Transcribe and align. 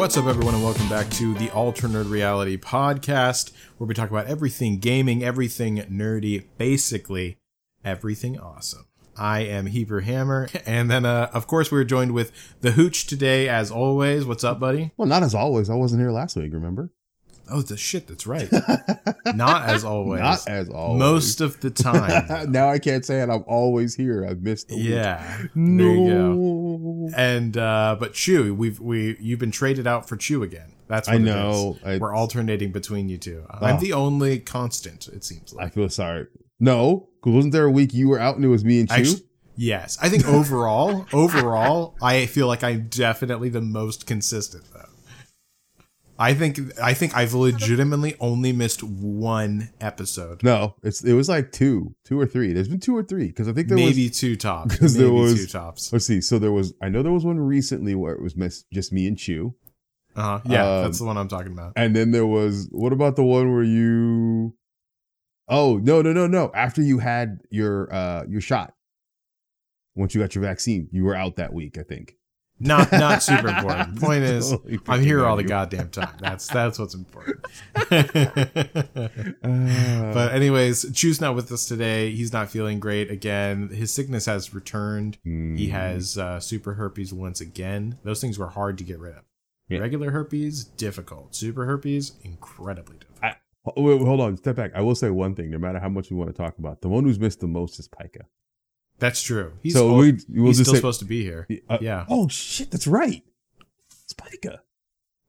What's 0.00 0.16
up, 0.16 0.24
everyone, 0.24 0.54
and 0.54 0.64
welcome 0.64 0.88
back 0.88 1.10
to 1.10 1.34
the 1.34 1.50
Alternate 1.50 2.04
Reality 2.04 2.56
Podcast, 2.56 3.52
where 3.76 3.86
we 3.86 3.92
talk 3.92 4.08
about 4.08 4.28
everything 4.28 4.78
gaming, 4.78 5.22
everything 5.22 5.76
nerdy, 5.76 6.44
basically 6.56 7.36
everything 7.84 8.40
awesome. 8.40 8.86
I 9.14 9.40
am 9.40 9.66
Heber 9.66 10.00
Hammer, 10.00 10.48
and 10.66 10.90
then, 10.90 11.04
uh, 11.04 11.28
of 11.34 11.46
course, 11.46 11.70
we're 11.70 11.84
joined 11.84 12.12
with 12.12 12.32
the 12.62 12.70
Hooch 12.70 13.08
today, 13.08 13.46
as 13.46 13.70
always. 13.70 14.24
What's 14.24 14.42
up, 14.42 14.58
buddy? 14.58 14.92
Well, 14.96 15.06
not 15.06 15.22
as 15.22 15.34
always. 15.34 15.68
I 15.68 15.74
wasn't 15.74 16.00
here 16.00 16.10
last 16.10 16.34
week, 16.34 16.54
remember? 16.54 16.90
Oh, 17.50 17.62
the 17.62 17.76
shit, 17.76 18.06
that's 18.06 18.26
right. 18.26 18.48
Not 19.34 19.68
as 19.68 19.84
always. 19.84 20.20
Not 20.20 20.48
as 20.48 20.68
always. 20.68 20.98
Most 20.98 21.40
of 21.40 21.60
the 21.60 21.70
time. 21.70 22.50
now 22.52 22.68
I 22.70 22.78
can't 22.78 23.04
say 23.04 23.20
it. 23.22 23.28
I'm 23.28 23.44
always 23.46 23.94
here. 23.94 24.24
I've 24.28 24.42
missed 24.42 24.68
the 24.68 24.76
week. 24.76 24.84
yeah. 24.86 25.42
No. 25.54 25.84
There 25.84 25.94
you 25.94 26.08
go. 26.10 27.10
And 27.16 27.56
uh 27.56 27.96
but 27.98 28.12
Chew, 28.14 28.54
we've 28.54 28.78
we 28.80 29.16
you've 29.20 29.38
been 29.40 29.50
traded 29.50 29.86
out 29.86 30.08
for 30.08 30.16
Chew 30.16 30.42
again. 30.42 30.72
That's 30.88 31.06
what 31.08 31.14
I 31.14 31.16
it 31.18 31.22
know. 31.22 31.76
is. 31.80 31.84
I- 31.86 31.98
We're 31.98 32.14
alternating 32.14 32.72
between 32.72 33.08
you 33.08 33.18
two. 33.18 33.44
I'm 33.50 33.76
Oh. 33.76 33.80
the 33.80 33.92
only 33.92 34.38
constant, 34.40 35.08
it 35.08 35.24
seems 35.24 35.52
like. 35.52 35.66
I 35.66 35.70
feel 35.70 35.88
sorry. 35.88 36.26
No, 36.58 37.08
wasn't 37.24 37.52
there 37.52 37.64
a 37.64 37.70
week 37.70 37.94
you 37.94 38.08
were 38.08 38.18
out 38.18 38.36
and 38.36 38.44
it 38.44 38.48
was 38.48 38.64
me 38.64 38.80
and 38.80 38.88
Chew? 38.88 38.94
Actu- 38.94 39.24
yes. 39.56 39.96
I 40.02 40.08
think 40.08 40.26
overall, 40.28 41.06
overall, 41.12 41.94
I 42.02 42.26
feel 42.26 42.46
like 42.48 42.62
I'm 42.64 42.88
definitely 42.88 43.48
the 43.48 43.60
most 43.62 44.06
consistent 44.06 44.64
though. 44.72 44.84
I 46.20 46.34
think 46.34 46.60
I 46.78 46.92
think 46.92 47.16
I've 47.16 47.32
legitimately 47.32 48.14
only 48.20 48.52
missed 48.52 48.82
one 48.82 49.70
episode. 49.80 50.42
no, 50.42 50.74
it's 50.82 51.02
it 51.02 51.14
was 51.14 51.28
like 51.30 51.50
two, 51.50 51.94
two 52.04 52.20
or 52.20 52.26
three. 52.26 52.52
There's 52.52 52.68
been 52.68 52.78
two 52.78 52.94
or 52.94 53.02
three 53.02 53.28
because 53.28 53.48
I 53.48 53.52
think 53.54 53.68
there 53.68 53.76
Maybe 53.78 54.08
was. 54.08 54.18
two 54.20 54.36
tops. 54.36 54.78
'cause 54.78 54.94
Maybe 54.96 55.04
there 55.06 55.12
was- 55.14 55.34
two 55.40 55.46
tops. 55.46 55.90
Let's 55.92 56.04
see. 56.04 56.20
So 56.20 56.38
there 56.38 56.52
was. 56.52 56.74
I 56.82 56.90
know 56.90 57.02
there 57.02 57.10
was 57.10 57.24
one 57.24 57.40
recently 57.40 57.94
where 57.94 58.12
it 58.12 58.20
was 58.22 58.36
miss, 58.36 58.64
just 58.72 58.92
me 58.92 59.06
and 59.08 59.16
Chew, 59.16 59.54
Uh-huh. 60.14 60.40
Yeah, 60.44 60.68
Um, 60.68 60.82
that's 60.84 60.98
the 60.98 61.06
one 61.06 61.16
I'm 61.16 61.28
talking 61.28 61.52
about. 61.52 61.72
and 61.76 61.96
then 61.96 62.10
there 62.10 62.26
was. 62.26 62.68
What 62.70 62.92
about 62.92 63.16
the 63.16 63.24
one 63.24 63.50
where 63.52 63.62
you? 63.64 64.54
Oh 65.48 65.78
no 65.82 66.02
no 66.02 66.12
no 66.12 66.26
no! 66.26 66.50
After 66.54 66.82
you 66.82 66.98
had 66.98 67.38
your 67.50 67.92
uh 67.92 68.24
your 68.28 68.40
shot, 68.42 68.74
once 69.96 70.14
you 70.14 70.20
got 70.20 70.34
your 70.34 70.42
vaccine, 70.44 70.88
you 70.92 71.02
were 71.04 71.16
out 71.16 71.36
that 71.36 71.52
week. 71.54 71.78
I 71.78 71.82
think. 71.82 72.16
Not 72.60 72.92
not 72.92 73.22
super 73.22 73.48
important. 73.48 74.00
Point 74.00 74.22
is, 74.22 74.50
Totally 74.50 74.78
I'm 74.86 75.02
here 75.02 75.24
all 75.24 75.36
the 75.36 75.42
goddamn 75.42 75.88
time. 75.88 76.14
That's 76.20 76.46
that's 76.46 76.78
what's 76.78 76.94
important. 76.94 77.44
Uh, 79.42 80.12
but 80.12 80.32
anyways, 80.32 80.92
Chu's 80.92 81.20
not 81.20 81.34
with 81.34 81.50
us 81.50 81.66
today. 81.66 82.10
He's 82.10 82.32
not 82.32 82.50
feeling 82.50 82.78
great 82.78 83.10
again. 83.10 83.68
His 83.68 83.92
sickness 83.92 84.26
has 84.26 84.54
returned. 84.54 85.18
He 85.24 85.30
mm, 85.30 85.70
has 85.70 86.18
uh, 86.18 86.40
super 86.40 86.74
herpes 86.74 87.12
once 87.12 87.40
again. 87.40 87.98
Those 88.04 88.20
things 88.20 88.38
were 88.38 88.48
hard 88.48 88.78
to 88.78 88.84
get 88.84 88.98
rid 88.98 89.16
of. 89.16 89.24
Yeah. 89.68 89.78
Regular 89.78 90.10
herpes, 90.10 90.64
difficult. 90.64 91.34
Super 91.34 91.64
herpes, 91.64 92.12
incredibly 92.22 92.96
difficult. 92.98 93.34
Oh, 93.64 93.82
wait, 93.82 93.98
wait, 93.98 94.06
hold 94.06 94.20
on, 94.20 94.36
step 94.36 94.56
back. 94.56 94.72
I 94.74 94.80
will 94.80 94.94
say 94.94 95.10
one 95.10 95.34
thing. 95.34 95.50
No 95.50 95.58
matter 95.58 95.78
how 95.78 95.88
much 95.88 96.10
we 96.10 96.16
want 96.16 96.30
to 96.30 96.36
talk 96.36 96.58
about, 96.58 96.80
the 96.80 96.88
one 96.88 97.04
who's 97.04 97.18
missed 97.18 97.40
the 97.40 97.46
most 97.46 97.78
is 97.78 97.88
Pika. 97.88 98.22
That's 99.00 99.22
true. 99.22 99.52
He's, 99.62 99.72
so 99.74 99.88
al- 99.88 99.96
we 99.96 100.18
we'll 100.28 100.46
he's 100.46 100.60
still 100.60 100.74
say, 100.74 100.78
supposed 100.78 101.00
to 101.00 101.06
be 101.06 101.22
here. 101.24 101.48
uh, 101.68 101.78
yeah. 101.80 102.04
Oh 102.08 102.28
shit, 102.28 102.70
that's 102.70 102.86
right. 102.86 103.22
It's 104.04 104.14
Pika. 104.14 104.58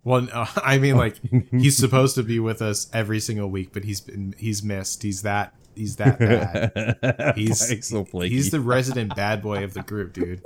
Well, 0.03 0.21
no, 0.21 0.45
I 0.63 0.77
mean, 0.77 0.97
like 0.97 1.15
he's 1.51 1.77
supposed 1.77 2.15
to 2.15 2.23
be 2.23 2.39
with 2.39 2.61
us 2.61 2.89
every 2.93 3.19
single 3.19 3.49
week, 3.49 3.71
but 3.73 3.83
he's 3.83 4.01
been 4.01 4.35
he's 4.37 4.63
missed. 4.63 5.03
He's 5.03 5.21
that 5.23 5.55
he's 5.75 5.95
that 5.97 6.19
bad. 6.19 7.33
He's 7.35 7.87
so 7.87 8.05
he's 8.21 8.51
the 8.51 8.59
resident 8.59 9.15
bad 9.15 9.41
boy 9.41 9.63
of 9.63 9.73
the 9.73 9.81
group, 9.81 10.13
dude. 10.13 10.41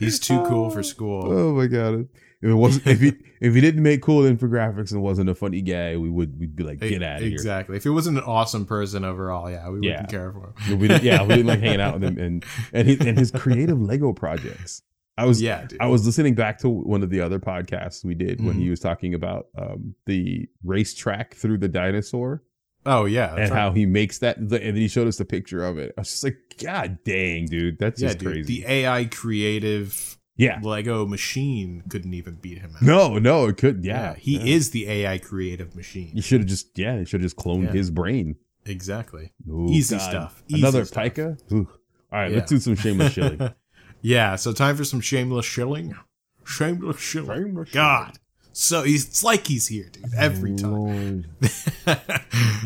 He's 0.00 0.18
too 0.18 0.44
cool 0.46 0.70
for 0.70 0.82
school. 0.82 1.32
Oh 1.32 1.52
my 1.54 1.66
god! 1.66 2.08
If 2.42 2.50
it 2.50 2.54
wasn't, 2.54 2.86
if 2.86 3.00
he 3.00 3.12
if 3.40 3.54
he 3.54 3.60
didn't 3.60 3.82
make 3.82 4.02
cool 4.02 4.22
infographics 4.22 4.92
and 4.92 5.02
wasn't 5.02 5.30
a 5.30 5.34
funny 5.34 5.62
guy, 5.62 5.96
we 5.96 6.10
would 6.10 6.38
we'd 6.38 6.54
be 6.54 6.62
like, 6.64 6.80
get 6.80 7.02
out 7.02 7.16
of 7.16 7.22
here. 7.22 7.32
exactly. 7.32 7.76
If 7.76 7.82
he 7.84 7.88
wasn't 7.90 8.18
an 8.18 8.24
awesome 8.24 8.66
person 8.66 9.04
overall, 9.04 9.50
yeah, 9.50 9.68
we 9.70 9.80
Yeah. 9.86 9.92
wouldn't 9.92 10.10
care 10.10 10.32
for 10.32 10.52
him. 10.60 10.78
We 10.78 10.88
yeah, 10.96 11.22
we 11.22 11.28
didn't 11.36 11.46
like 11.46 11.60
hanging 11.60 11.80
out 11.80 11.94
with 11.94 12.04
him 12.04 12.18
and 12.24 12.44
and 12.72 12.88
his, 12.88 13.00
and 13.00 13.18
his 13.18 13.30
creative 13.30 13.80
Lego 13.80 14.12
projects. 14.12 14.82
I 15.18 15.24
was 15.24 15.40
Yeah, 15.40 15.64
dude. 15.64 15.80
I 15.80 15.86
was 15.86 16.04
listening 16.04 16.34
back 16.34 16.58
to 16.58 16.68
one 16.68 17.02
of 17.02 17.08
the 17.08 17.22
other 17.22 17.38
podcasts 17.38 18.04
we 18.04 18.14
did 18.14 18.44
when 18.44 18.56
Mhm. 18.56 18.60
he 18.60 18.68
was 18.70 18.80
talking 18.80 19.14
about 19.14 19.46
um, 19.56 19.94
the 20.04 20.46
racetrack 20.62 21.34
through 21.34 21.56
the 21.56 21.68
dinosaur 21.68 22.42
oh 22.84 23.06
yeah, 23.06 23.30
and 23.30 23.50
right. 23.50 23.52
how 23.52 23.72
he 23.72 23.86
makes 23.86 24.18
that. 24.18 24.36
The, 24.46 24.56
and 24.62 24.76
then 24.76 24.82
he 24.82 24.88
showed 24.88 25.08
us 25.08 25.16
the 25.16 25.24
picture 25.24 25.64
of 25.64 25.78
it. 25.78 25.94
I 25.96 26.02
was 26.02 26.10
just 26.10 26.22
like, 26.22 26.36
God 26.62 26.98
dang, 27.02 27.46
dude, 27.46 27.78
that's 27.78 28.00
yeah, 28.02 28.08
just 28.08 28.18
dude. 28.18 28.28
crazy. 28.32 28.60
The 28.60 28.68
AI 28.70 29.06
creative 29.06 30.15
yeah, 30.36 30.60
Lego 30.62 31.06
machine 31.06 31.82
couldn't 31.88 32.14
even 32.14 32.34
beat 32.34 32.58
him. 32.58 32.72
out. 32.76 32.82
no, 32.82 33.18
no, 33.18 33.46
it 33.46 33.56
could. 33.56 33.84
Yeah, 33.84 34.10
Yeah, 34.10 34.14
he 34.16 34.36
yeah. 34.38 34.54
is 34.56 34.70
the 34.70 34.88
AI 34.88 35.18
creative 35.18 35.74
machine. 35.74 36.10
You 36.14 36.22
should 36.22 36.40
have 36.40 36.48
just 36.48 36.78
yeah, 36.78 36.98
you 36.98 37.04
should 37.04 37.20
have 37.20 37.30
just 37.30 37.36
cloned 37.36 37.64
Yeah. 37.66 37.72
his 37.72 37.90
brain. 37.90 38.36
Exactly. 38.64 39.32
Ooh, 39.48 39.68
Easy 39.70 39.96
God. 39.96 40.08
stuff. 40.10 40.42
Easy 40.48 40.60
Another 40.60 40.84
stuff. 40.84 41.04
Pika. 41.04 41.38
Ooh. 41.52 41.68
All 42.12 42.18
right, 42.20 42.32
let's 42.32 42.50
do 42.50 42.58
some 42.58 42.74
shameless 42.74 43.12
shilling. 43.14 43.40
yeah, 44.02 44.36
so 44.36 44.52
time 44.52 44.76
for 44.76 44.84
some 44.84 45.00
shameless 45.00 45.46
shilling. 45.46 45.94
Shameless 46.44 46.98
shilling. 47.00 47.44
Shameless 47.44 47.70
God. 47.72 48.18
So 48.58 48.84
he's, 48.84 49.06
it's 49.06 49.22
like 49.22 49.46
he's 49.46 49.66
here, 49.66 49.86
dude, 49.92 50.14
every 50.16 50.56
time. 50.56 51.26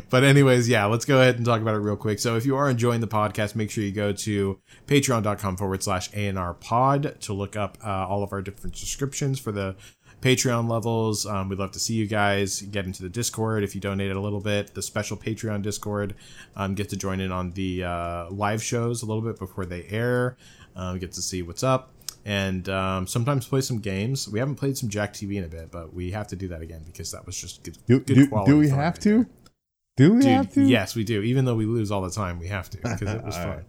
But 0.08 0.24
anyways, 0.24 0.68
yeah, 0.68 0.86
let's 0.86 1.04
go 1.04 1.20
ahead 1.20 1.36
and 1.36 1.44
talk 1.44 1.60
about 1.60 1.74
it 1.74 1.78
real 1.78 1.96
quick. 1.96 2.18
So 2.18 2.36
if 2.36 2.44
you 2.44 2.56
are 2.56 2.68
enjoying 2.68 3.00
the 3.00 3.08
podcast, 3.08 3.54
make 3.54 3.70
sure 3.70 3.84
you 3.84 3.92
go 3.92 4.12
to 4.12 4.58
patreon.com 4.86 5.56
forward 5.56 5.82
slash 5.82 6.10
ANR 6.10 6.58
pod 6.58 7.20
to 7.20 7.32
look 7.32 7.56
up 7.56 7.78
uh, 7.84 8.06
all 8.08 8.22
of 8.22 8.32
our 8.32 8.42
different 8.42 8.76
subscriptions 8.76 9.38
for 9.38 9.52
the 9.52 9.76
Patreon 10.20 10.68
levels. 10.68 11.26
Um, 11.26 11.48
we'd 11.48 11.58
love 11.58 11.72
to 11.72 11.80
see 11.80 11.94
you 11.94 12.06
guys 12.06 12.60
get 12.62 12.86
into 12.86 13.02
the 13.02 13.08
Discord 13.08 13.62
if 13.62 13.74
you 13.74 13.80
donated 13.80 14.16
a 14.16 14.20
little 14.20 14.40
bit. 14.40 14.74
The 14.74 14.82
special 14.82 15.16
Patreon 15.16 15.62
Discord, 15.62 16.14
um, 16.56 16.74
get 16.74 16.88
to 16.90 16.96
join 16.96 17.20
in 17.20 17.32
on 17.32 17.52
the 17.52 17.84
uh, 17.84 18.30
live 18.30 18.62
shows 18.62 19.02
a 19.02 19.06
little 19.06 19.22
bit 19.22 19.38
before 19.38 19.64
they 19.64 19.84
air. 19.84 20.36
Um, 20.76 20.98
get 20.98 21.12
to 21.12 21.22
see 21.22 21.42
what's 21.42 21.62
up. 21.62 21.92
And 22.24 22.68
um, 22.68 23.06
sometimes 23.06 23.46
play 23.46 23.62
some 23.62 23.78
games. 23.78 24.28
We 24.28 24.38
haven't 24.38 24.56
played 24.56 24.76
some 24.76 24.88
Jack 24.88 25.14
TV 25.14 25.36
in 25.36 25.44
a 25.44 25.48
bit, 25.48 25.70
but 25.70 25.94
we 25.94 26.10
have 26.10 26.26
to 26.28 26.36
do 26.36 26.48
that 26.48 26.60
again 26.60 26.82
because 26.84 27.10
that 27.12 27.24
was 27.24 27.40
just 27.40 27.62
good. 27.62 27.78
Do, 27.86 28.00
good 28.00 28.14
do, 28.14 28.28
quality 28.28 28.52
do 28.52 28.58
we 28.58 28.68
have 28.68 28.94
right 28.94 29.00
to? 29.02 29.26
Do 29.96 30.14
we 30.14 30.24
have 30.26 30.52
to? 30.54 30.62
yes, 30.62 30.94
we 30.94 31.04
do. 31.04 31.22
Even 31.22 31.44
though 31.44 31.54
we 31.54 31.66
lose 31.66 31.90
all 31.90 32.02
the 32.02 32.10
time, 32.10 32.38
we 32.38 32.48
have 32.48 32.68
to 32.70 32.76
because 32.82 33.02
it 33.02 33.24
was 33.24 33.36
fun. 33.36 33.48
right. 33.48 33.64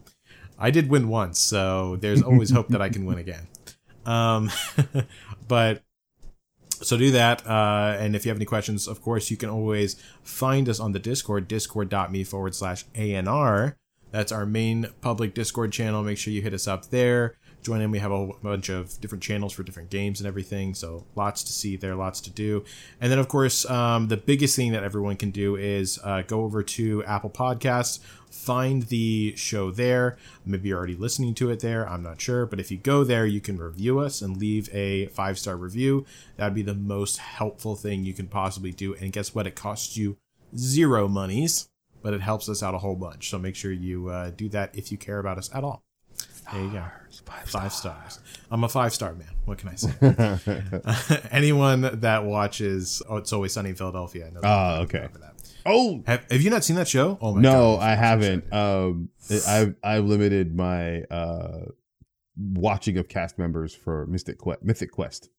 I 0.59 0.69
did 0.69 0.89
win 0.89 1.07
once, 1.07 1.39
so 1.39 1.97
there's 1.97 2.21
always 2.21 2.51
hope 2.51 2.67
that 2.69 2.81
I 2.81 2.89
can 2.89 3.05
win 3.05 3.17
again. 3.17 3.47
Um, 4.05 4.51
but 5.47 5.81
so 6.69 6.97
do 6.97 7.11
that. 7.11 7.45
Uh, 7.47 7.95
and 7.99 8.15
if 8.15 8.25
you 8.25 8.29
have 8.29 8.37
any 8.37 8.45
questions, 8.45 8.87
of 8.87 9.01
course, 9.01 9.31
you 9.31 9.37
can 9.37 9.49
always 9.49 9.95
find 10.23 10.69
us 10.69 10.79
on 10.79 10.91
the 10.91 10.99
Discord, 10.99 11.47
discord.me 11.47 12.23
forward 12.23 12.55
slash 12.55 12.85
ANR. 12.95 13.75
That's 14.11 14.31
our 14.31 14.45
main 14.45 14.89
public 15.01 15.33
Discord 15.33 15.71
channel. 15.71 16.03
Make 16.03 16.17
sure 16.17 16.33
you 16.33 16.41
hit 16.41 16.53
us 16.53 16.67
up 16.67 16.89
there. 16.89 17.37
Join 17.63 17.81
in. 17.81 17.91
We 17.91 17.99
have 17.99 18.11
a 18.11 18.27
bunch 18.41 18.69
of 18.69 18.99
different 19.01 19.23
channels 19.23 19.53
for 19.53 19.63
different 19.63 19.89
games 19.89 20.19
and 20.19 20.27
everything. 20.27 20.73
So 20.73 21.05
lots 21.15 21.43
to 21.43 21.53
see 21.53 21.75
there, 21.75 21.95
lots 21.95 22.19
to 22.21 22.31
do. 22.31 22.63
And 22.99 23.11
then, 23.11 23.19
of 23.19 23.27
course, 23.27 23.69
um, 23.69 24.07
the 24.07 24.17
biggest 24.17 24.55
thing 24.55 24.71
that 24.71 24.83
everyone 24.83 25.15
can 25.15 25.31
do 25.31 25.55
is 25.55 25.99
uh, 26.03 26.23
go 26.23 26.41
over 26.41 26.63
to 26.63 27.03
Apple 27.03 27.29
Podcasts, 27.29 27.99
find 28.31 28.83
the 28.83 29.35
show 29.35 29.69
there. 29.69 30.17
Maybe 30.45 30.69
you're 30.69 30.77
already 30.77 30.95
listening 30.95 31.35
to 31.35 31.51
it 31.51 31.59
there. 31.59 31.87
I'm 31.87 32.01
not 32.01 32.19
sure. 32.19 32.45
But 32.47 32.59
if 32.59 32.71
you 32.71 32.77
go 32.77 33.03
there, 33.03 33.25
you 33.25 33.41
can 33.41 33.57
review 33.57 33.99
us 33.99 34.21
and 34.21 34.37
leave 34.37 34.73
a 34.73 35.07
five 35.07 35.37
star 35.37 35.55
review. 35.55 36.05
That'd 36.37 36.55
be 36.55 36.63
the 36.63 36.73
most 36.73 37.17
helpful 37.17 37.75
thing 37.75 38.03
you 38.03 38.13
can 38.13 38.27
possibly 38.27 38.71
do. 38.71 38.95
And 38.95 39.11
guess 39.11 39.35
what? 39.35 39.45
It 39.45 39.55
costs 39.55 39.97
you 39.97 40.17
zero 40.57 41.07
monies, 41.07 41.69
but 42.01 42.13
it 42.13 42.21
helps 42.21 42.49
us 42.49 42.63
out 42.63 42.73
a 42.73 42.79
whole 42.79 42.95
bunch. 42.95 43.29
So 43.29 43.37
make 43.37 43.55
sure 43.55 43.71
you 43.71 44.09
uh, 44.09 44.31
do 44.31 44.49
that 44.49 44.75
if 44.75 44.91
you 44.91 44.97
care 44.97 45.19
about 45.19 45.37
us 45.37 45.49
at 45.53 45.63
all. 45.63 45.83
There 46.53 46.63
you 46.63 46.71
go. 46.71 46.83
Five 47.45 47.71
stars. 47.73 48.19
I'm 48.49 48.63
a 48.63 48.69
five 48.69 48.93
star 48.93 49.13
man. 49.13 49.27
What 49.45 49.57
can 49.57 49.69
I 49.69 49.75
say? 49.75 49.91
Anyone 51.31 51.99
that 52.01 52.23
watches 52.25 53.01
Oh, 53.07 53.17
It's 53.17 53.31
Always 53.33 53.53
Sunny 53.53 53.69
in 53.69 53.75
Philadelphia, 53.75 54.27
I 54.27 54.29
know. 54.31 54.39
Ah, 54.43 54.79
okay. 54.81 55.07
that. 55.19 55.33
Oh 55.65 56.03
Have, 56.07 56.25
have 56.31 56.41
you 56.41 56.49
not 56.49 56.63
seen 56.63 56.75
that 56.77 56.87
show? 56.87 57.17
Oh 57.21 57.35
my 57.35 57.41
no, 57.41 57.75
god! 57.77 57.83
I 57.83 57.95
haven't. 57.95 58.51
Um, 58.53 59.09
I've 59.47 59.75
I've 59.83 60.05
limited 60.05 60.55
my 60.55 61.01
uh 61.03 61.65
watching 62.37 62.97
of 62.97 63.07
cast 63.07 63.37
members 63.37 63.73
for 63.75 64.05
Mystic 64.07 64.37
Quest, 64.39 64.63
Mythic 64.63 64.91
Quest, 64.91 65.29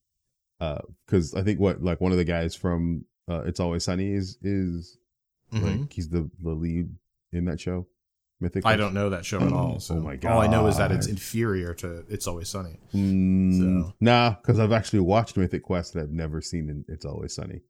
because 0.61 1.35
I 1.35 1.43
think 1.43 1.59
what 1.59 1.83
like 1.83 2.01
one 2.01 2.13
of 2.13 2.19
the 2.19 2.25
guys 2.25 2.55
from 2.55 3.05
uh, 3.29 3.43
It's 3.43 3.59
Always 3.61 3.85
Sunny 3.85 4.13
is 4.13 4.39
is 4.43 4.99
Mhm. 5.53 5.81
like 5.81 5.93
he's 5.93 6.09
the 6.09 6.31
the 6.43 6.51
lead 6.53 6.89
in 7.33 7.45
that 7.47 7.61
show. 7.61 7.87
Mythic. 8.43 8.67
I 8.67 8.77
don't 8.77 8.93
know 8.95 9.09
that 9.11 9.25
show 9.25 9.41
at 9.41 9.53
all. 9.53 9.79
So 9.81 9.95
Oh 9.97 10.01
my 10.01 10.17
god! 10.17 10.33
all 10.33 10.41
I 10.43 10.47
know 10.49 10.67
is 10.67 10.77
that 10.77 10.93
it's 10.93 11.07
inferior 11.07 11.73
to 11.75 12.05
It's 12.09 12.27
Always 12.27 12.49
Sunny. 12.49 12.79
Mm, 12.95 13.59
So- 13.85 13.93
Nah, 14.01 14.31
because 14.35 14.59
I've 14.59 14.73
actually 14.73 15.01
watched 15.01 15.37
Mythic 15.37 15.63
Quest 15.63 15.95
and 15.95 16.03
I've 16.05 16.11
never 16.11 16.41
seen 16.41 16.69
in 16.69 16.85
It's 16.89 17.05
Always 17.05 17.35
Sunny. 17.35 17.63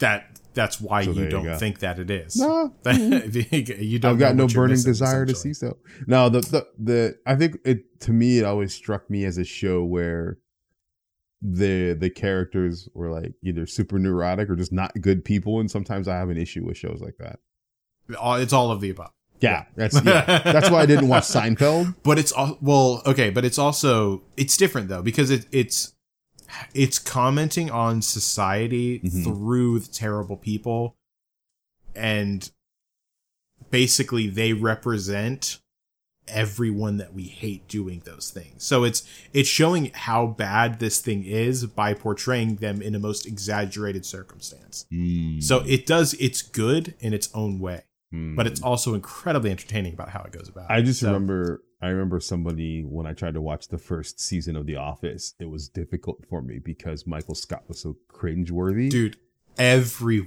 That 0.00 0.38
that's 0.54 0.80
why 0.80 1.02
So 1.04 1.10
you 1.12 1.22
you 1.24 1.28
don't 1.28 1.44
go. 1.44 1.56
think 1.58 1.80
that 1.80 1.98
it 1.98 2.08
is. 2.10 2.36
No, 2.36 2.72
If 2.86 3.34
you, 3.34 3.74
you 3.76 3.98
don't. 3.98 4.12
I've 4.12 4.18
got 4.18 4.36
no 4.36 4.46
burning 4.46 4.74
missing, 4.74 4.90
desire 4.92 5.26
to 5.26 5.34
see 5.34 5.52
so. 5.54 5.76
No, 6.06 6.28
the, 6.28 6.40
the 6.40 6.66
the 6.78 7.18
I 7.26 7.34
think 7.34 7.58
it 7.64 8.00
to 8.02 8.12
me 8.12 8.38
it 8.38 8.44
always 8.44 8.72
struck 8.74 9.08
me 9.10 9.24
as 9.24 9.38
a 9.38 9.44
show 9.44 9.82
where 9.84 10.38
the 11.42 11.94
the 11.98 12.10
characters 12.10 12.88
were 12.94 13.10
like 13.10 13.32
either 13.44 13.66
super 13.66 13.98
neurotic 13.98 14.48
or 14.50 14.56
just 14.56 14.72
not 14.72 14.92
good 15.00 15.24
people, 15.24 15.58
and 15.60 15.70
sometimes 15.70 16.06
I 16.08 16.16
have 16.16 16.30
an 16.30 16.38
issue 16.38 16.64
with 16.64 16.76
shows 16.76 17.00
like 17.00 17.16
that. 17.18 17.40
It's 18.08 18.52
all 18.52 18.70
of 18.70 18.80
the 18.80 18.90
above. 18.90 19.10
Yeah, 19.40 19.64
that's 19.76 19.94
yeah, 20.04 20.24
that's 20.44 20.70
why 20.70 20.80
I 20.82 20.86
didn't 20.86 21.08
watch 21.08 21.24
Seinfeld. 21.24 21.94
But 22.02 22.18
it's 22.18 22.32
all 22.32 22.58
well, 22.60 23.02
okay, 23.06 23.30
but 23.30 23.44
it's 23.44 23.58
also 23.58 24.22
it's 24.36 24.56
different 24.56 24.88
though 24.88 25.02
because 25.02 25.30
it, 25.30 25.46
it's 25.52 25.94
it's 26.74 26.98
commenting 26.98 27.70
on 27.70 28.02
society 28.02 29.00
Mhm. 29.00 29.24
through 29.24 29.78
the 29.80 29.88
terrible 29.88 30.36
people, 30.36 30.96
and 31.94 32.50
basically 33.70 34.28
they 34.28 34.52
represent 34.52 35.58
everyone 36.26 36.98
that 36.98 37.14
we 37.14 37.22
hate 37.22 37.66
doing 37.68 38.02
those 38.04 38.30
things. 38.30 38.62
So 38.62 38.84
it's 38.84 39.02
it's 39.32 39.48
showing 39.48 39.90
how 39.94 40.26
bad 40.26 40.78
this 40.78 41.00
thing 41.00 41.24
is 41.24 41.64
by 41.66 41.94
portraying 41.94 42.56
them 42.56 42.82
in 42.82 42.94
a 42.94 42.98
most 42.98 43.24
exaggerated 43.26 44.04
circumstance. 44.04 44.84
Mm, 44.92 45.42
So 45.42 45.60
it 45.66 45.86
does 45.86 46.14
it's 46.20 46.42
good 46.42 46.94
in 47.00 47.14
its 47.14 47.30
own 47.34 47.60
way, 47.60 47.84
mm. 48.12 48.36
but 48.36 48.46
it's 48.46 48.62
also 48.62 48.94
incredibly 48.94 49.50
entertaining 49.50 49.92
about 49.94 50.08
how 50.10 50.22
it 50.22 50.32
goes 50.32 50.48
about. 50.48 50.70
I 50.70 50.82
just 50.82 51.00
So- 51.00 51.06
remember 51.08 51.62
I 51.80 51.88
remember 51.90 52.18
somebody 52.18 52.82
when 52.82 53.06
I 53.06 53.12
tried 53.12 53.34
to 53.34 53.40
watch 53.40 53.68
the 53.68 53.78
first 53.78 54.18
season 54.18 54.56
of 54.56 54.66
The 54.66 54.74
Office, 54.74 55.34
it 55.38 55.48
was 55.48 55.68
difficult 55.68 56.24
for 56.28 56.42
me 56.42 56.58
because 56.58 57.06
Michael 57.06 57.36
Scott 57.36 57.62
was 57.68 57.80
so 57.80 57.96
cringeworthy. 58.12 58.90
dude 58.90 59.16
every 59.56 60.26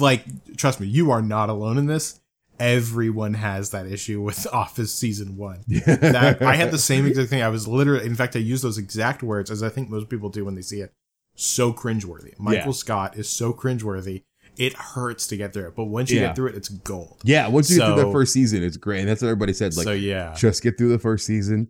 like 0.00 0.24
trust 0.56 0.80
me 0.80 0.86
you 0.88 1.10
are 1.12 1.22
not 1.22 1.48
alone 1.48 1.78
in 1.78 1.86
this 1.86 2.20
everyone 2.58 3.34
has 3.34 3.70
that 3.70 3.86
issue 3.86 4.20
with 4.20 4.46
office 4.52 4.92
season 4.92 5.36
one 5.36 5.62
that 5.68 6.38
i 6.42 6.54
had 6.56 6.70
the 6.70 6.78
same 6.90 7.06
exact 7.06 7.30
thing 7.30 7.42
i 7.42 7.48
was 7.48 7.66
literally 7.68 8.04
in 8.06 8.14
fact 8.14 8.34
i 8.36 8.38
use 8.38 8.60
those 8.62 8.78
exact 8.78 9.22
words 9.22 9.50
as 9.50 9.62
i 9.62 9.68
think 9.68 9.88
most 9.88 10.08
people 10.08 10.28
do 10.28 10.44
when 10.44 10.54
they 10.54 10.62
see 10.62 10.80
it 10.80 10.92
so 11.34 11.72
cringeworthy 11.72 12.38
michael 12.38 12.66
Yeah. 12.66 12.72
scott 12.72 13.16
is 13.16 13.28
so 13.28 13.52
cringeworthy 13.52 14.24
it 14.58 14.74
hurts 14.74 15.26
to 15.28 15.36
get 15.36 15.52
through 15.52 15.68
it 15.68 15.74
but 15.76 15.84
once 15.84 16.10
you 16.10 16.20
Yeah. 16.20 16.26
get 16.28 16.36
through 16.36 16.48
it 16.48 16.54
it's 16.56 16.68
gold 16.68 17.20
Yeah, 17.24 17.48
once 17.48 17.70
you 17.70 17.78
get 17.78 17.86
through 17.86 17.96
So- 18.02 18.06
the 18.06 18.12
first 18.12 18.32
season, 18.32 18.62
it's 18.62 18.76
great. 18.76 19.00
And 19.00 19.08
that's 19.08 19.22
what 19.22 19.28
everybody 19.28 19.52
said. 19.54 19.74
Like, 19.76 19.84
so 19.84 19.92
yeah 19.92 20.34
just 20.36 20.62
get 20.62 20.76
through 20.78 20.90
the 20.90 20.98
first 20.98 21.24
season. 21.26 21.68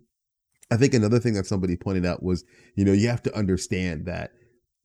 I 0.71 0.77
think 0.77 0.93
another 0.93 1.19
thing 1.19 1.33
that 1.35 1.45
somebody 1.45 1.75
pointed 1.77 2.05
out 2.05 2.23
was, 2.23 2.43
you 2.75 2.83
know, 2.85 2.93
you 2.93 3.07
have 3.09 3.21
to 3.23 3.35
understand 3.37 4.05
that 4.05 4.31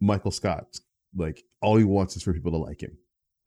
Michael 0.01 0.31
Scott, 0.31 0.79
like, 1.17 1.43
all 1.61 1.77
he 1.77 1.85
wants 1.85 2.17
is 2.17 2.23
for 2.23 2.33
people 2.33 2.53
to 2.53 2.59
like 2.59 2.83
him. 2.83 2.97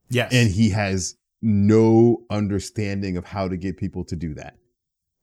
yes 0.09 0.33
And 0.33 0.50
he 0.50 0.69
has 0.71 1.15
no 1.42 2.24
understanding 2.30 3.18
of 3.18 3.25
how 3.25 3.47
to 3.47 3.57
get 3.57 3.77
people 3.77 4.04
to 4.06 4.15
do 4.15 4.33
that. 4.36 4.57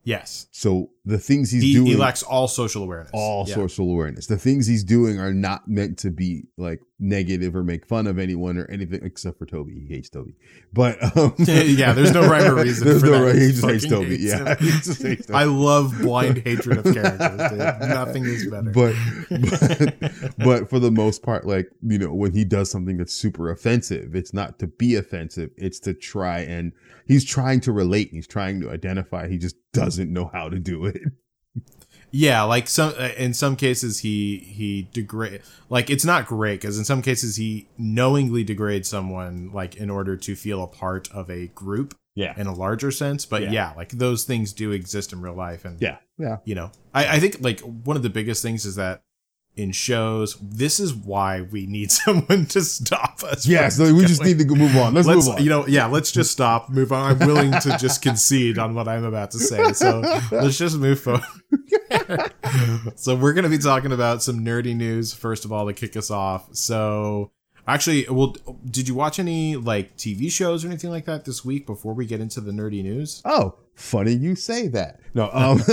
yes 0.04 0.46
So 0.52 0.90
the 1.04 1.18
things 1.18 1.50
he's 1.50 1.62
he, 1.62 1.72
doing 1.74 1.86
he 1.86 1.96
lacks 1.96 2.22
all 2.22 2.48
social 2.48 2.82
awareness 2.82 3.10
all 3.12 3.44
Yeah. 3.46 3.54
social 3.56 3.90
awareness. 3.90 4.26
The 4.26 4.38
things 4.38 4.66
he's 4.66 4.84
doing 4.84 5.18
are 5.20 5.34
not 5.34 5.68
meant 5.68 5.98
to 5.98 6.10
be 6.10 6.44
like 6.56 6.80
negative 7.00 7.54
or 7.54 7.62
make 7.62 7.86
fun 7.86 8.06
of 8.08 8.18
anyone 8.18 8.58
or 8.58 8.68
anything 8.70 9.00
except 9.04 9.38
for 9.38 9.46
Toby. 9.46 9.78
He 9.86 9.94
hates 9.94 10.08
Toby. 10.10 10.34
But 10.72 11.00
um 11.16 11.34
Yeah, 11.38 11.92
there's 11.92 12.12
no 12.12 12.28
rime 12.28 12.50
or 12.52 12.56
reason 12.62 12.88
There's 12.88 13.00
for 13.00 13.06
no 13.06 13.12
that. 13.20 13.24
right. 13.26 13.34
He 13.36 13.46
He 13.46 13.52
just 13.52 13.64
hates 13.66 13.86
Toby. 13.88 14.06
hates 14.18 14.22
yeah. 14.24 14.54
just 14.56 15.02
hates 15.02 15.26
Toby. 15.26 15.38
i 15.38 15.44
love 15.44 15.94
blind 16.00 16.38
hatred 16.38 16.78
of 16.84 16.92
characters 16.94 17.50
dude. 17.50 17.58
nothing 17.88 18.24
is 18.24 18.50
better 18.50 18.70
but, 18.72 18.94
but 19.30 20.34
but 20.38 20.70
for 20.70 20.78
the 20.78 20.90
most 20.90 21.22
part, 21.22 21.46
like 21.46 21.70
you 21.82 21.98
know, 21.98 22.12
when 22.12 22.32
he 22.32 22.44
does 22.44 22.70
something 22.70 22.96
that's 22.96 23.12
super 23.12 23.50
offensive, 23.50 24.14
it's 24.14 24.32
not 24.34 24.58
to 24.58 24.66
be 24.66 24.96
offensive. 24.96 25.50
It's 25.56 25.78
to 25.80 25.94
try 25.94 26.40
and 26.40 26.72
he's 27.06 27.24
trying 27.24 27.60
to 27.60 27.72
relate. 27.72 28.10
He's 28.10 28.26
trying 28.26 28.60
to 28.62 28.70
identify. 28.70 29.28
He 29.28 29.38
just 29.38 29.56
doesn't 29.72 30.12
know 30.12 30.30
how 30.32 30.48
to 30.48 30.58
do 30.58 30.86
it. 30.86 31.00
Yeah, 32.10 32.42
like 32.44 32.68
some 32.68 32.94
uh, 32.98 33.10
in 33.16 33.34
some 33.34 33.54
cases 33.56 33.98
he 34.00 34.38
he 34.38 34.88
degrade 34.92 35.42
like 35.68 35.90
it's 35.90 36.04
not 36.04 36.26
great 36.26 36.60
because 36.60 36.78
in 36.78 36.84
some 36.84 37.02
cases 37.02 37.36
he 37.36 37.68
knowingly 37.76 38.44
degrades 38.44 38.88
someone 38.88 39.50
like 39.52 39.76
in 39.76 39.90
order 39.90 40.16
to 40.16 40.34
feel 40.34 40.62
a 40.62 40.66
part 40.66 41.10
of 41.12 41.30
a 41.30 41.48
group 41.48 41.94
Yeah. 42.14 42.34
in 42.36 42.46
a 42.46 42.54
larger 42.54 42.90
sense. 42.90 43.26
But 43.26 43.42
Yeah. 43.42 43.50
yeah, 43.52 43.72
like 43.76 43.90
those 43.90 44.24
things 44.24 44.52
do 44.52 44.72
exist 44.72 45.12
in 45.12 45.20
real 45.20 45.34
life, 45.34 45.64
and 45.64 45.80
Yeah. 45.80 45.98
Yeah. 46.18 46.38
you 46.44 46.54
know, 46.54 46.70
I 46.94 47.16
I 47.16 47.20
think 47.20 47.38
like 47.40 47.60
one 47.60 47.96
of 47.96 48.02
the 48.02 48.10
biggest 48.10 48.42
things 48.42 48.64
is 48.64 48.76
that 48.76 49.02
in 49.58 49.72
shows 49.72 50.36
this 50.40 50.80
is 50.80 50.94
why 50.94 51.42
we 51.42 51.66
need 51.66 51.90
someone 52.00 52.46
to 52.46 52.62
stop 52.62 53.22
us. 53.24 53.46
Yeah. 53.46 53.68
So 53.68 53.92
we 53.94 54.04
just 54.04 54.22
need 54.22 54.38
to 54.38 54.46
move 54.46 54.76
on. 54.76 54.94
Let's, 54.94 55.06
let's 55.06 55.26
move 55.26 55.36
on. 55.36 55.42
you 55.42 55.50
know 55.50 55.66
yeah 55.66 55.86
let's 55.86 56.10
just 56.10 56.30
stop 56.30 56.70
move 56.70 56.92
on 56.92 57.12
i'm 57.12 57.26
willing 57.26 57.52
to 57.52 57.76
just 57.78 58.02
concede 58.02 58.58
on 58.58 58.74
what 58.74 58.88
i'm 58.88 59.04
about 59.04 59.30
to 59.32 59.38
say 59.38 59.72
so 59.72 60.00
let's 60.30 60.58
just 60.58 60.76
move 60.76 61.00
forward 61.00 61.22
so 62.96 63.14
we're 63.14 63.32
going 63.32 63.44
to 63.44 63.50
be 63.50 63.58
talking 63.58 63.92
about 63.92 64.22
some 64.22 64.40
nerdy 64.44 64.74
news 64.74 65.12
first 65.12 65.44
of 65.44 65.52
all 65.52 65.66
to 65.66 65.72
kick 65.72 65.96
us 65.96 66.10
off 66.10 66.48
so 66.54 67.30
actually 67.68 68.06
well 68.10 68.34
did 68.68 68.88
you 68.88 68.94
watch 68.94 69.18
any 69.18 69.54
like 69.56 69.96
tv 69.96 70.30
shows 70.30 70.64
or 70.64 70.68
anything 70.68 70.90
like 70.90 71.04
that 71.04 71.24
this 71.24 71.44
week 71.44 71.66
before 71.66 71.92
we 71.94 72.06
get 72.06 72.20
into 72.20 72.40
the 72.40 72.50
nerdy 72.52 72.82
news 72.82 73.22
Oh, 73.24 73.54
funny 73.74 74.12
you 74.12 74.34
say 74.34 74.66
that. 74.68 74.98
No, 75.14 75.30
um, 75.32 75.60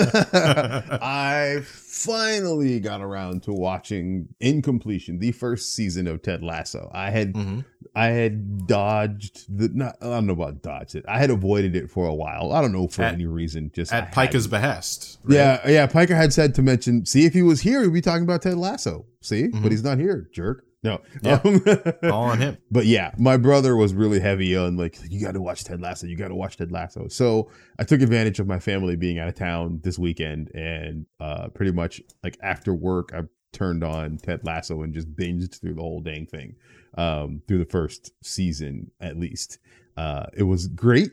I 1.02 1.62
finally 1.66 2.80
got 2.80 3.02
around 3.02 3.44
to 3.44 3.52
watching 3.54 4.28
in 4.40 4.62
completion 4.62 5.20
the 5.20 5.32
first 5.32 5.74
season 5.74 6.08
of 6.08 6.22
Ted 6.22 6.44
Lasso. 6.44 6.90
I 6.94 7.10
had 7.10 7.34
Mhm. 7.34 7.66
I 7.96 8.08
had 8.08 8.68
dodged 8.68 9.46
the 9.58 9.70
not 9.74 9.96
I 10.02 10.06
don't 10.06 10.28
know 10.28 10.34
about 10.34 10.62
dodged 10.62 10.96
it. 10.96 11.06
I 11.08 11.18
had 11.20 11.30
avoided 11.30 11.76
it 11.76 11.90
for 11.90 12.06
a 12.06 12.14
while. 12.14 12.52
I 12.54 12.62
don't 12.62 12.72
know 12.74 12.88
for 12.88 13.04
At- 13.04 13.14
any 13.14 13.26
reason. 13.26 13.72
Just 13.74 13.92
at 13.94 14.14
Pika's 14.14 14.46
hadn't. 14.46 14.50
behest 14.52 15.18
right? 15.24 15.36
Yeah, 15.36 15.70
yeah. 15.70 15.88
Pika 15.88 16.10
had 16.16 16.34
said 16.34 16.54
to 16.56 16.62
mention. 16.62 17.06
See 17.06 17.26
if 17.26 17.34
he 17.34 17.42
was 17.42 17.62
here, 17.62 17.82
we'd 17.82 17.94
be 17.94 18.02
talking 18.02 18.24
about 18.24 18.42
Ted 18.42 18.58
Lasso. 18.58 19.06
See, 19.22 19.44
Mhm. 19.48 19.64
but 19.64 19.72
he's 19.72 19.84
not 19.84 19.98
here, 19.98 20.30
jerk. 20.34 20.65
No. 20.86 21.02
Yeah. 21.22 21.42
Um, 21.44 21.64
all 22.12 22.26
on 22.26 22.40
him 22.40 22.58
but 22.72 22.86
yeah, 22.86 23.12
my 23.18 23.38
brother 23.38 23.76
was 23.76 23.94
really 23.94 24.20
heavy 24.20 24.56
on 24.56 24.76
like 24.76 24.98
you 25.10 25.22
got 25.22 25.34
to 25.34 25.42
watch 25.42 25.64
Ted 25.64 25.82
Lasso. 25.82 26.08
You 26.08 26.18
got 26.18 26.28
to 26.28 26.36
watch 26.36 26.58
Ted 26.58 26.72
Lasso. 26.72 27.08
So 27.08 27.50
I 27.80 27.84
took 27.84 28.02
advantage 28.02 28.40
of 28.40 28.48
my 28.48 28.60
family 28.60 28.96
being 28.96 29.18
out 29.18 29.28
of 29.28 29.36
town 29.36 29.80
this 29.84 29.98
weekend, 29.98 30.52
and 30.54 31.06
uh, 31.20 31.48
pretty 31.50 31.72
much 31.72 32.02
like 32.24 32.38
after 32.42 32.74
work, 32.74 33.12
I 33.14 33.22
turned 33.54 33.84
on 33.84 34.18
Ted 34.18 34.42
Lasso 34.44 34.82
and 34.82 34.94
just 34.94 35.16
binged 35.16 35.60
through 35.62 35.76
the 35.76 35.82
whole 35.82 36.02
dang 36.02 36.26
thing, 36.26 36.56
um, 36.98 37.42
through 37.48 37.60
the 37.60 37.66
first 37.66 38.12
season 38.24 38.92
at 39.00 39.18
least. 39.18 39.60
Uh, 39.96 40.26
it 40.36 40.44
was 40.44 40.68
great. 40.68 41.12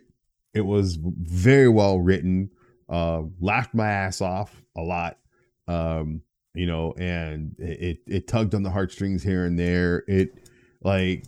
It 0.52 0.62
was 0.62 0.99
very 1.00 1.69
well 1.69 2.00
written. 2.00 2.50
Uh, 2.88 3.23
laughed 3.41 3.73
my 3.73 3.88
ass 3.88 4.21
off 4.21 4.62
a 4.76 4.83
lot. 4.83 5.19
Um, 5.69 6.23
you 6.54 6.66
know, 6.66 6.92
and 6.99 7.54
it, 7.59 7.99
it 8.06 8.28
tugged 8.28 8.54
on 8.54 8.62
the 8.62 8.71
heartstrings 8.71 9.23
here 9.23 9.44
and 9.44 9.59
there. 9.59 10.04
It 10.06 10.49
like 10.82 11.25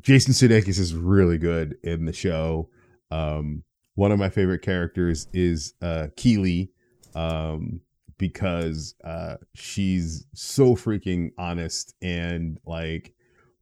Jason 0.00 0.32
Sudeikis 0.32 0.78
is 0.78 0.94
really 0.94 1.38
good 1.38 1.76
in 1.82 2.04
the 2.04 2.12
show. 2.12 2.68
Um, 3.10 3.62
one 3.94 4.12
of 4.12 4.18
my 4.18 4.28
favorite 4.28 4.62
characters 4.62 5.28
is 5.32 5.74
uh, 5.80 6.08
Keeley, 6.16 6.72
um, 7.14 7.80
because 8.18 8.94
uh, 9.04 9.36
she's 9.54 10.26
so 10.34 10.74
freaking 10.74 11.30
honest 11.38 11.94
and 12.02 12.58
like 12.66 13.13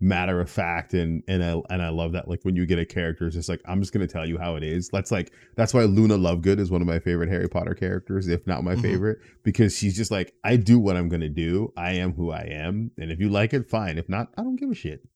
matter 0.02 0.40
of 0.40 0.50
fact, 0.50 0.92
and 0.92 1.22
and 1.28 1.42
I 1.42 1.62
and 1.70 1.80
I 1.80 1.88
love 1.88 2.12
that. 2.12 2.28
Like 2.28 2.44
when 2.44 2.56
you 2.56 2.66
get 2.66 2.78
a 2.78 2.84
character, 2.84 3.26
it's 3.26 3.36
just 3.36 3.48
like 3.48 3.60
I'm 3.64 3.80
just 3.80 3.92
gonna 3.92 4.06
tell 4.06 4.28
you 4.28 4.36
how 4.36 4.56
it 4.56 4.62
is. 4.64 4.88
That's 4.88 5.10
like 5.10 5.32
that's 5.56 5.72
why 5.72 5.84
Luna 5.84 6.18
Lovegood 6.18 6.58
is 6.58 6.70
one 6.70 6.82
of 6.82 6.86
my 6.88 6.98
favorite 6.98 7.28
Harry 7.30 7.48
Potter 7.48 7.74
characters, 7.74 8.28
if 8.28 8.46
not 8.46 8.64
my 8.64 8.74
Mhm. 8.74 8.82
favorite, 8.82 9.18
because 9.44 9.76
she's 9.76 9.96
just 9.96 10.10
like 10.10 10.34
I 10.44 10.56
do 10.56 10.78
what 10.78 10.96
I'm 10.96 11.08
gonna 11.08 11.28
do. 11.28 11.72
I 11.76 11.92
am 11.94 12.12
who 12.12 12.30
I 12.30 12.42
am, 12.50 12.90
and 12.98 13.10
if 13.12 13.20
you 13.20 13.28
like 13.28 13.54
it, 13.54 13.68
fine. 13.70 13.96
If 13.96 14.08
not, 14.08 14.32
I 14.36 14.42
don't 14.42 14.56
give 14.56 14.70
a 14.70 14.74
shit. 14.74 15.06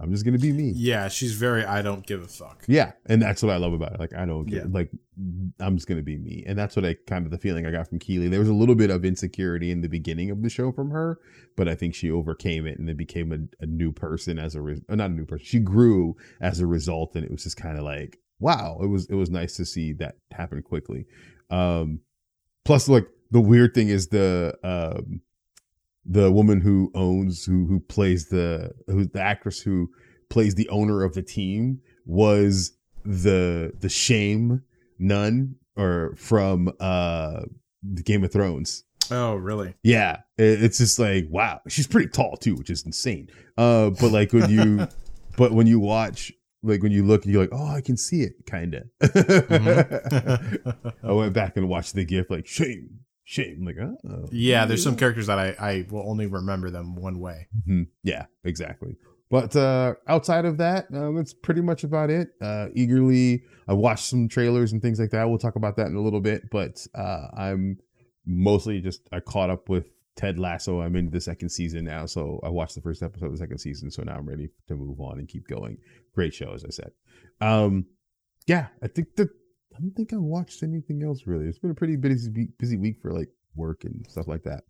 I'm 0.00 0.10
just 0.10 0.24
gonna 0.24 0.38
be 0.38 0.52
me. 0.52 0.72
yeah 0.74 1.08
she's 1.08 1.34
very 1.34 1.64
i 1.64 1.82
don't 1.82 2.06
give 2.06 2.22
a 2.22 2.26
fuck 2.26 2.64
Yeah, 2.66 2.92
and 3.06 3.20
that's 3.20 3.42
what 3.42 3.52
I 3.52 3.56
love 3.58 3.72
about 3.74 3.92
it. 3.94 4.00
Like 4.00 4.14
I 4.14 4.24
don't 4.24 4.46
get 4.46 4.64
Yeah. 4.64 4.70
like 4.72 4.90
I'm 5.60 5.76
just 5.76 5.86
gonna 5.86 6.02
be 6.02 6.16
me, 6.16 6.42
and 6.46 6.58
that's 6.58 6.74
what 6.76 6.84
I 6.86 6.96
kind 7.06 7.26
of 7.26 7.30
the 7.30 7.38
feeling 7.38 7.66
I 7.66 7.70
got 7.70 7.88
from 7.88 7.98
Keeley. 7.98 8.28
There 8.28 8.40
was 8.40 8.48
a 8.48 8.54
little 8.54 8.74
bit 8.74 8.90
of 8.90 9.04
insecurity 9.04 9.70
in 9.70 9.82
the 9.82 9.88
beginning 9.88 10.30
of 10.30 10.40
the 10.42 10.48
show 10.48 10.72
from 10.72 10.90
her, 10.90 11.18
but 11.56 11.68
I 11.68 11.74
think 11.74 11.94
she 11.94 12.10
overcame 12.10 12.66
it 12.66 12.78
and 12.78 12.88
then 12.88 12.96
became 12.96 13.30
a, 13.32 13.38
a 13.62 13.66
new 13.66 13.92
person 13.92 14.38
as 14.38 14.54
a 14.54 14.62
re- 14.62 14.80
uh, 14.88 14.94
not 14.96 15.10
a 15.10 15.14
new 15.14 15.26
person. 15.26 15.44
She 15.44 15.58
grew 15.58 16.16
as 16.40 16.60
a 16.60 16.66
result, 16.66 17.14
and 17.16 17.24
it 17.24 17.30
was 17.30 17.42
just 17.44 17.56
kind 17.58 17.76
of 17.76 17.84
like 17.84 18.16
wow. 18.38 18.78
It 18.82 18.86
was 18.86 19.06
it 19.10 19.14
was 19.14 19.28
nice 19.30 19.56
to 19.56 19.66
see 19.66 19.92
that 19.94 20.14
happen 20.32 20.62
quickly. 20.62 21.04
Um, 21.50 22.00
plus, 22.64 22.88
like 22.88 23.06
the 23.30 23.40
weird 23.42 23.74
thing 23.74 23.88
is 23.88 24.08
the 24.08 24.54
um 24.64 25.20
the 26.04 26.30
woman 26.32 26.60
who 26.60 26.90
owns 26.94 27.44
who 27.44 27.66
who 27.66 27.80
plays 27.80 28.28
the 28.28 28.72
who 28.86 29.04
the 29.04 29.20
actress 29.20 29.60
who 29.60 29.90
plays 30.28 30.54
the 30.54 30.68
owner 30.70 31.02
of 31.04 31.14
the 31.14 31.22
team 31.22 31.80
was 32.06 32.72
the 33.04 33.72
the 33.80 33.88
shame 33.88 34.62
nun 34.98 35.56
or 35.76 36.14
from 36.16 36.70
uh 36.80 37.42
the 37.82 38.02
Game 38.02 38.22
of 38.24 38.32
Thrones. 38.32 38.84
oh 39.10 39.34
really 39.34 39.74
Yeah, 39.82 40.18
it- 40.38 40.62
it's 40.62 40.78
just 40.78 40.98
like 40.98 41.26
wow, 41.30 41.60
she's 41.68 41.86
pretty 41.86 42.08
tall 42.08 42.36
too, 42.36 42.54
which 42.56 42.70
is 42.70 42.84
insane. 42.84 43.28
Uh, 43.56 43.90
but 43.90 44.10
like 44.12 44.32
when 44.32 44.48
you, 44.50 44.86
but 45.36 45.52
when 45.52 45.66
you 45.66 45.80
watch, 45.80 46.32
like 46.62 46.82
when 46.82 46.92
you 46.92 47.04
look, 47.04 47.24
you're 47.26 47.40
like, 47.42 47.52
oh, 47.52 47.66
I 47.66 47.80
can 47.80 47.96
see 47.96 48.20
it, 48.22 48.32
kind 48.46 48.74
of. 48.74 48.82
Mm-hmm. 49.00 50.88
I 51.08 51.12
went 51.12 51.32
back 51.32 51.56
and 51.56 51.68
watched 51.68 51.94
the 51.94 52.04
gif, 52.04 52.30
like 52.30 52.46
shame, 52.46 53.00
shit. 53.30 53.56
I'm 53.56 53.64
like, 53.64 53.76
oh. 53.78 54.28
Yeah, 54.32 54.66
there's 54.66 54.82
some 54.82 54.96
characters 54.96 55.28
that 55.28 55.38
I, 55.38 55.54
I 55.60 55.86
will 55.88 56.08
only 56.10 56.26
remember 56.26 56.68
them 56.68 56.96
one 56.96 57.20
way. 57.20 57.46
Mhm. 57.68 57.86
Yeah, 58.02 58.26
exactly. 58.42 58.96
But 59.30 59.54
uh, 59.54 59.94
outside 60.08 60.44
of 60.44 60.56
that, 60.56 60.86
um, 60.92 61.14
that's 61.14 61.32
pretty 61.32 61.60
much 61.60 61.84
about 61.84 62.10
it. 62.10 62.30
Uh, 62.40 62.66
eagerly, 62.74 63.44
I 63.68 63.74
watched 63.74 64.06
some 64.06 64.28
trailers 64.28 64.72
and 64.72 64.82
things 64.82 64.98
like 64.98 65.10
that. 65.10 65.28
We'll 65.28 65.38
talk 65.38 65.54
about 65.54 65.76
that 65.76 65.86
in 65.86 65.94
a 65.94 66.00
little 66.00 66.20
bit. 66.20 66.50
But 66.50 66.84
uh, 66.96 67.28
I'm 67.36 67.78
mostly 68.26 68.80
just 68.80 69.02
I 69.12 69.20
caught 69.20 69.48
up 69.48 69.68
with 69.68 69.86
Ted 70.16 70.40
Lasso. 70.40 70.80
I'm 70.80 70.96
into 70.96 71.12
the 71.12 71.20
second 71.20 71.50
season 71.50 71.84
now, 71.84 72.06
so 72.06 72.40
I 72.42 72.48
watched 72.48 72.74
the 72.74 72.80
first 72.80 73.00
episode 73.04 73.26
of 73.26 73.32
the 73.32 73.38
second 73.38 73.58
season. 73.58 73.92
So 73.92 74.02
now 74.02 74.16
I'm 74.16 74.28
ready 74.28 74.48
to 74.66 74.74
move 74.74 75.00
on 75.00 75.20
and 75.20 75.28
keep 75.28 75.46
going. 75.46 75.78
Great 76.16 76.34
show, 76.34 76.52
as 76.52 76.64
I 76.64 76.70
said. 76.70 76.90
Um, 77.40 77.86
yeah, 78.48 78.66
I 78.82 78.88
think 78.88 79.14
that 79.14 79.28
I 79.76 79.80
don't 79.80 79.92
think 79.96 80.12
I 80.12 80.16
watched 80.16 80.62
anything 80.62 81.02
else 81.02 81.22
really. 81.26 81.46
It's 81.46 81.58
been 81.58 81.70
a 81.70 81.74
pretty 81.74 81.96
busy 81.96 82.48
busy 82.58 82.76
week 82.76 82.96
for 83.00 83.12
like 83.12 83.28
work 83.54 83.84
and 83.84 84.04
stuff 84.08 84.26
like 84.28 84.42
that. 84.44 84.64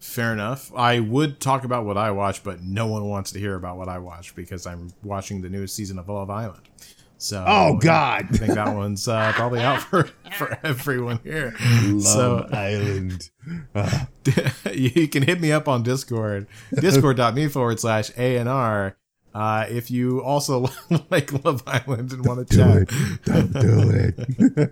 Fair 0.00 0.32
enough. 0.32 0.72
I 0.74 1.00
would 1.00 1.40
talk 1.40 1.64
about 1.64 1.84
what 1.84 1.98
I 1.98 2.10
watch, 2.10 2.42
but 2.42 2.62
no 2.62 2.86
one 2.86 3.04
wants 3.08 3.32
to 3.32 3.38
hear 3.38 3.54
about 3.54 3.76
what 3.76 3.88
I 3.88 3.98
watch 3.98 4.34
because 4.34 4.66
I'm 4.66 4.90
watching 5.02 5.42
the 5.42 5.50
newest 5.50 5.76
season 5.76 5.98
of 5.98 6.08
Love 6.08 6.30
Island. 6.30 6.68
So 7.18 7.44
Oh 7.46 7.76
God, 7.76 8.28
I 8.32 8.36
think 8.38 8.54
that 8.54 8.74
one's 8.74 9.06
uh, 9.06 9.30
probably 9.34 9.60
out 9.60 9.82
for, 9.82 10.04
for 10.38 10.58
everyone 10.64 11.20
here. 11.22 11.54
Love 11.60 12.02
So- 12.02 12.46
Island. 12.50 13.30
You 14.72 15.08
can 15.08 15.22
hit 15.22 15.40
me 15.40 15.50
up 15.52 15.66
on 15.68 15.82
Discord, 15.82 16.46
discord.me 16.74 17.48
forward 17.48 17.80
slash 17.80 18.10
ANR. 18.12 18.94
Uh, 19.34 19.66
if 19.68 19.90
you 19.90 20.22
also 20.22 20.68
like 21.10 21.32
Love 21.44 21.62
Island 21.66 22.12
and 22.12 22.26
want 22.26 22.48
to 22.48 22.56
do 22.56 22.62
chat, 22.62 22.76
it. 22.82 23.24
Don't 23.24 23.52
do 23.52 23.90
it. 23.90 24.70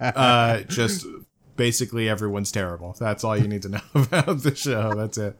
uh, 0.16 0.60
just 0.62 1.06
basically 1.56 2.08
everyone's 2.08 2.52
terrible. 2.52 2.94
That's 2.98 3.24
all 3.24 3.36
you 3.36 3.48
need 3.48 3.62
to 3.62 3.68
know 3.70 3.80
about 3.94 4.42
the 4.42 4.54
show. 4.54 4.94
That's 4.94 5.18
it. 5.18 5.36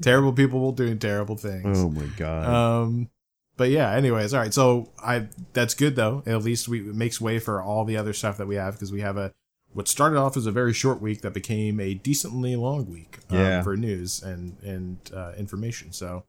Terrible 0.00 0.32
people 0.32 0.72
doing 0.72 0.98
terrible 0.98 1.36
things. 1.36 1.78
oh 1.78 1.90
my 1.90 2.06
God. 2.16 2.46
Um, 2.46 3.10
but 3.56 3.70
yeah. 3.70 3.92
Anyways, 3.92 4.34
all 4.34 4.40
right. 4.40 4.54
So 4.54 4.90
I 5.02 5.28
that's 5.52 5.74
good 5.74 5.94
though. 5.96 6.22
At 6.26 6.42
least 6.42 6.68
we 6.68 6.80
it 6.80 6.94
makes 6.94 7.20
way 7.20 7.38
for 7.38 7.62
all 7.62 7.84
the 7.84 7.96
other 7.96 8.12
stuff 8.12 8.36
that 8.38 8.46
we 8.46 8.56
have 8.56 8.74
because 8.74 8.90
we 8.92 9.00
have 9.02 9.16
a 9.16 9.32
what 9.74 9.88
started 9.88 10.18
off 10.18 10.36
as 10.36 10.46
a 10.46 10.52
very 10.52 10.72
short 10.72 11.00
week 11.00 11.20
that 11.22 11.34
became 11.34 11.80
a 11.80 11.94
decently 11.94 12.54
long 12.56 12.88
week 12.90 13.18
um, 13.30 13.38
Yeah. 13.38 13.62
for 13.62 13.76
news 13.76 14.22
and 14.22 14.56
and 14.62 14.98
uh, 15.14 15.32
information. 15.36 15.92
So 15.92 16.24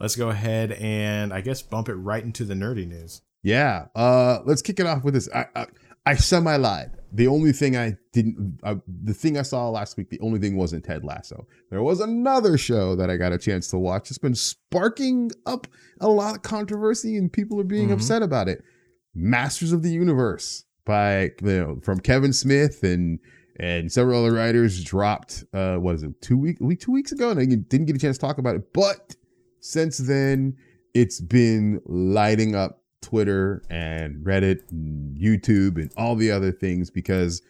let's 0.00 0.16
go 0.16 0.30
ahead 0.30 0.72
and 0.72 1.32
I 1.32 1.40
guess 1.42 1.62
bump 1.62 1.88
it 1.88 1.94
right 1.94 2.22
into 2.24 2.44
the 2.44 2.54
nerdy 2.54 2.88
news. 2.88 3.22
Yeah. 3.42 3.86
Uh, 3.94 4.40
let's 4.44 4.62
kick 4.62 4.80
it 4.80 4.86
off 4.86 5.04
with 5.04 5.14
this. 5.14 5.28
I 5.34 5.46
I, 5.54 5.66
I 6.06 6.14
semi 6.14 6.56
lied. 6.56 6.92
The 7.12 7.26
only 7.26 7.52
thing 7.52 7.76
I 7.76 7.96
didn't, 8.12 8.60
uh, 8.62 8.76
the 8.86 9.12
thing 9.14 9.36
I 9.36 9.42
saw 9.42 9.68
last 9.68 9.96
week, 9.96 10.10
the 10.10 10.20
only 10.20 10.38
thing 10.38 10.56
wasn't 10.56 10.84
Ted 10.84 11.04
Lasso. 11.04 11.46
There 11.70 11.82
was 11.82 12.00
another 12.00 12.56
show 12.56 12.94
that 12.96 13.10
I 13.10 13.16
got 13.16 13.32
a 13.32 13.38
chance 13.38 13.68
to 13.70 13.78
watch. 13.78 14.10
It's 14.10 14.18
been 14.18 14.34
sparking 14.36 15.32
up 15.46 15.66
a 16.00 16.08
lot 16.08 16.36
of 16.36 16.42
controversy, 16.42 17.16
and 17.16 17.32
people 17.32 17.58
are 17.60 17.64
being 17.64 17.88
Mhm. 17.88 17.94
upset 17.94 18.22
about 18.22 18.48
it. 18.48 18.62
Masters 19.14 19.72
of 19.72 19.82
the 19.82 19.90
Universe 19.90 20.64
by 20.84 21.32
you 21.42 21.58
know 21.58 21.78
from 21.82 21.98
Kevin 22.00 22.32
Smith 22.32 22.82
and 22.84 23.18
and 23.58 23.90
several 23.92 24.24
other 24.24 24.32
writers 24.34 24.82
dropped. 24.84 25.44
Uh, 25.52 25.76
what 25.76 25.96
is 25.96 26.02
it? 26.04 26.20
Two 26.22 26.38
week 26.38 26.58
week 26.60 26.80
two 26.80 26.92
weeks 26.92 27.10
ago, 27.12 27.30
and 27.30 27.40
I 27.40 27.44
didn't 27.44 27.86
get 27.86 27.96
a 27.96 27.98
chance 27.98 28.16
to 28.16 28.20
talk 28.20 28.38
about 28.38 28.54
it. 28.56 28.72
But 28.72 29.16
since 29.60 29.98
then, 29.98 30.56
it's 30.94 31.20
been 31.20 31.80
lighting 31.86 32.54
up 32.54 32.82
Twitter 33.02 33.62
and 33.70 34.24
Reddit 34.24 34.70
and 34.70 35.16
YouTube 35.16 35.76
and 35.76 35.92
all 35.96 36.16
the 36.16 36.30
other 36.30 36.52
things 36.52 36.90
because 36.90 37.42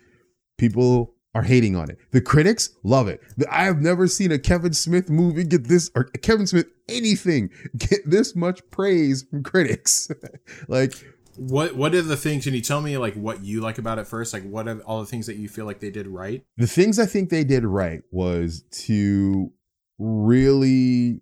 people 0.59 1.15
are 1.35 1.43
hating 1.43 1.77
on 1.77 1.91
it. 1.91 1.99
The 2.11 2.21
critics 2.21 2.71
love 2.83 3.09
it. 3.09 3.21
I 3.51 3.65
have 3.65 3.81
never 3.81 4.09
seen 4.09 4.33
a 4.33 4.39
Kevin 4.39 4.73
Smith 4.73 5.09
movie 5.09 5.45
get 5.45 5.69
this 5.69 5.91
or 5.95 6.05
Kevin 6.05 6.47
Smith 6.47 6.67
anything 6.89 7.51
get 7.77 8.01
this 8.05 8.35
much 8.35 8.61
praise 8.71 9.25
from 9.31 9.43
critics. 9.43 10.11
like 10.69 10.95
What 11.37 11.77
what 11.77 11.95
are 11.95 12.03
the 12.03 12.17
things? 12.17 12.45
Can 12.45 12.55
you 12.55 12.61
tell 12.61 12.81
me 12.81 12.99
like 12.99 13.15
what 13.15 13.45
you 13.45 13.61
like 13.61 13.79
about 13.79 13.99
it 13.99 14.07
first? 14.07 14.33
Like 14.33 14.43
what 14.43 14.67
are 14.67 14.81
all 14.81 15.01
the 15.01 15.07
things 15.07 15.27
that 15.27 15.37
you 15.37 15.49
feel 15.49 15.67
like 15.67 15.81
they 15.81 15.91
did 15.91 16.07
right? 16.07 16.45
the 16.57 16.67
things 16.67 16.99
I 16.99 17.07
think 17.07 17.31
they 17.31 17.45
did 17.45 17.65
right 17.65 18.03
was 18.11 18.65
to 18.87 19.53
really 19.99 21.21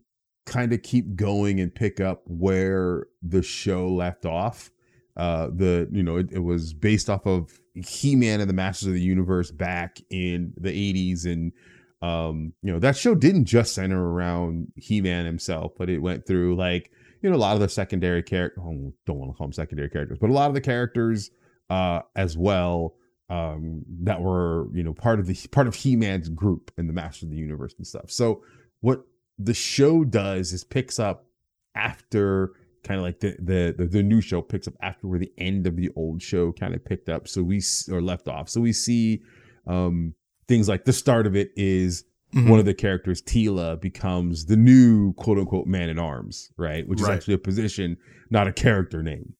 kind 0.48 0.72
of 0.72 0.82
keep 0.82 1.14
going 1.14 1.60
and 1.60 1.74
pick 1.74 2.00
up 2.00 2.22
where 2.26 3.06
the 3.22 3.42
show 3.42 3.88
left 3.88 4.26
off. 4.26 4.70
Uh, 5.16 5.48
the 5.52 5.88
you 5.90 6.02
know 6.02 6.16
it, 6.16 6.30
it 6.30 6.38
was 6.38 6.72
based 6.72 7.10
off 7.10 7.26
of 7.26 7.60
He-Man 7.74 8.40
and 8.40 8.48
the 8.48 8.54
Masters 8.54 8.88
of 8.88 8.94
the 8.94 9.00
Universe 9.00 9.50
back 9.50 9.98
in 10.10 10.52
the 10.56 10.70
80s 10.70 11.26
and 11.26 11.52
um 12.00 12.52
you 12.62 12.72
know 12.72 12.78
that 12.78 12.96
show 12.96 13.16
didn't 13.16 13.46
just 13.46 13.74
center 13.74 14.00
around 14.12 14.70
He-Man 14.76 15.26
himself 15.26 15.72
but 15.76 15.90
it 15.90 15.98
went 15.98 16.24
through 16.24 16.54
like 16.54 16.92
you 17.20 17.28
know 17.28 17.34
a 17.34 17.36
lot 17.36 17.54
of 17.54 17.60
the 17.60 17.68
secondary 17.68 18.22
characters 18.22 18.62
don't 19.06 19.18
want 19.18 19.32
to 19.32 19.36
call 19.36 19.48
them 19.48 19.52
secondary 19.52 19.90
characters 19.90 20.18
but 20.20 20.30
a 20.30 20.32
lot 20.32 20.46
of 20.46 20.54
the 20.54 20.60
characters 20.60 21.32
uh 21.68 21.98
as 22.14 22.38
well 22.38 22.94
um 23.30 23.82
that 24.02 24.20
were 24.20 24.68
you 24.72 24.84
know 24.84 24.94
part 24.94 25.18
of 25.18 25.26
the 25.26 25.34
part 25.50 25.66
of 25.66 25.74
He-Man's 25.74 26.28
group 26.28 26.70
in 26.78 26.86
the 26.86 26.92
Masters 26.92 27.24
of 27.24 27.30
the 27.30 27.36
Universe 27.36 27.74
and 27.76 27.86
stuff. 27.86 28.08
So 28.12 28.44
what 28.80 29.02
the 29.38 29.54
show 29.54 30.04
does 30.04 30.52
is 30.52 30.64
picks 30.64 30.98
up 30.98 31.26
after 31.74 32.52
kind 32.84 32.98
of 32.98 33.04
like 33.04 33.20
the, 33.20 33.36
the 33.38 33.74
the 33.76 33.86
the 33.86 34.02
new 34.02 34.20
show 34.20 34.40
picks 34.40 34.66
up 34.66 34.74
after 34.82 35.06
where 35.06 35.18
the 35.18 35.32
end 35.38 35.66
of 35.66 35.76
the 35.76 35.90
old 35.96 36.22
show 36.22 36.52
kind 36.52 36.74
of 36.74 36.84
picked 36.84 37.08
up. 37.08 37.28
So 37.28 37.42
we 37.42 37.62
or 37.90 38.00
left 38.00 38.28
off. 38.28 38.48
So 38.48 38.60
we 38.60 38.72
see 38.72 39.22
um 39.66 40.14
things 40.46 40.68
like 40.68 40.84
the 40.84 40.92
start 40.92 41.26
of 41.26 41.36
it 41.36 41.50
is 41.56 42.04
Mm-hmm. 42.34 42.50
one 42.50 42.58
of 42.60 42.66
the 42.66 42.74
characters, 42.74 43.22
Teela, 43.22 43.80
becomes 43.80 44.44
the 44.44 44.56
new 44.56 45.14
quote 45.14 45.38
unquote 45.38 45.66
Man-at-Arms, 45.66 46.50
right? 46.58 46.86
Which 46.86 47.00
is 47.00 47.08
actually 47.08 47.32
a 47.32 47.38
position, 47.38 47.96
not 48.28 48.46
a 48.46 48.52
character 48.52 49.02
name. 49.02 49.32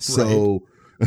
So, 0.00 0.66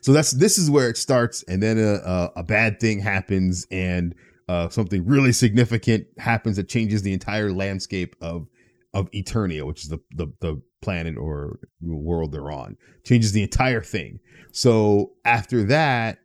so 0.00 0.12
that's 0.12 0.32
this 0.32 0.58
is 0.58 0.68
where 0.68 0.88
it 0.90 0.96
starts, 0.96 1.44
and 1.44 1.62
then 1.62 1.78
a 1.78 1.92
a, 2.04 2.32
a 2.38 2.42
bad 2.42 2.80
thing 2.80 2.98
happens, 2.98 3.68
and 3.70 4.16
uh, 4.48 4.68
something 4.68 5.04
really 5.06 5.32
significant 5.32 6.06
happens 6.18 6.56
that 6.56 6.68
changes 6.68 7.02
the 7.02 7.12
entire 7.12 7.52
landscape 7.52 8.16
of 8.20 8.48
of 8.94 9.10
Eternia, 9.12 9.64
which 9.64 9.84
is 9.84 9.88
the 9.88 10.00
the, 10.14 10.26
the 10.40 10.60
planet 10.80 11.16
or 11.16 11.58
world 11.80 12.32
they're 12.32 12.50
on. 12.50 12.76
Changes 13.04 13.32
the 13.32 13.42
entire 13.42 13.80
thing. 13.80 14.20
So 14.52 15.12
after 15.24 15.64
that, 15.64 16.18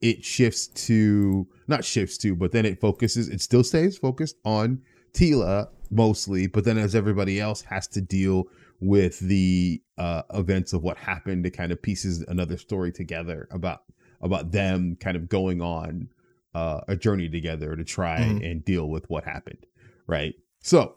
it 0.00 0.24
shifts 0.24 0.68
to 0.86 1.46
not 1.66 1.84
shifts 1.84 2.16
to, 2.18 2.34
but 2.34 2.52
then 2.52 2.64
it 2.64 2.80
focuses. 2.80 3.28
It 3.28 3.40
still 3.40 3.64
stays 3.64 3.98
focused 3.98 4.36
on 4.44 4.82
Teela 5.12 5.68
mostly, 5.90 6.46
but 6.46 6.64
then 6.64 6.78
as 6.78 6.94
everybody 6.94 7.40
else 7.40 7.62
has 7.62 7.86
to 7.88 8.00
deal 8.00 8.44
with 8.80 9.18
the 9.20 9.80
uh, 9.98 10.22
events 10.34 10.72
of 10.72 10.82
what 10.82 10.96
happened, 10.98 11.46
it 11.46 11.50
kind 11.50 11.72
of 11.72 11.80
pieces 11.80 12.24
another 12.28 12.56
story 12.56 12.92
together 12.92 13.48
about 13.50 13.82
about 14.20 14.52
them 14.52 14.96
kind 15.00 15.16
of 15.16 15.28
going 15.28 15.60
on 15.60 16.08
uh, 16.54 16.80
a 16.88 16.96
journey 16.96 17.28
together 17.28 17.74
to 17.76 17.84
try 17.84 18.20
Mhm. 18.20 18.50
and 18.50 18.64
deal 18.64 18.88
with 18.88 19.08
what 19.10 19.24
happened, 19.24 19.66
right? 20.06 20.34
So 20.60 20.96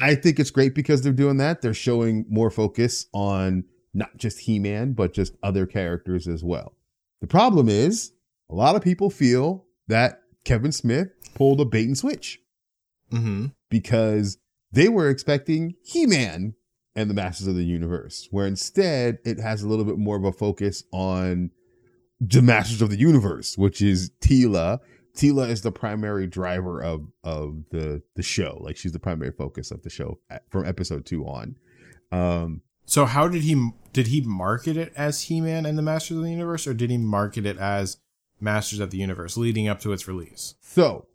I 0.00 0.14
think 0.14 0.38
it's 0.38 0.50
great 0.50 0.74
because 0.74 1.02
they're 1.02 1.12
doing 1.12 1.38
that. 1.38 1.62
They're 1.62 1.72
showing 1.74 2.26
more 2.28 2.50
focus 2.50 3.06
on 3.12 3.64
not 3.94 4.16
just 4.18 4.40
He 4.40 4.58
Man, 4.58 4.92
but 4.92 5.12
just 5.14 5.34
other 5.42 5.66
characters 5.66 6.28
as 6.28 6.44
well. 6.44 6.76
The 7.20 7.26
problem 7.26 7.68
is, 7.68 8.12
a 8.50 8.54
lot 8.54 8.76
of 8.76 8.82
people 8.82 9.10
feel 9.10 9.66
that 9.88 10.22
Kevin 10.44 10.72
Smith 10.72 11.08
pulled 11.34 11.60
a 11.60 11.64
bait 11.64 11.86
and 11.86 11.96
switch 11.98 12.40
Mm-hmm. 13.12 13.46
because 13.70 14.36
they 14.70 14.88
were 14.88 15.08
expecting 15.08 15.74
He 15.82 16.04
Man 16.06 16.54
and 16.94 17.08
the 17.08 17.14
Masters 17.14 17.46
of 17.46 17.54
the 17.54 17.64
Universe, 17.64 18.28
where 18.30 18.46
instead 18.46 19.18
it 19.24 19.38
has 19.40 19.62
a 19.62 19.68
little 19.68 19.84
bit 19.86 19.96
more 19.98 20.16
of 20.16 20.24
a 20.24 20.32
focus 20.32 20.84
on 20.92 21.50
the 22.20 22.42
Masters 22.42 22.82
of 22.82 22.90
the 22.90 22.98
Universe, 22.98 23.56
which 23.56 23.80
is 23.80 24.10
Teela. 24.20 24.80
Teela 25.16 25.48
is 25.48 25.62
the 25.62 25.72
primary 25.72 26.26
driver 26.26 26.82
of 26.82 27.06
of 27.24 27.64
the 27.70 28.02
the 28.14 28.22
show. 28.22 28.58
Like 28.60 28.76
she's 28.76 28.92
the 28.92 28.98
primary 28.98 29.32
focus 29.32 29.70
of 29.70 29.82
the 29.82 29.90
show 29.90 30.18
from 30.50 30.64
episode 30.66 31.06
two 31.06 31.24
on. 31.24 31.56
Um, 32.12 32.62
So 32.86 33.04
how 33.04 33.28
did 33.28 33.42
he 33.42 33.70
did 33.92 34.08
he 34.08 34.20
market 34.20 34.76
it 34.76 34.92
as 34.96 35.22
He-Man 35.22 35.66
and 35.66 35.76
the 35.76 35.82
Masters 35.82 36.18
of 36.18 36.22
the 36.22 36.30
Universe, 36.30 36.66
or 36.66 36.74
did 36.74 36.90
he 36.90 36.98
market 36.98 37.46
it 37.46 37.58
as 37.58 37.98
Masters 38.40 38.80
of 38.80 38.90
the 38.90 38.98
Universe 38.98 39.36
leading 39.36 39.66
up 39.68 39.80
to 39.80 39.92
its 39.92 40.06
release? 40.06 40.54
So, 40.60 41.08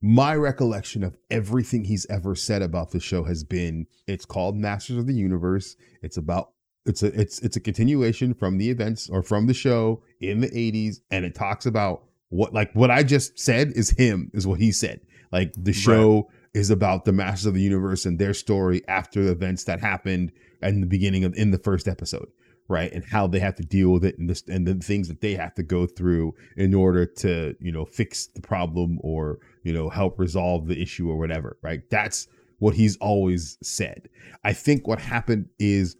my 0.00 0.34
recollection 0.36 1.02
of 1.02 1.16
everything 1.28 1.84
he's 1.84 2.06
ever 2.08 2.36
said 2.36 2.62
about 2.62 2.92
the 2.92 3.00
show 3.00 3.24
has 3.24 3.42
been 3.42 3.86
it's 4.06 4.24
called 4.24 4.56
Masters 4.56 4.96
of 4.96 5.06
the 5.06 5.14
Universe. 5.14 5.76
It's 6.02 6.16
about 6.16 6.52
it's 6.88 7.02
a 7.02 7.20
it's 7.20 7.38
it's 7.40 7.56
a 7.56 7.60
continuation 7.60 8.34
from 8.34 8.58
the 8.58 8.70
events 8.70 9.08
or 9.10 9.22
from 9.22 9.46
the 9.46 9.54
show 9.54 10.02
in 10.20 10.40
the 10.40 10.48
80s 10.48 11.00
and 11.10 11.24
it 11.24 11.34
talks 11.34 11.66
about 11.66 12.04
what 12.30 12.52
like 12.52 12.72
what 12.74 12.90
I 12.90 13.02
just 13.02 13.38
said 13.38 13.72
is 13.76 13.90
him 13.90 14.30
is 14.34 14.46
what 14.46 14.58
he 14.58 14.72
said. 14.72 15.00
Like 15.30 15.52
the 15.56 15.72
show 15.72 16.30
is 16.54 16.70
about 16.70 17.04
the 17.04 17.12
Masters 17.12 17.46
of 17.46 17.54
the 17.54 17.60
Universe 17.60 18.06
and 18.06 18.18
their 18.18 18.34
story 18.34 18.82
after 18.88 19.22
the 19.22 19.32
events 19.32 19.64
that 19.64 19.80
happened 19.80 20.32
in 20.62 20.80
the 20.80 20.86
beginning 20.86 21.24
of 21.24 21.34
in 21.34 21.50
the 21.50 21.58
first 21.58 21.86
episode. 21.86 22.28
right? 22.68 22.92
And 22.92 23.04
how 23.04 23.26
they 23.26 23.38
have 23.40 23.54
to 23.56 23.62
deal 23.62 23.90
with 23.90 24.04
it 24.04 24.18
and 24.18 24.28
this 24.28 24.42
and 24.46 24.66
the 24.66 24.74
things 24.74 25.08
that 25.08 25.20
they 25.20 25.34
have 25.34 25.54
to 25.54 25.62
go 25.62 25.86
through 25.86 26.34
in 26.56 26.74
order 26.74 27.06
to, 27.06 27.54
you 27.60 27.72
know, 27.72 27.84
fix 27.84 28.26
the 28.26 28.42
problem 28.42 28.98
or, 29.02 29.38
you 29.62 29.72
know, 29.72 29.88
help 29.88 30.18
resolve 30.18 30.66
the 30.68 30.80
issue 30.80 31.10
or 31.10 31.16
whatever, 31.16 31.58
right? 31.62 31.80
That's 31.90 32.28
what 32.58 32.74
he's 32.74 32.96
always 32.98 33.56
said. 33.62 34.08
I 34.44 34.52
think 34.52 34.86
what 34.86 34.98
happened 35.00 35.48
is 35.58 35.96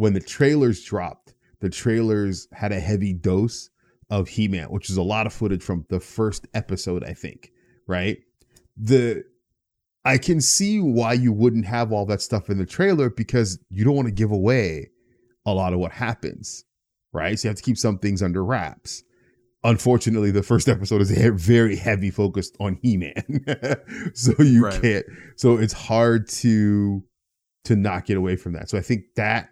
when 0.00 0.14
the 0.14 0.20
trailers 0.20 0.82
dropped, 0.82 1.34
the 1.60 1.68
trailers 1.68 2.48
had 2.52 2.72
a 2.72 2.80
heavy 2.80 3.12
dose 3.12 3.68
of 4.08 4.28
He-Man, 4.28 4.68
which 4.68 4.88
is 4.88 4.96
a 4.96 5.02
lot 5.02 5.26
of 5.26 5.32
footage 5.34 5.62
from 5.62 5.84
the 5.90 6.00
first 6.00 6.46
episode, 6.54 7.04
I 7.04 7.12
think, 7.12 7.52
right? 7.86 8.16
The 8.78 9.24
I 10.06 10.16
can 10.16 10.40
see 10.40 10.80
why 10.80 11.12
you 11.12 11.34
wouldn't 11.34 11.66
have 11.66 11.92
all 11.92 12.06
that 12.06 12.22
stuff 12.22 12.48
in 12.48 12.56
the 12.56 12.64
trailer 12.64 13.10
because 13.10 13.58
you 13.68 13.84
don't 13.84 13.94
want 13.94 14.08
to 14.08 14.14
give 14.14 14.30
away 14.30 14.88
a 15.44 15.52
lot 15.52 15.74
of 15.74 15.78
what 15.78 15.92
happens, 15.92 16.64
right? 17.12 17.38
So 17.38 17.48
you 17.48 17.50
have 17.50 17.58
to 17.58 17.62
keep 17.62 17.76
some 17.76 17.98
things 17.98 18.22
under 18.22 18.42
wraps. 18.42 19.02
Unfortunately, 19.64 20.30
the 20.30 20.42
first 20.42 20.66
episode 20.70 21.02
is 21.02 21.10
very 21.10 21.76
heavy 21.76 22.10
focused 22.10 22.56
on 22.58 22.78
He-Man, 22.80 23.44
so 24.14 24.32
you 24.38 24.64
right. 24.64 24.80
can't. 24.80 25.06
So 25.36 25.58
it's 25.58 25.74
hard 25.74 26.26
to 26.28 27.04
to 27.64 27.76
not 27.76 28.06
get 28.06 28.16
away 28.16 28.36
from 28.36 28.54
that. 28.54 28.70
So 28.70 28.78
I 28.78 28.80
think 28.80 29.04
that 29.16 29.50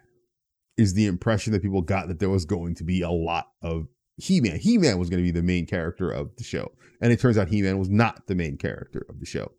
is 0.79 0.93
the 0.93 1.05
impression 1.05 1.51
that 1.53 1.61
people 1.61 1.81
got 1.81 2.07
that 2.07 2.19
there 2.19 2.29
was 2.29 2.45
going 2.45 2.73
to 2.75 2.83
be 2.83 3.01
a 3.01 3.09
lot 3.09 3.51
of 3.61 3.87
He-Man. 4.17 4.57
He-Man 4.59 4.97
was 4.97 5.09
going 5.09 5.21
to 5.21 5.23
be 5.23 5.37
the 5.37 5.45
main 5.45 5.65
character 5.65 6.09
of 6.09 6.35
the 6.37 6.43
show, 6.43 6.71
and 7.01 7.11
it 7.11 7.19
turns 7.19 7.37
out 7.37 7.49
He-Man 7.49 7.77
was 7.77 7.89
not 7.89 8.27
the 8.27 8.35
main 8.35 8.57
character 8.57 9.05
of 9.09 9.19
the 9.19 9.25
show. 9.25 9.51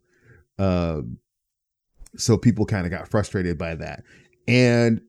Um, 0.57 1.17
so 2.17 2.37
people 2.37 2.65
kind 2.65 2.85
of 2.85 2.91
got 2.91 3.07
frustrated 3.07 3.57
by 3.57 3.75
that, 3.75 4.03
and 4.47 5.01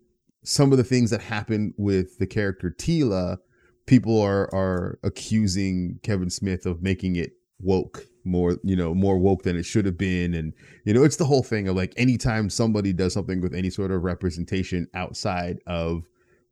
some 0.45 0.73
of 0.73 0.78
the 0.78 0.85
things 0.85 1.11
that 1.11 1.23
happened 1.23 1.75
with 1.76 2.19
the 2.19 2.26
character 2.26 2.71
Teela, 2.71 3.38
people 3.87 4.21
are 4.21 4.52
are 4.54 4.99
accusing 5.02 5.99
Kevin 6.02 6.31
Smith 6.31 6.66
of 6.66 6.83
making 6.83 7.16
it 7.16 7.33
woke 7.62 8.07
more 8.25 8.57
you 8.62 8.76
know 8.76 8.95
more 8.95 9.19
woke 9.19 9.42
than 9.42 9.57
it 9.57 9.64
should 9.64 9.85
have 9.87 9.99
been. 9.99 10.35
And 10.35 10.52
you 10.85 10.95
know 10.95 11.04
it's 11.04 11.16
the 11.16 11.25
whole 11.25 11.42
thing 11.42 11.69
of 11.69 11.76
like 11.76 11.92
anytime 11.97 12.50
somebody 12.50 12.92
does 12.92 13.12
something 13.12 13.40
with 13.40 13.54
any 13.54 13.71
sort 13.71 13.90
of 13.90 14.02
representation 14.02 14.88
outside 14.95 15.59
of 15.66 16.04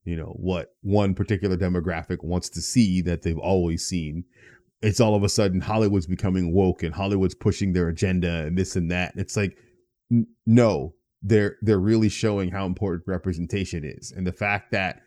you 0.05 0.17
know 0.17 0.35
what 0.37 0.75
one 0.83 1.15
particular 1.15 1.57
demographic 1.57 2.25
wants 2.25 2.49
to 2.51 2.61
see 2.61 3.01
that 3.03 3.23
they've 3.23 3.39
always 3.39 3.87
seen 3.87 4.25
it's 4.83 4.99
all 4.99 5.15
of 5.15 5.23
a 5.23 5.29
sudden 5.29 5.61
hollywood's 5.61 6.07
becoming 6.07 6.55
woke 6.55 6.83
and 6.83 6.95
hollywood's 6.95 7.35
pushing 7.35 7.73
their 7.73 7.89
agenda 7.89 8.47
and 8.47 8.57
this 8.57 8.77
and 8.77 8.91
that. 8.91 9.13
It's 9.17 9.37
like 9.37 9.57
n- 10.11 10.27
no 10.47 10.95
they're 11.23 11.57
they're 11.63 11.79
really 11.79 12.09
showing 12.09 12.51
how 12.51 12.67
important 12.67 13.05
representation 13.07 13.85
is. 13.85 14.13
And 14.17 14.27
the 14.27 14.33
fact 14.33 14.73
that 14.73 15.03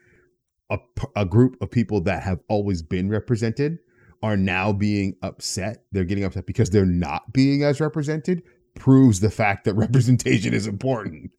a, 0.70 0.78
a 1.16 1.26
group 1.26 1.58
of 1.62 1.72
people 1.72 2.02
that 2.02 2.24
have 2.24 2.40
always 2.48 2.82
been 2.82 3.10
represented 3.10 3.80
are 4.24 4.36
now 4.36 4.74
being 4.74 5.16
upset 5.22 5.86
they're 5.92 6.04
getting 6.04 6.24
upset 6.24 6.46
because 6.48 6.70
they're 6.72 6.86
not 6.86 7.32
being 7.32 7.64
as 7.64 7.80
represented 7.80 8.42
proves 8.76 9.20
the 9.20 9.30
fact 9.30 9.66
that 9.66 9.74
representation 9.76 10.52
is 10.52 10.66
important. 10.66 11.30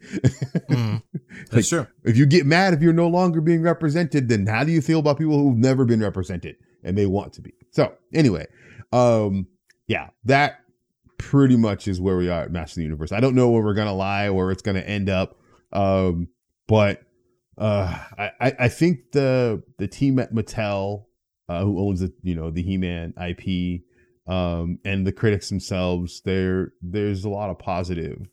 Mm, 0.71 1.03
that's 1.51 1.73
like, 1.73 1.87
true. 1.87 1.87
if 2.05 2.17
you 2.17 2.27
get 2.27 2.47
mad 2.47 2.73
if 2.73 2.81
you're 2.81 2.93
no 2.93 3.09
longer 3.09 3.41
being 3.41 3.63
represented 3.63 4.29
then 4.29 4.47
how 4.47 4.63
do 4.63 4.71
you 4.71 4.81
feel 4.81 5.01
about 5.01 5.19
people 5.19 5.37
who've 5.37 5.59
never 5.59 5.85
been 5.85 6.01
represented 6.01 6.55
and 6.85 6.97
they 6.97 7.07
want 7.07 7.33
to 7.33 7.43
be? 7.43 7.53
So 7.73 7.93
anyway 8.13 8.47
um 8.93 9.49
yeah 9.89 10.11
that 10.25 10.61
pretty 11.19 11.57
much 11.57 11.89
is 11.89 12.01
where 12.01 12.17
we 12.17 12.29
are 12.29 12.43
at 12.43 12.53
Master 12.53 12.73
of 12.73 12.77
the 12.77 12.83
Universe. 12.83 13.13
I 13.13 13.21
don't 13.21 13.35
know 13.35 13.51
where 13.51 13.63
we're 13.63 13.75
gonna 13.75 13.95
lie, 13.95 14.27
or 14.27 14.35
where 14.35 14.51
it's 14.51 14.63
gonna 14.63 14.81
end 14.81 15.09
up, 15.09 15.39
um, 15.73 16.29
but 16.69 17.03
uh, 17.57 17.99
I 18.19 18.53
I 18.59 18.69
think 18.69 19.13
the 19.13 19.63
the 19.79 19.89
team 19.89 20.19
at 20.19 20.33
Mattel, 20.35 21.05
uh, 21.49 21.63
who 21.63 21.79
owns 21.81 22.01
the 22.01 22.13
you 22.23 22.35
know 22.35 22.51
the 22.51 22.63
He 22.63 22.77
Man 22.77 23.15
IP, 23.17 23.83
um, 24.27 24.79
and 24.85 25.07
the 25.07 25.13
critics 25.13 25.49
themselves, 25.49 26.21
there 26.25 26.73
there's 26.83 27.25
a 27.25 27.29
lot 27.29 27.51
of 27.51 27.59
positive 27.59 28.29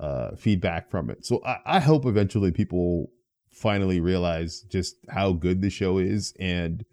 uh, 0.00 0.36
feedback 0.36 0.90
from 0.90 1.10
it. 1.10 1.24
So 1.24 1.42
I, 1.44 1.58
I 1.64 1.80
hope 1.80 2.06
eventually 2.06 2.52
people 2.52 3.10
finally 3.50 4.00
realize 4.00 4.62
just 4.62 4.96
how 5.10 5.32
good 5.32 5.60
the 5.60 5.70
show 5.70 5.98
is 5.98 6.32
and 6.40 6.84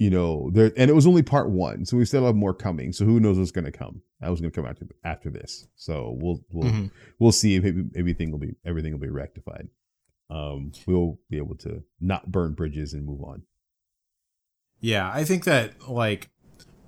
you 0.00 0.08
know, 0.08 0.48
there 0.54 0.72
and 0.78 0.90
it 0.90 0.94
was 0.94 1.06
only 1.06 1.22
part 1.22 1.50
one, 1.50 1.84
so 1.84 1.98
we 1.98 2.06
still 2.06 2.24
have 2.24 2.34
more 2.34 2.54
coming. 2.54 2.90
So 2.90 3.04
who 3.04 3.20
knows 3.20 3.38
what's 3.38 3.50
going 3.50 3.66
to 3.66 3.70
come? 3.70 4.00
That 4.20 4.30
was 4.30 4.40
going 4.40 4.50
to 4.50 4.56
come 4.58 4.68
after 4.68 4.86
after 5.04 5.28
this. 5.28 5.68
So 5.76 6.16
we'll 6.18 6.40
we'll 6.50 6.70
mm-hmm. 6.70 6.86
we'll 7.18 7.32
see 7.32 7.56
if 7.56 7.64
maybe 7.64 7.84
everything 7.94 8.30
will 8.30 8.38
be 8.38 8.56
everything 8.64 8.92
will 8.92 8.98
be 8.98 9.10
rectified. 9.10 9.68
Um, 10.30 10.72
we'll 10.86 11.18
be 11.28 11.36
able 11.36 11.56
to 11.56 11.82
not 12.00 12.32
burn 12.32 12.54
bridges 12.54 12.94
and 12.94 13.04
move 13.04 13.22
on. 13.22 13.42
Yeah, 14.80 15.10
I 15.12 15.24
think 15.24 15.44
that 15.44 15.88
like 15.88 16.30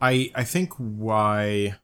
I 0.00 0.30
I 0.34 0.44
think 0.44 0.72
why 0.74 1.76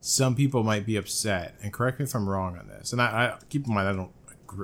some 0.00 0.34
people 0.34 0.62
might 0.64 0.84
be 0.84 0.96
upset, 0.96 1.54
and 1.62 1.72
correct 1.72 1.98
me 1.98 2.04
if 2.04 2.14
I'm 2.14 2.28
wrong 2.28 2.58
on 2.58 2.68
this, 2.68 2.92
and 2.92 3.00
I, 3.00 3.06
I 3.06 3.38
keep 3.48 3.66
in 3.66 3.74
mind 3.74 3.88
I 3.88 3.92
don't 3.92 4.12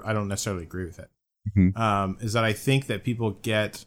I 0.04 0.12
don't 0.12 0.28
necessarily 0.28 0.64
agree 0.64 0.84
with 0.84 0.98
it. 0.98 1.10
Mm-hmm. 1.56 1.80
Um, 1.80 2.18
is 2.20 2.32
that 2.32 2.44
I 2.44 2.52
think 2.52 2.86
that 2.86 3.04
people 3.04 3.32
get 3.42 3.86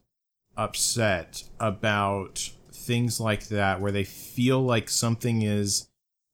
upset 0.58 1.44
about 1.60 2.52
things 2.72 3.20
like 3.20 3.48
that 3.48 3.80
where 3.80 3.92
they 3.92 4.04
feel 4.04 4.62
like 4.62 4.90
something 4.90 5.42
is 5.42 5.88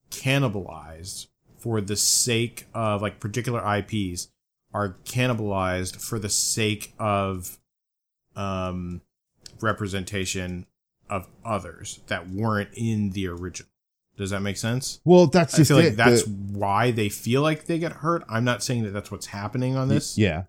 cannibalized 0.10 1.28
for 1.58 1.82
the 1.82 1.96
sake 1.96 2.68
of 2.74 3.02
like 3.02 3.20
particular 3.20 3.62
IPs 3.78 4.30
are 4.74 4.98
cannibalized 5.06 6.02
for 6.02 6.20
the 6.20 6.30
sake 6.30 6.94
of 7.00 7.58
um 8.36 9.02
representation 9.62 10.66
of 11.10 11.28
others 11.46 12.00
that 12.08 12.30
weren't 12.30 12.70
in 12.74 13.12
the 13.12 13.28
original. 13.28 13.70
Does 14.18 14.32
that 14.32 14.42
make 14.42 14.58
sense? 14.58 15.00
Well, 15.06 15.28
that's 15.28 15.54
I 15.54 15.58
just 15.58 15.70
feel 15.70 15.78
it. 15.78 15.86
like 15.86 15.96
that's 15.96 16.24
the, 16.24 16.32
why 16.32 16.92
they 16.92 17.08
feel 17.08 17.44
like 17.44 17.66
they 17.66 17.78
get 17.78 17.92
hurt. 17.92 18.24
I'm 18.28 18.44
not 18.44 18.64
saying 18.64 18.84
that 18.84 18.92
that's 18.92 19.12
what's 19.12 19.28
happening 19.28 19.76
on 19.76 19.90
this. 19.90 20.18
Yeah. 20.18 20.44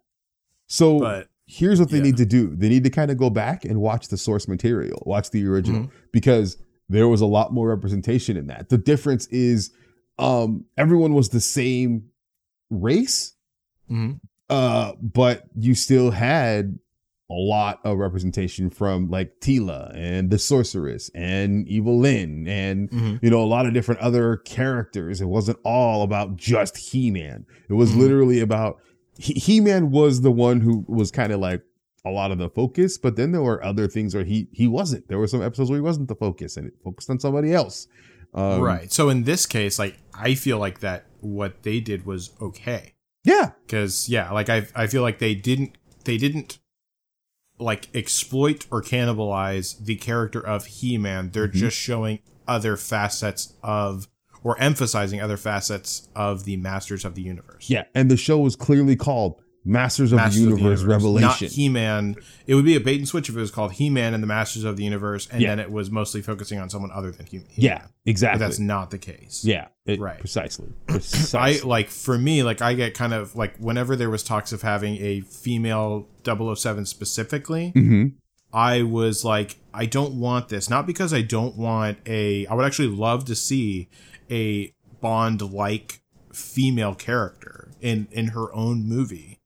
So, 0.69 1.01
but 1.01 1.29
here's 1.49 1.81
what 1.81 1.91
they 1.91 1.97
yeah. 1.97 2.05
need 2.05 2.17
to 2.19 2.27
do 2.27 2.55
they 2.55 2.69
need 2.69 2.85
to 2.85 2.91
kind 2.91 3.11
of 3.11 3.17
go 3.17 3.31
back 3.31 3.65
and 3.65 3.81
watch 3.81 4.09
the 4.09 4.19
source 4.19 4.47
material 4.47 5.03
watch 5.07 5.31
the 5.31 5.47
original 5.47 5.85
mm-hmm. 5.85 5.97
because 6.13 6.59
there 6.91 7.09
was 7.09 7.23
a 7.23 7.27
lot 7.27 7.53
more 7.55 7.69
representation 7.69 8.37
in 8.37 8.47
that 8.47 8.69
the 8.69 8.77
difference 8.77 9.27
is 9.29 9.73
um 10.19 10.65
everyone 10.77 11.15
was 11.15 11.31
the 11.31 11.41
same 11.41 12.05
race 12.69 13.35
mm-hmm. 13.91 14.13
uh 14.51 14.93
but 15.01 15.45
you 15.57 15.75
still 15.75 16.11
had 16.11 16.79
a 17.31 17.35
lot 17.35 17.81
of 17.85 17.99
representation 17.99 18.71
from 18.71 19.11
like 19.11 19.41
Teela 19.41 19.95
and 19.95 20.31
the 20.31 20.39
sorceress 20.39 21.11
and 21.15 21.69
Evil-Lyn 21.69 22.49
and 22.49 22.91
mm-hmm. 22.91 23.17
you 23.21 23.31
know 23.31 23.43
a 23.43 23.45
lot 23.45 23.67
of 23.67 23.75
different 23.75 24.01
other 24.01 24.39
characters. 24.39 25.21
It 25.21 25.27
wasn't 25.27 25.59
all 25.63 26.03
about 26.03 26.37
just 26.37 26.77
He-Man. 26.77 27.47
It 27.69 27.75
was 27.75 27.91
mm-hmm. 27.91 28.01
literally 28.01 28.41
about 28.41 28.81
he 29.19 29.61
Man 29.61 29.91
was 29.91 30.21
the 30.21 30.31
one 30.31 30.61
who 30.61 30.85
was 30.87 31.11
kind 31.11 31.33
of 31.33 31.41
like 31.41 31.63
a 32.05 32.11
lot 32.11 32.31
of 32.31 32.39
the 32.39 32.49
focus, 32.49 32.97
but 32.97 33.17
then 33.17 33.33
there 33.33 33.43
were 33.43 33.63
other 33.65 33.89
things 33.89 34.15
where 34.15 34.25
he 34.25 34.49
he 34.53 34.69
wasn't. 34.69 35.09
There 35.09 35.19
were 35.19 35.27
some 35.27 35.43
episodes 35.43 35.71
where 35.71 35.79
he 35.79 35.83
wasn't 35.83 36.09
the 36.09 36.15
focus 36.15 36.57
and 36.57 36.69
it 36.69 36.75
focused 36.85 37.11
on 37.11 37.19
somebody 37.19 37.53
else. 37.53 37.89
Um, 38.33 38.61
right. 38.61 38.93
So 38.93 39.09
in 39.09 39.25
this 39.25 39.45
case, 39.45 39.79
like 39.79 39.99
I 40.15 40.35
feel 40.35 40.59
like 40.59 40.81
that 40.81 41.07
what 41.21 41.63
they 41.65 41.81
did 41.81 42.07
was 42.07 42.31
okay. 42.41 42.95
Yeah. 43.25 43.53
Because 43.67 44.09
yeah, 44.09 44.31
like 44.31 44.49
I 44.49 44.67
I 44.75 44.87
feel 44.87 45.03
like 45.03 45.19
they 45.19 45.35
didn't 45.35 45.77
they 46.05 46.17
didn't 46.17 46.59
like 47.59 47.89
exploit 47.95 48.67
or 48.71 48.83
cannibalize 48.83 49.85
the 49.85 49.97
character 49.97 50.45
of 50.45 50.67
He 50.67 50.99
Man. 50.99 51.31
They're 51.31 51.49
mm-hmm. 51.49 51.59
just 51.59 51.77
showing 51.77 52.21
other 52.47 52.77
facets 52.77 53.55
of 53.63 54.09
or 54.45 54.59
emphasizing 54.61 55.21
other 55.21 55.37
facets 55.37 56.09
of 56.15 56.45
the 56.45 56.57
Masters 56.57 57.05
of 57.05 57.15
the 57.15 57.23
Universe. 57.23 57.69
Yeah, 57.69 57.85
and 57.95 58.11
the 58.11 58.17
show 58.17 58.39
was 58.39 58.57
clearly 58.57 58.97
called 58.97 59.43
Masters 59.69 60.13
of, 60.13 60.17
Masters 60.17 60.37
the, 60.37 60.49
Universe, 60.49 60.61
of 60.61 60.63
the 60.63 60.65
Universe 60.65 61.05
Revelation. 61.05 61.47
Not 61.47 61.53
He 61.53 61.69
Man. 61.69 62.17
It 62.47 62.55
would 62.55 62.65
be 62.65 62.75
a 62.75 62.81
bait 62.81 62.99
and 62.99 63.07
switch 63.07 63.29
if 63.29 63.37
it 63.37 63.41
was 63.41 63.51
called 63.51 63.73
He 63.73 63.91
Man 63.91 64.15
and 64.15 64.23
the 64.23 64.27
Masters 64.27 64.65
of 64.65 64.79
the 64.79 64.85
Universe, 64.85 65.29
and 65.31 65.43
yeah. 65.43 65.49
then 65.49 65.61
it 65.61 65.71
was 65.71 65.91
mostly 65.91 66.23
focusing 66.23 66.59
on 66.59 66.71
someone 66.71 66.91
other 66.91 67.11
than 67.11 67.27
He 67.27 67.39
Man. 67.39 67.47
Yeah, 67.55 67.87
exactly. 68.07 68.39
But 68.39 68.47
that's 68.47 68.59
not 68.59 68.91
the 68.91 68.99
case. 68.99 69.45
Yeah, 69.45 69.69
it, 69.85 70.01
right. 70.01 70.19
Precisely. 70.19 70.69
precisely. 70.87 71.39
I 71.39 71.61
like 71.67 71.91
for 71.91 72.17
me, 72.17 72.43
like 72.43 72.63
I 72.63 72.73
get 72.73 72.95
kind 72.95 73.13
of 73.13 73.37
like 73.37 73.57
whenever 73.59 73.95
there 73.95 74.09
was 74.09 74.23
talks 74.23 74.53
of 74.53 74.63
having 74.63 74.97
a 75.03 75.21
female 75.21 76.09
007 76.25 76.87
specifically. 76.87 77.73
Mm-hmm. 77.77 78.17
I 78.51 78.83
was 78.83 79.25
like, 79.25 79.59
I 79.75 79.85
don't 79.85 80.19
want 80.19 80.49
this. 80.49 80.71
Not 80.71 80.87
because 80.87 81.13
I 81.13 81.21
don't 81.21 81.57
want 81.57 81.99
a. 82.07 82.47
I 82.47 82.55
would 82.55 82.65
actually 82.65 82.89
love 82.89 83.27
to 83.27 83.35
see 83.35 83.91
a 84.31 84.73
Bond 85.01 85.43
like 85.53 86.01
female 86.33 86.95
character 86.95 87.71
in 87.81 88.09
in 88.11 88.29
her 88.29 88.53
own 88.55 88.89
movie, 88.89 89.38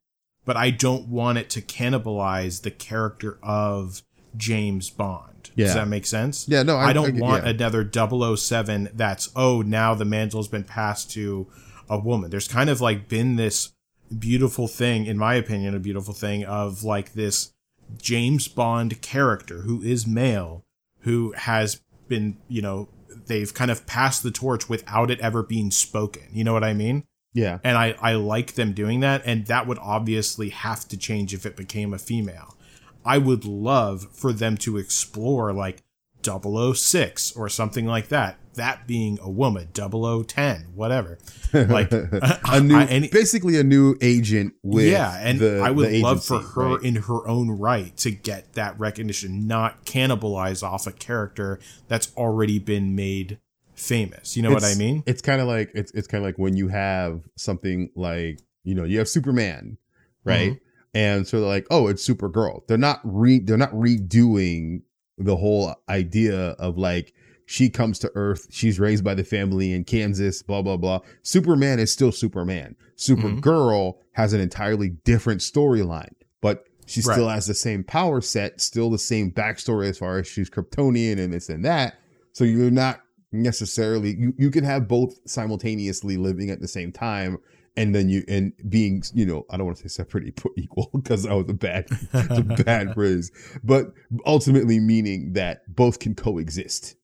but 0.45 0.57
I 0.57 0.71
don't 0.71 1.09
want 1.09 1.39
it 1.39 1.51
to 1.51 1.63
cannibalize 1.63 2.63
the 2.63 2.71
character 2.71 3.39
of 3.43 4.03
James 4.37 4.91
Bond. 4.91 5.51
Yeah. 5.55 5.67
Does 5.67 5.75
that 5.75 5.89
make 5.89 6.07
sense? 6.07 6.49
Yeah, 6.49 6.63
no, 6.63 6.77
I, 6.77 6.91
I 6.91 6.93
don't 6.93 7.17
I, 7.17 7.21
want 7.21 7.45
yeah. 7.45 7.51
another 7.51 8.37
007 8.37 8.91
that's 8.95 9.31
oh 9.37 9.63
now 9.63 9.95
the 9.95 10.05
mantle's 10.05 10.49
been 10.49 10.65
passed 10.65 11.11
to 11.13 11.47
a 11.89 11.99
woman. 11.99 12.31
There's 12.31 12.49
kind 12.49 12.71
of 12.71 12.81
like 12.81 13.09
been 13.09 13.37
this 13.37 13.73
beautiful 14.19 14.69
thing, 14.69 15.07
in 15.07 15.19
my 15.19 15.35
opinion, 15.35 15.75
a 15.75 15.81
beautiful 15.81 16.15
thing 16.15 16.45
of 16.45 16.85
like 16.85 17.13
this 17.13 17.53
James 18.01 18.49
Bond 18.49 19.03
character 19.03 19.63
who 19.63 19.83
is 19.83 20.07
male, 20.07 20.65
who 21.01 21.33
has 21.37 21.81
been, 22.09 22.39
you 22.49 22.63
know, 22.63 22.89
they've 23.27 23.53
kind 23.53 23.71
of 23.71 23.87
passed 23.87 24.23
the 24.23 24.31
torch 24.31 24.69
without 24.69 25.11
it 25.11 25.21
ever 25.21 25.43
being 25.43 25.71
spoken. 25.71 26.25
You 26.33 26.45
know 26.45 26.53
what 26.53 26.65
I 26.65 26.73
mean? 26.75 27.05
Yeah. 27.35 27.59
And 27.65 27.77
I, 27.79 27.95
I 28.01 28.15
like 28.15 28.55
them 28.55 28.73
doing 28.73 29.01
that. 29.01 29.23
And 29.25 29.47
that 29.47 29.67
would 29.67 29.79
obviously 29.79 30.51
have 30.51 30.87
to 30.89 30.97
change 30.97 31.33
if 31.35 31.47
it 31.47 31.57
became 31.57 31.95
a 31.95 31.99
female. 31.99 32.57
I 33.05 33.19
would 33.19 33.45
love 33.45 34.07
for 34.13 34.33
them 34.33 34.57
to 34.59 34.77
explore 34.79 35.53
like 35.53 35.83
006 36.25 37.33
or 37.37 37.49
something 37.49 37.87
like 37.87 38.09
that. 38.09 38.39
That 38.55 38.87
being 38.87 39.19
a 39.23 39.31
woman, 39.31 39.69
0010, 39.73 40.67
whatever. 40.75 41.19
Like 41.55 41.91
a 41.93 42.61
new, 42.61 42.77
I- 42.77 42.85
and- 42.85 43.11
basically 43.11 43.59
a 43.59 43.65
new 43.65 43.97
agent 44.03 44.55
with 44.63 44.87
yeah, 44.89 45.19
and 45.21 45.41
the, 45.41 45.61
I 45.61 45.71
would 45.71 45.91
love 45.95 46.23
for 46.25 46.39
her 46.39 46.75
right? 46.75 46.83
in 46.83 46.97
her 46.97 47.27
own 47.27 47.51
right 47.51 47.97
to 47.99 48.11
get 48.11 48.53
that 48.53 48.79
recognition, 48.79 49.47
not 49.47 49.87
cannibalize 49.87 50.63
off 50.63 50.87
a 50.87 50.93
character 50.93 51.61
that's 51.89 52.15
already 52.15 52.59
been 52.59 52.95
made 52.95 53.39
famous. 53.83 54.37
You 54.37 54.43
know 54.43 54.51
what 54.53 54.65
I 54.65 54.75
mean? 54.75 55.03
It's 55.07 55.23
kind 55.23 55.41
of 55.41 55.49
like 55.49 55.71
it's 55.75 55.93
it's 55.93 56.07
kind 56.07 56.23
of 56.23 56.27
like 56.27 56.39
when 56.39 56.57
you 56.57 56.69
have 56.69 57.23
something 57.37 57.91
like 57.95 58.41
you 58.65 58.75
know 58.75 58.85
you 58.85 58.99
have 58.99 59.09
Superman, 59.09 59.79
right? 60.25 60.53
Mm-hmm. 60.53 60.65
And 60.95 61.27
so 61.27 61.41
they're 61.41 61.49
like, 61.49 61.67
oh, 61.71 61.89
it's 61.89 62.07
Supergirl. 62.07 62.67
They're 62.67 62.77
not 62.79 63.01
re 63.05 63.39
they're 63.39 63.57
not 63.57 63.73
redoing 63.73 64.83
the 65.19 65.37
whole 65.37 65.75
idea 65.89 66.51
of 66.59 66.77
like 66.79 67.15
she 67.47 67.69
comes 67.69 67.99
to 68.01 68.11
Earth, 68.15 68.47
she's 68.51 68.79
raised 68.81 69.05
by 69.05 69.15
the 69.15 69.25
family 69.25 69.73
in 69.73 69.85
Kansas, 69.85 70.43
blah 70.43 70.63
blah 70.63 70.77
blah. 70.77 71.01
Superman 71.23 71.79
is 71.79 71.93
still 71.93 72.13
Superman. 72.13 72.77
Mm-hmm. 72.97 73.39
Supergirl 73.39 73.95
has 74.13 74.33
an 74.33 74.41
entirely 74.41 74.91
different 74.91 75.41
storyline, 75.41 76.15
but 76.41 76.67
she 76.87 77.01
still 77.01 77.27
Right. 77.27 77.35
has 77.35 77.47
the 77.47 77.55
same 77.55 77.85
power 77.85 78.21
set, 78.21 78.61
still 78.61 78.91
the 78.91 78.99
same 78.99 79.31
backstory 79.31 79.89
as 79.89 79.99
far 79.99 80.19
as 80.19 80.27
she's 80.27 80.51
Kryptonian 80.51 81.19
and 81.19 81.33
this 81.33 81.49
and 81.49 81.65
that. 81.65 81.95
So 82.33 82.45
you're 82.45 82.71
not 82.71 83.01
necessarily 83.33 84.15
you, 84.17 84.35
you 84.39 84.51
can 84.51 84.65
have 84.65 84.87
both 84.87 85.19
simultaneously 85.29 86.17
living 86.17 86.51
at 86.51 86.61
the 86.61 86.69
same 86.69 86.93
time 86.93 87.39
and 87.77 87.95
then 87.95 88.09
you 88.09 88.23
and 88.29 88.53
being 88.69 89.03
you 89.15 89.25
know 89.25 89.47
i 89.51 89.57
don't 89.57 89.67
want 89.67 89.77
to 89.77 89.89
say 89.89 90.03
separate 90.03 90.37
but 90.43 90.53
equal 90.57 90.91
because 90.95 91.23
that 91.25 91.35
was 91.35 91.49
a 91.49 91.55
bad 91.55 91.87
a 92.13 92.43
bad 92.43 92.93
phrase 92.95 93.33
but 93.65 93.93
ultimately 94.27 94.79
meaning 94.79 95.33
that 95.33 95.63
both 95.75 95.99
can 95.99 96.15
coexist 96.15 96.97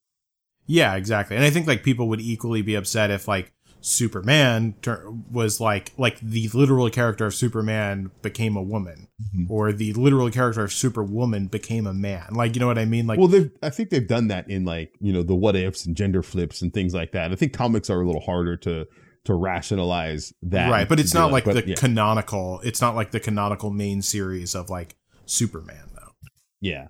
Yeah, 0.68 0.96
exactly. 0.96 1.34
And 1.34 1.44
I 1.44 1.50
think 1.50 1.66
like 1.66 1.82
people 1.82 2.08
would 2.10 2.20
equally 2.20 2.60
be 2.60 2.74
upset 2.74 3.10
if 3.10 3.26
like 3.26 3.52
Superman 3.80 4.74
tur- 4.82 5.08
was 5.30 5.60
like 5.60 5.92
like 5.96 6.18
the 6.20 6.48
literal 6.54 6.90
character 6.90 7.26
of 7.26 7.34
Superman 7.34 8.10
became 8.22 8.56
a 8.56 8.62
woman, 8.62 9.08
Mm-hmm. 9.20 9.52
or 9.52 9.72
the 9.72 9.92
literal 9.94 10.30
character 10.30 10.62
of 10.62 10.72
Superwoman 10.72 11.46
became 11.48 11.86
a 11.88 11.94
man. 11.94 12.28
Like 12.34 12.54
you 12.54 12.60
know 12.60 12.68
what 12.68 12.78
I 12.78 12.84
mean? 12.84 13.06
Like 13.08 13.18
well 13.18 13.26
they've 13.28 13.50
i 13.62 13.70
think 13.70 13.90
they've 13.90 14.06
done 14.06 14.28
that 14.28 14.48
in 14.48 14.64
like 14.64 14.92
you 15.00 15.12
know 15.12 15.22
the 15.24 15.34
what 15.34 15.56
ifs 15.56 15.86
and 15.86 15.96
gender 15.96 16.22
flips 16.22 16.62
and 16.62 16.72
things 16.72 16.94
like 16.94 17.10
that 17.12 17.32
i 17.32 17.34
think 17.34 17.52
comics 17.52 17.90
are 17.90 18.00
a 18.00 18.06
little 18.06 18.20
harder 18.20 18.56
to 18.58 18.86
to 19.24 19.34
rationalize 19.34 20.32
that 20.42 20.70
right, 20.70 20.88
but 20.88 21.00
it's 21.00 21.12
not 21.14 21.32
like 21.32 21.44
But, 21.44 21.54
the 21.54 21.68
yeah, 21.70 21.74
canonical. 21.74 22.60
It's 22.64 22.80
not 22.80 22.94
like 22.94 23.10
the 23.10 23.20
canonical 23.20 23.70
main 23.70 24.00
series 24.02 24.54
of 24.54 24.70
like 24.70 24.94
Superman 25.26 25.90
though. 25.94 26.12
yeah 26.60 26.86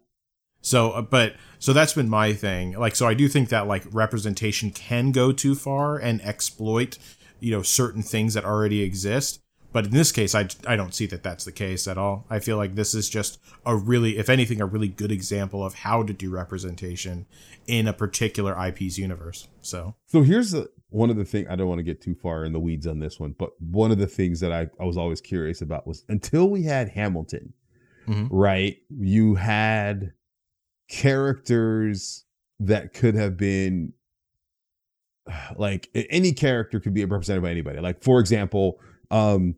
So, 0.60 0.90
uh, 0.92 1.02
but 1.02 1.34
so 1.58 1.72
that's 1.72 1.92
been 1.92 2.08
my 2.08 2.32
thing. 2.34 2.72
Like, 2.72 2.96
so 2.96 3.06
I 3.06 3.14
do 3.14 3.28
think 3.28 3.48
that 3.50 3.66
like 3.66 3.84
representation 3.90 4.70
can 4.70 5.12
go 5.12 5.32
too 5.32 5.54
far 5.54 5.96
and 5.98 6.20
exploit, 6.22 6.98
you 7.40 7.50
know, 7.50 7.62
certain 7.62 8.02
things 8.02 8.34
that 8.34 8.44
already 8.44 8.82
exist. 8.82 9.40
But 9.70 9.84
in 9.86 9.90
this 9.92 10.12
case, 10.12 10.34
I, 10.34 10.48
I 10.66 10.76
don't 10.76 10.94
see 10.94 11.04
that 11.06 11.22
that's 11.22 11.44
the 11.44 11.52
case 11.52 11.86
at 11.86 11.98
all. 11.98 12.24
I 12.30 12.38
feel 12.40 12.56
like 12.56 12.74
this 12.74 12.94
is 12.94 13.08
just 13.10 13.38
a 13.66 13.76
really, 13.76 14.16
if 14.16 14.30
anything, 14.30 14.62
a 14.62 14.66
really 14.66 14.88
good 14.88 15.12
example 15.12 15.62
of 15.64 15.74
how 15.74 16.02
to 16.04 16.12
do 16.14 16.30
representation 16.30 17.26
in 17.66 17.86
a 17.86 17.92
particular 17.92 18.56
IP's 18.66 18.98
universe. 18.98 19.46
So, 19.60 19.94
So 20.06 20.22
here's 20.22 20.52
the, 20.52 20.70
one 20.88 21.10
of 21.10 21.16
the 21.16 21.24
things 21.26 21.48
I 21.50 21.56
don't 21.56 21.68
want 21.68 21.80
to 21.80 21.82
get 21.84 22.00
too 22.00 22.14
far 22.14 22.46
in 22.46 22.54
the 22.54 22.58
weeds 22.58 22.86
on 22.86 22.98
this 22.98 23.20
one, 23.20 23.34
but 23.38 23.50
one 23.60 23.90
of 23.90 23.98
the 23.98 24.06
things 24.06 24.40
that 24.40 24.52
I, 24.52 24.68
I 24.80 24.84
was 24.86 24.96
always 24.96 25.20
curious 25.20 25.60
about 25.60 25.86
was 25.86 26.02
until 26.08 26.48
we 26.48 26.62
had 26.62 26.88
Hamilton, 26.88 27.52
Mhm. 28.08 28.28
right? 28.30 28.78
You 28.88 29.34
had 29.34 30.12
characters 30.88 32.24
that 32.60 32.92
could 32.94 33.14
have 33.14 33.36
been 33.36 33.92
like 35.56 35.88
any 35.94 36.32
character 36.32 36.80
could 36.80 36.94
be 36.94 37.04
represented 37.04 37.42
by 37.42 37.50
anybody. 37.50 37.80
Like 37.80 38.02
for 38.02 38.20
example, 38.20 38.80
um 39.10 39.54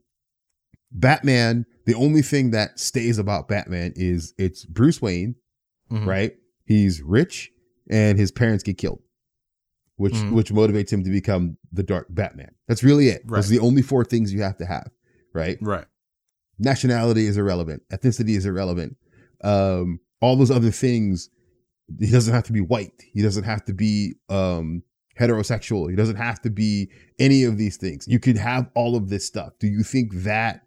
Batman, 0.92 1.66
the 1.86 1.94
only 1.94 2.20
thing 2.22 2.50
that 2.50 2.80
stays 2.80 3.18
about 3.18 3.46
Batman 3.48 3.92
is 3.94 4.34
it's 4.38 4.64
Bruce 4.64 5.00
Wayne, 5.00 5.36
mhm. 5.90 6.04
right? 6.04 6.32
He's 6.64 7.00
rich 7.00 7.50
and 7.88 8.18
his 8.18 8.32
parents 8.32 8.64
get 8.64 8.76
killed, 8.78 9.00
which 9.96 10.14
Mhm. 10.14 10.32
which 10.32 10.50
motivates 10.52 10.92
him 10.92 11.04
to 11.04 11.10
become 11.10 11.56
the 11.72 11.82
Dark 11.84 12.06
Batman. 12.10 12.50
That's 12.66 12.82
really 12.82 13.08
it. 13.08 13.22
Right. 13.24 13.38
Those 13.38 13.48
the 13.48 13.60
only 13.60 13.82
four 13.82 14.04
things 14.04 14.32
you 14.32 14.42
have 14.42 14.56
to 14.58 14.66
have, 14.66 14.90
right? 15.32 15.58
right. 15.60 15.86
Nationality 16.58 17.26
is 17.26 17.36
irrelevant. 17.36 17.82
Ethnicity 17.90 18.36
is 18.36 18.44
irrelevant. 18.44 18.96
Um, 19.42 20.00
all 20.20 20.36
those 20.36 20.50
other 20.50 20.70
things. 20.70 21.30
He 21.98 22.10
doesn't 22.10 22.32
have 22.32 22.44
to 22.44 22.52
be 22.52 22.60
white. 22.60 23.02
He 23.12 23.22
doesn't 23.22 23.44
have 23.44 23.64
to 23.64 23.72
be 23.72 24.14
um, 24.28 24.82
heterosexual. 25.18 25.90
He 25.90 25.96
doesn't 25.96 26.16
have 26.16 26.40
to 26.42 26.50
be 26.50 26.90
any 27.18 27.44
of 27.44 27.58
these 27.58 27.76
things. 27.76 28.06
You 28.06 28.20
could 28.20 28.36
have 28.36 28.70
all 28.74 28.96
of 28.96 29.08
this 29.08 29.26
stuff. 29.26 29.54
Do 29.58 29.66
you 29.66 29.82
think 29.82 30.12
that 30.22 30.62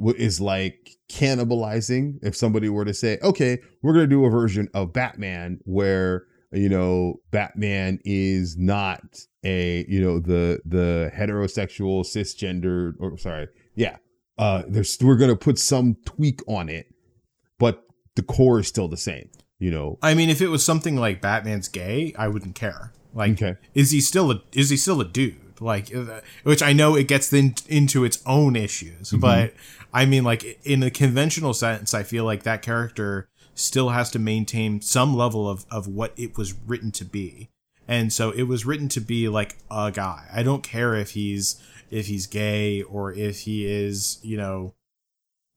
what 0.00 0.16
is 0.16 0.40
like 0.40 0.96
cannibalizing 1.10 2.18
if 2.22 2.34
somebody 2.34 2.68
were 2.68 2.84
to 2.84 2.94
say 2.94 3.18
okay 3.22 3.58
we're 3.82 3.92
going 3.92 4.08
to 4.08 4.08
do 4.08 4.24
a 4.24 4.30
version 4.30 4.68
of 4.72 4.92
batman 4.92 5.58
where 5.64 6.24
you 6.52 6.68
know 6.68 7.16
batman 7.30 7.98
is 8.04 8.56
not 8.56 9.02
a 9.44 9.84
you 9.88 10.00
know 10.00 10.18
the 10.18 10.60
the 10.64 11.10
heterosexual 11.14 12.00
cisgender 12.02 12.94
or 12.98 13.18
sorry 13.18 13.46
yeah 13.74 13.96
uh 14.38 14.62
there's 14.68 14.96
we're 15.02 15.16
going 15.16 15.30
to 15.30 15.36
put 15.36 15.58
some 15.58 15.96
tweak 16.06 16.40
on 16.48 16.68
it 16.68 16.86
the 18.16 18.22
core 18.22 18.60
is 18.60 18.68
still 18.68 18.88
the 18.88 18.96
same 18.96 19.28
you 19.58 19.70
know 19.70 19.98
I 20.02 20.14
mean, 20.14 20.30
if 20.30 20.40
it 20.40 20.48
was 20.48 20.64
something 20.64 20.96
like 20.96 21.20
Batman's 21.20 21.68
gay, 21.68 22.14
I 22.18 22.28
wouldn't 22.28 22.54
care. 22.54 22.92
Like, 23.12 23.32
Okay. 23.32 23.56
is 23.74 23.90
he 23.90 24.00
still 24.00 24.30
a 24.32 24.42
is 24.52 24.70
he 24.70 24.76
still 24.78 25.00
a 25.00 25.04
dude? 25.04 25.36
Like, 25.60 25.94
uh, 25.94 26.20
which 26.42 26.62
I 26.62 26.72
know 26.72 26.96
it 26.96 27.06
gets 27.06 27.28
then 27.28 27.54
into 27.68 28.02
its 28.04 28.22
own 28.24 28.56
issues, 28.56 29.10
but 29.10 29.52
I 29.92 30.06
mean, 30.06 30.24
like 30.24 30.58
in 30.64 30.82
a 30.82 30.90
conventional 30.90 31.52
sense, 31.52 31.92
I 31.92 32.02
feel 32.04 32.24
like 32.24 32.44
that 32.44 32.62
character 32.62 33.28
still 33.54 33.90
has 33.90 34.10
to 34.12 34.18
maintain 34.18 34.80
some 34.80 35.14
level 35.14 35.46
of 35.46 35.66
of 35.70 35.86
what 35.86 36.14
it 36.16 36.38
was 36.38 36.54
written 36.66 36.90
to 36.92 37.04
be, 37.04 37.50
and 37.86 38.10
so 38.10 38.30
it 38.30 38.44
was 38.44 38.64
written 38.64 38.88
to 38.88 39.00
be 39.00 39.28
like 39.28 39.58
a 39.70 39.90
guy. 39.92 40.26
I 40.32 40.42
don't 40.42 40.62
care 40.62 40.94
if 40.94 41.10
he's 41.10 41.60
if 41.90 42.06
he's 42.06 42.26
gay 42.26 42.80
or 42.82 43.12
if 43.12 43.40
he 43.40 43.66
is, 43.66 44.18
you 44.22 44.38
know, 44.38 44.72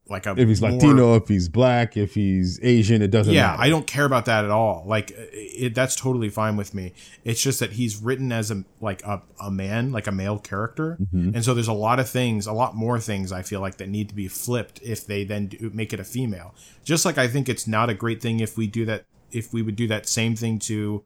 like 0.10 0.26
a 0.26 0.32
if 0.38 0.48
he's 0.50 0.62
more- 0.62 0.72
latino 0.72 1.16
if 1.16 1.28
he's 1.30 1.48
black 1.48 1.96
if 1.96 2.14
he's 2.14 2.60
asian 2.62 3.02
it 3.02 3.10
doesn't 3.10 3.34
yeah 3.34 3.52
matter. 3.52 3.62
I 3.62 3.70
don't 3.70 3.88
care 3.88 4.04
about 4.04 4.26
that 4.26 4.44
at 4.44 4.52
all. 4.52 4.84
Like 4.86 5.12
it, 5.16 5.74
that's 5.74 5.96
totally 5.96 6.28
fine 6.30 6.58
with 6.58 6.74
me. 6.74 6.94
It's 7.24 7.42
just 7.42 7.60
that 7.62 7.72
he's 7.74 8.02
written 8.02 8.32
as 8.34 8.52
a 8.52 8.66
like 8.82 9.02
a, 9.04 9.22
a 9.42 9.50
man 9.50 9.92
like 9.94 10.08
a 10.08 10.12
male 10.12 10.40
character. 10.40 10.98
Mhm. 11.14 11.34
and 11.36 11.46
so 11.46 11.54
there's 11.54 11.70
a 11.70 11.74
lot 11.74 12.00
of 12.00 12.10
things 12.10 12.48
a 12.48 12.54
lot 12.54 12.76
more 12.76 13.00
things 13.00 13.32
i 13.32 13.42
feel 13.42 13.62
like 13.62 13.78
that 13.78 13.88
need 13.88 14.10
to 14.10 14.16
be 14.16 14.28
flipped 14.28 14.82
if 14.84 15.06
they 15.08 15.24
then 15.24 15.48
do, 15.48 15.72
make 15.74 15.94
it 15.94 16.00
a 16.00 16.04
female. 16.04 16.54
Just 16.84 17.06
like 17.06 17.18
i 17.18 17.28
think 17.28 17.48
it's 17.48 17.66
not 17.66 17.90
a 17.90 17.94
great 17.94 18.22
thing 18.22 18.42
if 18.42 18.58
we 18.58 18.68
do 18.68 18.84
that 18.86 19.06
if 19.32 19.54
we 19.54 19.62
would 19.62 19.76
do 19.78 19.88
that 19.88 20.08
same 20.08 20.36
thing 20.36 20.60
to 20.60 21.04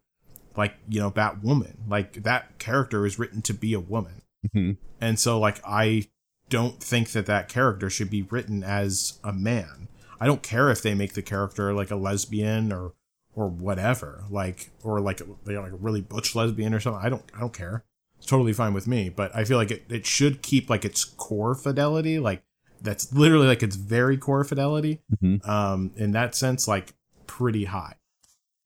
like 0.56 0.74
you 0.90 1.00
know 1.00 1.12
batwoman. 1.12 1.76
Like 1.88 2.24
that 2.24 2.58
character 2.58 3.06
is 3.06 3.20
written 3.20 3.44
to 3.44 3.54
be 3.54 3.74
a 3.74 3.80
woman. 3.80 4.24
Mhm. 4.56 4.78
and 5.00 5.20
so 5.20 5.40
like 5.40 5.62
i 5.66 6.08
don't 6.50 6.82
think 6.82 7.12
that 7.12 7.26
that 7.26 7.50
character 7.50 7.90
should 7.90 8.10
be 8.10 8.22
written 8.24 8.64
as 8.64 9.20
a 9.24 9.34
man. 9.34 9.88
I 10.20 10.26
don't 10.26 10.42
care 10.42 10.70
if 10.72 10.82
they 10.82 10.94
make 10.96 11.14
the 11.14 11.22
character 11.22 11.74
like 11.74 11.92
a 11.92 11.96
lesbian 11.96 12.72
or 12.72 12.94
or 13.36 13.48
whatever 13.48 14.24
like 14.32 14.72
or 14.84 15.00
like 15.00 15.20
you 15.20 15.38
know, 15.46 15.62
like 15.62 15.72
a 15.72 15.76
really 15.76 16.02
butch 16.02 16.36
lesbian 16.36 16.74
or 16.74 16.80
something. 16.80 17.02
I 17.06 17.10
don't 17.10 17.24
i 17.36 17.40
don't 17.40 17.54
care. 17.54 17.84
It's 18.18 18.26
totally 18.26 18.54
fine 18.54 18.74
with 18.74 18.88
me 18.88 19.10
but 19.10 19.36
i 19.36 19.44
feel 19.46 19.58
like 19.58 19.70
it, 19.70 19.84
it 19.90 20.08
should 20.08 20.42
keep 20.42 20.72
like 20.72 20.84
its 20.84 21.04
core 21.04 21.54
fidelity 21.54 22.18
like 22.18 22.42
that's 22.82 23.14
literally 23.14 23.46
like 23.46 23.62
its 23.62 23.76
very 23.76 24.18
core 24.18 24.44
fidelity 24.44 25.02
Mhm. 25.24 25.48
um 25.48 25.92
in 25.96 26.12
that 26.14 26.34
sense 26.34 26.68
like 26.68 26.94
pretty 27.28 27.66
high. 27.66 27.94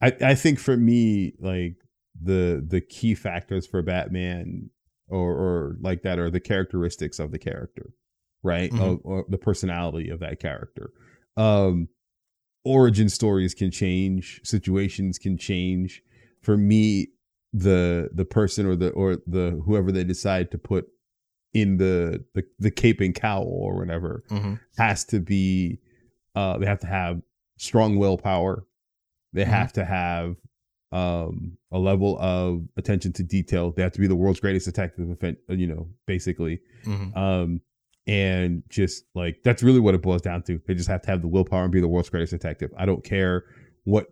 I, 0.02 0.16
I 0.22 0.36
think 0.36 0.58
for 0.60 0.78
me, 0.78 1.34
like 1.40 1.76
the 2.22 2.64
the 2.66 2.80
key 2.82 3.14
factors 3.14 3.68
for 3.68 3.82
Batman 3.82 4.70
or 5.12 5.32
or 5.36 5.76
like 5.82 6.02
that 6.04 6.18
or 6.20 6.30
the 6.30 6.40
characteristics 6.40 7.20
of 7.20 7.32
the 7.32 7.40
character, 7.40 7.92
right? 8.44 8.72
Mhm. 8.72 8.82
Of- 8.94 9.00
or 9.04 9.26
the 9.30 9.38
personality 9.38 10.10
of 10.10 10.20
that 10.22 10.40
character. 10.40 10.92
Um 11.38 11.90
origin 12.64 13.10
stories 13.10 13.54
can 13.54 13.72
change, 13.72 14.40
situations 14.44 15.18
can 15.18 15.38
change. 15.38 16.04
For 16.42 16.58
me, 16.58 17.08
the 17.54 18.10
the 18.14 18.26
person 18.26 18.66
or 18.66 18.76
the 18.76 18.90
or 18.92 19.18
the 19.28 19.62
whoever 19.66 19.92
they 19.92 20.04
decide 20.04 20.52
to 20.52 20.58
put 20.58 20.86
in 21.54 21.78
the 21.78 22.24
the, 22.34 22.44
the 22.60 22.72
cape 22.72 23.02
and 23.02 23.14
cowl 23.14 23.44
or 23.46 23.78
whatever 23.78 24.24
mm-hmm. 24.30 24.54
has 24.78 25.04
to 25.06 25.20
be 25.20 25.80
uh 26.36 26.58
they 26.58 26.66
have 26.66 26.80
to 26.80 26.88
have 26.88 27.22
strong 27.58 27.98
willpower. 27.98 28.66
They 29.34 29.44
Mhm. 29.44 29.48
have 29.48 29.74
to 29.74 29.86
have 29.86 30.36
um, 30.92 31.58
a 31.72 31.80
level 31.80 32.18
of 32.20 32.68
attention 32.78 33.14
to 33.14 33.24
detail. 33.24 33.72
They 33.72 33.82
have 33.82 33.94
to 33.94 34.00
be 34.00 34.08
the 34.08 34.16
world's 34.16 34.40
greatest 34.40 34.66
detective, 34.66 35.18
you 35.50 35.68
know, 35.68 35.88
basically. 36.06 36.60
Mhm. 36.86 37.16
Um, 37.16 37.62
and 38.08 38.64
just 38.70 39.06
like 39.16 39.42
that's 39.44 39.62
really 39.64 39.80
what 39.80 39.94
it 39.96 40.02
boils 40.02 40.22
down 40.22 40.42
to. 40.44 40.60
They 40.68 40.74
just 40.74 40.90
have 40.90 41.02
to 41.04 41.08
have 41.12 41.22
the 41.22 41.28
willpower 41.28 41.64
and 41.64 41.72
be 41.72 41.80
the 41.82 41.88
world's 41.88 42.10
greatest 42.10 42.32
detective. 42.32 42.72
I 42.78 42.86
don't 42.86 43.04
care 43.04 43.46
what 43.84 44.08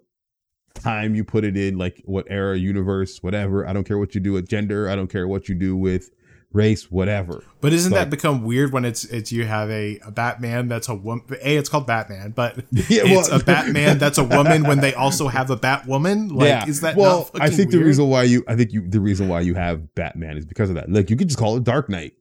time 0.75 1.15
you 1.15 1.23
put 1.23 1.43
it 1.43 1.57
in, 1.57 1.77
like 1.77 2.01
what 2.05 2.25
era, 2.29 2.55
universe, 2.57 3.21
whatever. 3.23 3.67
I 3.67 3.73
don't 3.73 3.83
care 3.83 3.97
what 3.97 4.13
you 4.15 4.21
do 4.21 4.33
with 4.33 4.47
gender. 4.47 4.87
I 4.87 4.95
don't 4.95 5.09
care 5.09 5.27
what 5.27 5.49
you 5.49 5.55
do 5.55 5.75
with 5.75 6.11
race, 6.51 6.89
whatever. 6.89 7.43
But 7.62 7.73
isn't 7.73 7.91
Like- 7.91 8.01
that 8.01 8.09
become 8.09 8.43
weird 8.43 8.73
when 8.73 8.85
it's 8.85 9.05
it's 9.05 9.31
you 9.31 9.45
have 9.45 9.69
a, 9.69 9.99
a 10.05 10.12
Batman 10.12 10.67
that's 10.67 10.89
a 10.89 10.95
woman? 10.95 11.25
A, 11.41 11.57
it's 11.57 11.69
called 11.69 11.85
Batman, 11.88 12.31
but 12.31 12.55
Yeah, 12.71 13.03
it's 13.05 13.29
a 13.29 13.39
Batman 13.39 13.97
that's 13.97 14.17
a 14.17 14.23
woman 14.23 14.63
when 14.63 14.79
they 14.79 14.93
also 14.93 15.27
have 15.27 15.49
a 15.49 15.57
Batwoman. 15.57 16.31
Like, 16.31 16.47
yeah. 16.47 16.65
is 16.67 16.81
that 16.81 16.95
well? 16.95 17.29
I 17.35 17.49
think 17.49 17.71
the 17.71 17.79
reason 17.79 18.09
why 18.09 18.23
you, 18.23 18.43
I 18.47 18.55
think 18.55 18.71
you, 18.73 18.88
the 18.88 18.99
reason 18.99 19.27
why 19.27 19.41
you 19.41 19.55
have 19.55 19.93
Batman 19.95 20.38
is 20.38 20.45
because 20.45 20.69
of 20.69 20.75
that. 20.75 20.89
Like 20.91 21.09
you 21.09 21.15
could 21.15 21.27
just 21.27 21.39
call 21.39 21.57
it 21.57 21.63
Dark 21.63 21.89
Knight, 21.89 22.13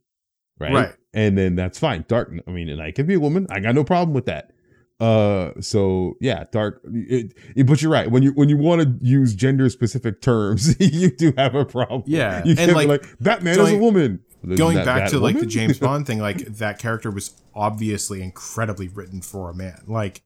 right? 0.58 0.72
Right. 0.72 0.94
And 1.14 1.38
then 1.38 1.56
that's 1.56 1.78
fine. 1.78 2.04
Dark. 2.06 2.32
I 2.46 2.50
mean, 2.50 2.68
and 2.68 2.82
I 2.82 2.92
can 2.92 3.06
be 3.06 3.14
a 3.14 3.20
woman. 3.20 3.46
I 3.50 3.60
got 3.60 3.74
no 3.74 3.84
problem 3.84 4.14
with 4.14 4.26
that. 4.26 4.52
Uh, 5.00 5.52
so 5.60 6.16
yeah, 6.20 6.44
dark. 6.50 6.80
It, 6.92 7.32
it- 7.54 7.66
but 7.66 7.80
you're 7.80 7.90
right. 7.92 8.10
When 8.10 8.22
you 8.22 8.32
when 8.32 8.48
you 8.48 8.56
want 8.56 8.82
to 8.82 8.98
use 9.00 9.34
gender 9.34 9.68
specific 9.70 10.20
terms, 10.20 10.78
you 10.80 11.10
do 11.10 11.32
have 11.36 11.54
a 11.54 11.64
problem. 11.64 12.02
Yeah, 12.06 12.42
you 12.44 12.54
and, 12.58 12.72
like, 12.72 12.86
be 12.86 12.90
like 12.92 13.18
Batman 13.20 13.60
is 13.60 13.72
a 13.72 13.78
woman. 13.78 14.20
Going 14.56 14.76
that 14.76 14.84
back 14.86 15.10
to 15.10 15.18
like 15.18 15.38
the 15.38 15.46
James 15.46 15.78
Bond 15.80 16.06
thing, 16.06 16.18
like 16.20 16.38
that 16.38 16.78
character 16.78 17.10
was 17.10 17.40
obviously 17.54 18.22
incredibly 18.22 18.88
written 18.88 19.20
for 19.20 19.50
a 19.50 19.54
man. 19.54 19.82
Like 19.86 20.22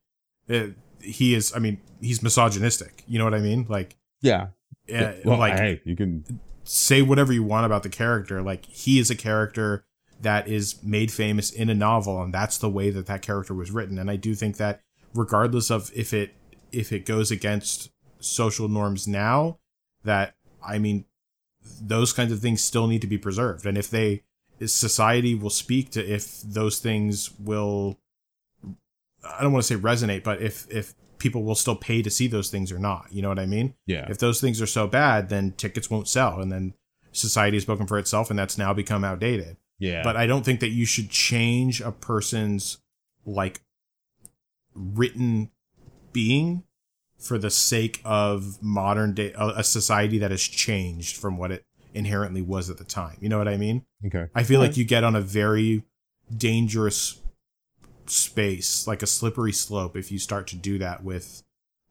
it, 0.49 0.75
he 1.01 1.35
is. 1.35 1.53
I 1.55 1.59
mean, 1.59 1.81
he's 2.01 2.23
misogynistic. 2.23 3.05
You 3.07 3.19
know 3.19 3.25
what 3.25 3.35
I 3.35 3.41
mean? 3.41 3.67
Like, 3.69 3.97
yeah. 4.21 4.49
uh, 4.95 5.13
Well, 5.25 5.39
like 5.39 5.59
hey, 5.59 5.81
you 5.85 5.97
can. 5.97 6.25
say 6.65 7.03
whatever 7.03 7.33
you 7.33 7.43
want 7.43 7.67
about 7.67 7.83
the 7.83 7.89
character. 7.89 8.43
Like 8.43 8.67
he 8.67 8.99
is 8.99 9.11
a 9.11 9.17
character 9.17 9.85
that 10.23 10.49
is 10.49 10.83
made 10.83 11.13
famous 11.13 11.51
in 11.51 11.69
a 11.69 11.75
novel, 11.75 12.23
and 12.23 12.33
that's 12.33 12.59
the 12.59 12.71
way 12.71 12.91
that 12.91 13.07
that 13.07 13.23
character 13.23 13.55
was 13.55 13.71
written. 13.71 13.99
And 13.99 14.11
I 14.11 14.17
do 14.17 14.35
think 14.35 14.57
that 14.57 14.81
regardless 15.15 15.71
of 15.71 15.91
if 15.95 16.13
it 16.13 16.35
if 16.71 16.93
it 16.93 17.05
goes 17.05 17.31
against 17.31 17.91
social 18.21 18.69
norms 18.69 19.07
now, 19.07 19.59
that 20.05 20.35
I 20.65 20.79
mean, 20.79 21.05
those 21.81 22.13
kinds 22.13 22.33
of 22.33 22.41
things 22.41 22.63
still 22.63 22.87
need 22.87 23.03
to 23.03 23.07
be 23.07 23.19
preserved. 23.19 23.67
And 23.67 23.77
if 23.77 23.91
they 23.91 24.23
society 24.65 25.35
will 25.35 25.51
speak 25.51 25.91
to 25.91 26.05
if 26.05 26.41
those 26.43 26.79
things 26.79 27.31
will 27.39 27.99
I 29.25 29.43
don't 29.43 29.53
want 29.53 29.65
to 29.65 29.75
say 29.75 29.81
resonate, 29.81 30.23
but 30.23 30.41
if 30.41 30.67
if 30.71 30.95
people 31.19 31.45
will 31.45 31.55
still 31.55 31.77
pay 31.77 32.03
to 32.03 32.11
see 32.11 32.27
those 32.27 32.51
things 32.51 32.73
or 32.73 32.81
not. 32.81 33.07
You 33.13 33.23
know 33.23 33.29
what 33.29 33.39
I 33.39 33.47
mean? 33.47 33.75
Yeah. 33.87 34.07
If 34.11 34.19
those 34.19 34.41
things 34.41 34.61
are 34.61 34.67
so 34.67 34.89
bad, 34.89 35.29
then 35.29 35.53
tickets 35.53 35.89
won't 35.89 36.09
sell, 36.09 36.41
and 36.41 36.51
then 36.51 36.75
society 37.13 37.57
has 37.57 37.63
spoken 37.63 37.87
for 37.87 37.97
itself, 37.97 38.29
and 38.29 38.39
that's 38.39 38.59
now 38.59 38.75
become 38.75 39.05
outdated. 39.05 39.57
Yeah. 39.83 40.03
But 40.05 40.17
I 40.17 40.27
don't 40.27 40.45
think 40.45 40.61
that 40.61 40.71
you 40.71 40.87
should 40.87 41.11
change 41.11 41.81
a 41.81 41.91
person's 41.91 42.79
like 43.27 43.63
written 44.75 45.51
being 46.13 46.63
for 47.19 47.37
the 47.37 47.51
sake 47.51 48.01
of 48.05 48.63
modern 48.63 49.13
day 49.13 49.33
a, 49.33 49.49
a 49.57 49.65
society 49.65 50.19
that 50.19 50.31
has 50.31 50.43
changed 50.43 51.17
from 51.17 51.37
what 51.37 51.51
it 51.51 51.65
inherently 51.95 52.43
was 52.43 52.71
at 52.71 52.79
the 52.79 52.85
time. 52.85 53.17
You 53.21 53.29
know 53.29 53.39
what 53.39 53.49
I 53.49 53.57
mean? 53.57 53.85
okay. 54.07 54.29
I 54.37 54.45
feel 54.45 54.61
like 54.61 54.77
you 54.77 54.85
get 54.85 55.03
on 55.03 55.17
a 55.17 55.21
very 55.21 55.83
dangerous 56.35 57.21
space, 58.07 58.87
like 58.87 59.03
a 59.03 59.07
slippery 59.07 59.53
slope, 59.53 59.97
if 59.97 60.13
you 60.13 60.19
start 60.21 60.47
to 60.49 60.57
do 60.57 60.79
that 60.79 61.03
with 61.03 61.43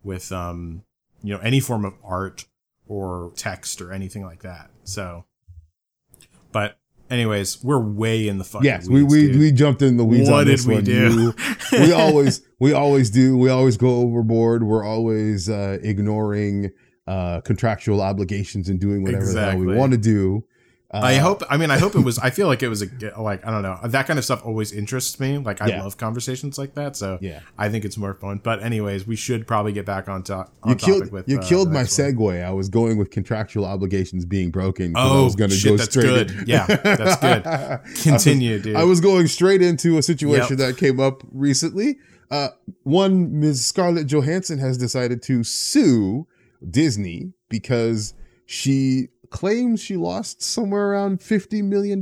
with 0.01 0.31
um 0.31 0.83
you 1.21 1.33
know 1.33 1.41
any 1.41 1.59
form 1.59 1.83
of 1.83 1.93
art 2.05 2.45
or 2.87 3.33
text 3.35 3.81
or 3.81 3.91
anything 3.91 4.23
like 4.23 4.43
that. 4.43 4.69
So, 4.85 5.25
but 6.53 6.77
anyways, 7.11 7.63
we're 7.63 7.79
way 7.79 8.27
in 8.27 8.37
the 8.39 8.43
fucking 8.43 8.65
Yes, 8.65 8.87
we 8.87 9.03
weeds, 9.03 9.13
we, 9.13 9.27
dude. 9.27 9.39
we 9.39 9.51
jumped 9.51 9.81
in 9.81 9.97
the 9.97 10.05
weeds. 10.05 10.29
What 10.29 10.39
on 10.39 10.45
did 10.45 10.53
this 10.53 10.65
we 10.65 10.75
one. 10.75 10.83
do? 10.83 10.93
You- 11.21 11.33
we 11.85 11.91
always 11.93 12.41
we 12.59 12.73
always 12.73 13.09
do. 13.09 13.37
We 13.37 13.49
always 13.49 13.77
go 13.77 13.89
overboard. 13.97 14.63
We're 14.63 14.83
always 14.83 15.49
uh, 15.49 15.77
ignoring 15.83 16.71
uh, 17.07 17.41
contractual 17.41 18.01
obligations 18.01 18.69
and 18.69 18.79
doing 18.79 19.03
whatever 19.03 19.25
the 19.25 19.31
hell 19.39 19.49
Exactly. 19.49 19.67
we 19.67 19.75
want 19.75 19.91
to 19.91 19.97
do. 19.97 20.43
Uh, 20.93 20.99
I 21.01 21.13
hope. 21.15 21.41
I 21.49 21.55
mean, 21.55 21.71
I 21.71 21.77
hope 21.77 21.95
it 21.95 22.01
was. 22.01 22.19
I 22.27 22.31
feel 22.31 22.47
like 22.47 22.61
it 22.63 22.67
was 22.67 22.81
a 22.83 22.87
like. 23.21 23.45
I 23.47 23.51
don't 23.51 23.61
know. 23.63 23.79
That 23.85 24.07
kind 24.07 24.19
of 24.19 24.25
stuff 24.25 24.45
always 24.45 24.73
interests 24.73 25.19
me. 25.19 25.37
Like 25.37 25.61
I 25.61 25.67
Yeah. 25.67 25.83
love 25.83 25.95
conversations 25.97 26.57
like 26.57 26.75
that. 26.75 26.97
So 26.97 27.17
Yeah, 27.21 27.39
I 27.57 27.69
think 27.69 27.85
it's 27.85 27.97
more 27.97 28.13
fun. 28.13 28.41
But 28.43 28.61
anyways, 28.61 29.07
we 29.07 29.15
should 29.15 29.47
probably 29.47 29.71
get 29.71 29.85
back 29.85 30.09
on, 30.09 30.23
to, 30.23 30.35
on 30.35 30.47
you 30.65 30.75
topic 30.75 30.79
killed 30.85 31.11
with. 31.13 31.29
you 31.29 31.39
uh, 31.39 31.47
killed 31.47 31.69
my 31.69 31.75
one. 31.79 31.85
segue. 31.85 32.43
I 32.43 32.51
was 32.51 32.67
going 32.67 32.97
with 32.97 33.09
contractual 33.09 33.65
obligations 33.65 34.25
being 34.25 34.51
broken. 34.51 34.93
'cause 34.93 35.09
I 35.11 35.13
Oh, 35.17 35.23
was 35.23 35.35
gonna 35.35 35.53
shit, 35.55 35.71
go 35.71 35.77
that's 35.77 35.89
straight 35.91 36.03
good. 36.27 36.31
in- 36.31 36.43
Yeah, 36.47 36.65
that's 36.65 37.17
good. 37.21 37.79
Continue, 38.03 38.59
dude. 38.59 38.75
I 38.75 38.83
was 38.83 38.99
going 38.99 39.27
straight 39.27 39.61
into 39.61 39.97
a 39.97 40.01
situation 40.03 40.57
Yep. 40.57 40.67
that 40.67 40.77
came 40.77 40.99
up 40.99 41.23
recently. 41.31 41.99
Uh, 42.29 42.49
one, 42.83 43.39
Ms. 43.39 43.65
Scarlett 43.65 44.07
Johansson 44.07 44.59
has 44.59 44.77
decided 44.77 45.21
to 45.23 45.43
sue 45.43 46.27
Disney 46.69 47.33
because 47.49 48.13
she 48.45 49.07
claims 49.31 49.81
she 49.81 49.97
lost 49.97 50.41
somewhere 50.43 50.89
around 50.91 51.19
$50 51.19 51.63
million 51.63 51.99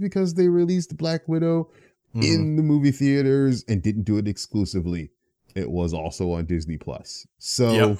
because 0.00 0.34
they 0.34 0.48
released 0.48 0.96
Black 0.96 1.26
Widow 1.28 1.70
Mhm. 2.14 2.24
in 2.24 2.56
the 2.56 2.62
movie 2.62 2.90
theaters 2.90 3.64
and 3.68 3.80
didn't 3.82 4.02
do 4.02 4.18
it 4.18 4.28
exclusively. 4.28 5.10
It 5.54 5.70
was 5.70 5.94
also 5.94 6.32
on 6.32 6.44
Disney 6.44 6.76
Plus. 6.76 7.26
So, 7.38 7.72
Yep. 7.72 7.98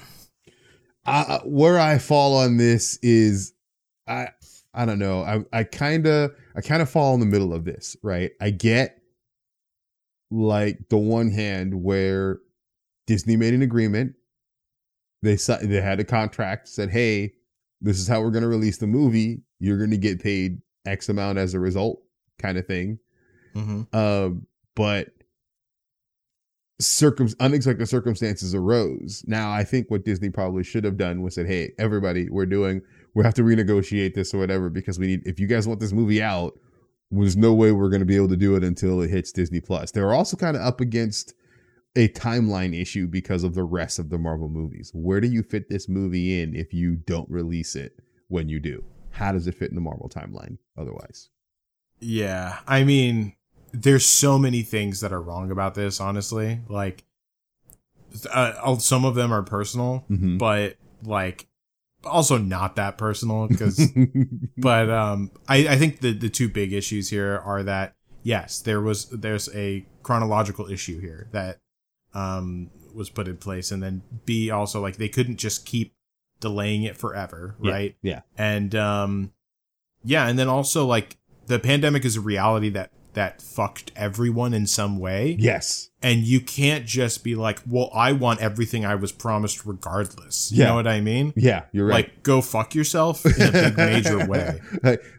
I, 1.05 1.41
where 1.45 1.79
I 1.79 1.97
fall 1.97 2.37
on 2.37 2.57
this 2.57 2.97
is, 3.01 3.53
I 4.07 4.27
I 4.75 4.85
don't 4.85 4.99
know. 4.99 5.21
I 5.23 5.43
I 5.59 5.63
kind 5.63 6.05
of 6.07 6.31
I 6.55 6.61
kind 6.61 6.81
of 6.81 6.89
fall 6.89 7.13
in 7.13 7.19
the 7.19 7.25
middle 7.25 7.53
of 7.53 7.65
this, 7.65 7.95
right? 8.03 8.31
I 8.41 8.49
get 8.51 9.01
like 10.31 10.89
the 10.89 10.97
one 10.97 11.29
hand 11.31 11.83
where 11.83 12.39
Disney 13.07 13.35
made 13.35 13.53
an 13.53 13.61
agreement. 13.61 14.13
They 15.21 15.35
they 15.35 15.81
had 15.81 15.99
a 15.99 16.03
contract 16.03 16.67
said, 16.67 16.89
"Hey, 16.89 17.33
this 17.83 17.99
is 17.99 18.07
how 18.07 18.21
we're 18.21 18.31
going 18.31 18.43
to 18.43 18.49
release 18.49 18.77
the 18.77 18.87
movie. 18.87 19.41
You're 19.59 19.77
going 19.77 19.91
to 19.91 19.97
get 19.97 20.21
paid 20.23 20.61
X 20.85 21.09
amount 21.09 21.37
as 21.37 21.53
a 21.53 21.59
result," 21.59 22.01
kind 22.39 22.57
of 22.57 22.65
thing. 22.65 22.97
Mhm. 23.55 23.93
Um, 23.93 24.47
but 24.75 25.09
circum 26.79 27.29
unexpected 27.39 27.87
circumstances 27.87 28.55
arose. 28.55 29.23
Now, 29.27 29.51
I 29.51 29.63
think 29.63 29.89
what 29.91 30.03
Disney 30.03 30.29
probably 30.29 30.63
should 30.63 30.83
have 30.83 30.97
done 30.97 31.21
was 31.21 31.35
said, 31.35 31.45
"Hey, 31.45 31.71
everybody, 31.77 32.29
we're 32.29 32.45
doing 32.45 32.81
we 33.13 33.23
have 33.23 33.35
to 33.35 33.43
renegotiate 33.43 34.15
this 34.15 34.33
or 34.33 34.39
whatever 34.39 34.69
because 34.69 34.97
we 34.97 35.05
need 35.05 35.21
if 35.27 35.39
you 35.39 35.45
guys 35.45 35.67
want 35.67 35.79
this 35.79 35.93
movie 35.93 36.21
out, 36.21 36.57
there's 37.11 37.37
no 37.37 37.53
way 37.53 37.71
we're 37.71 37.89
going 37.89 37.99
to 37.99 38.07
be 38.07 38.15
able 38.15 38.29
to 38.29 38.35
do 38.35 38.55
it 38.55 38.63
until 38.63 39.01
it 39.01 39.09
hits 39.09 39.31
Disney 39.31 39.59
Plus." 39.61 39.91
They're 39.91 40.13
also 40.13 40.35
kind 40.35 40.57
of 40.57 40.63
up 40.63 40.81
against 40.81 41.33
a 41.95 42.07
timeline 42.09 42.79
issue 42.79 43.07
because 43.07 43.43
of 43.43 43.53
the 43.53 43.63
rest 43.63 43.99
of 43.99 44.09
the 44.09 44.17
Marvel 44.17 44.49
movies. 44.49 44.91
Where 44.93 45.21
do 45.21 45.27
you 45.27 45.43
fit 45.43 45.69
this 45.69 45.87
movie 45.87 46.41
in 46.41 46.55
if 46.55 46.73
you 46.73 46.95
don't 46.95 47.29
release 47.29 47.75
it 47.75 47.99
when 48.29 48.49
you 48.49 48.59
do? 48.59 48.83
How 49.11 49.31
does 49.31 49.45
it 49.47 49.55
fit 49.55 49.69
in 49.69 49.75
the 49.75 49.81
Marvel 49.81 50.09
timeline 50.09 50.57
otherwise? 50.77 51.29
Yeah, 51.99 52.59
I 52.67 52.83
mean, 52.83 53.33
there's 53.71 54.05
so 54.05 54.39
many 54.39 54.63
things 54.63 55.01
that 55.01 55.13
are 55.13 55.21
wrong 55.21 55.51
about 55.51 55.75
this. 55.75 55.99
Honestly, 56.01 56.61
like, 56.67 57.03
uh, 58.31 58.77
some 58.77 59.05
of 59.05 59.15
them 59.15 59.31
are 59.31 59.43
personal, 59.43 60.05
Mhm. 60.09 60.37
but 60.37 60.77
like, 61.03 61.47
also 62.03 62.37
not 62.37 62.75
that 62.75 62.97
personal 62.97 63.47
because. 63.47 63.89
but 64.57 64.89
um, 64.89 65.31
I 65.47 65.67
I 65.69 65.77
think 65.77 66.01
the 66.01 66.11
the 66.11 66.29
two 66.29 66.49
big 66.49 66.73
issues 66.73 67.09
here 67.09 67.39
are 67.45 67.63
that 67.63 67.95
yes, 68.23 68.61
there 68.61 68.81
was 68.81 69.05
there's 69.09 69.47
a 69.55 69.85
chronological 70.01 70.69
issue 70.69 70.99
here 70.99 71.29
that 71.31 71.59
um 72.13 72.69
was 72.93 73.09
put 73.09 73.27
in 73.27 73.37
place, 73.37 73.71
and 73.71 73.81
then 73.81 74.03
B 74.25 74.51
also 74.51 74.81
like 74.81 74.97
they 74.97 75.09
couldn't 75.09 75.37
just 75.37 75.65
keep 75.65 75.95
delaying 76.39 76.83
it 76.83 76.97
forever, 76.97 77.55
Yeah, 77.61 77.71
right? 77.71 77.95
yeah. 78.01 78.21
and 78.37 78.75
um 78.75 79.31
yeah 80.03 80.27
and 80.27 80.37
then 80.37 80.47
also 80.49 80.85
like 80.85 81.17
the 81.47 81.57
pandemic 81.59 82.03
is 82.05 82.17
a 82.17 82.21
reality 82.21 82.69
that 82.69 82.91
that 83.13 83.41
fucked 83.41 83.91
everyone 83.95 84.53
in 84.53 84.65
some 84.67 84.99
way 84.99 85.35
yes. 85.39 85.89
And 86.03 86.21
you 86.23 86.39
can't 86.39 86.85
just 86.85 87.23
be 87.23 87.33
like 87.35 87.59
well 87.67 87.89
i 87.93 88.11
want 88.11 88.39
everything 88.41 88.85
i 88.85 88.93
was 88.93 89.11
promised 89.11 89.65
regardless 89.65 90.51
you 90.51 90.59
Yeah. 90.59 90.69
know 90.69 90.75
what 90.75 90.87
i 90.87 91.01
mean 91.01 91.33
Yeah, 91.35 91.63
you're 91.71 91.85
right. 91.87 92.05
like 92.07 92.23
go 92.23 92.41
fuck 92.41 92.75
yourself 92.75 93.25
in 93.25 93.31
a 93.47 93.51
big 93.51 93.77
major 93.77 94.25
way 94.27 94.59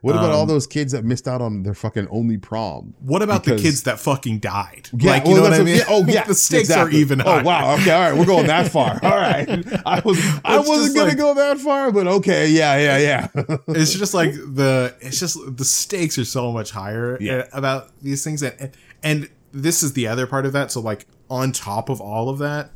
what 0.02 0.14
about 0.14 0.30
all 0.30 0.42
Um, 0.42 0.48
those 0.48 0.66
kids 0.66 0.92
that 0.92 1.04
missed 1.04 1.26
out 1.26 1.40
on 1.40 1.62
their 1.62 1.74
fucking 1.74 2.06
only 2.10 2.36
prom? 2.38 2.94
what 3.00 3.22
about 3.22 3.44
Because- 3.44 3.60
the 3.62 3.68
kids 3.68 3.82
that 3.84 3.98
fucking 3.98 4.38
died 4.40 4.88
Yeah, 4.96 5.10
like 5.12 5.24
you 5.26 5.32
well, 5.32 5.42
know 5.44 5.50
what 5.50 5.60
i 5.60 5.64
mean 5.64 5.76
yeah, 5.78 5.84
oh 5.88 6.04
yeah, 6.08 6.24
the 6.24 6.34
stakes 6.34 6.68
exactly. 6.68 6.98
are 6.98 7.00
even 7.00 7.20
Oh 7.20 7.24
higher. 7.24 7.42
wow. 7.42 7.74
Okay. 7.76 7.90
All 7.90 8.00
right. 8.10 8.18
We're 8.18 8.26
going 8.26 8.46
that 8.48 8.70
far. 8.70 8.98
All 9.02 9.16
right. 9.16 9.48
I 9.86 10.00
was. 10.04 10.18
I 10.44 10.58
It's 10.58 10.68
wasn't 10.68 10.94
gonna 10.96 11.08
like- 11.08 11.16
go 11.18 11.34
that 11.34 11.58
far, 11.58 11.90
but 11.90 12.06
okay. 12.06 12.48
Yeah. 12.50 12.76
Yeah. 12.76 12.98
Yeah. 13.38 13.56
it's 13.68 13.94
just 13.94 14.12
like 14.14 14.32
the 14.34 14.94
it's 15.00 15.18
just 15.18 15.38
the 15.56 15.64
stakes 15.64 16.18
are 16.18 16.24
so 16.24 16.52
much 16.52 16.70
higher 16.70 17.16
Yeah. 17.20 17.46
about 17.52 17.88
these 18.02 18.22
things 18.22 18.42
and 18.42 18.70
and 19.02 19.28
this 19.54 19.82
is 19.82 19.92
the 19.94 20.06
other 20.06 20.26
part 20.26 20.44
of 20.44 20.52
that 20.52 20.70
so 20.72 20.80
like 20.80 21.06
on 21.30 21.52
top 21.52 21.88
of 21.88 22.00
all 22.00 22.28
of 22.28 22.38
that 22.38 22.70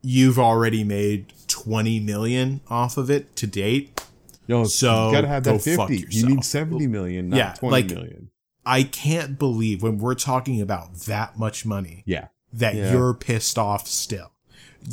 you've 0.00 0.38
already 0.38 0.84
made 0.84 1.32
20 1.48 1.98
million 2.00 2.60
off 2.68 2.96
of 2.98 3.10
it 3.10 3.34
to 3.36 3.46
date. 3.46 4.00
Yo, 4.46 4.64
So, 4.64 5.06
you 5.08 5.12
gotta 5.14 5.28
have 5.28 5.44
that 5.44 5.62
fuck 5.62 5.88
fifty. 5.88 6.04
You 6.10 6.26
need 6.26 6.44
seventy 6.44 6.86
million, 6.86 7.30
not 7.30 7.36
Yeah, 7.38 7.52
twenty 7.54 7.72
like- 7.72 7.86
million. 7.86 8.30
I 8.66 8.82
can't 8.82 9.38
believe 9.38 9.82
when 9.82 9.96
we're 9.98 10.14
talking 10.14 10.60
about 10.60 10.94
that 11.06 11.38
much 11.38 11.64
money 11.66 12.02
Yeah, 12.06 12.28
that 12.52 12.74
Yeah. 12.74 12.92
you're 12.92 13.14
pissed 13.14 13.58
off 13.58 13.86
still. 13.88 14.32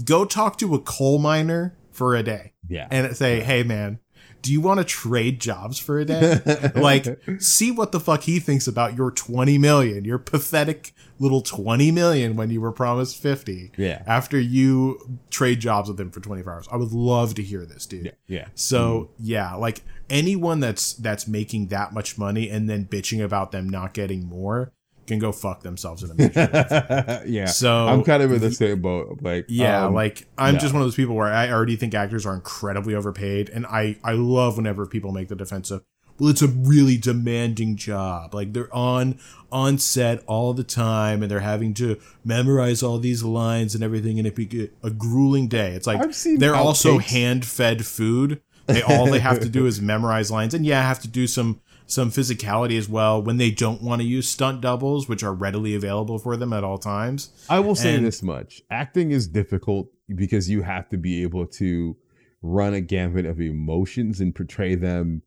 Go 0.05 0.23
talk 0.25 0.57
to 0.59 0.73
a 0.75 0.79
coal 0.79 1.19
miner 1.19 1.75
for 1.91 2.15
a 2.15 2.23
day 2.23 2.53
yeah. 2.69 2.87
and 2.89 3.15
say, 3.15 3.41
"Hey 3.41 3.63
man, 3.63 3.99
do 4.41 4.51
you 4.51 4.61
want 4.61 4.79
to 4.79 4.83
trade 4.83 5.39
jobs 5.39 5.79
for 5.79 5.99
a 5.99 6.05
day?" 6.05 6.39
like 6.75 7.21
see 7.39 7.71
what 7.71 7.91
the 7.91 7.99
fuck 7.99 8.23
he 8.23 8.39
thinks 8.39 8.67
about 8.67 8.95
your 8.95 9.11
20 9.11 9.57
million, 9.57 10.05
your 10.05 10.17
pathetic 10.17 10.93
little 11.19 11.41
20 11.41 11.91
million 11.91 12.35
when 12.35 12.49
you 12.49 12.59
were 12.59 12.71
promised 12.71 13.17
50. 13.21 13.71
Yeah. 13.77 14.01
After 14.07 14.39
you 14.39 15.19
trade 15.29 15.59
jobs 15.59 15.89
with 15.89 15.99
him 15.99 16.09
for 16.09 16.19
24 16.19 16.53
hours. 16.53 16.67
I 16.71 16.77
would 16.77 16.91
love 16.91 17.35
to 17.35 17.43
hear 17.43 17.65
this, 17.65 17.85
dude. 17.85 18.05
yeah, 18.05 18.11
yeah. 18.27 18.47
So 18.55 19.11
yeah, 19.19 19.53
like 19.53 19.81
anyone 20.09 20.59
that's 20.59 20.93
that's 20.93 21.27
making 21.27 21.67
that 21.67 21.93
much 21.93 22.17
money 22.17 22.49
and 22.49 22.69
then 22.69 22.85
bitching 22.85 23.23
about 23.23 23.51
them 23.51 23.69
not 23.69 23.93
getting 23.93 24.25
more 24.25 24.73
can 25.07 25.19
go 25.19 25.31
fuck 25.31 25.63
themselves 25.63 26.03
in 26.03 26.11
a 26.11 26.15
major 26.15 27.23
yeah. 27.27 27.45
So 27.45 27.87
I'm 27.87 28.03
kind 28.03 28.23
of 28.23 28.31
in 28.31 28.39
the 28.39 28.51
same 28.51 28.81
boat. 28.81 29.19
Like, 29.21 29.45
yeah, 29.47 29.85
um, 29.85 29.93
like 29.93 30.27
I'm 30.37 30.55
no. 30.55 30.59
just 30.59 30.73
one 30.73 30.81
of 30.81 30.87
those 30.87 30.95
people 30.95 31.15
where 31.15 31.31
I 31.31 31.49
already 31.49 31.75
think 31.75 31.93
actors 31.93 32.25
are 32.25 32.33
incredibly 32.33 32.95
overpaid, 32.95 33.49
and 33.49 33.65
I 33.65 33.97
I 34.03 34.13
love 34.13 34.57
whenever 34.57 34.85
people 34.85 35.11
make 35.11 35.27
the 35.27 35.35
defense 35.35 35.71
of 35.71 35.83
well, 36.21 36.29
it's 36.29 36.43
a 36.43 36.47
really 36.47 36.97
demanding 36.97 37.75
job. 37.75 38.35
Like 38.35 38.53
they're 38.53 38.73
on 38.73 39.19
on 39.51 39.79
set 39.79 40.23
all 40.27 40.53
the 40.53 40.63
time, 40.63 41.23
and 41.23 41.31
they're 41.31 41.39
having 41.39 41.73
to 41.75 41.99
memorize 42.23 42.83
all 42.83 42.99
these 42.99 43.23
lines 43.23 43.73
and 43.73 43.83
everything, 43.83 44.19
and 44.19 44.27
it 44.27 44.35
be 44.35 44.69
a 44.83 44.91
grueling 44.91 45.47
day. 45.47 45.71
It's 45.71 45.87
like 45.87 46.13
they're 46.37 46.55
also 46.55 46.99
hand 46.99 47.43
fed 47.43 47.87
food. 47.87 48.39
They 48.67 48.83
all 48.83 49.07
they 49.07 49.19
have 49.19 49.39
to 49.39 49.49
do 49.49 49.65
is 49.65 49.81
memorize 49.81 50.29
lines, 50.29 50.53
and 50.53 50.63
yeah, 50.63 50.83
have 50.83 50.99
to 50.99 51.07
do 51.07 51.25
some 51.25 51.59
some 51.91 52.09
physicality 52.09 52.77
as 52.77 52.87
well 52.87 53.21
when 53.21 53.37
they 53.37 53.51
don't 53.51 53.81
want 53.81 54.01
to 54.01 54.07
use 54.07 54.29
stunt 54.29 54.61
doubles, 54.61 55.09
which 55.09 55.23
are 55.23 55.33
readily 55.33 55.75
available 55.75 56.17
for 56.17 56.37
them 56.37 56.53
at 56.53 56.63
all 56.63 56.77
times. 56.77 57.31
I 57.49 57.59
will 57.59 57.75
say 57.75 57.95
and- 57.95 58.05
this 58.05 58.23
much: 58.23 58.61
acting 58.71 59.11
is 59.11 59.27
difficult 59.27 59.89
because 60.15 60.49
you 60.49 60.61
have 60.61 60.89
to 60.89 60.97
be 60.97 61.21
able 61.23 61.45
to 61.47 61.97
run 62.41 62.73
a 62.73 62.81
gamut 62.81 63.25
of 63.25 63.39
emotions 63.39 64.19
and 64.19 64.33
portray 64.33 64.75
them 64.75 65.21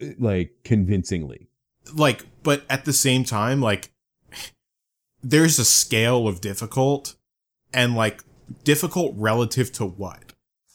eh, 0.00 0.12
like 0.18 0.52
convincingly. 0.64 1.48
like 1.94 2.26
but 2.42 2.62
at 2.68 2.84
the 2.84 2.92
same 2.92 3.24
time 3.24 3.60
like 3.60 3.90
there's 5.22 5.58
a 5.58 5.64
scale 5.64 6.28
of 6.28 6.40
difficult 6.40 7.14
and 7.72 7.96
like 7.96 8.22
difficult 8.64 9.14
relative 9.16 9.72
to 9.72 9.84
what 9.86 10.31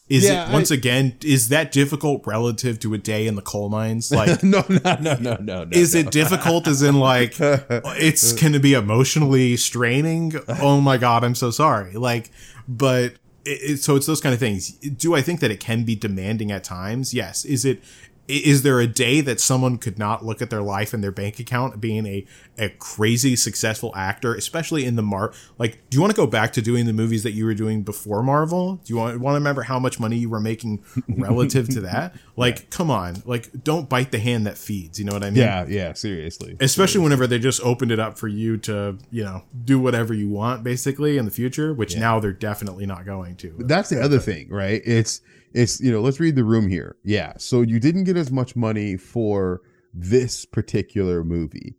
is 0.09 0.23
Yeah, 0.23 0.49
it 0.49 0.53
once 0.53 0.71
I- 0.71 0.75
again 0.75 1.17
is 1.23 1.49
that 1.49 1.71
difficult 1.71 2.25
relative 2.25 2.79
to 2.79 2.93
a 2.93 2.97
day 2.97 3.27
in 3.27 3.35
the 3.35 3.41
coal 3.41 3.69
mines? 3.69 4.11
Like 4.11 4.43
no, 4.55 4.63
no, 4.69 4.95
no, 5.01 5.15
no, 5.15 5.37
no, 5.39 5.63
no. 5.63 5.67
is 5.71 5.93
no. 5.93 6.01
it 6.01 6.11
difficult 6.11 6.67
as 6.67 6.81
in 6.81 6.99
like 6.99 7.35
it's 7.39 8.31
going 8.33 8.53
to 8.53 8.59
be 8.59 8.73
emotionally 8.73 9.57
straining? 9.57 10.33
Oh 10.61 10.79
my 10.81 10.97
god 10.97 11.23
i'm 11.23 11.35
so 11.35 11.51
sorry. 11.51 11.93
Like 11.93 12.31
but 12.67 13.13
it, 13.45 13.71
it, 13.71 13.77
so 13.83 13.95
it's 13.95 14.05
those 14.05 14.19
kind 14.21 14.33
of 14.33 14.39
things. 14.39 14.71
Do 14.71 15.15
i 15.15 15.21
think 15.21 15.39
that 15.41 15.51
it 15.51 15.59
can 15.59 15.83
be 15.83 15.95
demanding 15.95 16.51
at 16.51 16.63
times? 16.63 17.13
Yes. 17.13 17.45
Is 17.45 17.65
it 17.65 17.81
is 18.27 18.63
there 18.63 18.79
a 18.79 18.87
day 18.87 19.21
that 19.21 19.39
someone 19.39 19.77
could 19.77 19.97
not 19.97 20.25
look 20.25 20.41
at 20.41 20.49
their 20.49 20.61
life 20.61 20.93
and 20.93 21.03
their 21.03 21.11
bank 21.11 21.39
account 21.39 21.79
being 21.79 22.05
a, 22.05 22.25
a 22.57 22.69
crazy 22.69 23.35
successful 23.35 23.91
actor 23.95 24.33
especially 24.35 24.85
in 24.85 24.95
the 24.95 25.01
mar 25.01 25.33
like 25.57 25.79
do 25.89 25.95
you 25.97 26.01
want 26.01 26.11
to 26.11 26.17
go 26.17 26.27
back 26.27 26.53
to 26.53 26.61
doing 26.61 26.85
the 26.85 26.93
movies 26.93 27.23
that 27.23 27.31
you 27.31 27.45
were 27.45 27.53
doing 27.53 27.83
before 27.83 28.23
marvel? 28.23 28.75
Do 28.83 28.93
you 28.93 28.97
want, 28.97 29.19
want 29.19 29.35
to 29.35 29.39
remember 29.39 29.63
how 29.63 29.79
much 29.79 29.99
money 29.99 30.17
you 30.17 30.29
were 30.29 30.39
making 30.39 30.83
relative 31.07 31.69
to 31.69 31.81
that? 31.81 32.15
Like 32.35 32.69
come 32.69 32.91
on 32.91 33.21
like 33.25 33.49
don't 33.63 33.89
bite 33.89 34.11
the 34.11 34.19
hand 34.19 34.45
that 34.47 34.57
feeds 34.57 34.99
you 34.99 35.05
know 35.05 35.13
what 35.13 35.23
i 35.23 35.29
mean? 35.29 35.37
Yeah, 35.37 35.65
yeah. 35.67 35.93
Seriously, 35.93 36.57
especially 36.59 37.01
whenever 37.01 37.27
they 37.27 37.39
just 37.39 37.61
opened 37.61 37.91
it 37.91 37.99
up 37.99 38.17
for 38.17 38.27
you 38.27 38.57
to 38.57 38.97
you 39.11 39.23
know 39.23 39.43
do 39.63 39.79
whatever 39.79 40.13
you 40.13 40.29
want 40.29 40.63
basically 40.63 41.17
in 41.17 41.25
the 41.25 41.31
future 41.31 41.73
which 41.73 41.95
now 41.95 42.19
they're 42.19 42.31
definitely 42.31 42.85
not 42.85 43.05
going 43.05 43.35
to. 43.37 43.55
That's 43.59 43.89
the 43.89 44.01
other 44.01 44.19
thing, 44.19 44.49
right? 44.49 44.81
It's 44.85 45.21
it's 45.53 45.79
you 45.79 45.91
know, 45.91 46.01
let's 46.01 46.19
read 46.19 46.35
the 46.35 46.43
room 46.43 46.67
here. 46.67 46.95
Yeah. 47.03 47.33
So 47.37 47.61
you 47.61 47.79
didn't 47.79 48.03
get 48.05 48.17
as 48.17 48.31
much 48.31 48.55
money 48.55 48.97
for 48.97 49.61
this 49.93 50.45
particular 50.45 51.23
movie. 51.23 51.75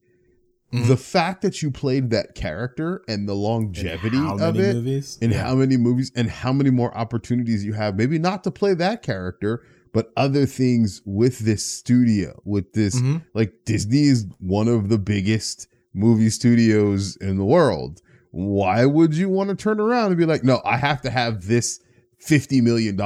Mhm. 0.73 0.87
The 0.89 0.97
fact 0.97 1.41
that 1.43 1.63
you 1.63 1.71
played 1.71 2.11
that 2.11 2.35
character 2.35 3.03
and 3.09 3.27
the 3.29 3.35
longevity 3.35 4.19
of 4.19 4.57
it 4.59 4.75
movies 4.75 5.17
in 5.21 5.31
Yeah. 5.31 5.45
how 5.45 5.55
many 5.55 5.77
movies 5.79 6.13
and 6.15 6.29
how 6.29 6.53
many 6.53 6.71
more 6.71 6.95
opportunities 6.97 7.65
you 7.65 7.73
have, 7.73 7.97
maybe 7.97 8.19
not 8.19 8.45
to 8.45 8.51
play 8.51 8.75
that 8.75 9.03
character, 9.03 9.63
but 9.95 10.13
other 10.17 10.45
things 10.45 11.01
with 11.07 11.39
this 11.39 11.65
studio, 11.65 12.39
with 12.45 12.73
this 12.75 13.01
Mhm. 13.01 13.23
like 13.35 13.53
Disney 13.65 14.05
is 14.05 14.27
one 14.41 14.69
of 14.69 14.91
the 14.91 14.99
biggest 14.99 15.69
movie 15.95 16.29
studios 16.31 17.17
in 17.17 17.39
the 17.39 17.45
world. 17.47 18.03
Why 18.31 18.85
would 18.85 19.15
you 19.15 19.31
want 19.31 19.49
to 19.49 19.57
turn 19.57 19.81
around 19.81 20.09
and 20.09 20.19
be 20.19 20.27
like, 20.27 20.45
no, 20.45 20.61
I 20.67 20.77
have 20.77 21.01
to 21.03 21.11
have 21.11 21.47
this 21.47 21.81
$50 22.27 22.63
million, 22.63 22.97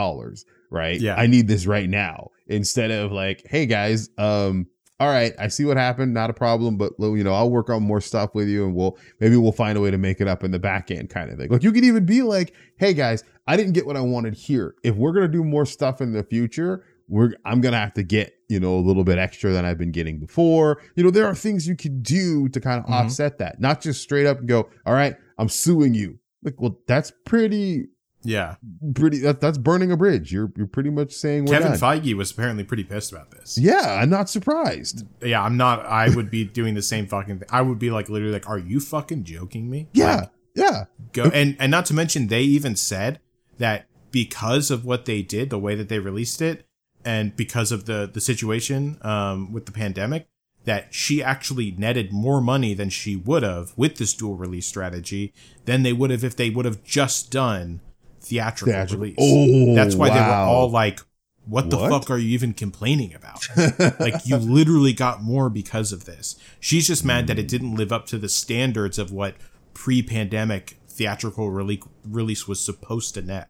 right? 0.70 1.00
Yeah. 1.00 1.14
I 1.16 1.26
need 1.26 1.48
this 1.48 1.66
right 1.66 1.88
now. 1.88 2.30
Instead 2.48 2.90
of 2.90 3.12
like, 3.12 3.42
hey 3.48 3.66
guys, 3.66 4.10
um, 4.18 4.66
all 5.00 5.08
right, 5.08 5.32
I 5.38 5.48
see 5.48 5.64
what 5.64 5.76
happened, 5.76 6.12
not 6.14 6.30
a 6.30 6.32
problem, 6.34 6.76
but 6.76 6.92
you 6.98 7.24
know, 7.24 7.32
I'll 7.34 7.50
work 7.50 7.70
on 7.70 7.82
more 7.82 8.00
stuff 8.00 8.34
with 8.34 8.46
you 8.48 8.64
and 8.66 8.74
we'll 8.74 8.96
maybe 9.20 9.36
we'll 9.36 9.50
find 9.52 9.76
a 9.76 9.80
way 9.80 9.90
to 9.90 9.98
make 9.98 10.20
it 10.20 10.28
up 10.28 10.44
in 10.44 10.50
the 10.50 10.58
back 10.58 10.90
end 10.90 11.10
kind 11.10 11.30
of 11.30 11.38
thing. 11.38 11.48
Like 11.50 11.62
you 11.62 11.72
could 11.72 11.84
even 11.84 12.04
be 12.06 12.22
like, 12.22 12.54
hey 12.78 12.94
guys, 12.94 13.24
I 13.46 13.56
didn't 13.56 13.72
get 13.72 13.86
what 13.86 13.96
I 13.96 14.00
wanted 14.00 14.34
here. 14.34 14.74
If 14.84 14.94
we're 14.94 15.12
gonna 15.12 15.28
do 15.28 15.42
more 15.44 15.66
stuff 15.66 16.00
in 16.00 16.12
the 16.12 16.22
future, 16.22 16.84
we're 17.08 17.32
I'm 17.44 17.60
gonna 17.60 17.78
have 17.80 17.94
to 17.94 18.02
get, 18.04 18.32
you 18.48 18.60
know, 18.60 18.76
a 18.76 18.80
little 18.80 19.02
bit 19.02 19.18
extra 19.18 19.50
than 19.52 19.64
I've 19.64 19.78
been 19.78 19.90
getting 19.92 20.20
before. 20.20 20.80
You 20.94 21.02
know, 21.04 21.10
there 21.10 21.26
are 21.26 21.34
things 21.34 21.66
you 21.66 21.74
could 21.74 22.02
do 22.04 22.48
to 22.50 22.60
kind 22.60 22.78
of 22.78 22.86
Mhm. 22.88 22.92
offset 22.92 23.38
that, 23.38 23.60
not 23.60 23.80
just 23.80 24.02
straight 24.02 24.26
up 24.26 24.38
and 24.40 24.48
go, 24.48 24.68
all 24.86 24.94
right, 24.94 25.16
I'm 25.38 25.48
suing 25.48 25.94
you. 25.94 26.18
Like, 26.44 26.60
well, 26.60 26.78
that's 26.86 27.12
pretty 27.24 27.88
yeah 28.24 28.56
pretty 28.94 29.18
that, 29.18 29.40
that's 29.40 29.58
burning 29.58 29.90
a 29.92 29.96
bridge. 29.96 30.32
You're 30.32 30.52
you're 30.56 30.66
pretty 30.66 30.90
much 30.90 31.12
saying 31.12 31.46
kevin 31.46 31.72
feige 31.72 32.14
was 32.14 32.30
apparently 32.30 32.64
pretty 32.64 32.84
pissed 32.84 33.12
about 33.12 33.30
this 33.32 33.58
yeah, 33.58 33.98
I'm 34.00 34.10
not 34.10 34.28
surprised. 34.30 35.06
yeah 35.22 35.42
i'm 35.42 35.56
not 35.56 35.84
i 35.86 36.08
would 36.14 36.30
be 36.30 36.44
doing 36.44 36.74
the 36.74 36.82
same 36.82 37.06
fucking 37.06 37.38
thing 37.40 37.48
i 37.50 37.60
would 37.62 37.78
be 37.78 37.90
like 37.90 38.08
literally 38.08 38.32
like 38.32 38.48
are 38.48 38.58
you 38.58 38.80
fucking 38.80 39.24
joking 39.24 39.70
me 39.70 39.88
Yeah, 39.92 40.16
Like, 40.16 40.30
yeah. 40.54 40.84
go 41.12 41.24
and 41.24 41.56
and 41.58 41.70
not 41.70 41.86
to 41.86 41.94
mention 41.94 42.28
they 42.28 42.42
even 42.42 42.76
said 42.76 43.20
that 43.58 43.86
because 44.10 44.70
of 44.70 44.84
what 44.84 45.04
they 45.06 45.22
did 45.22 45.50
the 45.50 45.58
way 45.58 45.74
that 45.74 45.88
they 45.88 45.98
released 45.98 46.40
it 46.42 46.64
and 47.04 47.34
because 47.36 47.72
of 47.72 47.86
the 47.86 48.08
the 48.12 48.20
situation 48.20 48.98
um 49.02 49.52
with 49.52 49.66
the 49.66 49.72
pandemic 49.72 50.28
that 50.64 50.94
she 50.94 51.20
actually 51.20 51.72
netted 51.72 52.12
more 52.12 52.40
money 52.40 52.72
than 52.72 52.88
she 52.88 53.16
would 53.16 53.42
have 53.42 53.72
with 53.76 53.96
this 53.96 54.14
dual 54.14 54.36
release 54.36 54.64
strategy 54.66 55.32
than 55.64 55.82
they 55.82 55.92
would 55.92 56.10
have 56.10 56.22
if 56.22 56.36
they 56.36 56.50
would 56.50 56.64
have 56.64 56.84
just 56.84 57.32
done 57.32 57.80
theatrical, 58.22 58.72
Theatrical. 58.72 59.02
release 59.02 59.16
Oh, 59.18 59.74
that's 59.74 59.94
why 59.94 60.08
they 60.10 60.16
were 60.20 60.26
all 60.26 60.70
like 60.70 61.00
what 61.44 61.70
the 61.70 61.76
What? 61.76 61.90
fuck 61.90 62.10
are 62.10 62.18
you 62.18 62.28
even 62.30 62.52
complaining 62.54 63.12
about 63.14 63.40
like 64.00 64.24
you 64.26 64.36
literally 64.36 64.92
got 64.92 65.22
more 65.22 65.50
because 65.50 65.92
of 65.92 66.04
this. 66.04 66.36
She's 66.60 66.86
just 66.86 67.04
mad 67.04 67.26
that 67.26 67.38
it 67.38 67.42
hmm. 67.42 67.46
didn't 67.48 67.74
live 67.74 67.92
up 67.92 68.06
to 68.06 68.18
the 68.18 68.28
standards 68.28 68.98
of 68.98 69.10
what 69.10 69.34
pre-pandemic 69.74 70.76
theatrical 70.88 71.50
rele- 71.50 71.86
release 72.04 72.46
was 72.46 72.60
supposed 72.64 73.14
to 73.14 73.22
net. 73.22 73.48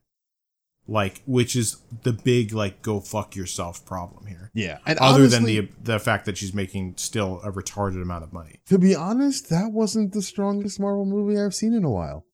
Like, 0.89 1.23
which 1.27 1.55
is 1.55 1.77
the 2.03 2.13
big 2.13 2.53
like 2.53 2.83
go 2.83 2.99
fuck 2.99 3.37
yourself 3.37 3.85
problem 3.87 4.27
here. 4.27 4.51
Yeah. 4.53 4.79
And 4.85 4.99
Other 4.99 5.29
than 5.29 5.45
the 5.45 5.69
the 5.83 6.01
fact 6.01 6.25
that 6.27 6.37
she's 6.37 6.53
making 6.53 6.95
still 6.97 7.41
a 7.45 7.53
retarded 7.53 8.03
amount 8.03 8.25
of 8.25 8.33
money. 8.33 8.61
to 8.67 8.79
be 8.79 8.95
honest, 8.97 9.49
that 9.51 9.71
wasn't 9.71 10.13
the 10.13 10.23
strongest 10.23 10.81
Marvel 10.81 11.05
movie 11.05 11.41
I've 11.41 11.55
seen 11.55 11.73
in 11.73 11.85
a 11.85 11.91
while. 11.91 12.25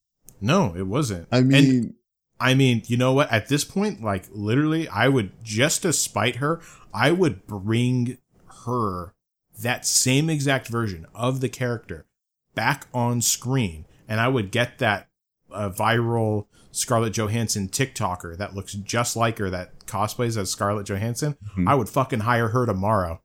No, 0.40 0.74
it 0.76 0.86
wasn't. 0.86 1.28
I 1.30 1.38
And- 1.38 1.48
mean, 1.48 1.94
I 2.40 2.54
mean, 2.54 2.82
you 2.86 2.96
know 2.96 3.12
what? 3.12 3.30
At 3.32 3.48
this 3.48 3.64
point, 3.64 4.02
like 4.02 4.26
literally, 4.30 4.88
I 4.88 5.08
would 5.08 5.32
just 5.42 5.82
to 5.82 5.92
spite 5.92 6.36
her, 6.36 6.60
I 6.94 7.10
would 7.10 7.46
bring 7.46 8.18
her 8.64 9.14
that 9.60 9.86
same 9.86 10.30
exact 10.30 10.68
version 10.68 11.06
of 11.14 11.40
the 11.40 11.48
character 11.48 12.06
back 12.54 12.86
on 12.94 13.20
screen, 13.22 13.86
and 14.06 14.20
I 14.20 14.28
would 14.28 14.50
get 14.50 14.78
that 14.78 15.08
uh, 15.50 15.70
viral 15.70 16.46
Scarlett 16.70 17.12
Johansson 17.14 17.68
TikToker 17.68 18.36
that 18.38 18.54
looks 18.54 18.74
just 18.74 19.16
like 19.16 19.38
her 19.38 19.50
that 19.50 19.78
cosplays 19.86 20.36
as 20.36 20.50
Scarlett 20.50 20.86
Johansson. 20.86 21.36
Mhm. 21.56 21.66
I 21.68 21.74
would 21.74 21.88
fucking 21.88 22.20
hire 22.20 22.48
her 22.48 22.66
tomorrow. 22.66 23.20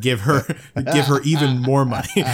give 0.00 0.20
her, 0.20 0.42
give 0.92 1.04
her 1.06 1.20
even 1.22 1.58
more 1.60 1.84
money. 1.84 2.08
and 2.16 2.26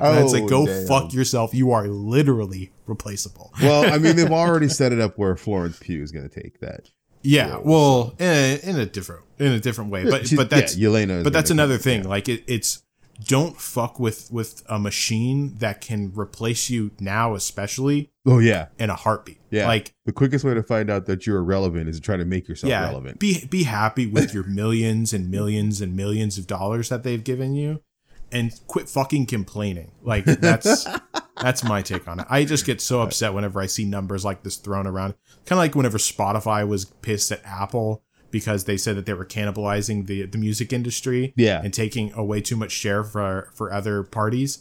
I'd 0.00 0.30
say, 0.30 0.42
Oh, 0.42 0.48
go 0.48 0.66
damn. 0.66 0.86
fuck 0.86 1.12
yourself. 1.14 1.54
You 1.54 1.72
are 1.72 1.88
literally 1.88 2.72
replaceable. 2.86 3.52
well, 3.62 3.90
I 3.92 3.98
mean, 3.98 4.16
they've 4.16 4.30
already 4.30 4.68
set 4.80 4.92
it 4.92 5.00
up 5.00 5.16
where 5.18 5.34
Florence 5.36 5.78
Pugh 5.80 6.02
is 6.02 6.12
going 6.12 6.28
to 6.28 6.42
take 6.42 6.60
that. 6.60 6.90
Yeah, 7.22 7.46
Yeah, 7.48 7.58
well, 7.64 8.14
in 8.18 8.26
a, 8.28 8.60
in 8.62 8.80
a 8.80 8.86
different 8.86 9.22
in 9.38 9.52
a 9.52 9.60
different 9.60 9.90
way, 9.90 10.04
but 10.04 10.28
but 10.36 10.50
that's 10.50 10.76
yeah, 10.76 10.88
Yelena. 10.88 11.24
but 11.24 11.32
that's 11.32 11.50
another 11.50 11.78
thing. 11.78 12.02
Like 12.02 12.28
it, 12.28 12.42
it's 12.46 12.82
don't 13.26 13.60
fuck 13.60 13.98
with 14.00 14.28
with 14.30 14.62
a 14.68 14.78
machine 14.78 15.56
that 15.58 15.80
can 15.80 16.12
replace 16.14 16.70
you 16.70 16.90
now, 17.00 17.34
especially 17.34 18.10
Oh 18.24 18.38
yeah, 18.38 18.68
in 18.78 18.88
a 18.90 18.94
heartbeat. 18.94 19.40
yeah. 19.50 19.66
Like 19.66 19.94
the 20.04 20.12
quickest 20.12 20.44
way 20.44 20.54
to 20.54 20.62
find 20.62 20.90
out 20.90 21.06
that 21.06 21.26
you're 21.26 21.38
irrelevant 21.38 21.88
is 21.88 21.96
to 21.96 22.02
try 22.02 22.16
to 22.16 22.24
make 22.24 22.48
yourself 22.48 22.70
yeah, 22.70 22.84
relevant. 22.84 23.18
be 23.18 23.46
be 23.46 23.64
happy 23.64 24.06
with 24.06 24.32
your 24.32 24.44
millions 24.44 25.12
and 25.12 25.30
millions 25.30 25.80
and 25.80 25.96
millions 25.96 26.38
of 26.38 26.46
dollars 26.46 26.88
that 26.88 27.02
they've 27.02 27.24
given 27.24 27.54
you, 27.54 27.82
and 28.30 28.52
quit 28.66 28.88
fucking 28.88 29.26
complaining. 29.26 29.90
Like 30.02 30.24
that's 30.24 30.86
that's 31.42 31.64
my 31.64 31.82
take 31.82 32.06
on 32.06 32.20
it. 32.20 32.26
I 32.30 32.44
just 32.44 32.64
get 32.64 32.80
so 32.80 33.02
upset 33.02 33.34
whenever 33.34 33.60
I 33.60 33.66
see 33.66 33.84
numbers 33.84 34.24
like 34.24 34.42
this 34.44 34.56
thrown 34.56 34.86
around. 34.86 35.14
Kind 35.44 35.52
of 35.52 35.58
like 35.58 35.74
whenever 35.74 35.98
Spotify 35.98 36.66
was 36.66 36.84
pissed 36.84 37.32
at 37.32 37.44
Apple 37.44 38.04
because 38.32 38.64
they 38.64 38.76
said 38.76 38.96
that 38.96 39.06
they 39.06 39.14
were 39.14 39.24
cannibalizing 39.26 40.06
the 40.06 40.26
the 40.26 40.38
music 40.38 40.72
industry 40.72 41.32
Yeah. 41.36 41.60
and 41.62 41.72
taking 41.72 42.12
away 42.14 42.40
too 42.40 42.56
much 42.56 42.72
share 42.72 43.04
for 43.04 43.48
for 43.54 43.72
other 43.72 44.02
parties. 44.02 44.58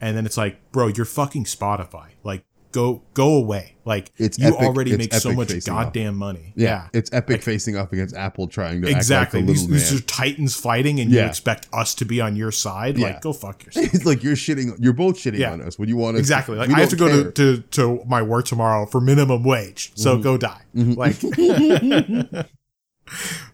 And 0.00 0.16
then 0.16 0.26
it's 0.26 0.36
like, 0.36 0.72
bro, 0.72 0.88
you're 0.88 1.04
fucking 1.04 1.44
Spotify. 1.44 2.08
Like 2.24 2.42
go 2.72 3.02
go 3.14 3.34
away. 3.34 3.74
Like 3.84 4.12
It's 4.16 4.38
you 4.38 4.46
epic- 4.46 4.60
already 4.60 4.96
make 4.96 5.12
so 5.12 5.32
much 5.32 5.52
goddamn 5.66 6.14
money. 6.16 6.52
yeah, 6.54 6.86
it's 6.92 7.12
epic 7.12 7.34
Like- 7.38 7.42
facing 7.42 7.76
off 7.76 7.92
against 7.92 8.14
Apple 8.16 8.46
trying 8.46 8.80
to 8.82 8.88
Exactly. 8.88 9.40
act 9.40 9.48
like 9.48 9.56
the 9.58 9.66
These, 9.66 9.90
these 9.90 10.00
are 10.00 10.02
titans 10.04 10.54
fighting, 10.54 11.00
and 11.00 11.10
you 11.10 11.18
expect 11.20 11.66
us 11.72 11.96
to 11.96 12.04
be 12.04 12.20
on 12.20 12.36
your 12.36 12.52
side. 12.52 12.96
Yeah. 12.96 13.08
Like, 13.08 13.20
go 13.22 13.32
fuck 13.32 13.64
yourself. 13.66 13.92
it's 13.92 14.06
like 14.06 14.22
you're 14.22 14.36
shitting. 14.36 14.76
You're 14.78 14.92
both 14.92 15.16
shitting 15.16 15.38
Yeah. 15.38 15.52
on 15.52 15.60
us 15.62 15.78
when 15.80 15.88
you 15.88 15.96
want 15.96 16.14
to 16.14 16.20
exactly. 16.20 16.56
Like, 16.56 16.70
I 16.70 16.78
have 16.80 16.90
to 16.90 16.96
don't 16.96 17.08
go 17.10 17.24
to, 17.24 17.56
to, 17.56 17.62
to 17.72 18.04
my 18.06 18.22
work 18.22 18.44
tomorrow 18.46 18.86
for 18.86 19.00
minimum 19.00 19.42
wage. 19.42 19.90
So 19.96 20.12
Mm-hmm. 20.14 20.22
go 20.22 20.36
die. 20.38 20.62
Like, 20.74 21.16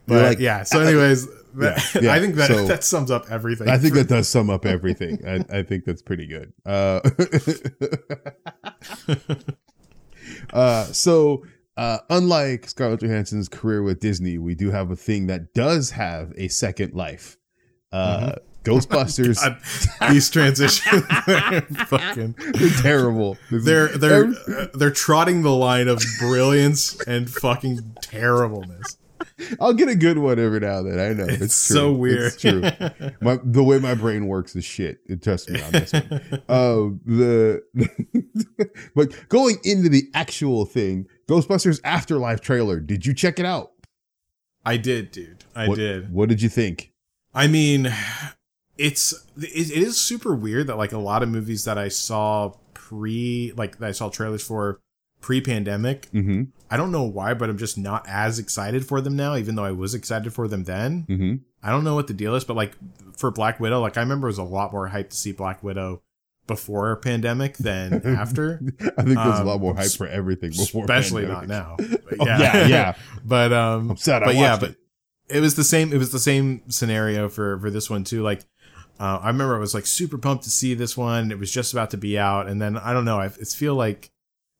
but 0.07 0.23
like, 0.23 0.39
yeah. 0.39 0.63
So, 0.63 0.81
anyways, 0.81 1.27
that, 1.55 1.91
Yeah, 1.95 2.01
yeah. 2.05 2.13
I 2.13 2.19
think 2.19 2.35
that 2.35 2.47
So- 2.49 2.65
that 2.67 2.83
sums 2.83 3.11
up 3.11 3.25
everything. 3.29 3.69
I 3.69 3.77
think 3.77 3.93
that 3.95 4.07
does 4.07 4.27
sum 4.27 4.49
up 4.49 4.65
everything. 4.75 5.19
I, 5.27 5.59
I 5.59 5.63
think 5.63 5.85
that's 5.85 6.01
pretty 6.01 6.27
good. 6.27 6.53
Uh, 6.65 7.01
uh, 10.53 10.83
so, 10.85 11.43
uh, 11.75 11.99
unlike 12.09 12.69
Scarlett 12.69 13.01
Johansson's 13.01 13.49
career 13.49 13.83
with 13.83 13.99
Disney, 13.99 14.37
we 14.37 14.55
do 14.55 14.71
have 14.71 14.91
a 14.91 14.95
thing 14.95 15.27
that 15.27 15.53
does 15.53 15.91
have 15.91 16.33
a 16.37 16.47
second 16.47 16.93
life. 16.93 17.37
Uh, 17.91 18.33
Ghostbusters, 18.63 19.41
God, 19.41 20.11
these 20.11 20.29
transitions, 20.29 21.03
are 21.25 21.61
fucking. 21.85 22.35
they're 22.55 22.69
terrible. 22.81 23.37
They're 23.49 23.87
they're 23.97 24.33
they're 24.73 24.91
trotting 24.91 25.43
the 25.43 25.53
line 25.53 25.87
of 25.87 26.03
brilliance 26.19 26.99
and 27.07 27.29
fucking 27.29 27.95
terribleness. 28.01 28.97
I'll 29.59 29.73
get 29.73 29.87
a 29.89 29.95
good 29.95 30.17
one 30.17 30.39
every 30.39 30.59
now 30.59 30.79
and 30.79 30.91
then. 30.91 30.99
I 30.99 31.13
know 31.13 31.25
it's, 31.25 31.41
It's 31.41 31.67
true. 31.67 31.75
so 31.75 31.91
weird. 31.91 32.33
It's 32.33 32.41
true. 32.41 32.61
My 33.21 33.39
the 33.43 33.63
way 33.63 33.79
my 33.79 33.95
brain 33.95 34.27
works 34.27 34.55
is 34.55 34.65
shit. 34.65 34.99
It 35.07 35.21
trust 35.23 35.49
me 35.49 35.61
on 35.61 35.71
this 35.71 35.93
one. 35.93 36.21
Uh, 36.47 36.97
the 37.05 37.61
but 38.95 39.29
going 39.29 39.57
into 39.63 39.89
the 39.89 40.09
actual 40.13 40.65
thing, 40.65 41.07
Ghostbusters 41.27 41.79
Afterlife 41.83 42.41
trailer. 42.41 42.79
Did 42.79 43.05
you 43.05 43.13
check 43.13 43.39
it 43.39 43.45
out? 43.45 43.71
I 44.65 44.77
did, 44.77 45.11
dude. 45.11 45.45
I 45.55 45.67
what, 45.67 45.75
did. 45.77 46.11
What 46.11 46.29
did 46.29 46.41
you 46.41 46.49
think? 46.49 46.91
I 47.33 47.47
mean, 47.47 47.93
it's 48.77 49.13
it, 49.37 49.71
it 49.71 49.83
is 49.83 49.99
super 49.99 50.35
weird 50.35 50.67
that 50.67 50.77
like 50.77 50.91
a 50.91 50.97
lot 50.97 51.23
of 51.23 51.29
movies 51.29 51.65
that 51.65 51.77
I 51.77 51.87
saw 51.87 52.53
pre 52.73 53.53
like 53.55 53.79
that 53.79 53.87
I 53.89 53.91
saw 53.91 54.09
trailers 54.09 54.45
for 54.45 54.79
pre-pandemic. 55.21 56.09
Mm-hmm. 56.11 56.43
I 56.69 56.77
don't 56.77 56.91
know 56.91 57.03
why, 57.03 57.33
but 57.33 57.49
I'm 57.49 57.57
just 57.57 57.77
not 57.77 58.05
as 58.07 58.39
excited 58.39 58.85
for 58.85 59.01
them 59.01 59.15
now, 59.15 59.35
even 59.35 59.55
though 59.55 59.63
I 59.63 59.71
was 59.71 59.93
excited 59.93 60.33
for 60.33 60.47
them 60.47 60.63
then. 60.65 61.05
Mm-hmm. 61.09 61.35
I 61.63 61.71
don't 61.71 61.83
know 61.83 61.95
what 61.95 62.07
the 62.07 62.13
deal 62.13 62.35
is, 62.35 62.43
but 62.43 62.55
like 62.55 62.73
for 63.17 63.31
Black 63.31 63.59
Widow, 63.59 63.79
like 63.81 63.97
I 63.97 64.01
remember 64.01 64.27
it 64.27 64.31
was 64.31 64.37
a 64.37 64.43
lot 64.43 64.71
more 64.71 64.89
hyped 64.89 65.09
to 65.09 65.15
see 65.17 65.31
Black 65.31 65.63
Widow 65.63 66.01
before 66.45 66.95
pandemic 66.97 67.57
than 67.57 68.05
after. 68.17 68.61
I 68.97 69.03
think 69.03 69.15
there's 69.17 69.17
a 69.17 69.41
Um, 69.41 69.47
lot 69.47 69.59
more 69.61 69.75
hype 69.75 69.91
for 69.91 70.07
everything 70.07 70.51
before, 70.51 70.83
especially 70.83 71.25
pandemic. 71.25 71.49
not 71.49 71.77
now. 71.79 71.97
But 72.09 72.15
Oh, 72.19 72.25
yeah, 72.25 72.67
yeah. 72.67 72.95
but 73.25 73.51
um, 73.53 73.91
I'm 73.91 73.97
sad 73.97 74.23
but 74.23 74.35
yeah, 74.35 74.51
watched 74.51 74.61
but 74.61 74.69
it. 74.71 74.77
it 75.37 75.39
was 75.41 75.55
the 75.55 75.63
same. 75.63 75.91
It 75.93 75.97
was 75.97 76.11
the 76.11 76.19
same 76.19 76.61
scenario 76.69 77.27
for 77.29 77.59
for 77.59 77.69
this 77.69 77.89
one 77.89 78.03
too. 78.03 78.23
Like, 78.23 78.43
uh, 78.99 79.19
I 79.21 79.27
remember 79.27 79.55
I 79.55 79.59
was 79.59 79.73
like 79.73 79.85
super 79.85 80.17
pumped 80.17 80.43
to 80.45 80.49
see 80.49 80.73
this 80.73 80.95
one. 80.97 81.31
It 81.31 81.39
was 81.39 81.51
just 81.51 81.73
about 81.73 81.91
to 81.91 81.97
be 81.97 82.17
out, 82.19 82.47
and 82.47 82.61
then 82.61 82.77
I 82.77 82.93
don't 82.93 83.05
know. 83.05 83.19
I 83.19 83.25
it's 83.25 83.55
feel 83.55 83.75
like, 83.75 84.09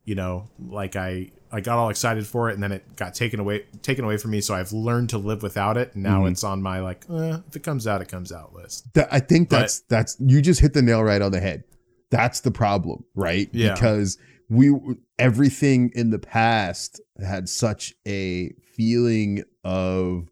you 0.07 0.15
know, 0.15 0.49
like 0.67 0.95
I 0.95 1.29
I 1.51 1.59
got 1.61 1.77
all 1.77 1.89
excited 1.89 2.25
for 2.25 2.49
it, 2.49 2.53
and 2.53 2.63
then 2.63 2.71
it 2.71 2.95
got 2.95 3.13
taken 3.13 3.39
away 3.41 3.65
taken 3.81 4.05
away 4.05 4.15
from 4.17 4.31
me. 4.31 4.39
So 4.41 4.55
I've 4.55 4.71
learned 4.71 5.09
to 5.11 5.17
live 5.17 5.43
without 5.43 5.77
it. 5.77 5.93
And 5.93 6.01
now 6.03 6.23
Mhm. 6.23 6.31
it's 6.31 6.43
on 6.45 6.61
my 6.63 6.79
like, 6.79 7.05
eh, 7.09 7.37
if 7.47 7.55
it 7.57 7.63
comes 7.63 7.85
out, 7.85 8.01
it 8.01 8.07
comes 8.07 8.31
out 8.31 8.53
list. 8.55 8.91
That- 8.93 9.09
I 9.13 9.19
think 9.19 9.49
But- 9.49 9.59
that's 9.59 9.79
that's 9.81 10.17
you 10.19 10.41
just 10.41 10.61
hit 10.61 10.73
the 10.73 10.81
nail 10.81 11.03
right 11.03 11.21
on 11.21 11.31
the 11.33 11.41
head. 11.41 11.65
That's 12.09 12.39
the 12.39 12.51
problem, 12.51 13.03
right? 13.15 13.49
Yeah. 13.51 13.73
Because 13.73 14.17
we 14.49 14.71
everything 15.19 15.91
in 15.93 16.09
the 16.09 16.19
past 16.19 17.01
had 17.21 17.49
such 17.49 17.93
a 18.07 18.53
feeling 18.77 19.43
of 19.65 20.29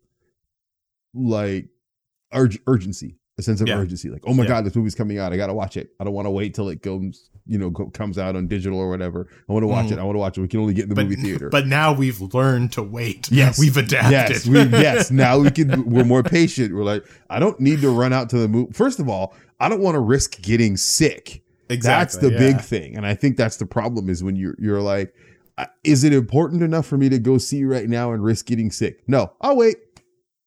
like 1.14 1.68
urg- 2.34 2.60
urgency, 2.68 3.18
a 3.38 3.42
sense 3.42 3.60
of 3.62 3.68
Yeah. 3.68 3.78
urgency. 3.80 4.10
Like, 4.10 4.24
oh 4.26 4.34
my 4.34 4.44
Yeah. 4.44 4.50
god, 4.50 4.66
this 4.66 4.76
movie's 4.76 4.96
coming 4.96 5.18
out. 5.20 5.34
I 5.34 5.38
gotta 5.38 5.54
watch 5.54 5.76
it. 5.78 5.90
I 6.00 6.04
don't 6.04 6.14
want 6.14 6.26
to 6.26 6.30
wait 6.32 6.54
till 6.54 6.70
it 6.70 6.82
comes, 6.82 7.30
you 7.46 7.58
know, 7.58 7.70
go, 7.70 7.88
comes 7.88 8.18
out 8.18 8.36
on 8.36 8.48
digital 8.48 8.80
or 8.80 8.90
whatever. 8.90 9.28
I 9.50 9.52
want 9.54 9.64
to 9.64 9.68
watch 9.68 9.88
Mhm. 9.88 9.92
it. 9.94 10.00
I 10.00 10.04
want 10.04 10.16
to 10.16 10.20
watch 10.20 10.38
it. 10.38 10.42
We 10.42 10.48
can 10.48 10.62
only 10.62 10.74
get 10.74 10.84
in 10.84 10.90
the 10.90 10.96
But 10.96 11.06
movie 11.10 11.22
theater. 11.22 11.50
but 11.50 11.68
now 11.68 11.94
we've 11.94 12.22
learned 12.34 12.72
to 12.74 12.84
wait. 12.84 13.30
Yes. 13.32 13.60
we've 13.60 13.76
adapted. 13.76 14.12
Yes, 14.12 14.48
we, 14.48 14.60
yes. 14.60 15.12
Now 15.26 15.38
we 15.40 15.52
can. 15.52 15.90
We're 15.90 16.06
more 16.06 16.24
patient. 16.24 16.74
We're 16.74 16.84
like, 16.86 17.04
I 17.30 17.40
don't 17.40 17.60
need 17.60 17.82
to 17.82 17.90
run 17.90 18.14
out 18.14 18.30
to 18.30 18.38
the 18.38 18.48
movie. 18.48 18.72
First 18.72 19.00
of 19.00 19.10
all, 19.10 19.34
I 19.60 19.68
don't 19.70 19.82
want 19.82 19.96
to 19.96 20.00
risk 20.02 20.42
getting 20.42 20.78
sick. 20.78 21.42
exactly 21.70 22.00
That's 22.00 22.18
the 22.18 22.32
yeah. 22.32 22.52
big 22.54 22.62
thing, 22.62 22.96
and 22.96 23.06
I 23.06 23.16
think 23.16 23.38
that's 23.38 23.58
the 23.58 23.66
problem. 23.66 24.08
Is 24.10 24.24
when 24.24 24.36
you're 24.36 24.56
you're 24.60 24.82
like, 24.82 25.14
is 25.84 26.04
it 26.04 26.14
important 26.14 26.62
enough 26.62 26.86
for 26.86 26.96
me 26.98 27.10
to 27.10 27.18
go 27.20 27.38
see 27.38 27.64
right 27.66 27.90
now 27.90 28.12
and 28.14 28.24
risk 28.24 28.46
getting 28.46 28.70
sick? 28.72 29.02
No, 29.08 29.32
I'll 29.42 29.58
wait. 29.58 29.78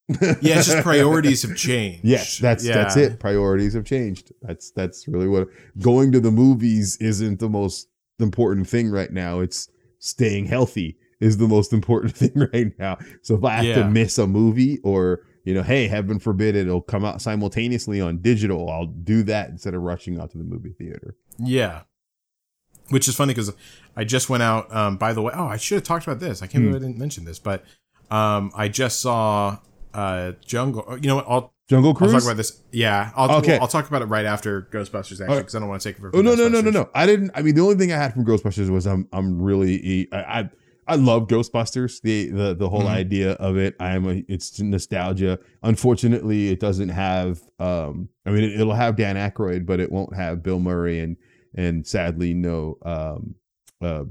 Yeah, 0.09 0.59
it's 0.59 0.67
just 0.69 0.83
priorities 0.83 1.43
have 1.43 1.57
changed. 1.57 2.01
Yes, 2.05 2.39
that's 2.39 2.67
that's 2.67 2.97
it. 2.97 3.21
Priorities 3.21 3.75
have 3.75 3.85
changed. 3.85 4.33
That's 4.43 4.71
that's 4.71 5.07
really 5.07 5.29
what 5.29 5.49
going 5.81 6.13
to 6.13 6.21
the 6.21 6.31
movies 6.31 6.97
isn't 6.97 7.41
the 7.41 7.49
most 7.49 7.89
important 8.19 8.69
thing 8.69 8.91
right 8.91 9.13
now. 9.13 9.41
It's 9.41 9.69
staying 9.99 10.47
healthy 10.47 10.97
is 11.21 11.37
the 11.37 11.49
most 11.49 11.73
important 11.73 12.17
thing 12.23 12.33
right 12.53 12.73
now. 12.79 12.97
So 13.23 13.35
if 13.37 13.45
I 13.45 13.63
have 13.63 13.75
to 13.75 13.91
miss 13.91 14.17
a 14.19 14.27
movie 14.27 14.79
or 14.83 15.21
you 15.45 15.55
know, 15.55 15.63
hey, 15.63 15.89
heaven 15.89 16.19
forbid 16.19 16.57
it'll 16.57 16.81
come 16.83 17.05
out 17.05 17.21
simultaneously 17.23 18.01
on 18.01 18.19
digital, 18.19 18.71
I'll 18.71 18.87
do 18.87 19.23
that 19.25 19.51
instead 19.51 19.75
of 19.75 19.83
rushing 19.83 20.21
out 20.21 20.31
to 20.33 20.39
the 20.39 20.45
movie 20.45 20.73
theater. 20.73 21.17
Yeah. 21.39 21.83
Which 22.91 23.09
is 23.09 23.15
funny 23.15 23.33
because 23.35 23.53
I 23.97 24.05
just 24.05 24.29
went 24.31 24.43
out. 24.43 24.75
Um, 24.75 24.97
by 24.97 25.13
the 25.13 25.21
way, 25.23 25.33
oh, 25.35 25.47
I 25.47 25.57
should 25.59 25.77
have 25.77 25.85
talked 25.85 26.07
about 26.07 26.21
this. 26.21 26.41
I 26.43 26.47
can't 26.47 26.65
Hmm. 26.65 26.71
believe 26.71 26.83
I 26.83 26.87
didn't 26.87 26.99
mention 26.99 27.25
this, 27.25 27.39
but 27.39 27.65
um, 28.11 28.51
I 28.55 28.69
just 28.69 29.01
saw 29.01 29.59
uh, 29.95 30.33
Jungle. 30.45 30.99
You 31.01 31.09
know 31.09 31.17
what? 31.17 31.27
I'll, 31.29 31.55
Jungle 31.69 31.91
I'll 32.01 32.09
talk 32.11 32.23
about 32.23 32.37
this. 32.39 32.63
Yeah, 32.73 33.11
I'll, 33.15 33.39
Okay. 33.39 33.59
I'll 33.59 33.69
talk 33.69 33.89
about 33.89 34.01
it 34.01 34.07
right 34.07 34.25
after 34.25 34.63
Ghostbusters 34.73 35.21
actually 35.21 35.39
because 35.41 35.55
I 35.55 35.59
don't 35.59 35.69
want 35.69 35.83
to 35.83 35.89
take 35.89 35.97
it 35.99 36.01
for. 36.01 36.11
Oh 36.17 36.23
no 36.23 36.35
no 36.35 36.49
no 36.49 36.61
no 36.63 36.71
no! 36.71 36.89
I 36.95 37.05
didn't. 37.05 37.31
I 37.35 37.43
mean, 37.43 37.55
the 37.55 37.61
only 37.61 37.75
thing 37.77 37.93
I 37.93 37.97
had 37.97 38.15
from 38.15 38.25
Ghostbusters 38.25 38.71
was 38.71 38.87
I'm 38.87 39.07
I'm 39.13 39.41
really 39.43 40.09
I 40.11 40.19
I, 40.41 40.51
I 40.87 40.95
love 40.95 41.27
Ghostbusters. 41.27 42.01
The 42.01 42.31
the 42.31 42.55
the 42.55 42.69
whole 42.71 42.85
Mhm. 42.85 42.89
idea 42.89 43.33
of 43.33 43.59
it. 43.59 43.77
I'm 43.79 44.09
a 44.09 44.25
it's 44.29 44.59
nostalgia. 44.61 45.39
Unfortunately, 45.63 46.49
it 46.49 46.59
doesn't 46.59 46.89
have. 46.89 47.43
Um, 47.59 48.09
I 48.25 48.31
mean, 48.31 48.45
it, 48.45 48.59
it'll 48.61 48.73
have 48.75 48.97
Dan 48.97 49.17
Aykroyd, 49.17 49.67
but 49.67 49.79
it 49.79 49.93
won't 49.93 50.15
have 50.17 50.43
Bill 50.43 50.61
Murray 50.61 51.01
and 51.01 51.17
and 51.55 51.87
sadly 51.87 52.33
no. 52.33 52.79
Um, 52.83 53.35
uh, 53.83 54.05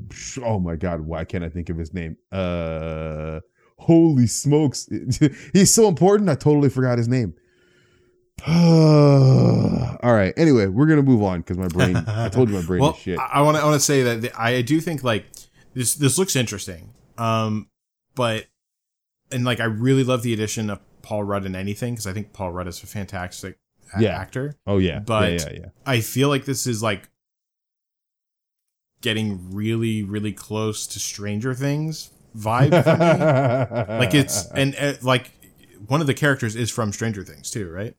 oh 0.44 0.60
my 0.60 0.76
God, 0.76 1.02
why 1.02 1.26
can't 1.26 1.44
I 1.44 1.50
think 1.50 1.70
of 1.70 1.78
his 1.78 1.92
name? 1.94 2.18
Uh, 2.32 3.40
holy 3.80 4.28
smokes, 4.28 4.90
he's 5.54 5.74
so 5.74 5.88
important. 5.88 6.30
I 6.30 6.36
totally 6.36 6.70
forgot 6.70 6.98
his 6.98 7.08
name. 7.08 7.34
All 8.48 10.14
right. 10.14 10.34
Anyway, 10.38 10.68
we're 10.68 10.86
gonna 10.86 11.02
move 11.02 11.24
on 11.24 11.40
because 11.42 11.58
my 11.58 11.68
brain. 11.68 11.96
I 11.96 12.30
told 12.30 12.50
you 12.50 12.56
my 12.56 12.62
brain 12.66 12.82
Well, 12.82 12.92
is 12.92 12.98
shit. 13.00 13.20
I 13.20 13.42
want 13.42 13.58
to 13.58 13.64
I 13.64 13.66
want 13.66 13.76
to 13.76 13.80
say 13.86 14.04
that 14.04 14.22
the, 14.22 14.40
I 14.42 14.62
do 14.62 14.80
think 14.80 15.04
like 15.04 15.26
this 15.74 15.96
this 15.96 16.18
looks 16.18 16.36
interesting. 16.36 16.94
Um, 17.18 17.68
but 18.16 18.46
and 19.32 19.44
like 19.44 19.60
I 19.60 19.66
really 19.66 20.04
love 20.04 20.22
the 20.22 20.34
addition 20.34 20.70
of 20.70 20.80
Paul 21.02 21.24
Rudd 21.24 21.46
in 21.46 21.56
anything 21.56 21.94
because 21.96 22.06
I 22.08 22.14
think 22.14 22.32
Paul 22.34 22.52
Rudd 22.52 22.68
is 22.68 22.82
a 22.84 22.88
fantastic 22.88 23.58
Yeah. 24.00 24.10
actor. 24.18 24.56
oh 24.68 24.78
yeah, 24.78 25.00
but- 25.00 25.32
yeah, 25.42 25.50
yeah, 25.52 25.66
I 25.86 26.02
feel 26.02 26.30
like 26.30 26.46
this 26.46 26.68
is 26.68 26.84
like 26.84 27.10
getting 29.02 29.54
really, 29.54 30.04
really 30.04 30.34
close 30.34 30.86
to 30.88 31.00
Stranger 31.00 31.54
Things 31.54 32.12
vibe 32.38 32.84
for 32.84 33.88
me. 33.90 33.98
like 34.00 34.14
it's 34.14 34.46
and 34.52 34.76
uh, 34.80 34.94
like 35.02 35.32
one 35.88 36.02
of 36.02 36.08
the 36.08 36.14
characters 36.14 36.56
is 36.56 36.70
from 36.72 36.92
Stranger 36.94 37.24
Things 37.24 37.50
too, 37.52 37.70
right? 37.70 37.96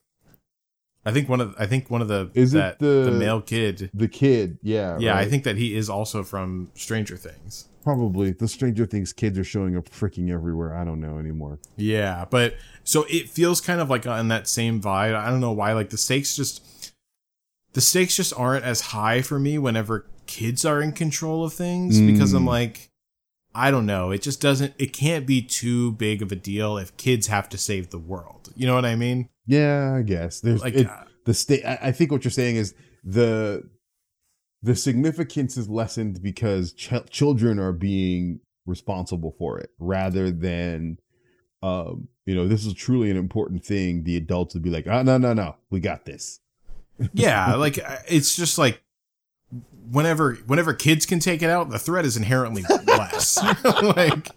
I 1.04 1.12
think 1.12 1.28
one 1.28 1.40
of 1.40 1.54
I 1.58 1.66
think 1.66 1.90
one 1.90 2.02
of 2.02 2.08
the 2.08 2.30
Is 2.34 2.52
it 2.54 2.58
that 2.58 2.78
the- 2.80 3.04
the 3.10 3.12
male 3.12 3.40
kid. 3.40 3.90
the 3.94 4.08
kid. 4.08 4.58
Yeah, 4.62 4.98
Yeah, 4.98 5.16
I 5.16 5.26
think 5.26 5.44
that 5.44 5.56
he 5.56 5.74
is 5.76 5.88
also 5.88 6.22
from 6.22 6.70
Stranger 6.74 7.16
Things. 7.16 7.66
probably 7.82 8.32
the 8.32 8.48
Stranger 8.48 8.84
Things 8.84 9.12
kids 9.14 9.38
are 9.38 9.44
showing 9.44 9.76
up 9.76 9.88
freaking 9.88 10.30
everywhere. 10.30 10.76
I 10.76 10.84
don't 10.84 11.00
know 11.00 11.18
anymore. 11.18 11.58
Yeah, 11.76 12.26
but 12.28 12.56
so 12.84 13.06
it 13.08 13.30
feels 13.30 13.60
kind 13.62 13.80
of 13.80 13.88
like 13.88 14.06
on 14.06 14.28
that 14.28 14.48
same 14.48 14.80
vibe. 14.82 15.14
I 15.14 15.30
don't 15.30 15.40
know 15.40 15.52
why. 15.52 15.72
Like 15.72 15.88
the 15.90 15.96
stakes 15.96 16.36
just 16.36 16.92
the 17.72 17.80
stakes 17.80 18.16
just 18.16 18.34
aren't 18.36 18.64
as 18.64 18.80
high 18.80 19.22
for 19.22 19.38
me 19.38 19.56
whenever 19.56 20.04
kids 20.26 20.64
are 20.66 20.82
in 20.82 20.92
control 20.92 21.44
of 21.44 21.54
things 21.54 21.98
because 22.00 22.34
I'm 22.34 22.44
Mm. 22.44 22.48
like, 22.48 22.90
I 23.54 23.70
don't 23.70 23.86
know. 23.86 24.10
It 24.10 24.22
just 24.22 24.40
doesn't. 24.40 24.74
It 24.78 24.92
can't 24.92 25.26
be 25.26 25.42
too 25.42 25.92
big 25.92 26.22
of 26.22 26.30
a 26.32 26.36
deal 26.36 26.78
if 26.78 26.96
kids 26.96 27.26
have 27.26 27.48
to 27.50 27.58
save 27.58 27.90
the 27.90 27.98
world. 27.98 28.52
You 28.54 28.66
know 28.66 28.74
what 28.74 28.84
I 28.84 28.94
mean? 28.94 29.28
Yeah, 29.46 29.94
I 29.96 30.02
guess 30.02 30.40
there's 30.40 30.62
Like, 30.62 30.74
it, 30.74 30.86
uh, 30.86 31.04
the 31.24 31.34
state. 31.34 31.64
I, 31.64 31.92
think 31.92 32.12
what 32.12 32.24
you're 32.24 32.30
saying 32.30 32.56
is 32.56 32.74
the 33.02 33.68
the 34.62 34.74
significance 34.74 35.56
is 35.56 35.68
lessened 35.68 36.22
because 36.22 36.72
ch- 36.72 37.08
children 37.10 37.58
are 37.58 37.72
being 37.72 38.40
responsible 38.66 39.34
for 39.38 39.58
it 39.58 39.70
rather 39.78 40.30
than 40.30 40.98
um 41.62 42.06
you 42.26 42.34
know 42.34 42.46
this 42.46 42.66
is 42.66 42.74
truly 42.74 43.10
an 43.10 43.16
important 43.16 43.64
thing 43.64 44.04
the 44.04 44.16
adults 44.16 44.52
would 44.52 44.62
be 44.62 44.68
like 44.68 44.86
oh 44.86 45.02
no 45.02 45.16
no 45.16 45.32
no 45.32 45.56
we 45.70 45.80
got 45.80 46.04
this 46.04 46.40
yeah, 47.12 47.54
like 47.54 47.78
uh, 47.78 47.96
it's 48.08 48.36
just 48.36 48.58
like 48.58 48.82
whenever 49.90 50.34
whenever 50.46 50.74
kids 50.74 51.06
can 51.06 51.18
take 51.20 51.42
it 51.42 51.48
out, 51.50 51.70
the 51.70 51.78
threat 51.78 52.04
is 52.04 52.16
inherently 52.16 52.62
less. 52.86 53.38
like 53.82 54.28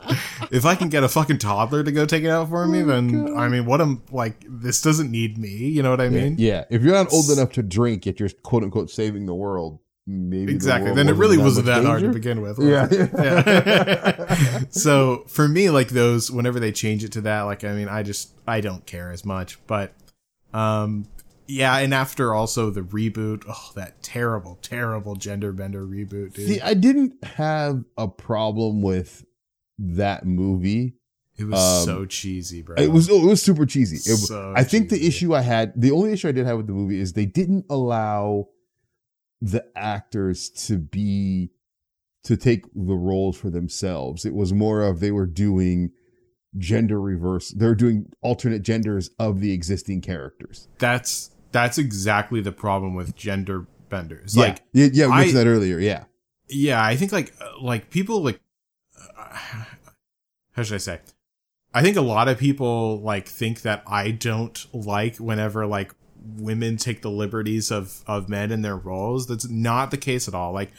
if 0.51 0.65
I 0.65 0.75
can 0.75 0.89
get 0.89 1.03
a 1.03 1.09
fucking 1.09 1.39
toddler 1.39 1.83
to 1.83 1.91
go 1.91 2.05
take 2.05 2.23
it 2.23 2.29
out 2.29 2.49
for 2.49 2.65
me, 2.67 2.81
Oh, 2.81 2.85
then 2.85 3.25
God. 3.25 3.37
I 3.37 3.49
mean, 3.49 3.65
what 3.65 3.81
am 3.81 4.01
like 4.11 4.45
this 4.47 4.81
doesn't 4.81 5.11
need 5.11 5.37
me. 5.37 5.49
You 5.49 5.83
know 5.83 5.89
what 5.91 6.01
I 6.01 6.09
mean? 6.09 6.35
yeah 6.39 6.63
if 6.69 6.81
you're 6.81 6.93
not 6.93 7.11
old 7.11 7.29
enough 7.29 7.51
to 7.53 7.63
drink 7.63 8.05
yet 8.05 8.19
you're 8.19 8.29
quote 8.43 8.63
unquote 8.63 8.89
saving 8.89 9.25
the 9.25 9.35
world 9.35 9.79
maybe 10.07 10.47
the 10.47 10.51
Exactly. 10.53 10.85
world 10.87 10.97
Then 10.97 11.09
it 11.09 11.15
really 11.15 11.37
wasn't 11.37 11.67
much 11.67 11.75
that 11.75 11.85
hard 11.85 12.01
to 12.01 12.09
begin 12.09 12.41
with. 12.41 12.57
yeah, 12.59 12.87
Yeah. 13.17 14.63
so 14.69 15.25
for 15.27 15.47
me, 15.47 15.69
like 15.69 15.89
those, 15.89 16.31
whenever 16.31 16.59
they 16.59 16.71
change 16.71 17.03
it 17.03 17.11
to 17.13 17.21
that, 17.21 17.41
like 17.43 17.63
I 17.63 17.73
mean, 17.73 17.87
I 17.87 18.03
just 18.03 18.31
I 18.47 18.61
don't 18.61 18.85
care 18.85 19.11
as 19.11 19.23
much. 19.25 19.59
But 19.67 19.93
um, 20.53 21.07
yeah, 21.51 21.77
and 21.77 21.93
after 21.93 22.33
also 22.33 22.69
the 22.69 22.81
reboot, 22.81 23.43
oh, 23.47 23.71
that 23.75 24.01
terrible, 24.03 24.57
terrible 24.61 25.15
gender 25.15 25.51
bender 25.51 25.85
reboot, 25.85 26.33
dude. 26.33 26.47
see 26.47 26.61
i 26.61 26.73
didn't 26.73 27.23
have 27.23 27.83
a 27.97 28.07
problem 28.07 28.81
with 28.81 29.25
that 29.77 30.25
movie 30.25 30.95
it 31.37 31.45
was 31.45 31.79
um, 31.81 31.85
so 31.85 32.05
cheesy, 32.05 32.61
bro. 32.61 32.75
It 32.77 32.91
was 32.91 33.09
it 33.09 33.23
was 33.25 33.41
super 33.41 33.65
cheesy. 33.65 33.95
It- 33.95 34.17
So 34.17 34.53
I 34.55 34.63
think 34.63 34.89
the 34.89 35.07
issue 35.07 35.33
I 35.33 35.41
had, 35.41 35.73
the 35.75 35.91
only 35.91 36.11
issue 36.11 36.27
I 36.27 36.33
did 36.33 36.45
have 36.45 36.57
with 36.57 36.67
the 36.67 36.73
movie 36.73 36.99
is 36.99 37.13
they 37.13 37.25
didn't 37.25 37.65
allow 37.69 38.49
the 39.41 39.65
actors 39.75 40.49
to 40.67 40.77
be 40.77 41.51
to 42.25 42.37
take 42.37 42.65
the 42.75 42.95
roles 42.95 43.37
for 43.37 43.49
themselves. 43.49 44.23
It 44.25 44.35
was 44.35 44.53
more 44.53 44.83
of 44.83 44.99
they 44.99 45.11
were 45.11 45.25
doing 45.25 45.91
gender 46.57 47.01
reverse. 47.01 47.49
They're 47.49 47.73
doing 47.73 48.11
alternate 48.21 48.61
genders 48.61 49.09
of 49.17 49.39
the 49.39 49.51
existing 49.51 50.01
characters. 50.01 50.67
That's 50.77 51.30
that's 51.51 51.77
exactly 51.77 52.41
the 52.41 52.51
problem 52.51 52.95
with 52.95 53.15
gender 53.15 53.65
benders. 53.89 54.35
Yeah, 54.35 54.43
Like, 54.43 54.61
yeah, 54.73 54.87
yeah. 54.93 55.05
We 55.07 55.11
I- 55.13 55.17
mentioned 55.19 55.37
that 55.37 55.47
earlier. 55.47 55.79
Yeah, 55.79 56.05
yeah, 56.49 56.83
I 56.83 56.95
think 56.95 57.11
like 57.11 57.33
uh, 57.41 57.61
like 57.61 57.89
people 57.89 58.23
like 58.23 58.39
uh, 59.17 59.37
how 60.53 60.63
should 60.63 60.75
I 60.75 60.79
say? 60.79 60.99
I 61.73 61.81
think 61.81 61.95
a 61.95 62.01
lot 62.01 62.27
of 62.27 62.37
people 62.37 62.99
like 63.01 63.27
think 63.27 63.61
that 63.61 63.83
I 63.87 64.11
don't 64.11 64.65
like 64.73 65.17
whenever 65.17 65.65
like 65.65 65.93
women 66.37 66.77
take 66.77 67.01
the 67.01 67.09
liberties 67.11 67.71
of 67.71 68.03
of 68.07 68.27
men 68.29 68.51
in 68.51 68.61
their 68.61 68.75
roles. 68.75 69.27
That's 69.27 69.47
not 69.49 69.91
the 69.91 69.97
case 69.97 70.27
at 70.27 70.33
all. 70.33 70.51
Like 70.51 70.71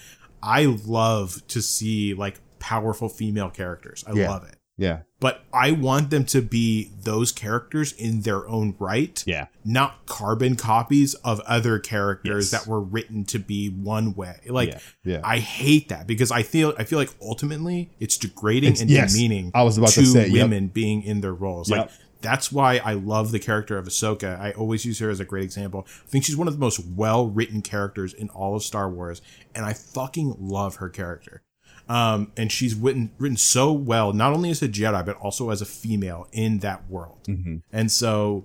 I 0.43 0.65
love 0.67 1.47
to 1.49 1.63
see 1.63 2.13
like 2.15 2.41
powerful 2.59 3.09
female 3.09 3.49
characters. 3.51 4.05
I 4.07 4.13
Yeah. 4.13 4.31
love 4.31 4.45
it. 4.45 4.57
Yeah, 4.79 5.01
But 5.21 5.45
I 5.53 5.73
want 5.73 6.11
them 6.11 6.25
to 6.27 6.41
be 6.43 6.91
those 7.03 7.31
characters 7.31 7.93
in 7.93 8.23
their 8.23 8.49
own 8.49 8.75
right 8.79 9.23
yeah, 9.27 9.47
not 9.65 10.07
carbon 10.07 10.57
copies 10.57 11.15
of 11.17 11.41
other 11.41 11.79
characters 11.79 12.51
Yes. 12.53 12.63
that 12.65 12.71
were 12.71 12.81
written 12.81 13.25
to 13.27 13.39
be 13.39 13.69
one 13.69 14.15
way. 14.15 14.41
Like 14.49 14.71
yeah, 14.71 14.79
yeah. 15.05 15.21
I 15.23 15.39
hate 15.39 15.89
that 15.91 16.07
because 16.07 16.31
I 16.33 16.43
feel 16.43 16.75
I 16.79 16.85
feel 16.85 16.99
like 16.99 17.11
ultimately 17.21 17.91
it's 18.01 18.17
degrading 18.17 18.71
It's- 18.73 18.81
and 18.81 18.91
yes. 18.91 19.13
demeaning 19.13 19.51
I 19.55 19.63
was 19.63 19.77
about 19.79 19.91
to 19.91 20.01
to 20.01 20.07
say, 20.07 20.29
yep. 20.29 20.45
women 20.45 20.69
being 20.69 21.03
in 21.03 21.21
their 21.21 21.35
roles. 21.35 21.71
Like 21.71 21.91
that's 22.23 22.51
why 22.53 22.77
I 22.85 22.93
love 22.95 23.33
the 23.33 23.41
character 23.41 23.77
of 23.77 23.87
Ahsoka. 23.87 24.41
I 24.41 24.53
always 24.53 24.85
use 24.85 25.01
her 25.01 25.11
as 25.11 25.19
a 25.21 25.25
great 25.25 25.43
example. 25.45 25.87
I 25.89 26.09
think 26.09 26.25
she's 26.25 26.37
one 26.37 26.47
of 26.49 26.55
the 26.55 26.61
most 26.61 26.81
well 26.97 27.27
written 27.29 27.63
characters 27.63 28.15
in 28.15 28.29
all 28.31 28.55
of 28.57 28.63
Star 28.63 28.89
Wars, 28.89 29.21
and 29.55 29.65
I 29.67 29.73
fucking 29.75 30.37
love 30.39 30.77
her 30.77 30.89
character. 30.89 31.43
Um, 31.89 32.33
and 32.37 32.51
she's 32.51 32.75
written 32.75 33.11
written 33.19 33.37
so 33.37 33.73
well, 33.73 34.13
not 34.13 34.33
only 34.33 34.51
as 34.51 34.63
a 34.63 34.69
Jedi 34.69 35.05
but 35.05 35.17
also 35.17 35.51
as 35.51 35.61
a 35.61 35.67
female 35.67 36.29
in 36.33 36.59
that 36.61 36.89
world. 36.89 37.19
hmm 37.27 37.57
And 37.73 37.91
so 37.91 38.45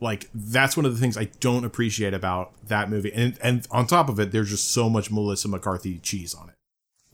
like 0.00 0.28
that's 0.34 0.76
one 0.76 0.84
of 0.84 0.92
the 0.94 1.00
things 1.00 1.16
I 1.16 1.26
don't 1.40 1.64
appreciate 1.64 2.12
about 2.12 2.52
that 2.66 2.90
movie. 2.90 3.12
And 3.12 3.38
and 3.42 3.66
on 3.70 3.86
top 3.86 4.08
of 4.08 4.18
it, 4.20 4.32
there's 4.32 4.50
just 4.50 4.70
so 4.72 4.90
much 4.90 5.10
Melissa 5.10 5.48
McCarthy 5.48 5.98
cheese 5.98 6.34
on 6.34 6.48
it. 6.48 6.54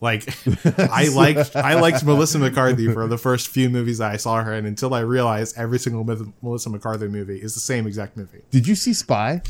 Like 0.01 0.27
I 0.89 1.09
liked 1.09 1.55
I 1.55 1.79
liked 1.79 2.03
Melissa 2.05 2.39
McCarthy 2.39 2.91
for 2.91 3.05
the 3.07 3.17
first 3.17 3.49
few 3.49 3.69
movies 3.69 4.01
I 4.01 4.17
saw 4.17 4.41
her 4.43 4.53
in 4.53 4.65
until 4.65 4.93
I 4.93 5.01
realized 5.01 5.57
every 5.57 5.77
single 5.77 6.03
Mel- 6.03 6.33
Melissa 6.41 6.69
McCarthy 6.69 7.07
movie 7.09 7.37
is 7.41 7.53
the 7.53 7.59
same 7.59 7.85
exact 7.85 8.17
movie. 8.17 8.41
Did 8.49 8.65
you 8.67 8.75
see 8.75 8.93
Spy? 8.93 9.41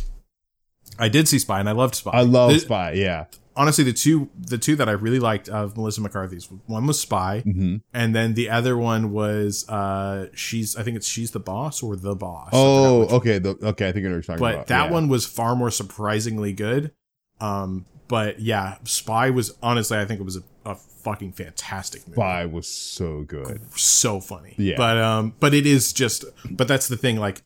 I 0.98 1.08
did 1.08 1.28
see 1.28 1.40
Spy 1.40 1.60
and 1.60 1.70
I 1.70 1.74
loved 1.74 1.96
Spy. 1.96 2.12
I 2.12 2.22
love 2.22 2.52
The- 2.52 2.60
Spy. 2.60 2.92
Yeah. 2.94 3.26
Honestly, 3.60 3.84
the 3.84 3.94
two 3.94 4.30
the 4.38 4.58
two 4.58 4.76
that 4.78 4.88
I 4.88 4.94
really 4.94 5.20
liked 5.20 5.50
of 5.50 5.76
Melissa 5.76 6.00
McCarthy's 6.02 6.48
one 6.66 6.88
was 6.88 7.00
Spy, 7.00 7.42
hmm 7.42 7.76
and 7.94 8.16
then 8.16 8.34
the 8.34 8.50
other 8.50 8.78
one 8.78 9.12
was 9.12 9.68
uh 9.70 10.28
she's 10.34 10.76
I 10.78 10.84
think 10.84 10.96
it's 10.98 11.08
she's 11.08 11.32
the 11.32 11.40
boss 11.42 11.84
or 11.84 11.96
the 11.96 12.16
boss. 12.16 12.50
Oh, 12.54 13.02
okay. 13.18 13.38
The, 13.38 13.58
okay, 13.62 13.90
I 13.90 13.92
think 13.92 14.06
I 14.06 14.10
know 14.10 14.16
what 14.16 14.28
you're 14.28 14.38
talking 14.38 14.40
but 14.40 14.54
about. 14.56 14.68
that 14.68 14.86
Yeah. 14.86 14.92
one 14.92 15.10
was 15.10 15.26
far 15.26 15.56
more 15.56 15.72
surprisingly 15.72 16.54
good. 16.54 16.92
Um, 17.42 17.86
but 18.08 18.40
yeah, 18.40 18.78
Spy 18.86 19.30
was 19.30 19.56
honestly, 19.62 19.98
I 19.98 20.06
think 20.06 20.20
it 20.20 20.24
was 20.24 20.38
a, 20.38 20.44
a 20.66 20.76
fucking 20.76 21.34
fantastic 21.34 22.08
movie. 22.08 22.16
Spy 22.16 22.46
was 22.46 22.68
so 22.68 23.24
good. 23.24 23.62
So 23.78 24.20
funny. 24.20 24.56
Yeah. 24.58 24.76
But 24.78 24.98
um, 24.98 25.34
but 25.40 25.54
it 25.54 25.66
is 25.66 25.94
just, 25.94 26.26
but 26.50 26.68
that's 26.68 26.88
the 26.88 26.98
thing. 26.98 27.18
Like, 27.18 27.44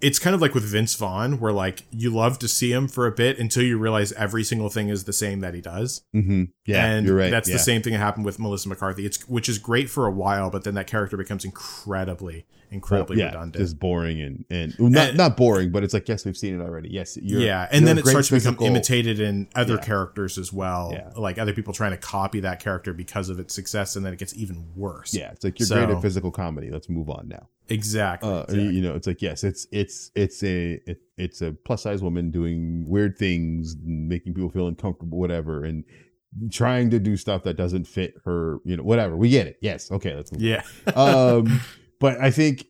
it's 0.00 0.18
kind 0.18 0.34
of 0.34 0.40
like 0.40 0.54
with 0.54 0.64
Vince 0.64 0.94
Vaughn, 0.94 1.38
where 1.40 1.52
like 1.52 1.84
you 1.90 2.10
love 2.10 2.38
to 2.40 2.48
see 2.48 2.72
him 2.72 2.88
for 2.88 3.06
a 3.06 3.12
bit 3.12 3.38
until 3.38 3.62
you 3.62 3.78
realize 3.78 4.12
every 4.12 4.44
single 4.44 4.68
thing 4.68 4.88
is 4.88 5.04
the 5.04 5.12
same 5.12 5.40
that 5.40 5.54
he 5.54 5.60
does. 5.60 6.02
hmm 6.12 6.44
Yeah, 6.66 6.86
and 6.86 7.06
you're 7.06 7.16
right. 7.16 7.30
That's 7.30 7.48
yeah. 7.48 7.56
the 7.56 7.60
same 7.60 7.82
thing 7.82 7.92
that 7.92 7.98
happened 7.98 8.24
with 8.24 8.38
Melissa 8.38 8.68
McCarthy. 8.68 9.06
It's 9.06 9.28
which 9.28 9.48
is 9.48 9.58
great 9.58 9.90
for 9.90 10.06
a 10.06 10.10
while, 10.10 10.50
but 10.50 10.64
then 10.64 10.74
that 10.74 10.86
character 10.86 11.16
becomes 11.16 11.44
incredibly, 11.44 12.46
incredibly 12.70 13.18
yeah, 13.18 13.26
redundant. 13.26 13.56
just 13.56 13.78
boring 13.78 14.20
and 14.20 14.44
and 14.50 14.74
well, 14.78 14.90
not 14.90 15.08
And- 15.08 15.16
not 15.18 15.36
boring, 15.36 15.70
but 15.70 15.82
it's 15.84 15.92
like 15.94 16.08
yes, 16.08 16.24
we've 16.24 16.36
seen 16.36 16.60
it 16.60 16.62
already. 16.62 16.88
Yes, 16.90 17.16
you're, 17.20 17.40
yeah, 17.40 17.68
and 17.72 17.86
then 17.86 17.98
it 17.98 18.06
starts 18.06 18.28
to 18.28 18.34
become 18.36 18.56
imitated 18.60 19.20
in 19.20 19.48
other 19.54 19.74
Yeah. 19.74 19.80
characters 19.80 20.38
as 20.38 20.52
well. 20.52 20.90
Yeah. 20.92 21.10
Like 21.16 21.38
other 21.38 21.52
people 21.52 21.72
trying 21.72 21.92
to 21.92 21.96
copy 21.96 22.40
that 22.40 22.60
character 22.60 22.92
because 22.92 23.28
of 23.28 23.38
its 23.38 23.54
success, 23.54 23.96
and 23.96 24.04
then 24.06 24.12
it 24.12 24.18
gets 24.18 24.34
even 24.36 24.66
worse. 24.76 25.14
Yeah, 25.14 25.30
it's 25.32 25.44
like 25.44 25.58
you're 25.58 25.68
great 25.68 25.90
at 25.94 26.02
physical 26.02 26.30
comedy. 26.30 26.70
Let's 26.70 26.88
move 26.88 27.10
on 27.10 27.28
now. 27.28 27.48
exactly. 27.68 28.28
Uh, 28.30 28.42
exactly. 28.42 28.68
you 28.74 28.82
know, 28.82 28.94
it's 28.94 29.06
like 29.06 29.20
yes, 29.22 29.44
it's 29.44 29.66
it's 29.72 30.10
it's 30.14 30.42
a 30.42 30.80
it, 30.86 31.00
it's 31.18 31.42
a 31.42 31.52
plus 31.64 31.82
size 31.82 32.02
woman 32.02 32.30
doing 32.30 32.84
weird 32.88 33.18
things, 33.18 33.76
making 33.84 34.34
people 34.34 34.50
feel 34.50 34.66
uncomfortable, 34.68 35.18
whatever, 35.18 35.64
and 35.64 35.84
trying 36.50 36.90
to 36.90 36.98
do 37.00 37.16
stuff 37.16 37.42
that 37.42 37.56
doesn't 37.56 37.84
fit 37.86 38.14
her. 38.24 38.58
You 38.64 38.76
know, 38.76 38.82
whatever. 38.82 39.16
We 39.16 39.28
get 39.30 39.46
it. 39.48 39.58
Yes. 39.60 39.90
Okay. 39.90 40.14
Let's 40.14 40.30
move. 40.32 40.42
yeah, 40.42 40.62
um, 40.94 41.60
but 42.00 42.20
I 42.20 42.30
think 42.30 42.66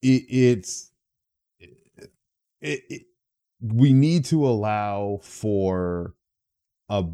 it, 0.00 0.24
it's 0.28 0.90
it, 1.60 2.82
it, 2.88 3.02
we 3.60 3.92
need 3.92 4.24
to 4.26 4.46
allow 4.46 5.20
for 5.22 6.14
a 6.88 7.04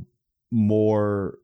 more 0.51 1.39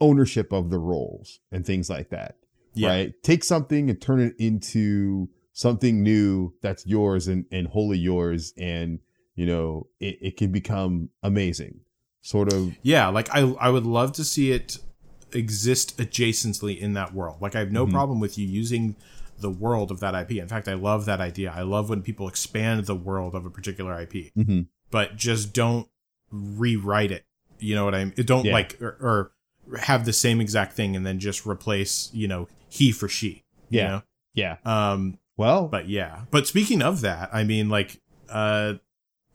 ownership 0.00 0.52
of 0.52 0.70
the 0.70 0.78
roles 0.78 1.40
and 1.52 1.66
things 1.66 1.90
like 1.90 2.10
that. 2.10 2.36
yeah, 2.74 2.88
Right? 2.88 3.22
Take 3.22 3.44
something 3.44 3.90
and 3.90 4.00
turn 4.00 4.20
it 4.20 4.34
into 4.38 5.28
something 5.52 6.02
new 6.02 6.54
that's 6.62 6.86
yours 6.86 7.28
and, 7.28 7.44
and 7.52 7.68
wholly 7.68 7.98
yours 7.98 8.52
and 8.58 8.98
you 9.36 9.46
know 9.46 9.86
it, 10.00 10.18
it 10.20 10.36
can 10.36 10.50
become 10.50 11.10
amazing 11.22 11.80
sort 12.24 12.52
of 12.52 12.74
yeah. 12.82 13.08
Like 13.08 13.28
I, 13.32 13.40
I 13.60 13.68
would 13.68 13.86
love 13.86 14.12
to 14.12 14.24
see 14.24 14.50
it 14.50 14.78
exist 15.34 15.96
adjacently 15.98 16.78
in 16.78 16.92
that 16.94 17.12
world. 17.14 17.38
Like 17.40 17.54
I 17.54 17.58
have 17.60 17.72
no 17.72 17.86
Mhm. 17.86 17.90
problem 17.92 18.20
with 18.20 18.38
you 18.38 18.46
using 18.46 18.96
the 19.40 19.50
world 19.50 19.90
of 19.90 20.00
that 20.00 20.14
IP. 20.14 20.38
In 20.38 20.48
fact, 20.48 20.68
I 20.68 20.74
love 20.74 21.04
that 21.06 21.20
idea. 21.20 21.52
I 21.54 21.62
love 21.62 21.88
when 21.90 22.02
people 22.02 22.28
expand 22.28 22.86
the 22.86 22.94
world 22.94 23.34
of 23.34 23.44
a 23.44 23.50
particular 23.50 23.92
IP. 24.00 24.32
mhm. 24.36 24.66
but 24.90 25.16
just 25.16 25.52
don't 25.52 25.88
rewrite 26.30 27.10
it. 27.10 27.24
You 27.58 27.74
know 27.74 27.84
what 27.84 27.94
I 27.94 28.04
mean? 28.04 28.14
Don't 28.24 28.44
Yeah. 28.44 28.52
like 28.52 28.80
or, 28.80 28.96
or 29.00 29.78
have 29.80 30.04
the 30.04 30.12
same 30.12 30.40
exact 30.40 30.74
thing 30.74 30.94
and 30.94 31.04
then 31.06 31.18
just 31.18 31.46
replace, 31.46 32.10
you 32.12 32.28
know, 32.28 32.48
he 32.68 32.92
for 32.92 33.08
she. 33.08 33.42
you 33.70 33.80
Yeah. 33.80 33.88
know? 33.88 34.02
yeah 34.34 34.56
Um, 34.64 35.18
well 35.36 35.66
but 35.68 35.88
yeah. 35.88 36.26
But 36.30 36.46
speaking 36.46 36.80
of 36.82 37.00
that, 37.00 37.28
I 37.32 37.42
mean, 37.44 37.68
like, 37.68 38.00
uh, 38.28 38.74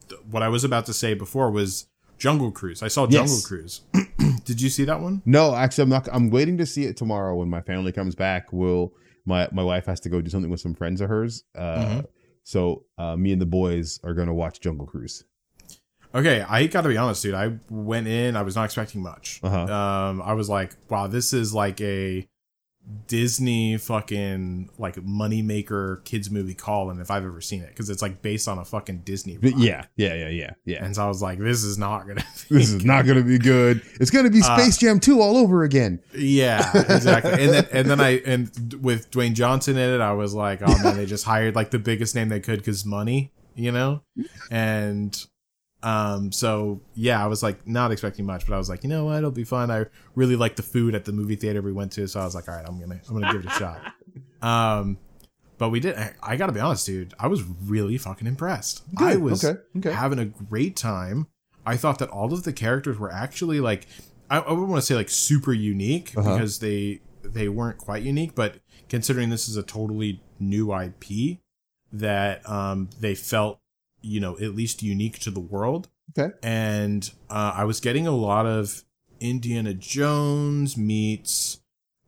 th- 0.08 0.20
what 0.30 0.42
I 0.42 0.48
was 0.48 0.64
about 0.64 0.86
to 0.86 0.94
say 0.94 1.12
before 1.14 1.50
was 1.50 1.86
Jungle 2.18 2.52
Cruise. 2.52 2.82
I 2.82 2.88
saw 2.88 3.06
Jungle 3.06 3.34
Yes. 3.34 3.46
Cruise. 3.46 3.80
Did 4.44 4.60
you 4.60 4.68
see 4.68 4.84
that 4.84 5.00
one? 5.00 5.22
No, 5.24 5.54
actually, 5.54 5.82
I'm 5.84 5.88
not. 5.90 6.08
I'm 6.12 6.30
waiting 6.30 6.58
to 6.58 6.66
see 6.66 6.84
it 6.84 6.96
tomorrow 6.96 7.36
when 7.36 7.48
my 7.48 7.60
family 7.60 7.92
comes 7.92 8.14
back. 8.14 8.52
We'll 8.52 8.92
my 9.26 9.48
my 9.52 9.62
wife 9.62 9.86
has 9.86 10.00
to 10.00 10.08
go 10.08 10.20
do 10.20 10.30
something 10.30 10.50
with 10.50 10.60
some 10.60 10.74
friends 10.74 11.00
of 11.00 11.08
hers. 11.08 11.44
Uh, 11.54 11.76
Mhm. 11.76 12.06
So 12.42 12.84
uh, 12.98 13.16
me 13.16 13.32
and 13.32 13.40
the 13.40 13.46
boys 13.46 14.00
are 14.02 14.14
gonna 14.14 14.34
watch 14.34 14.60
Jungle 14.60 14.86
Cruise. 14.86 15.24
Okay, 16.12 16.40
I 16.40 16.66
gotta 16.66 16.88
be 16.88 16.96
honest, 16.96 17.22
dude. 17.22 17.34
I 17.34 17.52
went 17.68 18.08
in, 18.08 18.34
I 18.34 18.42
was 18.42 18.56
not 18.56 18.64
expecting 18.64 19.02
much. 19.02 19.38
Uh-huh. 19.42 19.72
Um, 19.72 20.22
I 20.22 20.32
was 20.32 20.48
like, 20.48 20.74
wow, 20.88 21.06
this 21.06 21.32
is 21.32 21.54
like 21.54 21.80
a 21.80 22.26
Disney 23.06 23.76
fucking 23.76 24.70
like 24.78 24.96
moneymaker 24.96 26.04
kids 26.04 26.30
movie 26.30 26.54
call, 26.54 26.90
and 26.90 27.00
if 27.00 27.10
I've 27.10 27.24
ever 27.24 27.40
seen 27.40 27.62
it, 27.62 27.68
because 27.68 27.88
it's 27.90 28.02
like 28.02 28.22
based 28.22 28.48
on 28.48 28.58
a 28.58 28.64
fucking 28.64 29.00
Disney. 29.00 29.36
Ride. 29.38 29.58
yeah, 29.58 29.84
yeah, 29.96 30.14
yeah, 30.14 30.28
yeah, 30.28 30.50
yeah. 30.64 30.84
And 30.84 30.94
so 30.94 31.04
I 31.04 31.08
was 31.08 31.22
like, 31.22 31.38
this 31.38 31.62
is 31.62 31.78
not 31.78 32.06
gonna. 32.06 32.24
Be 32.48 32.56
This 32.56 32.72
is 32.72 32.84
not 32.84 33.06
gonna 33.06 33.22
be 33.22 33.38
good. 33.38 33.82
It's 34.00 34.10
gonna 34.10 34.30
be 34.30 34.40
Uh, 34.40 34.56
Space 34.58 34.76
Jam 34.76 34.98
2 34.98 35.20
all 35.20 35.36
over 35.36 35.62
again. 35.62 36.00
Yeah, 36.16 36.68
exactly. 36.88 37.32
and 37.32 37.52
then 37.52 37.66
and 37.72 37.88
then 37.90 38.00
I 38.00 38.10
and 38.26 38.50
with 38.82 39.10
Dwayne 39.10 39.34
Johnson 39.34 39.76
in 39.76 39.90
it, 39.94 40.00
I 40.00 40.12
was 40.12 40.34
like, 40.34 40.60
oh 40.62 40.82
man, 40.82 40.96
they 40.96 41.06
just 41.06 41.24
hired 41.24 41.54
like 41.54 41.70
the 41.70 41.78
biggest 41.78 42.14
name 42.14 42.28
they 42.28 42.40
could 42.40 42.58
because 42.58 42.84
money, 42.84 43.32
you 43.54 43.70
know, 43.70 44.02
and 44.50 45.26
um, 45.82 46.30
so 46.32 46.80
yeah, 46.94 47.22
I 47.22 47.26
was 47.26 47.42
like 47.42 47.66
not 47.66 47.90
expecting 47.92 48.26
much, 48.26 48.46
but 48.46 48.54
I 48.54 48.58
was 48.58 48.68
like, 48.68 48.82
you 48.84 48.90
know 48.90 49.06
what, 49.06 49.18
it'll 49.18 49.30
be 49.30 49.44
fun. 49.44 49.70
I 49.70 49.86
really 50.14 50.36
like 50.36 50.56
the 50.56 50.62
food 50.62 50.94
at 50.94 51.04
the 51.06 51.12
movie 51.12 51.36
theater 51.36 51.62
we 51.62 51.72
went 51.72 51.92
to, 51.92 52.06
so 52.06 52.20
I 52.20 52.24
was 52.24 52.34
like, 52.34 52.48
all 52.48 52.54
right, 52.56 52.64
I'm 52.66 52.78
gonna 52.78 53.00
I'm 53.08 53.18
gonna 53.20 53.32
give 53.32 53.44
it 53.44 53.48
a 53.50 53.54
shot. 53.58 53.80
Um, 54.42 54.96
but 55.58 55.68
we 55.68 55.80
did. 55.80 55.94
I, 55.96 56.14
I 56.22 56.36
gotta 56.36 56.52
be 56.52 56.60
honest, 56.60 56.86
dude, 56.86 57.12
I 57.20 57.26
was 57.26 57.42
really 57.42 57.98
fucking 57.98 58.26
impressed. 58.26 58.82
I 58.96 59.16
was 59.16 59.44
Okay, 59.44 59.60
okay. 59.76 59.92
having 59.92 60.18
a 60.18 60.24
great 60.24 60.76
time. 60.76 61.26
I 61.66 61.76
thought 61.76 61.98
that 61.98 62.08
all 62.08 62.32
of 62.32 62.44
the 62.44 62.52
characters 62.54 62.98
were 62.98 63.12
actually 63.12 63.60
like 63.60 63.86
I, 64.30 64.38
I 64.38 64.50
wouldn't 64.52 64.68
want 64.70 64.80
to 64.80 64.86
say 64.86 64.94
like 64.94 65.10
super 65.10 65.52
unique 65.52 66.14
Uh-huh. 66.16 66.32
because 66.36 66.58
they 66.60 67.02
they 67.22 67.48
weren't 67.50 67.76
quite 67.76 68.02
unique, 68.02 68.34
but 68.34 68.56
considering 68.88 69.28
this 69.28 69.46
is 69.48 69.56
a 69.58 69.62
totally 69.62 70.22
new 70.38 70.74
IP, 70.74 71.38
that 71.92 72.48
um 72.48 72.88
they 72.98 73.14
felt 73.14 73.59
you 74.02 74.20
know 74.20 74.36
at 74.38 74.54
least 74.54 74.82
unique 74.82 75.18
to 75.20 75.30
the 75.30 75.40
world. 75.40 75.88
Okay. 76.16 76.34
And 76.42 77.10
uh, 77.28 77.52
I 77.54 77.64
was 77.64 77.80
getting 77.80 78.06
a 78.06 78.12
lot 78.12 78.46
of 78.46 78.82
Indiana 79.20 79.74
Jones 79.74 80.76
meets 80.76 81.60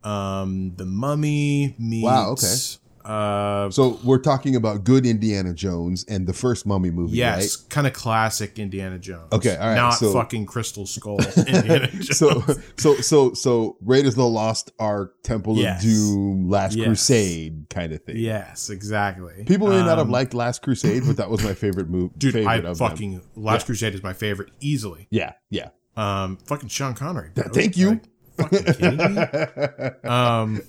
um 0.04 0.74
the 0.76 0.86
Mummy 0.86 1.76
meets 1.78 2.04
Wow, 2.04 2.30
okay. 2.32 2.56
Uh 3.04 3.70
So 3.70 3.98
we're 4.04 4.18
talking 4.18 4.56
about 4.56 4.84
good 4.84 5.04
Indiana 5.06 5.52
Jones 5.54 6.04
and 6.08 6.26
the 6.26 6.32
first 6.32 6.66
Mummy 6.66 6.90
movie, 6.90 7.16
Yes, 7.16 7.56
kind 7.56 7.86
of 7.86 7.92
classic 7.92 8.58
Indiana 8.58 8.98
Jones. 8.98 9.32
Okay, 9.32 9.56
all 9.56 9.68
right, 9.68 9.74
Not 9.74 9.90
so- 9.94 10.12
fucking 10.12 10.46
Crystal 10.46 10.86
Skull 10.86 11.18
Indiana? 11.36 11.86
Jones. 11.92 12.16
So, 12.16 12.42
so, 12.76 12.94
so, 12.96 13.32
so 13.34 13.76
Raiders 13.80 14.12
of 14.14 14.18
the 14.18 14.26
Lost 14.28 14.70
Ark, 14.78 15.14
Temple 15.22 15.56
Yes. 15.56 15.82
of 15.84 15.90
Doom, 15.90 16.48
Last 16.48 16.76
Yes. 16.76 16.86
Crusade 16.86 17.66
kind 17.70 17.92
of 17.92 18.02
thing. 18.04 18.16
yes, 18.16 18.70
exactly. 18.70 19.44
People 19.46 19.68
may 19.68 19.80
not 19.80 19.98
have 19.98 20.06
Um, 20.06 20.10
liked 20.10 20.34
Last 20.34 20.62
Crusade, 20.62 21.02
but 21.06 21.16
that 21.16 21.30
was 21.30 21.42
my 21.44 21.54
favorite 21.54 21.88
movie. 21.90 22.12
Dude, 22.18 22.32
favorite 22.34 22.50
I 22.50 22.56
of 22.56 22.62
them. 22.64 22.74
fucking 22.76 23.20
Last 23.36 23.62
Yeah. 23.62 23.66
Crusade 23.66 23.94
is 23.94 24.02
my 24.02 24.12
favorite 24.12 24.50
easily. 24.60 25.06
yeah, 25.10 25.32
yeah. 25.50 25.68
Um, 25.96 26.38
fucking 26.46 26.68
Sean 26.70 26.94
Connery. 26.94 27.30
bro. 27.34 27.44
Thank 27.52 27.76
you. 27.76 28.00
Like, 28.38 28.50
fucking 28.50 28.74
kidding 28.74 29.14
me? 29.14 30.08
Um, 30.08 30.62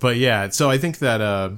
but 0.00 0.16
yeah, 0.16 0.48
so 0.48 0.68
I 0.70 0.78
think 0.78 0.98
that 0.98 1.20
uh, 1.20 1.50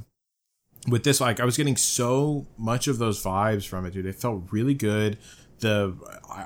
with 0.88 1.04
this, 1.04 1.20
like, 1.20 1.40
I 1.40 1.44
was 1.44 1.56
getting 1.56 1.76
so 1.76 2.46
much 2.58 2.88
of 2.88 2.98
those 2.98 3.22
vibes 3.22 3.66
from 3.66 3.86
it, 3.86 3.92
dude. 3.92 4.06
It 4.06 4.16
felt 4.16 4.44
really 4.50 4.74
good. 4.74 5.18
The 5.60 5.94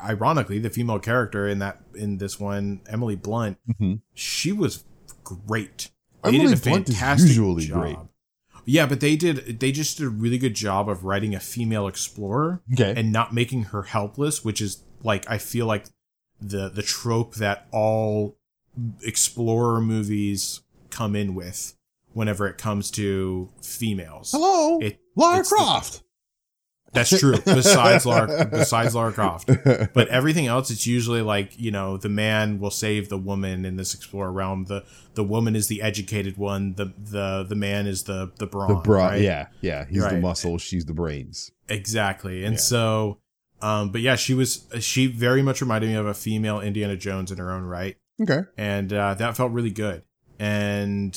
ironically, 0.04 0.58
the 0.58 0.68
female 0.70 0.98
character 0.98 1.48
in 1.48 1.58
that 1.60 1.80
in 1.94 2.18
this 2.18 2.38
one, 2.38 2.82
Emily 2.88 3.16
Blunt, 3.16 3.58
Mhm. 3.80 4.02
she 4.14 4.52
was 4.52 4.84
great. 5.24 5.90
Emily 6.22 6.54
Blunt 6.56 6.88
is 6.90 7.00
usually 7.28 7.66
great. 7.66 7.96
Yeah, 8.66 8.84
but 8.86 9.00
they 9.00 9.16
did. 9.16 9.60
They 9.60 9.72
just 9.72 9.96
did 9.96 10.06
a 10.06 10.10
really 10.10 10.38
good 10.38 10.54
job 10.54 10.88
of 10.88 11.04
writing 11.04 11.34
a 11.34 11.40
female 11.40 11.86
explorer 11.86 12.60
Okay. 12.74 12.92
and 12.96 13.12
not 13.12 13.32
making 13.32 13.64
her 13.64 13.84
helpless, 13.84 14.44
which 14.44 14.60
is 14.60 14.82
like 15.02 15.24
I 15.30 15.38
feel 15.38 15.66
like 15.66 15.86
the 16.40 16.68
the 16.68 16.82
trope 16.82 17.36
that 17.36 17.68
all 17.70 18.36
explorer 19.02 19.80
movies 19.80 20.60
come 20.90 21.14
in 21.16 21.34
with 21.34 21.75
whenever 22.16 22.48
it 22.48 22.56
comes 22.58 22.90
to 22.92 23.48
females. 23.62 24.32
Hello, 24.32 24.78
It- 24.80 24.98
Lara 25.14 25.40
it's 25.40 25.50
the- 25.50 25.56
Croft. 25.56 26.02
That's 26.92 27.10
true. 27.18 27.36
Besides 27.44 28.06
Lara, 28.06 28.46
besides 28.50 28.94
Lara 28.94 29.12
Croft, 29.18 29.50
but 29.92 30.08
everything 30.08 30.46
else, 30.46 30.70
it's 30.70 30.86
usually 30.86 31.20
like 31.20 31.58
you 31.58 31.70
know 31.70 31.98
the 31.98 32.08
man 32.08 32.58
will 32.58 32.70
save 32.70 33.10
the 33.10 33.18
woman 33.18 33.66
in 33.66 33.76
this 33.76 33.92
explorer 33.92 34.32
realm. 34.32 34.64
The 34.64 34.82
the 35.12 35.24
woman 35.24 35.54
is 35.56 35.66
the 35.68 35.82
educated 35.82 36.38
one. 36.38 36.72
The 36.74 36.94
the 36.96 37.44
the 37.46 37.54
man 37.54 37.86
is 37.86 38.04
the 38.04 38.32
the 38.38 38.46
brawn. 38.46 38.68
the 38.68 38.76
bra, 38.76 39.08
right? 39.08 39.20
yeah, 39.20 39.48
yeah. 39.60 39.84
He's 39.84 40.04
the 40.04 40.08
Right. 40.14 40.20
muscle. 40.22 40.56
She's 40.56 40.86
the 40.86 40.94
brains. 40.94 41.50
Exactly. 41.68 42.44
And 42.44 42.54
Yeah. 42.54 42.60
so, 42.60 43.18
um, 43.60 43.90
but 43.90 44.00
yeah, 44.00 44.16
she 44.16 44.32
was, 44.32 44.64
she 44.80 45.06
very 45.06 45.42
much 45.42 45.60
reminded 45.60 45.88
me 45.90 45.96
of 45.96 46.06
a 46.06 46.14
female 46.14 46.60
Indiana 46.60 46.96
Jones 46.96 47.30
in 47.30 47.36
her 47.38 47.50
own 47.52 47.64
right. 47.64 47.96
Okay. 48.22 48.42
And, 48.56 48.90
uh, 48.92 49.12
that 49.14 49.36
felt 49.36 49.52
really 49.52 49.70
good. 49.72 50.02
And, 50.38 51.12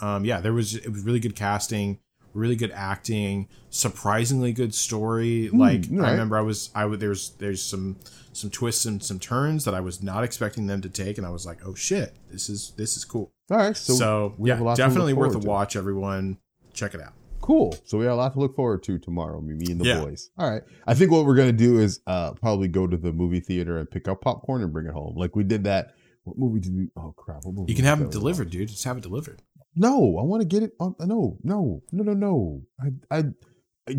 um, 0.00 0.24
yeah, 0.24 0.40
there 0.40 0.52
was, 0.52 0.74
it 0.74 0.88
was 0.90 1.02
really 1.02 1.20
good 1.20 1.34
casting, 1.36 1.98
really 2.34 2.56
good 2.56 2.70
acting, 2.72 3.48
surprisingly 3.70 4.52
good 4.52 4.74
story. 4.74 5.46
Hmm, 5.48 5.58
like, 5.60 5.84
alright. 5.90 6.08
I 6.08 6.10
remember 6.12 6.36
I 6.36 6.42
was, 6.42 6.70
I 6.74 6.84
would, 6.84 7.00
there's, 7.00 7.30
there's 7.38 7.62
some, 7.62 7.96
some 8.32 8.50
twists 8.50 8.84
and 8.84 9.02
some 9.02 9.18
turns 9.18 9.64
that 9.64 9.74
I 9.74 9.80
was 9.80 10.02
not 10.02 10.24
expecting 10.24 10.66
them 10.66 10.82
to 10.82 10.88
take. 10.90 11.18
And 11.18 11.26
I 11.26 11.30
was 11.30 11.46
like, 11.46 11.58
oh 11.66 11.74
shit, 11.74 12.14
this 12.30 12.48
is, 12.50 12.72
this 12.76 12.96
is 12.96 13.04
cool. 13.04 13.32
All 13.50 13.56
right. 13.58 13.76
So, 13.76 13.94
So, 13.94 14.34
we 14.38 14.50
have 14.50 14.60
a 14.60 14.64
yeah, 14.64 14.74
definitely 14.74 15.14
worth 15.14 15.34
a 15.36 15.40
to. 15.40 15.46
watch, 15.46 15.76
everyone. 15.76 16.38
Check 16.74 16.94
it 16.94 17.00
out. 17.00 17.14
cool. 17.40 17.74
So 17.84 17.96
we 17.96 18.04
have 18.04 18.12
a 18.14 18.16
lot 18.16 18.34
to 18.34 18.40
look 18.40 18.54
forward 18.56 18.82
to 18.82 18.98
tomorrow. 18.98 19.40
Me, 19.40 19.54
me 19.54 19.70
and 19.72 19.80
the 19.80 19.86
Yeah. 19.86 20.00
boys. 20.00 20.28
All 20.36 20.50
right. 20.50 20.62
I 20.86 20.92
think 20.94 21.10
what 21.10 21.24
we're 21.24 21.36
gonna 21.36 21.52
do 21.52 21.78
is 21.78 22.00
uh 22.06 22.32
probably 22.34 22.68
go 22.68 22.86
to 22.86 22.96
the 22.98 23.12
movie 23.12 23.40
theater 23.40 23.78
and 23.78 23.90
pick 23.90 24.08
up 24.08 24.20
popcorn 24.20 24.62
and 24.62 24.72
bring 24.72 24.86
it 24.86 24.92
home. 24.92 25.14
Like 25.16 25.34
we 25.36 25.42
did 25.44 25.64
that. 25.64 25.94
What 26.24 26.36
movie 26.38 26.58
did 26.60 26.74
we? 26.76 26.88
Oh 26.98 27.14
crap! 27.16 27.44
What 27.44 27.54
movie 27.54 27.70
You 27.72 27.76
can 27.76 27.84
have 27.86 28.00
it 28.02 28.10
delivered, 28.10 28.48
watched? 28.48 28.52
dude. 28.58 28.68
Just 28.68 28.82
have 28.84 28.96
it 28.98 29.02
delivered. 29.04 29.40
No, 29.76 30.18
I 30.18 30.22
want 30.22 30.40
to 30.40 30.46
get 30.48 30.62
it. 30.62 30.72
On, 30.80 30.94
no, 31.00 31.36
no, 31.44 31.82
no, 31.92 32.02
no, 32.02 32.12
no. 32.14 32.62
I, 32.80 33.18
I, 33.18 33.24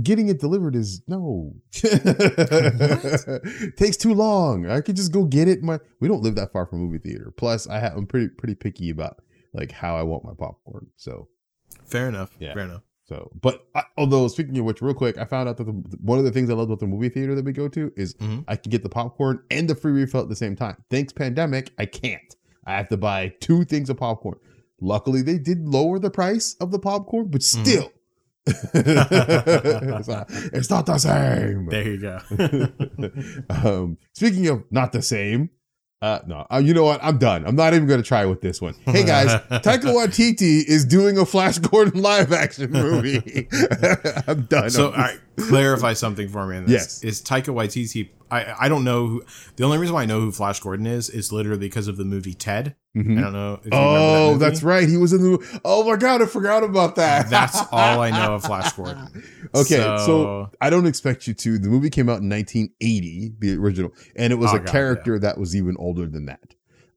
getting 0.01 0.27
it 0.27 0.39
delivered 0.39 0.75
is 0.75 1.01
no. 1.07 1.53
Takes 3.77 3.97
too 3.97 4.13
long. 4.13 4.69
I 4.69 4.81
could 4.81 4.95
just 4.95 5.11
go 5.11 5.23
get 5.23 5.47
it. 5.47 5.61
My 5.63 5.79
we 5.99 6.07
don't 6.07 6.21
live 6.23 6.35
that 6.35 6.51
far 6.51 6.65
from 6.65 6.79
movie 6.79 6.97
theater. 6.97 7.31
Plus, 7.35 7.67
I 7.67 7.79
have 7.79 7.95
I'm 7.95 8.05
pretty 8.07 8.29
pretty 8.29 8.55
picky 8.55 8.89
about 8.89 9.21
like 9.53 9.71
how 9.71 9.95
I 9.95 10.03
want 10.03 10.23
my 10.25 10.33
popcorn. 10.37 10.87
So 10.97 11.27
Fair 11.85 12.07
enough. 12.09 12.35
Yeah. 12.39 12.53
Fair 12.53 12.63
enough. 12.63 12.81
so, 13.05 13.31
but 13.41 13.65
I, 13.75 13.83
although 13.97 14.27
speaking 14.27 14.57
of 14.57 14.65
which, 14.65 14.81
real 14.81 14.93
quick, 14.93 15.17
I 15.17 15.25
found 15.25 15.47
out 15.47 15.57
that 15.57 15.63
the, 15.65 15.71
one 16.01 16.17
of 16.19 16.25
the 16.25 16.31
things 16.31 16.49
I 16.49 16.53
love 16.53 16.69
about 16.69 16.79
the 16.79 16.87
movie 16.87 17.09
theater 17.09 17.33
that 17.35 17.45
we 17.45 17.51
go 17.53 17.67
to 17.69 17.91
is 17.95 18.13
Mhm. 18.15 18.43
I 18.47 18.55
can 18.57 18.69
get 18.71 18.83
the 18.83 18.89
popcorn 18.89 19.41
and 19.51 19.69
the 19.69 19.75
free 19.75 19.91
refill 19.93 20.21
at 20.21 20.29
the 20.29 20.35
same 20.35 20.55
time. 20.55 20.83
Thanks 20.89 21.13
pandemic, 21.13 21.71
I 21.77 21.85
can't. 21.85 22.35
I 22.65 22.73
have 22.73 22.89
to 22.89 22.97
buy 22.97 23.29
two 23.39 23.63
things 23.63 23.89
of 23.89 23.97
popcorn. 23.97 24.37
Luckily, 24.79 25.21
they 25.21 25.37
did 25.39 25.67
lower 25.67 25.99
the 25.99 26.09
price 26.11 26.55
of 26.61 26.71
the 26.71 26.79
popcorn, 26.79 27.27
but 27.29 27.41
Mhm. 27.41 27.43
still, 27.43 27.91
it's, 28.45 30.07
not, 30.07 30.27
it's 30.29 30.69
not 30.69 30.85
the 30.85 30.97
same. 30.97 31.65
There 31.67 31.83
you 31.87 31.97
go. 31.99 32.19
um, 33.49 33.97
speaking 34.13 34.47
of 34.47 34.63
not 34.71 34.91
the 34.91 35.01
same, 35.01 35.49
uh, 36.01 36.19
no, 36.27 36.45
uh, 36.51 36.61
you 36.63 36.75
know 36.75 36.83
what? 36.83 36.99
I'm 37.03 37.17
done. 37.17 37.43
I'm 37.45 37.55
not 37.55 37.73
even 37.73 37.87
going 37.87 37.99
to 38.01 38.07
try 38.07 38.25
with 38.25 38.39
this 38.41 38.61
one. 38.61 38.75
Hey 38.85 39.03
guys, 39.03 39.29
Taika 39.63 39.85
Waititi 39.85 40.63
is 40.63 40.85
doing 40.85 41.17
a 41.17 41.25
Flash 41.25 41.57
Gordon 41.57 42.01
live 42.01 42.31
action 42.31 42.71
movie. 42.71 43.47
I'm 44.27 44.43
done. 44.43 44.69
so, 44.69 44.91
all 44.91 44.91
right, 44.93 45.19
clarify 45.37 45.93
something 45.93 46.27
for 46.29 46.45
me. 46.47 46.57
In 46.57 46.65
this. 46.65 47.01
Yes. 47.01 47.03
is 47.03 47.21
Taika 47.21 47.53
Waititi? 47.53 48.09
I 48.29 48.65
I 48.65 48.69
don't 48.69 48.83
know 48.83 49.07
who. 49.07 49.23
The 49.55 49.63
only 49.63 49.77
reason 49.77 49.93
why 49.95 50.03
I 50.03 50.05
know 50.05 50.19
who 50.19 50.31
Flash 50.31 50.59
Gordon 50.59 50.85
is 50.87 51.09
is 51.09 51.31
literally 51.31 51.59
because 51.59 51.87
of 51.87 51.95
the 51.97 52.03
movie 52.03 52.33
Ted. 52.33 52.75
Mhm. 52.95 53.17
I 53.17 53.21
don't 53.21 53.33
know. 53.33 53.53
If 53.63 53.65
you 53.65 53.71
remember 53.71 53.99
that 53.99 54.17
Oh, 54.33 54.37
that's 54.37 54.63
right. 54.63 54.89
He 54.89 54.97
was 54.97 55.13
in 55.13 55.21
the. 55.21 55.59
Oh 55.63 55.87
my 55.89 55.95
god, 55.95 56.21
I 56.21 56.25
forgot 56.25 56.63
about 56.63 56.95
that. 56.95 57.29
That's 57.29 57.57
all 57.71 58.01
I 58.01 58.09
know 58.09 58.35
of 58.35 58.43
Flash 58.43 58.73
Gordon. 58.73 59.23
Okay, 59.55 59.77
so, 59.77 60.49
I 60.59 60.69
don't 60.69 60.87
expect 60.87 61.27
you 61.27 61.33
to. 61.35 61.57
The 61.59 61.69
movie 61.69 61.89
came 61.89 62.09
out 62.09 62.19
in 62.21 62.29
1980, 62.29 63.35
the 63.39 63.55
original, 63.55 63.91
and 64.15 64.33
it 64.33 64.35
was 64.37 64.51
Oh, 64.51 64.55
a 64.55 64.59
God, 64.59 64.67
character 64.67 65.19
that 65.19 65.37
was 65.37 65.55
even 65.55 65.75
older 65.79 66.05
than 66.07 66.25
that. 66.25 66.53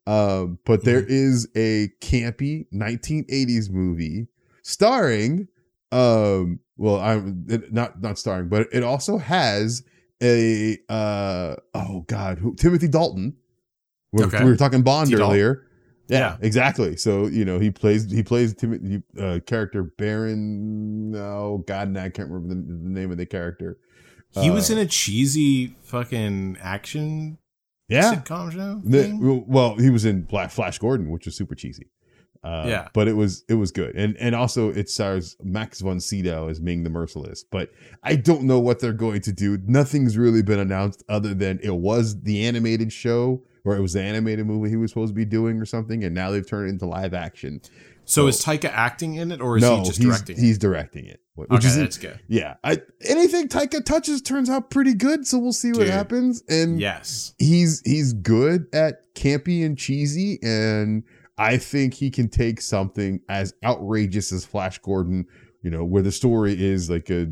Um, 0.06 0.58
but 0.64 0.82
there 0.84 1.02
Mm-hmm. 1.02 1.12
is 1.12 1.48
a 1.54 1.88
campy 2.00 2.66
1980s 2.74 3.70
movie 3.70 4.26
starring, 4.62 5.46
um, 5.92 6.60
well, 6.76 6.96
I'm 7.00 7.44
it- 7.48 7.72
not 7.72 8.00
not 8.02 8.18
starring, 8.18 8.48
but 8.48 8.68
it 8.72 8.82
also 8.82 9.18
has 9.18 9.82
a 10.22 10.78
uh 10.88 11.56
oh 11.74 12.04
god, 12.08 12.38
who 12.38 12.54
Timothy 12.54 12.88
Dalton. 12.88 13.36
We, 14.12 14.24
Okay. 14.24 14.42
we 14.44 14.50
were 14.50 14.56
talking 14.56 14.82
Bond 14.82 15.08
T. 15.08 15.16
Dalton. 15.16 15.30
earlier. 15.30 15.66
Yeah, 16.08 16.18
Yeah. 16.18 16.36
exactly. 16.40 16.96
So 16.96 17.26
you 17.26 17.44
know 17.44 17.58
he 17.58 17.70
plays 17.70 18.10
he 18.10 18.22
plays 18.22 18.54
Timothy 18.54 19.02
uh, 19.18 19.38
character 19.46 19.84
Baron. 19.84 21.14
Oh 21.14 21.58
God, 21.66 21.96
I 21.96 22.08
can't 22.08 22.28
remember 22.30 22.54
the, 22.54 22.60
the 22.82 22.88
name 22.90 23.10
of 23.12 23.18
the 23.18 23.26
character. 23.26 23.78
he 24.32 24.50
was 24.50 24.70
Uh, 24.70 24.74
in 24.74 24.78
a 24.80 24.86
cheesy 24.86 25.76
fucking 25.82 26.56
action 26.60 27.38
yeah. 27.88 28.14
sitcom 28.14 28.52
show. 28.52 28.80
The- 28.84 29.44
well, 29.46 29.76
he 29.76 29.90
was 29.90 30.04
in 30.04 30.22
Black 30.22 30.50
Flash 30.50 30.78
Gordon, 30.78 31.10
which 31.10 31.26
was 31.26 31.34
super 31.36 31.54
cheesy. 31.54 31.86
Uh, 32.42 32.64
Yeah. 32.66 32.88
but 32.94 33.06
it 33.06 33.12
was 33.14 33.44
it 33.48 33.54
was 33.54 33.70
good, 33.70 33.94
and 33.96 34.16
and 34.16 34.34
also 34.34 34.70
it 34.70 34.88
stars 34.88 35.36
Max 35.42 35.80
von 35.80 36.00
Sydow 36.00 36.48
as 36.48 36.60
Ming 36.60 36.84
the 36.84 36.90
Merciless. 36.90 37.44
But 37.44 37.70
I 38.02 38.16
don't 38.16 38.44
know 38.44 38.58
what 38.58 38.80
they're 38.80 38.92
going 38.94 39.20
to 39.22 39.32
do. 39.32 39.58
Nothing's 39.66 40.16
really 40.16 40.42
been 40.42 40.58
announced 40.58 41.04
other 41.08 41.34
than 41.34 41.60
it 41.62 41.74
was 41.76 42.22
the 42.22 42.44
animated 42.46 42.92
show 42.92 43.42
or 43.64 43.76
it 43.76 43.80
was 43.82 43.92
the 43.92 44.00
animated 44.00 44.46
movie 44.46 44.70
he 44.70 44.76
was 44.76 44.90
supposed 44.90 45.10
to 45.10 45.14
be 45.14 45.26
doing 45.26 45.60
or 45.60 45.66
something, 45.66 46.02
and 46.02 46.14
now 46.14 46.30
they've 46.30 46.48
turned 46.48 46.68
it 46.68 46.72
into 46.72 46.86
live 46.86 47.12
action. 47.12 47.60
So 48.06 48.26
is 48.26 48.42
Taika 48.42 48.70
acting 48.72 49.16
in 49.16 49.30
it, 49.30 49.40
or 49.42 49.58
is 49.58 49.62
no, 49.62 49.76
he 49.76 49.84
just 49.84 49.98
he's 49.98 50.06
directing? 50.06 50.36
it? 50.36 50.40
he's 50.40 50.58
directing 50.58 51.04
it, 51.04 51.20
which 51.34 51.50
okay, 51.52 51.66
is 51.66 51.76
that's 51.76 51.98
good. 51.98 52.18
yeah. 52.26 52.54
I 52.64 52.78
anything 53.04 53.48
Taika 53.48 53.84
touches 53.84 54.22
turns 54.22 54.48
out 54.48 54.70
pretty 54.70 54.94
good, 54.94 55.26
so 55.26 55.38
we'll 55.38 55.52
see 55.52 55.70
what 55.72 55.80
Dude. 55.80 55.90
happens. 55.90 56.42
And 56.48 56.80
Yes. 56.80 57.34
he's 57.38 57.82
he's 57.84 58.14
good 58.14 58.66
at 58.72 59.14
campy 59.14 59.64
and 59.64 59.76
cheesy 59.78 60.38
and 60.42 61.04
i 61.40 61.56
think 61.56 61.94
he 61.94 62.10
can 62.10 62.28
take 62.28 62.60
something 62.60 63.20
as 63.28 63.52
outrageous 63.64 64.30
as 64.32 64.44
flash 64.44 64.78
gordon 64.78 65.26
you 65.62 65.70
know 65.70 65.84
where 65.84 66.02
the 66.02 66.12
story 66.12 66.54
is 66.62 66.88
like 66.88 67.10
a 67.10 67.26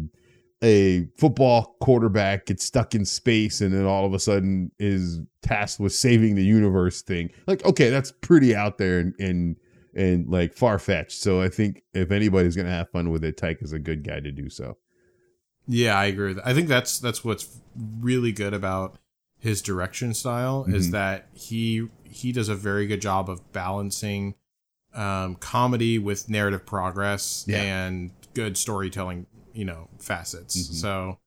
a 0.65 1.07
football 1.17 1.77
quarterback 1.81 2.47
gets 2.47 2.65
stuck 2.65 2.93
in 2.95 3.05
space 3.05 3.61
and 3.61 3.73
then 3.73 3.85
all 3.85 4.05
of 4.05 4.13
a 4.13 4.19
sudden 4.19 4.73
is 4.81 5.21
tasked 5.43 5.79
with 5.79 5.93
saving 5.95 6.35
the 6.35 6.45
universe 6.45 7.01
thing 7.03 7.31
like 7.47 7.65
okay 7.65 7.91
that's 7.91 8.11
pretty 8.23 8.57
out 8.57 8.77
there 8.79 8.99
and 8.99 9.15
and, 9.21 9.57
and 9.95 10.29
like 10.29 10.53
far-fetched 10.53 11.21
so 11.23 11.41
i 11.41 11.49
think 11.49 11.83
if 11.95 12.11
anybody's 12.11 12.57
gonna 12.57 12.69
have 12.69 12.91
fun 12.91 13.11
with 13.11 13.23
it 13.23 13.37
Taika 13.37 13.63
is 13.63 13.73
a 13.73 13.79
good 13.79 14.03
guy 14.03 14.19
to 14.21 14.33
do 14.33 14.49
so 14.51 14.77
Yeah, 15.71 15.99
I 15.99 16.07
agree. 16.07 16.35
I 16.45 16.55
think 16.55 16.67
that's 16.69 16.99
that's 16.99 17.23
what's 17.25 17.61
really 18.01 18.33
good 18.33 18.55
about 18.55 18.99
his 19.39 19.61
direction 19.63 20.15
style 20.15 20.65
is 20.67 20.89
Mhm. 20.89 20.93
that 20.93 21.29
he 21.35 21.89
he 22.11 22.33
does 22.33 22.49
a 22.49 22.55
very 22.55 22.87
good 22.87 23.01
job 23.01 23.29
of 23.31 23.53
balancing 23.53 24.35
um, 24.95 25.35
comedy 25.37 25.99
with 25.99 26.29
narrative 26.29 26.65
progress 26.67 27.45
Yeah. 27.47 27.63
and 27.63 28.11
good 28.35 28.57
storytelling, 28.57 29.27
you 29.53 29.65
know, 29.65 29.89
facets. 29.99 30.57
Mhm. 30.57 30.75
So 30.75 31.19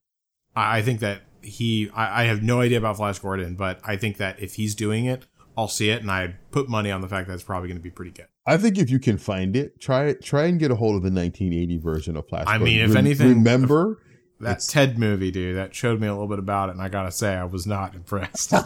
I, 0.55 0.79
I 0.79 0.81
think 0.81 0.99
that 1.01 1.21
he 1.41 1.89
I, 1.93 2.23
I 2.23 2.25
have 2.25 2.41
no 2.43 2.61
idea 2.61 2.77
about 2.77 2.97
Flash 2.97 3.19
Gordon, 3.19 3.55
but 3.55 3.79
I 3.83 3.97
think 3.97 4.17
that 4.17 4.39
if 4.41 4.55
he's 4.55 4.75
doing 4.75 5.05
it, 5.05 5.25
I'll 5.57 5.67
see 5.67 5.89
it 5.89 6.01
and 6.01 6.09
I 6.09 6.35
put 6.51 6.69
money 6.69 6.91
on 6.91 7.01
the 7.01 7.07
fact 7.07 7.27
that 7.27 7.33
it's 7.33 7.43
probably 7.43 7.67
going 7.69 7.77
to 7.77 7.83
be 7.83 7.89
pretty 7.91 8.11
good. 8.11 8.27
I 8.47 8.57
think 8.57 8.77
if 8.79 8.89
you 8.89 8.97
can 8.99 9.17
find 9.17 9.55
it, 9.55 9.79
try 9.79 10.05
it. 10.05 10.21
Try 10.23 10.45
and 10.45 10.59
get 10.59 10.71
a 10.71 10.75
hold 10.75 10.95
of 10.95 11.03
the 11.03 11.11
1980 11.11 11.77
version 11.77 12.15
of 12.17 12.27
Flash. 12.27 12.45
I 12.47 12.57
Gordon. 12.57 12.65
mean, 12.65 12.79
if 12.81 12.87
Rem- 12.95 12.97
anything- 13.05 13.29
remember 13.29 13.99
That 14.41 14.51
It's- 14.51 14.67
Ted 14.67 14.97
movie, 14.99 15.31
dude, 15.31 15.55
that 15.57 15.73
showed 15.75 15.99
me 16.01 16.07
a 16.07 16.11
little 16.11 16.27
bit 16.27 16.39
about 16.39 16.69
it, 16.69 16.73
and 16.73 16.81
I 16.81 16.89
gotta 16.89 17.11
say, 17.11 17.35
I 17.35 17.43
was 17.45 17.65
not 17.67 17.95
impressed. 17.99 18.51
no, 18.51 18.59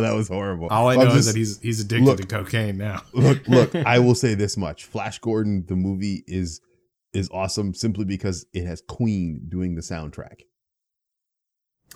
that 0.00 0.12
was 0.14 0.28
horrible. 0.28 0.68
All 0.68 0.88
I 0.88 0.96
know 0.96 1.04
just- 1.06 1.16
is 1.16 1.26
that 1.26 1.36
he's 1.36 1.60
he's 1.60 1.80
addicted 1.80 2.04
look- 2.04 2.20
to 2.20 2.26
cocaine 2.26 2.76
now. 2.78 3.02
look, 3.12 3.46
look. 3.48 3.74
I 3.74 3.98
will 3.98 4.14
say 4.14 4.34
this 4.34 4.56
much: 4.56 4.84
Flash 4.84 5.18
Gordon, 5.18 5.64
the 5.66 5.76
movie 5.76 6.24
is 6.26 6.60
is 7.12 7.28
awesome 7.32 7.72
simply 7.74 8.04
because 8.04 8.46
it 8.52 8.66
has 8.66 8.82
Queen 8.86 9.46
doing 9.48 9.74
the 9.74 9.80
soundtrack. 9.82 10.40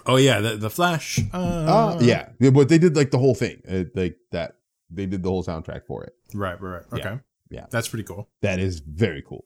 Oh 0.06 0.16
yeah, 0.16 0.40
the 0.40 0.56
the 0.56 0.70
Flash. 0.70 1.20
Uh, 1.32 1.36
Uh, 1.36 1.98
yeah, 2.00 2.30
but 2.52 2.68
they 2.68 2.78
did 2.78 2.96
like 2.96 3.10
the 3.10 3.18
whole 3.18 3.34
thing, 3.34 3.60
uh, 3.70 3.84
like 3.94 4.16
that. 4.32 4.56
They 4.90 5.06
did 5.06 5.22
the 5.22 5.28
whole 5.28 5.44
soundtrack 5.44 5.84
for 5.86 6.04
it. 6.04 6.14
Right, 6.34 6.60
right, 6.60 6.82
right. 6.90 7.00
Yeah, 7.00 7.08
Okay. 7.12 7.20
yeah. 7.50 7.66
That's 7.70 7.86
pretty 7.88 8.04
cool. 8.04 8.28
That 8.42 8.58
is 8.58 8.80
very 8.80 9.22
cool. 9.22 9.44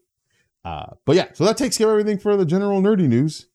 Uh, 0.64 0.94
but 1.04 1.14
yeah, 1.16 1.26
so 1.34 1.44
that 1.44 1.56
takes 1.56 1.76
care 1.76 1.88
of 1.88 1.92
everything 1.98 2.18
for 2.18 2.36
the 2.36 2.44
general 2.46 2.80
nerdy 2.80 3.06
news. 3.08 3.46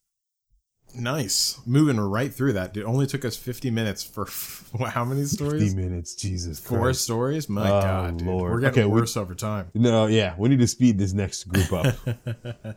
Nice. 0.95 1.59
Moving 1.67 1.99
right 1.99 2.33
through 2.33 2.53
that. 2.53 2.75
It 2.75 2.83
only 2.83 3.05
took 3.05 3.23
us 3.23 3.35
50 3.37 3.69
minutes 3.71 4.03
for 4.03 4.25
how 4.89 5.05
many 5.05 5.23
stories? 5.25 5.53
Fifty 5.53 5.69
stories? 5.69 5.75
minutes, 5.75 6.15
Jesus 6.15 6.59
Four 6.59 6.79
Christ. 6.79 7.01
stories? 7.01 7.47
My 7.49 7.67
Oh, 7.67 7.81
God, 7.81 8.17
dude. 8.17 8.27
Lord. 8.27 8.51
We're 8.51 8.59
getting 8.61 8.83
Okay, 8.83 8.85
we- 8.91 8.99
worse 9.01 9.15
over 9.15 9.35
time. 9.35 9.69
No, 9.75 10.07
yeah, 10.07 10.33
we 10.37 10.49
need 10.49 10.59
to 10.59 10.67
speed 10.67 10.97
this 10.97 11.13
next 11.13 11.43
group 11.45 11.71
up. 11.73 11.95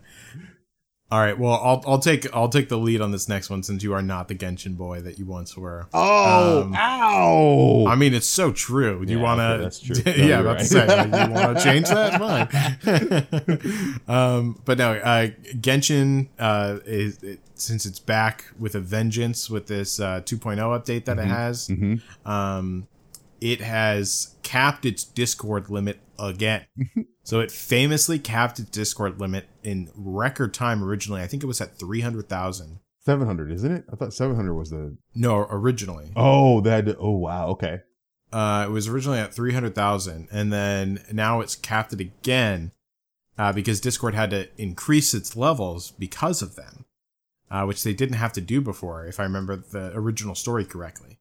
All 1.12 1.18
right. 1.20 1.38
Well, 1.38 1.52
I'll 1.62 1.84
I'll 1.86 1.98
take 1.98 2.26
I'll 2.34 2.48
take 2.48 2.70
the 2.70 2.78
lead 2.78 3.02
on 3.02 3.10
this 3.10 3.28
next 3.28 3.50
one 3.50 3.62
since 3.62 3.82
you 3.82 3.92
are 3.92 4.00
not 4.00 4.28
the 4.28 4.34
Genshin 4.34 4.78
boy 4.78 5.02
that 5.02 5.18
you 5.18 5.26
once 5.26 5.54
were. 5.58 5.86
oh, 5.92 6.62
Um, 6.62 6.74
ow! 6.74 7.84
I 7.86 7.96
mean, 7.96 8.14
it's 8.14 8.26
so 8.26 8.50
true. 8.50 9.04
Do 9.04 9.12
you 9.12 9.20
want 9.20 9.38
to? 9.40 9.62
that's 9.62 9.78
true. 9.78 9.96
No, 10.06 10.12
yeah, 10.26 10.40
about 10.40 10.52
right. 10.56 10.58
to 10.60 10.64
say. 10.64 10.86
like, 10.86 11.28
you 11.28 11.34
want 11.34 11.58
to 11.58 11.62
change 11.68 11.88
that? 11.88 12.18
Fine. 14.08 14.08
um, 14.16 14.58
but 14.64 14.78
no, 14.78 14.92
uh, 14.94 15.28
Genshin 15.56 16.28
uh, 16.38 16.78
is 16.86 17.22
it, 17.22 17.40
since 17.56 17.84
it's 17.84 17.98
back 17.98 18.46
with 18.58 18.74
a 18.74 18.80
vengeance 18.80 19.50
with 19.50 19.66
this 19.66 20.00
uh, 20.00 20.22
2.0 20.22 20.56
update 20.58 21.04
that 21.04 21.18
it 21.18 21.26
has. 21.26 21.68
Mhm. 21.68 22.00
Um, 22.26 22.88
it 23.42 23.60
has 23.60 24.34
capped 24.42 24.86
its 24.86 25.04
Discord 25.04 25.68
limit 25.68 25.98
again. 26.28 26.66
so 27.22 27.40
it 27.40 27.50
famously 27.50 28.18
capped 28.18 28.58
its 28.58 28.70
Discord 28.70 29.20
limit 29.20 29.48
in 29.62 29.90
record 29.94 30.54
time 30.54 30.82
originally. 30.82 31.22
I 31.22 31.26
think 31.26 31.42
it 31.42 31.46
was 31.46 31.60
at 31.60 31.76
300,000. 31.76 32.78
700, 33.04 33.50
isn't 33.52 33.72
it? 33.72 33.84
I 33.92 33.96
thought 33.96 34.14
700 34.14 34.54
was 34.54 34.70
the. 34.70 34.96
No, 35.14 35.46
originally. 35.50 36.12
Oh, 36.14 36.60
that. 36.60 36.96
Oh, 36.98 37.16
wow. 37.16 37.48
Okay. 37.48 37.80
Uh, 38.32 38.64
it 38.66 38.70
was 38.70 38.88
originally 38.88 39.18
at 39.18 39.34
300,000 39.34 40.28
and 40.32 40.50
then 40.50 41.02
now 41.12 41.40
it's 41.40 41.54
capped 41.54 41.92
it 41.92 42.00
again 42.00 42.72
uh, 43.36 43.52
because 43.52 43.80
Discord 43.80 44.14
had 44.14 44.30
to 44.30 44.48
increase 44.56 45.12
its 45.12 45.36
levels 45.36 45.90
because 45.90 46.40
of 46.40 46.56
them, 46.56 46.86
uh, 47.50 47.64
which 47.64 47.82
they 47.82 47.92
didn't 47.92 48.16
have 48.16 48.32
to 48.32 48.40
do 48.40 48.62
before, 48.62 49.04
if 49.04 49.20
I 49.20 49.24
remember 49.24 49.56
the 49.56 49.92
original 49.94 50.34
story 50.34 50.64
correctly. 50.64 51.18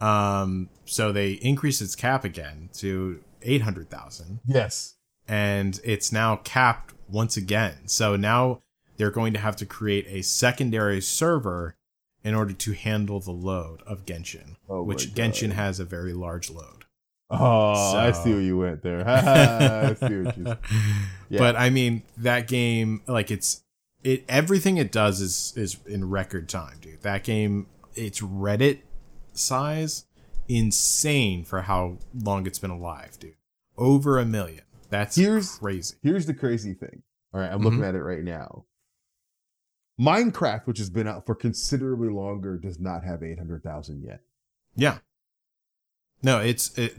Um, 0.00 0.68
so 0.84 1.12
they 1.12 1.32
increased 1.32 1.82
its 1.82 1.94
cap 1.94 2.24
again 2.24 2.70
to 2.74 3.20
800,000 3.44 4.40
Yes. 4.46 4.94
and 5.28 5.80
it's 5.84 6.12
now 6.12 6.36
capped 6.36 6.94
once 7.08 7.36
again. 7.36 7.86
So 7.86 8.16
now 8.16 8.62
they're 8.96 9.10
going 9.10 9.32
to 9.34 9.38
have 9.38 9.56
to 9.56 9.66
create 9.66 10.06
a 10.08 10.22
secondary 10.22 11.00
server 11.00 11.76
in 12.24 12.34
order 12.34 12.52
to 12.52 12.72
handle 12.72 13.18
the 13.20 13.32
load 13.32 13.82
of 13.82 14.04
Genshin, 14.06 14.56
Oh 14.68 14.82
which. 14.82 15.12
Genshin 15.14 15.52
has 15.52 15.80
a 15.80 15.84
very 15.84 16.12
large 16.12 16.50
load. 16.50 16.84
Oh, 17.30 17.96
I 17.96 18.12
see 18.12 18.30
where 18.32 18.42
you 18.42 18.58
went 18.58 18.82
there. 18.82 19.08
I 19.08 19.94
see 19.94 20.18
what 20.22 20.36
you. 20.38 20.44
Yeah. 21.30 21.38
But 21.38 21.56
I 21.56 21.70
mean, 21.70 22.02
that 22.18 22.46
game, 22.46 23.00
like 23.06 23.30
it's 23.30 23.62
it 24.04 24.24
everything 24.28 24.76
it 24.76 24.92
does 24.92 25.20
is 25.22 25.54
is 25.56 25.78
in 25.86 26.10
record 26.10 26.46
time, 26.48 26.76
dude. 26.82 27.00
That 27.02 27.24
game, 27.24 27.68
its 27.94 28.20
Reddit 28.20 28.80
size, 29.32 30.04
insane 30.56 31.44
for 31.44 31.62
how 31.62 31.98
long 32.14 32.46
it's 32.46 32.58
been 32.58 32.70
alive, 32.70 33.18
dude. 33.18 33.34
Over 33.76 34.18
a 34.18 34.24
million. 34.24 34.64
That's 34.90 35.16
Here's- 35.16 35.58
crazy. 35.58 35.96
Here's 36.02 36.26
the 36.26 36.34
crazy 36.34 36.74
thing. 36.74 37.02
All 37.32 37.40
right, 37.40 37.50
I'm 37.50 37.62
looking 37.62 37.80
Mhm. 37.80 37.88
at 37.88 37.94
it 37.94 38.02
right 38.02 38.22
now. 38.22 38.66
Minecraft, 40.00 40.66
which 40.66 40.78
has 40.78 40.90
been 40.90 41.06
out 41.06 41.26
for 41.26 41.34
considerably 41.34 42.08
longer, 42.08 42.58
does 42.58 42.78
not 42.78 43.04
have 43.04 43.22
800,000 43.22 44.02
yet. 44.02 44.20
Yeah. 44.74 44.98
No, 46.22 46.40
it's 46.40 46.76
it. 46.78 46.96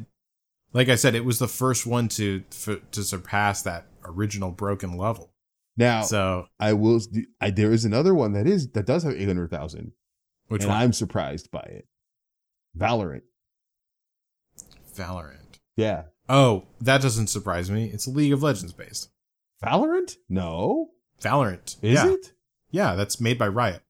Like 0.73 0.89
I 0.89 0.95
said, 0.95 1.13
it 1.15 1.25
was 1.25 1.39
the 1.39 1.47
first 1.47 1.85
one 1.85 2.07
to 2.09 2.43
for, 2.49 2.77
to 2.77 3.03
surpass 3.03 3.61
that 3.63 3.87
original 4.05 4.51
broken 4.51 4.97
level. 4.97 5.31
Now, 5.77 6.03
So 6.03 6.47
I 6.59 6.73
will. 6.73 6.99
I, 7.41 7.49
there 7.49 7.71
is 7.71 7.83
another 7.85 8.13
one 8.13 8.33
that 8.33 8.47
is 8.47 8.69
that 8.71 8.85
does 8.85 9.03
have 9.03 9.13
800,000, 9.13 9.91
which? 10.47 10.65
I'm 10.65 10.93
surprised 10.93 11.49
by 11.51 11.61
it. 11.61 11.87
Valorant. 12.77 13.21
Valorant. 14.95 15.59
Yeah, 15.75 16.03
Oh, 16.29 16.63
that 16.81 17.01
doesn't 17.01 17.27
surprise 17.27 17.69
me. 17.69 17.89
It's 17.93 18.07
League 18.07 18.31
of 18.33 18.41
Legends 18.43 18.71
based. 18.73 19.09
Valorant. 19.63 20.15
No, 20.29 20.91
Valorant. 21.21 21.77
is 21.81 21.93
yeah. 21.95 22.07
it? 22.11 22.31
Yeah, 22.71 22.95
that's 22.95 23.19
made 23.19 23.37
by 23.37 23.47
Riot. 23.47 23.81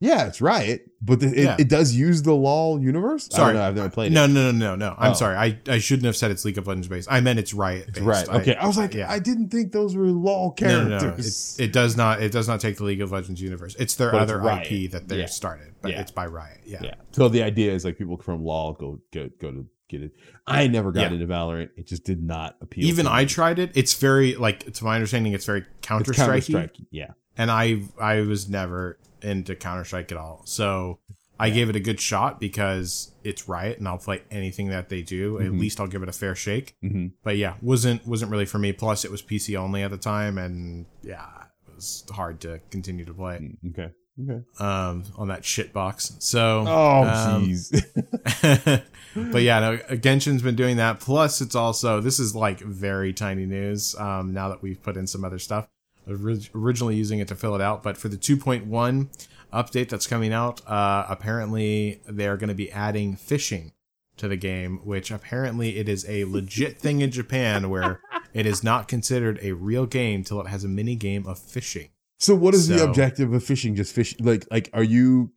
Yeah, 0.00 0.26
it's 0.28 0.40
Riot, 0.40 0.88
but 1.02 1.20
it, 1.24 1.36
Yeah. 1.36 1.56
it 1.58 1.68
does 1.68 1.92
use 1.92 2.22
the 2.22 2.32
LoL 2.32 2.80
universe. 2.80 3.28
I 3.32 3.36
Sorry. 3.36 3.54
know, 3.54 3.62
I've 3.62 3.74
never 3.74 3.88
played 3.90 4.12
No, 4.12 4.24
it. 4.24 4.28
no, 4.28 4.52
no, 4.52 4.58
no, 4.58 4.76
no. 4.76 4.94
I'm 4.96 5.10
Oh. 5.10 5.14
sorry. 5.14 5.36
I, 5.36 5.58
I 5.66 5.78
shouldn't 5.78 6.06
have 6.06 6.14
said 6.16 6.30
it's 6.30 6.44
League 6.44 6.56
of 6.56 6.68
Legends 6.68 6.86
based. 6.86 7.08
I 7.10 7.20
meant 7.20 7.38
it's 7.40 7.52
Riot 7.52 7.86
based. 7.94 8.00
Right. 8.06 8.28
Okay. 8.28 8.54
I, 8.54 8.66
was 8.66 8.76
like, 8.78 8.94
yeah. 8.94 9.10
I 9.10 9.18
didn't 9.18 9.48
think 9.48 9.72
those 9.72 9.96
were 9.96 10.04
LoL 10.06 10.54
no, 10.60 10.84
no, 10.88 10.98
characters. 11.00 11.56
no. 11.58 11.64
It, 11.64 11.68
it 11.70 11.72
does 11.72 11.96
not. 11.96 12.22
It 12.22 12.30
does 12.30 12.46
not 12.46 12.60
take 12.60 12.76
the 12.76 12.84
League 12.84 13.00
of 13.00 13.10
Legends 13.10 13.40
universe. 13.40 13.74
It's 13.76 13.96
their 13.96 14.12
But 14.12 14.20
other 14.22 14.38
Riot. 14.38 14.70
IP 14.70 14.90
that 14.92 15.08
they 15.08 15.18
Yeah. 15.20 15.26
started, 15.26 15.74
but 15.82 15.90
it's 15.90 16.12
by 16.12 16.26
Riot. 16.26 16.60
Yeah. 16.64 16.78
yeah. 16.82 16.94
So 17.10 17.28
the 17.28 17.42
idea 17.42 17.72
is 17.72 17.84
like 17.84 17.98
people 17.98 18.18
from 18.18 18.44
LoL 18.44 18.74
go 18.74 19.00
go 19.12 19.30
go 19.40 19.50
to 19.50 19.66
get 19.88 20.02
it. 20.02 20.12
I 20.46 20.66
never 20.66 20.92
got 20.92 21.02
Yeah. 21.02 21.12
into 21.12 21.26
Valorant. 21.26 21.70
It 21.76 21.86
just 21.86 22.04
did 22.04 22.22
not 22.22 22.56
appeal. 22.60 22.84
Even 22.84 23.06
I 23.06 23.24
tried 23.24 23.58
it. 23.58 23.72
It's 23.74 23.94
very 23.94 24.34
like 24.34 24.72
to 24.72 24.84
my 24.84 24.94
understanding, 24.94 25.32
it's 25.32 25.46
very 25.46 25.64
Counter 25.82 26.12
Strike, 26.12 26.44
Counter-Strike. 26.46 26.76
Yeah. 26.90 27.12
and 27.36 27.50
I 27.50 27.82
I 28.00 28.20
was 28.22 28.48
never 28.48 28.98
into 29.22 29.54
Counter 29.56 29.84
Strike 29.84 30.12
at 30.12 30.18
all. 30.18 30.42
So 30.46 31.00
I 31.40 31.50
gave 31.50 31.68
it 31.70 31.76
a 31.76 31.80
good 31.80 32.00
shot 32.00 32.40
because 32.40 33.12
it's 33.22 33.48
Riot, 33.48 33.78
and 33.78 33.86
I'll 33.86 33.98
play 33.98 34.22
anything 34.30 34.68
that 34.70 34.88
they 34.88 35.02
do. 35.02 35.38
At 35.38 35.52
Mhm. 35.52 35.60
least 35.60 35.78
I'll 35.78 35.86
give 35.86 36.02
it 36.02 36.08
a 36.08 36.12
fair 36.12 36.34
shake. 36.34 36.74
hmm 36.82 37.08
but 37.22 37.36
yeah, 37.36 37.54
wasn't 37.62 38.04
wasn't 38.06 38.30
really 38.32 38.46
for 38.46 38.58
me. 38.58 38.72
Plus, 38.72 39.04
it 39.04 39.10
was 39.10 39.22
PC 39.22 39.56
only 39.56 39.82
at 39.82 39.90
the 39.92 39.96
time, 39.98 40.36
and 40.38 40.86
yeah, 41.02 41.26
it 41.68 41.74
was 41.76 42.04
hard 42.10 42.40
to 42.40 42.60
continue 42.70 43.04
to 43.04 43.14
play. 43.14 43.56
Okay. 43.68 43.90
Okay. 44.20 44.42
um, 44.58 45.04
on 45.16 45.28
that 45.28 45.44
shit 45.44 45.72
box. 45.72 46.16
So, 46.18 46.64
Oh, 46.66 47.02
um, 47.04 47.44
jeez. 47.44 48.82
but 49.32 49.42
yeah, 49.42 49.60
no, 49.60 49.76
Genshin's 49.96 50.42
been 50.42 50.56
doing 50.56 50.76
that. 50.78 51.00
Plus, 51.00 51.40
it's 51.40 51.54
also 51.54 52.00
this 52.00 52.18
is 52.18 52.34
like 52.34 52.60
very 52.60 53.12
tiny 53.12 53.46
news. 53.46 53.94
Um, 53.96 54.32
now 54.32 54.48
that 54.48 54.62
we've 54.62 54.82
put 54.82 54.96
in 54.96 55.06
some 55.06 55.24
other 55.24 55.38
stuff, 55.38 55.68
Orig- 56.08 56.50
originally 56.54 56.96
using 56.96 57.18
it 57.18 57.28
to 57.28 57.34
fill 57.34 57.54
it 57.54 57.60
out, 57.60 57.82
but 57.82 57.96
for 57.96 58.08
the 58.08 58.16
2.1 58.16 59.08
update 59.52 59.88
that's 59.88 60.06
coming 60.06 60.32
out, 60.32 60.66
uh, 60.68 61.06
apparently 61.08 62.00
they 62.08 62.26
are 62.26 62.36
going 62.36 62.48
to 62.48 62.54
be 62.54 62.70
adding 62.72 63.14
fishing 63.16 63.72
to 64.16 64.26
the 64.28 64.36
game, 64.36 64.78
which 64.84 65.10
apparently 65.10 65.78
it 65.78 65.88
is 65.88 66.04
a 66.08 66.24
legit 66.24 66.78
thing 66.78 67.00
in 67.00 67.10
Japan 67.10 67.70
where 67.70 68.00
it 68.34 68.46
is 68.46 68.64
not 68.64 68.88
considered 68.88 69.38
a 69.42 69.52
real 69.52 69.86
game 69.86 70.24
till 70.24 70.40
it 70.40 70.48
has 70.48 70.64
a 70.64 70.68
mini 70.68 70.96
game 70.96 71.26
of 71.26 71.38
fishing. 71.38 71.90
So, 72.18 72.34
what 72.34 72.54
is 72.54 72.68
the 72.68 72.82
objective 72.84 73.32
of 73.32 73.42
fishing? 73.44 73.74
Just 73.74 73.94
fish? 73.94 74.14
Like, 74.20 74.46
like, 74.50 74.70
are 74.72 74.82
you 74.82 75.32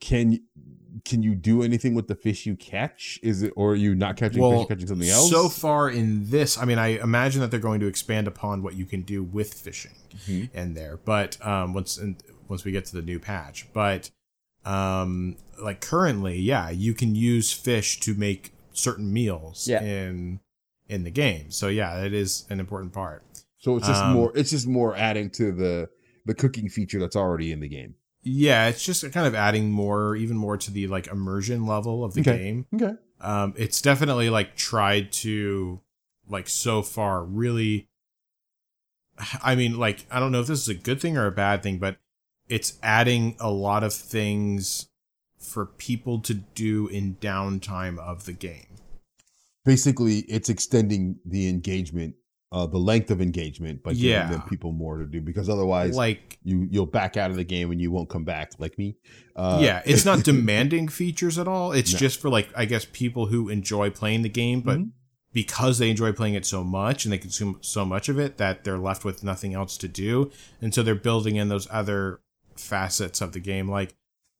can 0.00 0.40
can 1.04 1.22
you 1.22 1.34
do 1.34 1.62
anything 1.62 1.94
with 1.94 2.08
the 2.08 2.14
fish 2.14 2.46
you 2.46 2.56
catch? 2.56 3.18
Is 3.22 3.42
it 3.42 3.52
or 3.56 3.72
are 3.72 3.76
you 3.76 3.94
not 3.94 4.16
catching 4.16 4.42
fish, 4.42 4.66
catching 4.68 4.86
something 4.86 5.08
else? 5.08 5.30
So 5.30 5.48
far 5.48 5.88
in 5.90 6.28
this, 6.30 6.58
I 6.58 6.64
mean, 6.64 6.78
I 6.78 6.98
imagine 7.00 7.40
that 7.42 7.50
they're 7.50 7.60
going 7.60 7.80
to 7.80 7.86
expand 7.86 8.26
upon 8.26 8.62
what 8.62 8.74
you 8.74 8.84
can 8.86 9.02
do 9.02 9.22
with 9.22 9.54
fishing 9.54 9.92
Mhm. 10.26 10.52
in 10.54 10.74
there. 10.74 10.96
But 10.96 11.44
um, 11.46 11.74
once 11.74 11.96
in, 11.98 12.16
once 12.48 12.64
we 12.64 12.72
get 12.72 12.86
to 12.86 12.96
the 12.96 13.02
new 13.02 13.18
patch, 13.20 13.66
but 13.72 14.10
um, 14.64 15.36
like 15.62 15.80
currently, 15.80 16.38
yeah, 16.38 16.70
you 16.70 16.92
can 16.92 17.14
use 17.14 17.52
fish 17.52 18.00
to 18.00 18.14
make 18.14 18.52
certain 18.72 19.12
meals 19.12 19.68
Yeah. 19.68 19.82
in 19.82 20.40
in 20.88 21.04
the 21.04 21.10
game. 21.10 21.50
So 21.50 21.68
yeah, 21.68 22.02
it 22.04 22.12
is 22.14 22.44
an 22.50 22.58
important 22.60 22.92
part. 22.92 23.22
So 23.58 23.76
it's 23.76 23.86
just 23.86 24.02
Um, 24.02 24.12
more. 24.14 24.32
It's 24.36 24.50
just 24.50 24.66
more 24.66 24.94
adding 24.96 25.30
to 25.30 25.52
the 25.52 25.88
the 26.26 26.34
cooking 26.34 26.68
feature 26.68 27.00
that's 27.00 27.16
already 27.16 27.50
in 27.52 27.60
the 27.60 27.68
game. 27.68 27.94
Yeah, 28.22 28.66
it's 28.68 28.84
just 28.84 29.10
kind 29.12 29.26
of 29.26 29.34
adding 29.34 29.70
more, 29.70 30.14
even 30.16 30.36
more 30.36 30.58
to 30.58 30.70
the 30.70 30.88
like 30.88 31.06
immersion 31.06 31.64
level 31.66 32.04
of 32.04 32.12
the 32.14 32.20
Okay. 32.20 32.36
game. 32.38 32.66
Okay. 32.74 32.94
um 33.20 33.54
it's 33.56 33.80
definitely 33.80 34.28
like 34.28 34.54
tried 34.56 35.10
to 35.12 35.80
like 36.28 36.48
so 36.48 36.82
far 36.82 37.24
really 37.24 37.88
i 39.42 39.54
mean 39.54 39.78
like 39.78 40.04
i 40.10 40.20
don't 40.20 40.32
know 40.32 40.40
if 40.40 40.46
this 40.48 40.60
is 40.60 40.68
a 40.68 40.74
good 40.74 41.00
thing 41.00 41.16
or 41.16 41.24
a 41.26 41.32
bad 41.32 41.62
thing 41.62 41.78
but 41.78 41.96
it's 42.48 42.78
adding 42.82 43.34
a 43.40 43.50
lot 43.50 43.82
of 43.82 43.94
things 43.94 44.88
for 45.38 45.64
people 45.64 46.18
to 46.20 46.34
do 46.34 46.86
in 46.88 47.14
downtime 47.16 47.98
of 47.98 48.24
the 48.26 48.32
game 48.32 48.66
Basically, 49.64 50.18
it's 50.28 50.48
extending 50.48 51.18
the 51.24 51.48
engagement, 51.48 52.14
uh, 52.52 52.64
the 52.66 52.78
length 52.78 53.10
of 53.10 53.20
engagement 53.20 53.82
by 53.82 53.92
giving 53.92 54.08
Yeah. 54.10 54.30
them 54.30 54.42
people 54.42 54.70
more 54.72 54.98
to 54.98 55.04
do 55.06 55.20
because 55.20 55.48
otherwise, 55.48 55.96
like 55.96 56.38
you 56.44 56.68
you'll 56.70 56.86
back 56.86 57.16
out 57.16 57.30
of 57.30 57.36
the 57.36 57.44
game 57.44 57.70
and 57.72 57.80
you 57.80 57.90
won't 57.90 58.08
come 58.08 58.24
back 58.24 58.52
like 58.58 58.78
me. 58.78 58.96
Uh, 59.34 59.58
yeah 59.62 59.82
it's 59.84 60.04
not 60.04 60.22
demanding 60.32 60.88
features 60.88 61.38
at 61.38 61.46
all 61.48 61.72
it's 61.72 61.92
No. 61.92 61.98
just 61.98 62.20
for 62.20 62.30
like 62.30 62.48
i 62.56 62.64
guess 62.64 62.86
people 62.90 63.26
who 63.26 63.48
enjoy 63.50 63.90
playing 63.90 64.22
the 64.22 64.28
game 64.30 64.60
but 64.62 64.78
Mhm. 64.78 64.90
because 65.34 65.76
they 65.78 65.90
enjoy 65.90 66.12
playing 66.12 66.32
it 66.34 66.46
so 66.46 66.64
much 66.64 67.04
and 67.04 67.12
they 67.12 67.18
consume 67.18 67.58
so 67.60 67.84
much 67.84 68.08
of 68.08 68.18
it 68.18 68.38
that 68.38 68.64
they're 68.64 68.78
left 68.78 69.04
with 69.04 69.22
nothing 69.22 69.52
else 69.52 69.76
to 69.76 69.88
do 69.88 70.30
and 70.62 70.72
so 70.72 70.82
they're 70.82 70.94
building 70.94 71.36
in 71.36 71.48
those 71.48 71.68
other 71.70 72.20
facets 72.56 73.20
of 73.20 73.32
the 73.32 73.40
game 73.40 73.68
like 73.70 73.94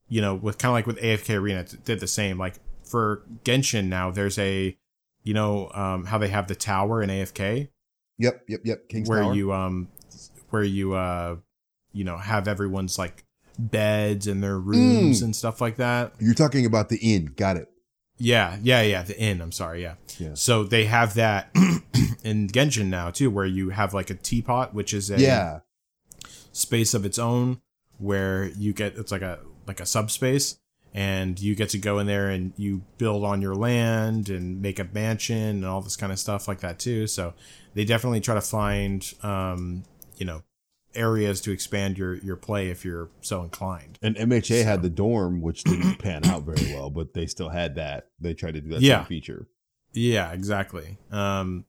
you 0.09 0.21
know 0.23 0.35
with 0.35 0.57
kind 0.59 0.71
of 0.71 0.75
like 0.75 0.87
with 0.87 0.99
afk 1.03 1.35
arena 1.35 1.61
it 1.61 1.85
did 1.85 2.01
the 2.01 2.07
same 2.07 2.39
like 2.39 2.55
for 2.85 3.23
genshin 3.45 3.89
now 3.89 4.11
there's 4.11 4.39
a 4.39 4.77
you 5.25 5.35
know 5.35 5.71
um 5.75 6.05
how 6.07 6.17
they 6.17 6.29
have 6.29 6.47
the 6.49 6.55
tower 6.55 7.03
in 7.03 7.11
afk 7.11 7.69
Yep. 8.19 8.45
Yep. 8.49 8.61
Yep. 8.65 8.89
King's 8.89 9.09
where 9.09 9.23
Tower. 9.23 9.35
you 9.35 9.53
um 9.53 9.89
where 10.51 10.63
you 10.65 10.95
uh 10.95 11.37
you 11.93 12.05
know 12.05 12.17
have 12.19 12.49
everyone's 12.49 12.99
like 12.99 13.25
beds 13.59 14.27
and 14.27 14.43
their 14.43 14.59
rooms 14.59 15.21
Mm. 15.21 15.25
and 15.27 15.37
stuff 15.37 15.61
like 15.61 15.77
that 15.77 16.13
You're 16.21 16.35
talking 16.35 16.67
about 16.67 16.89
the 16.89 16.97
inn. 16.99 17.33
Got 17.37 17.57
it. 17.57 17.69
yeah, 18.19 18.59
yeah, 18.63 18.83
yeah. 18.83 19.03
The 19.03 19.19
inn. 19.19 19.41
I'm 19.41 19.53
sorry. 19.53 19.83
Yeah. 19.83 19.95
Yeah. 20.19 20.31
So 20.35 20.65
they 20.65 20.85
have 20.87 21.15
that 21.15 21.51
in 22.25 22.49
Genshin 22.49 22.87
now 22.87 23.11
too, 23.11 23.31
where 23.31 23.47
you 23.47 23.71
have 23.71 23.93
like 23.95 24.11
a 24.11 24.15
teapot, 24.15 24.73
which 24.75 24.93
is 24.95 25.11
a 25.11 25.19
Yeah. 25.21 25.61
space 26.53 26.95
of 26.95 27.05
its 27.05 27.19
own, 27.19 27.61
where 27.99 28.47
you 28.57 28.73
get 28.73 28.97
it's 28.97 29.13
like 29.13 29.23
a 29.23 29.41
like 29.67 29.81
a 29.81 29.87
subspace, 29.87 30.59
and 30.97 31.39
you 31.39 31.55
get 31.55 31.69
to 31.69 31.79
go 31.79 31.99
in 31.99 32.07
there 32.07 32.31
and 32.31 32.55
you 32.57 32.81
build 32.97 33.23
on 33.23 33.43
your 33.43 33.55
land 33.55 34.31
and 34.31 34.63
make 34.63 34.79
a 34.79 34.85
mansion 34.95 35.37
and 35.37 35.67
all 35.67 35.83
this 35.83 35.95
kind 35.95 36.11
of 36.11 36.19
stuff 36.19 36.49
like 36.49 36.61
that 36.61 36.79
too. 36.79 37.07
So 37.07 37.35
they 37.75 37.85
definitely 37.85 38.21
try 38.23 38.35
to 38.35 38.41
find, 38.41 39.07
um, 39.23 39.83
you 40.17 40.25
know, 40.25 40.43
areas 40.95 41.43
to 41.43 41.51
expand 41.53 41.99
your 41.99 42.15
your 42.15 42.37
play 42.37 42.71
if 42.71 42.83
you're 42.83 43.11
so 43.21 43.43
inclined. 43.43 43.99
And 44.01 44.17
MHA 44.17 44.65
had 44.65 44.81
the 44.81 44.89
dorm, 44.89 45.43
which 45.43 45.63
didn't 45.65 45.97
pan 45.99 46.25
out 46.25 46.45
very 46.45 46.73
well, 46.73 46.89
but 46.89 47.13
they 47.13 47.27
still 47.27 47.51
had 47.51 47.75
that. 47.75 48.09
They 48.19 48.33
tried 48.33 48.55
to 48.55 48.63
do 48.63 48.71
that 48.71 48.81
Yeah. 48.81 49.01
same 49.01 49.07
feature. 49.07 49.47
Yeah, 49.93 50.33
exactly. 50.33 50.97
Um, 51.11 51.67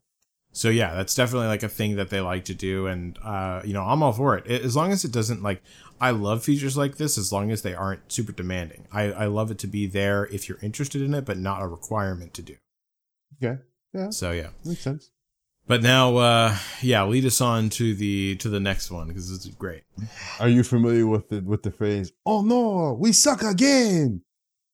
so 0.57 0.69
yeah, 0.69 0.95
that's 0.95 1.13
definitely 1.13 1.47
like 1.49 1.61
a 1.61 1.69
thing 1.69 1.97
that 1.97 2.09
they 2.09 2.19
like 2.19 2.45
to 2.45 2.55
do, 2.55 2.87
and 2.87 3.15
uh, 3.23 3.61
you 3.63 3.73
know, 3.73 3.83
I'm 3.83 4.01
all 4.01 4.11
for 4.11 4.35
it. 4.35 4.47
it. 4.47 4.63
As 4.63 4.75
long 4.75 4.91
as 4.91 5.05
it 5.05 5.11
doesn't 5.11 5.43
like, 5.43 5.61
I 6.01 6.09
love 6.09 6.43
features 6.43 6.75
like 6.75 6.97
this 6.97 7.15
as 7.15 7.31
long 7.31 7.51
as 7.51 7.61
they 7.61 7.75
aren't 7.75 8.11
super 8.11 8.31
demanding. 8.31 8.87
I 8.91 9.03
I 9.11 9.25
love 9.27 9.51
it 9.51 9.59
to 9.59 9.67
be 9.67 9.85
there 9.85 10.25
if 10.31 10.49
you're 10.49 10.57
interested 10.63 11.03
in 11.03 11.13
it, 11.13 11.25
but 11.25 11.37
not 11.37 11.61
a 11.61 11.67
requirement 11.67 12.33
to 12.33 12.41
do. 12.41 12.55
Okay. 13.43 13.61
Yeah. 13.93 14.09
So 14.09 14.31
yeah, 14.31 14.49
Makes 14.65 14.81
sense. 14.81 15.11
but 15.67 15.83
now, 15.83 16.15
uh, 16.17 16.57
yeah, 16.81 17.03
lead 17.05 17.25
us 17.25 17.39
on 17.39 17.69
to 17.77 17.93
the 17.93 18.35
to 18.37 18.49
the 18.49 18.59
next 18.59 18.89
one 18.89 19.09
because 19.09 19.31
it's 19.31 19.45
great. 19.45 19.83
Are 20.39 20.49
you 20.49 20.63
familiar 20.63 21.05
with 21.05 21.29
the 21.29 21.41
with 21.41 21.61
the 21.61 21.71
phrase 21.71 22.11
"Oh 22.25 22.41
no, 22.41 22.97
we 22.99 23.11
suck 23.11 23.43
again"? 23.43 24.23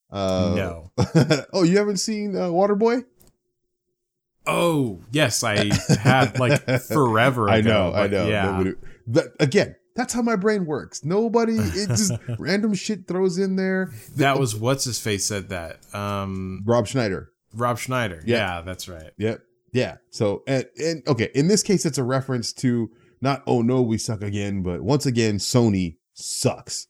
Uh, 0.09 0.53
no. 0.55 0.91
oh, 1.53 1.63
you 1.63 1.77
haven't 1.77 1.97
seen 1.97 2.35
uh, 2.37 2.43
Waterboy? 2.47 3.03
Oh 4.45 5.01
yes, 5.11 5.43
I 5.43 5.71
had 5.99 6.39
like 6.39 6.63
forever. 6.81 7.47
Ago, 7.47 7.53
I 7.53 7.61
know, 7.61 7.93
I 7.93 8.07
know. 8.07 8.27
Yeah, 8.27 8.71
that, 9.07 9.33
again, 9.39 9.75
that's 9.95 10.13
how 10.13 10.21
my 10.21 10.35
brain 10.35 10.65
works. 10.65 11.03
Nobody, 11.03 11.55
it 11.55 11.87
just 11.87 12.13
random 12.39 12.73
shit 12.73 13.07
throws 13.07 13.37
in 13.37 13.55
there. 13.55 13.91
that 14.15 14.39
was 14.39 14.55
what's 14.55 14.85
his 14.85 14.99
face 14.99 15.25
said 15.25 15.49
that. 15.49 15.79
Um, 15.93 16.63
Rob 16.65 16.87
Schneider. 16.87 17.31
Rob 17.53 17.77
Schneider. 17.77 18.21
Yeah. 18.25 18.57
yeah 18.57 18.61
that's 18.61 18.87
right. 18.87 19.11
Yep. 19.17 19.41
Yeah. 19.71 19.97
So, 20.09 20.43
and, 20.47 20.65
and 20.77 21.07
okay, 21.07 21.29
in 21.35 21.47
this 21.47 21.63
case, 21.63 21.85
it's 21.85 21.97
a 21.97 22.03
reference 22.03 22.53
to 22.53 22.91
not, 23.21 23.43
oh 23.47 23.61
no, 23.61 23.81
we 23.81 23.97
suck 23.97 24.21
again, 24.21 24.63
but 24.63 24.81
once 24.81 25.05
again, 25.05 25.37
Sony 25.37 25.97
sucks. 26.13 26.87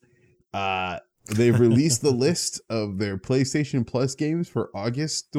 Uh, 0.53 0.99
they've 1.27 1.59
released 1.59 2.01
the 2.01 2.11
list 2.15 2.61
of 2.69 2.99
their 2.99 3.17
PlayStation 3.17 3.85
Plus 3.85 4.15
games 4.15 4.49
for 4.49 4.69
August. 4.73 5.35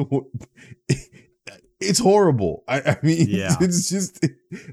It's 1.89 1.99
horrible. 1.99 2.63
I, 2.67 2.81
I 2.81 2.97
mean, 3.03 3.27
Yeah. 3.29 3.55
it's 3.61 3.89
just 3.89 4.25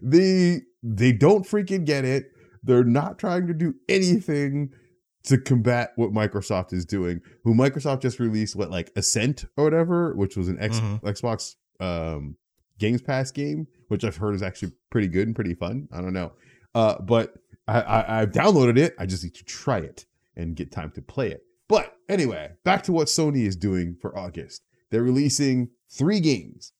they 0.03 0.63
they 0.83 1.13
don't 1.13 1.45
freaking 1.47 1.85
get 1.85 2.05
it. 2.05 2.27
They're 2.63 2.85
not 2.85 3.19
trying 3.19 3.47
to 3.49 3.55
do 3.55 3.75
anything 3.89 4.71
to 5.25 5.39
combat 5.39 5.93
what 5.97 6.11
Microsoft 6.13 6.73
is 6.73 6.85
doing. 6.85 7.21
Who 7.45 7.55
Microsoft 7.55 8.03
just 8.03 8.19
released 8.19 8.57
what 8.57 8.71
like 8.71 8.91
Ascent 8.97 9.45
or 9.57 9.65
whatever, 9.65 10.15
which 10.15 10.37
was 10.37 10.49
an 10.49 10.59
X, 10.61 10.79
Mhm. 10.81 11.01
Xbox 11.03 11.55
um 11.81 12.37
Games 12.79 13.03
Pass 13.03 13.31
game, 13.31 13.67
which 13.89 14.05
I've 14.05 14.17
heard 14.17 14.35
is 14.35 14.43
actually 14.43 14.73
pretty 14.91 15.09
good 15.09 15.27
and 15.29 15.35
pretty 15.35 15.55
fun. 15.55 15.89
I 15.93 16.01
don't 16.01 16.13
know. 16.13 16.33
Uh 16.75 17.01
but 17.01 17.35
I, 17.69 17.81
I 17.81 18.21
I've 18.23 18.31
downloaded 18.33 18.79
it. 18.79 18.95
I 18.99 19.07
just 19.07 19.23
need 19.23 19.35
to 19.37 19.45
try 19.45 19.79
it 19.79 20.07
and 20.37 20.57
get 20.57 20.73
time 20.73 20.91
to 20.93 21.03
play 21.03 21.31
it. 21.31 21.43
But 21.69 21.95
anyway, 22.09 22.53
back 22.65 22.83
to 22.85 22.93
what 22.93 23.07
Sony 23.09 23.47
is 23.47 23.57
doing 23.57 23.97
for 24.01 24.17
August. 24.19 24.63
They're 24.91 25.03
releasing 25.03 25.71
three 25.91 26.21
games. 26.21 26.73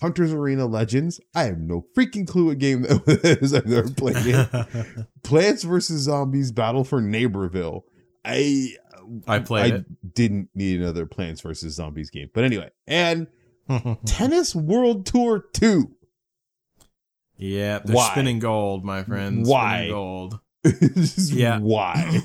Hunter's 0.00 0.32
Arena 0.32 0.66
Legends. 0.66 1.20
I 1.34 1.44
have 1.44 1.58
no 1.58 1.84
freaking 1.96 2.26
clue 2.26 2.46
what 2.46 2.58
game 2.58 2.82
that 2.82 3.38
is. 3.42 3.52
I've 3.54 3.66
never 3.66 3.90
played 3.90 4.16
it. 4.18 5.06
Plants 5.24 5.62
vs. 5.64 6.02
Zombies 6.02 6.52
Battle 6.52 6.84
for 6.84 7.00
Neighborville. 7.00 7.82
I 8.24 8.74
I 9.26 9.38
played 9.40 9.74
I 9.74 9.84
didn't 10.14 10.50
need 10.54 10.80
another 10.80 11.06
Plants 11.06 11.40
vs. 11.40 11.74
Zombies 11.74 12.10
game. 12.10 12.28
But 12.34 12.44
anyway, 12.44 12.70
and 12.86 13.26
Tennis 14.06 14.54
World 14.54 15.06
Tour 15.06 15.44
2. 15.52 15.90
yeah, 17.36 17.78
they're 17.84 17.96
Why? 17.96 18.10
spinning 18.10 18.38
gold, 18.38 18.84
my 18.84 19.02
friends. 19.02 19.48
Why? 19.48 19.76
Spinning 19.76 19.92
gold. 19.92 20.40
Yeah. 21.32 21.58
Why? 21.60 22.20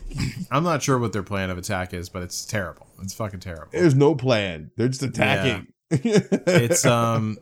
I'm 0.52 0.64
not 0.64 0.82
sure 0.84 0.98
what 1.00 1.14
their 1.14 1.24
plan 1.24 1.50
of 1.50 1.58
attack 1.58 1.94
is, 1.94 2.10
but 2.10 2.24
it's 2.24 2.46
terrible. 2.46 2.88
It's 3.02 3.14
fucking 3.14 3.40
terrible. 3.40 3.70
There's 3.72 3.96
no 3.96 4.16
plan. 4.16 4.72
They're 4.76 4.88
just 4.90 5.04
attacking. 5.04 5.68
It's 5.92 6.86
um, 6.86 7.38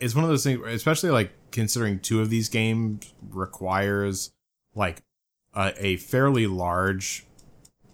it's 0.00 0.14
one 0.14 0.24
of 0.24 0.30
those 0.30 0.44
things, 0.44 0.60
especially 0.66 1.10
like 1.10 1.32
considering 1.50 1.98
two 2.00 2.20
of 2.20 2.30
these 2.30 2.48
games 2.48 3.12
requires 3.30 4.30
like 4.74 5.02
a, 5.54 5.72
a 5.78 5.96
fairly 5.96 6.46
large 6.46 7.26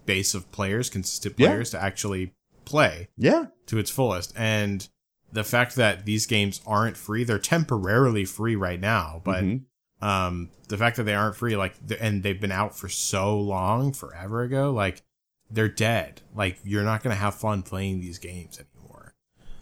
base 0.05 0.33
of 0.33 0.49
players, 0.51 0.89
consistent 0.89 1.35
Yeah. 1.37 1.49
players, 1.49 1.71
to 1.71 1.81
actually 1.83 2.33
play 2.65 3.07
yeah. 3.17 3.45
to 3.67 3.77
its 3.77 3.89
fullest. 3.89 4.33
And 4.37 4.87
the 5.31 5.43
fact 5.43 5.75
that 5.75 6.05
these 6.05 6.25
games 6.25 6.61
aren't 6.65 6.95
free, 6.97 7.23
they're 7.23 7.39
temporarily 7.39 8.25
free 8.25 8.55
right 8.55 8.79
now, 8.79 9.21
but 9.23 9.43
Mhm. 9.43 9.63
um 10.01 10.49
the 10.69 10.77
fact 10.77 10.95
that 10.97 11.03
they 11.03 11.15
aren't 11.15 11.35
free 11.35 11.55
like 11.57 11.75
and 11.99 12.21
they've 12.23 12.39
been 12.39 12.51
out 12.51 12.77
for 12.77 12.87
so 12.89 13.39
long 13.39 13.91
forever 13.93 14.43
ago 14.43 14.71
like 14.71 15.01
they're 15.49 15.67
dead. 15.69 16.21
Like 16.35 16.59
you're 16.63 16.83
not 16.83 17.01
gonna 17.03 17.15
have 17.15 17.35
fun 17.35 17.63
playing 17.63 17.99
these 18.01 18.19
games 18.19 18.59
anymore. 18.59 18.76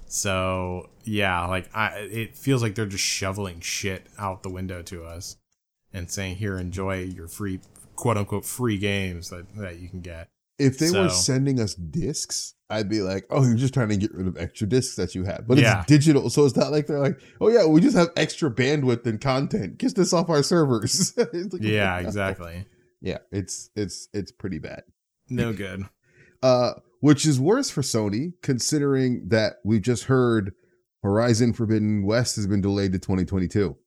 So 0.08 0.90
yeah, 1.04 1.46
like 1.48 1.70
I, 1.76 1.90
it 1.98 2.38
feels 2.38 2.62
like 2.62 2.76
they're 2.76 2.86
just 2.86 3.04
shoveling 3.04 3.60
shit 3.60 4.08
out 4.18 4.44
the 4.44 4.50
window 4.50 4.82
to 4.84 5.04
us 5.04 5.38
and 5.94 6.10
saying, 6.10 6.38
"Here, 6.38 6.58
enjoy 6.58 7.04
your 7.04 7.28
free, 7.28 7.60
quote 7.96 8.18
unquote, 8.18 8.46
free 8.46 8.78
games 8.78 9.30
that 9.30 9.46
that 9.58 9.80
you 9.80 9.90
can 9.90 10.02
get." 10.02 10.30
If 10.58 10.78
they 10.78 10.90
were 10.90 11.10
sending 11.10 11.60
us 11.60 11.74
discs, 11.76 12.54
I'd 12.70 12.88
be 12.88 13.02
like, 13.02 13.26
"Oh, 13.30 13.44
you're 13.46 13.56
just 13.58 13.74
trying 13.74 13.90
to 13.90 13.98
get 13.98 14.14
rid 14.14 14.26
of 14.28 14.38
extra 14.38 14.68
discs 14.68 14.96
that 14.96 15.14
you 15.14 15.26
have." 15.26 15.46
But 15.48 15.58
Yeah. 15.58 15.80
it's 15.82 15.88
digital, 15.88 16.30
so 16.30 16.46
it's 16.46 16.56
not 16.56 16.72
like 16.72 16.88
they're 16.88 17.00
like, 17.00 17.20
"Oh 17.42 17.50
yeah, 17.50 17.66
we 17.66 17.82
just 17.82 17.98
have 17.98 18.10
extra 18.16 18.50
bandwidth 18.50 19.06
and 19.06 19.20
content. 19.20 19.78
Get 19.80 19.96
this 19.96 20.14
off 20.14 20.30
our 20.30 20.44
servers." 20.44 21.14
Like, 21.18 21.62
Yeah, 21.62 21.98
exactly. 22.00 22.66
Yeah, 23.02 23.18
it's 23.32 23.70
it's 23.76 24.08
it's 24.14 24.32
pretty 24.32 24.60
bad. 24.60 24.84
No 25.30 25.52
good. 25.52 25.86
Uh, 26.44 26.74
which 27.00 27.26
is 27.26 27.40
worse 27.40 27.70
for 27.70 27.82
Sony, 27.82 28.34
considering 28.42 29.28
that 29.30 29.58
we've 29.64 29.82
just 29.82 30.06
heard 30.06 30.54
Horizon 31.04 31.54
Forbidden 31.54 32.06
West 32.06 32.36
has 32.36 32.48
been 32.48 32.62
delayed 32.62 32.94
to 32.94 33.00
2022. 33.00 33.78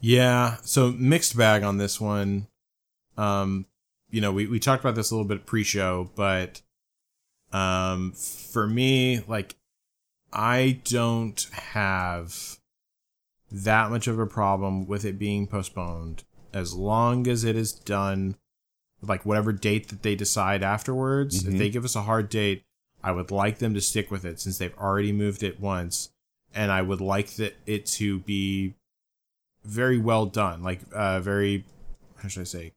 Yeah, 0.00 0.56
so 0.62 0.92
mixed 0.92 1.36
bag 1.36 1.62
on 1.62 1.76
this 1.76 2.00
one. 2.00 2.46
Um, 3.18 3.66
you 4.10 4.20
know, 4.20 4.32
we, 4.32 4.46
we 4.46 4.58
talked 4.58 4.82
about 4.82 4.94
this 4.94 5.10
a 5.10 5.14
little 5.14 5.28
bit 5.28 5.46
pre-show, 5.46 6.10
but 6.14 6.62
um 7.52 8.12
for 8.12 8.66
me, 8.66 9.20
like 9.26 9.56
I 10.32 10.80
don't 10.84 11.44
have 11.52 12.58
that 13.50 13.90
much 13.90 14.06
of 14.06 14.18
a 14.18 14.26
problem 14.26 14.86
with 14.86 15.04
it 15.04 15.18
being 15.18 15.46
postponed 15.46 16.24
as 16.52 16.74
long 16.74 17.26
as 17.26 17.44
it 17.44 17.56
is 17.56 17.72
done 17.72 18.36
like 19.02 19.24
whatever 19.24 19.52
date 19.52 19.88
that 19.88 20.02
they 20.02 20.14
decide 20.14 20.62
afterwards. 20.62 21.42
Mhm. 21.42 21.52
If 21.52 21.58
they 21.58 21.70
give 21.70 21.84
us 21.84 21.96
a 21.96 22.02
hard 22.02 22.28
date, 22.28 22.64
I 23.02 23.12
would 23.12 23.30
like 23.30 23.58
them 23.58 23.74
to 23.74 23.80
stick 23.80 24.10
with 24.10 24.24
it 24.24 24.40
since 24.40 24.58
they've 24.58 24.76
already 24.76 25.12
moved 25.12 25.42
it 25.42 25.58
once 25.60 26.10
and 26.54 26.70
I 26.72 26.82
would 26.82 27.00
like 27.00 27.36
that 27.36 27.56
it 27.66 27.86
to 27.86 28.18
be 28.20 28.74
very 29.64 29.98
well 29.98 30.26
done, 30.26 30.62
like 30.62 30.80
uh, 30.92 31.20
very 31.20 31.64
how 32.18 32.28
should 32.28 32.40
I 32.42 32.44
say 32.44 32.72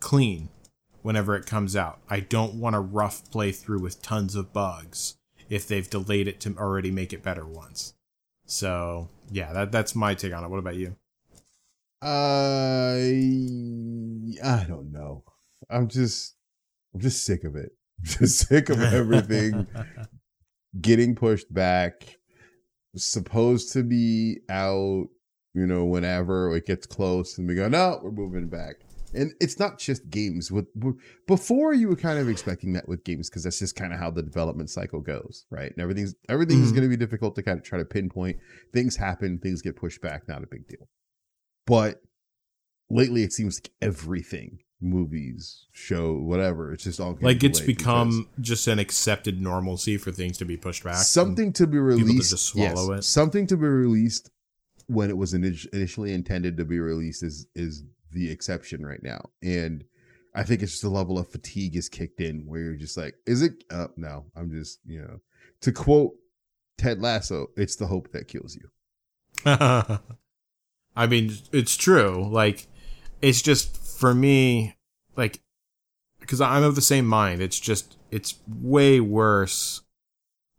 clean 0.00 0.48
whenever 1.02 1.34
it 1.36 1.46
comes 1.46 1.76
out. 1.76 2.00
I 2.08 2.20
don't 2.20 2.54
want 2.54 2.76
a 2.76 2.80
rough 2.80 3.30
playthrough 3.30 3.80
with 3.80 4.02
tons 4.02 4.34
of 4.34 4.52
bugs 4.52 5.16
if 5.48 5.66
they've 5.66 5.88
delayed 5.88 6.28
it 6.28 6.40
to 6.40 6.56
already 6.56 6.90
make 6.90 7.12
it 7.12 7.22
better 7.22 7.46
once. 7.46 7.94
So 8.46 9.08
yeah, 9.30 9.52
that 9.52 9.72
that's 9.72 9.94
my 9.94 10.14
take 10.14 10.32
on 10.34 10.44
it. 10.44 10.48
What 10.48 10.58
about 10.58 10.76
you? 10.76 10.96
I 12.00 12.98
I 14.44 14.64
don't 14.68 14.92
know. 14.92 15.24
I'm 15.70 15.88
just 15.88 16.34
I'm 16.94 17.00
just 17.00 17.24
sick 17.24 17.44
of 17.44 17.56
it. 17.56 17.72
Just 18.04 18.46
sick 18.48 18.68
of 18.68 18.80
everything 18.80 19.66
getting 20.80 21.16
pushed 21.16 21.52
back. 21.52 22.16
Supposed 22.96 23.72
to 23.72 23.82
be 23.82 24.38
out, 24.48 25.08
you 25.54 25.66
know, 25.66 25.84
whenever 25.84 26.54
it 26.54 26.64
gets 26.64 26.86
close, 26.86 27.36
and 27.38 27.48
we 27.48 27.56
go, 27.56 27.68
no, 27.68 27.98
we're 28.02 28.12
moving 28.12 28.48
back. 28.48 28.76
And 29.14 29.32
it's 29.40 29.58
not 29.58 29.78
just 29.80 30.08
games. 30.10 30.52
With 30.52 30.66
before, 31.26 31.72
you 31.74 31.88
were 31.88 31.96
kind 31.96 32.18
of 32.20 32.28
expecting 32.28 32.72
that 32.74 32.88
with 32.88 33.02
games 33.04 33.28
because 33.28 33.42
that's 33.42 33.58
just 33.58 33.74
kind 33.74 33.92
of 33.92 33.98
how 33.98 34.10
the 34.12 34.22
development 34.22 34.70
cycle 34.70 35.00
goes, 35.00 35.46
right? 35.50 35.72
And 35.72 35.80
everything's 35.80 36.14
everything's 36.28 36.70
Mhm. 36.70 36.76
going 36.76 36.82
to 36.84 36.88
be 36.88 36.96
difficult 36.96 37.34
to 37.34 37.42
kind 37.42 37.58
of 37.58 37.64
try 37.64 37.78
to 37.78 37.84
pinpoint. 37.84 38.36
Things 38.72 38.94
happen, 38.96 39.38
things 39.38 39.60
get 39.60 39.74
pushed 39.76 40.00
back, 40.02 40.28
not 40.28 40.44
a 40.44 40.46
big 40.46 40.68
deal. 40.68 40.88
But 41.68 42.00
lately, 42.88 43.22
it 43.22 43.34
seems 43.34 43.60
like 43.60 43.70
everything, 43.82 44.60
movies, 44.80 45.66
show, 45.72 46.14
whatever, 46.14 46.72
it's 46.72 46.84
just 46.84 46.98
all 46.98 47.18
like 47.20 47.44
it's 47.44 47.60
become 47.60 48.26
just 48.40 48.66
an 48.68 48.78
accepted 48.78 49.38
normalcy 49.38 49.98
for 49.98 50.10
things 50.10 50.38
to 50.38 50.46
be 50.46 50.56
pushed 50.56 50.82
back. 50.82 50.96
something 50.96 51.52
to 51.52 51.66
be 51.66 51.76
to 51.76 51.82
released. 51.82 52.30
just 52.30 52.46
swallow 52.46 52.94
yes, 52.94 53.00
it. 53.00 53.02
Something 53.04 53.46
to 53.48 53.56
be 53.58 53.66
released 53.66 54.30
when 54.86 55.10
it 55.10 55.16
was 55.18 55.34
initially 55.34 56.14
intended 56.14 56.56
to 56.56 56.64
be 56.64 56.80
released 56.80 57.22
is 57.22 57.46
is 57.54 57.84
the 58.12 58.30
exception 58.30 58.86
right 58.86 59.02
now, 59.02 59.28
and 59.42 59.84
I 60.34 60.44
think 60.44 60.62
it's 60.62 60.72
just 60.72 60.84
a 60.84 60.88
level 60.88 61.18
of 61.18 61.28
fatigue 61.28 61.76
is 61.76 61.90
kicked 61.90 62.22
in 62.22 62.46
where 62.46 62.62
you're 62.62 62.76
just 62.76 62.96
like, 62.96 63.14
is 63.26 63.42
it? 63.42 63.64
Uh, 63.70 63.88
no, 63.98 64.24
I'm 64.34 64.50
just 64.50 64.78
you 64.86 65.02
know, 65.02 65.20
to 65.60 65.72
quote 65.72 66.14
Ted 66.78 67.02
Lasso, 67.02 67.48
it's 67.58 67.76
the 67.76 67.88
hope 67.88 68.12
that 68.12 68.26
kills 68.26 68.56
you. 68.56 68.70
I 70.98 71.06
mean, 71.06 71.32
it's 71.52 71.76
true. 71.76 72.28
Like, 72.30 72.66
it's 73.22 73.40
just 73.40 73.76
for 73.98 74.14
me, 74.14 74.76
like, 75.16 75.40
because 76.20 76.40
I'm 76.40 76.62
of 76.64 76.74
the 76.74 76.80
same 76.82 77.06
mind. 77.06 77.40
It's 77.40 77.58
just, 77.60 77.96
it's 78.10 78.34
way 78.46 79.00
worse. 79.00 79.82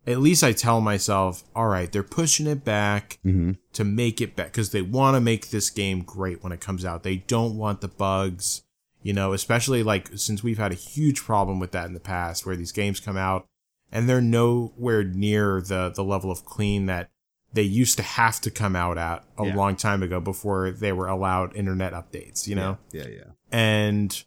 At 0.07 0.19
least 0.19 0.43
I 0.43 0.53
tell 0.53 0.81
myself, 0.81 1.43
all 1.55 1.67
right, 1.67 1.91
they're 1.91 2.03
pushing 2.03 2.47
it 2.47 2.63
back 2.63 3.19
Mm-hmm. 3.25 3.51
to 3.73 3.83
make 3.83 4.21
it 4.21 4.35
better 4.35 4.49
because 4.49 4.71
they 4.71 4.81
want 4.81 5.15
to 5.15 5.21
make 5.21 5.49
this 5.49 5.69
game 5.69 6.01
great 6.01 6.41
when 6.41 6.51
it 6.53 6.61
comes 6.61 6.85
out. 6.85 7.03
They 7.03 7.17
don't 7.17 7.57
want 7.57 7.81
the 7.81 7.87
bugs, 7.89 8.63
you 9.03 9.13
know, 9.13 9.33
especially 9.33 9.83
like 9.83 10.09
since 10.15 10.41
we've 10.41 10.57
had 10.57 10.71
a 10.71 10.75
huge 10.75 11.21
problem 11.21 11.59
with 11.59 11.71
that 11.73 11.85
in 11.87 11.93
the 11.93 11.99
past 11.99 12.45
where 12.45 12.55
these 12.55 12.71
games 12.71 12.99
come 12.99 13.17
out 13.17 13.45
and 13.91 14.07
they're 14.07 14.21
nowhere 14.21 15.03
near 15.03 15.61
the 15.61 15.91
the 15.93 16.03
level 16.03 16.31
of 16.31 16.45
clean 16.45 16.85
that 16.85 17.09
they 17.54 17.64
used 17.64 17.97
to 17.97 18.04
have 18.04 18.39
to 18.41 18.52
come 18.52 18.76
out 18.76 18.97
at 18.97 19.24
a 19.38 19.45
Yeah. 19.47 19.56
long 19.56 19.76
time 19.76 20.04
ago 20.04 20.20
before 20.20 20.72
they 20.72 20.91
were 20.91 21.08
allowed 21.08 21.56
internet 21.56 21.93
updates, 21.93 22.47
you 22.47 22.56
know? 22.56 22.78
yeah, 22.91 23.04
yeah. 23.04 23.10
yeah. 23.18 23.24
and 23.52 24.24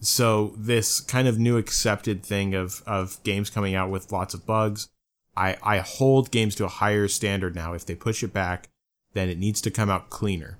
so 0.00 0.54
this 0.56 1.00
kind 1.00 1.26
of 1.26 1.38
new 1.38 1.56
accepted 1.56 2.22
thing 2.22 2.54
of 2.54 2.82
of 2.86 3.20
games 3.24 3.50
coming 3.50 3.74
out 3.74 3.90
with 3.90 4.12
lots 4.12 4.32
of 4.32 4.46
bugs 4.46 4.88
i 5.36 5.56
i 5.62 5.78
hold 5.78 6.30
games 6.30 6.54
to 6.54 6.64
a 6.64 6.68
higher 6.68 7.08
standard 7.08 7.52
now 7.54 7.72
if 7.72 7.84
they 7.84 7.96
push 7.96 8.22
it 8.22 8.32
back 8.32 8.68
then 9.14 9.28
it 9.28 9.38
needs 9.38 9.60
to 9.60 9.72
come 9.72 9.90
out 9.90 10.08
cleaner 10.08 10.56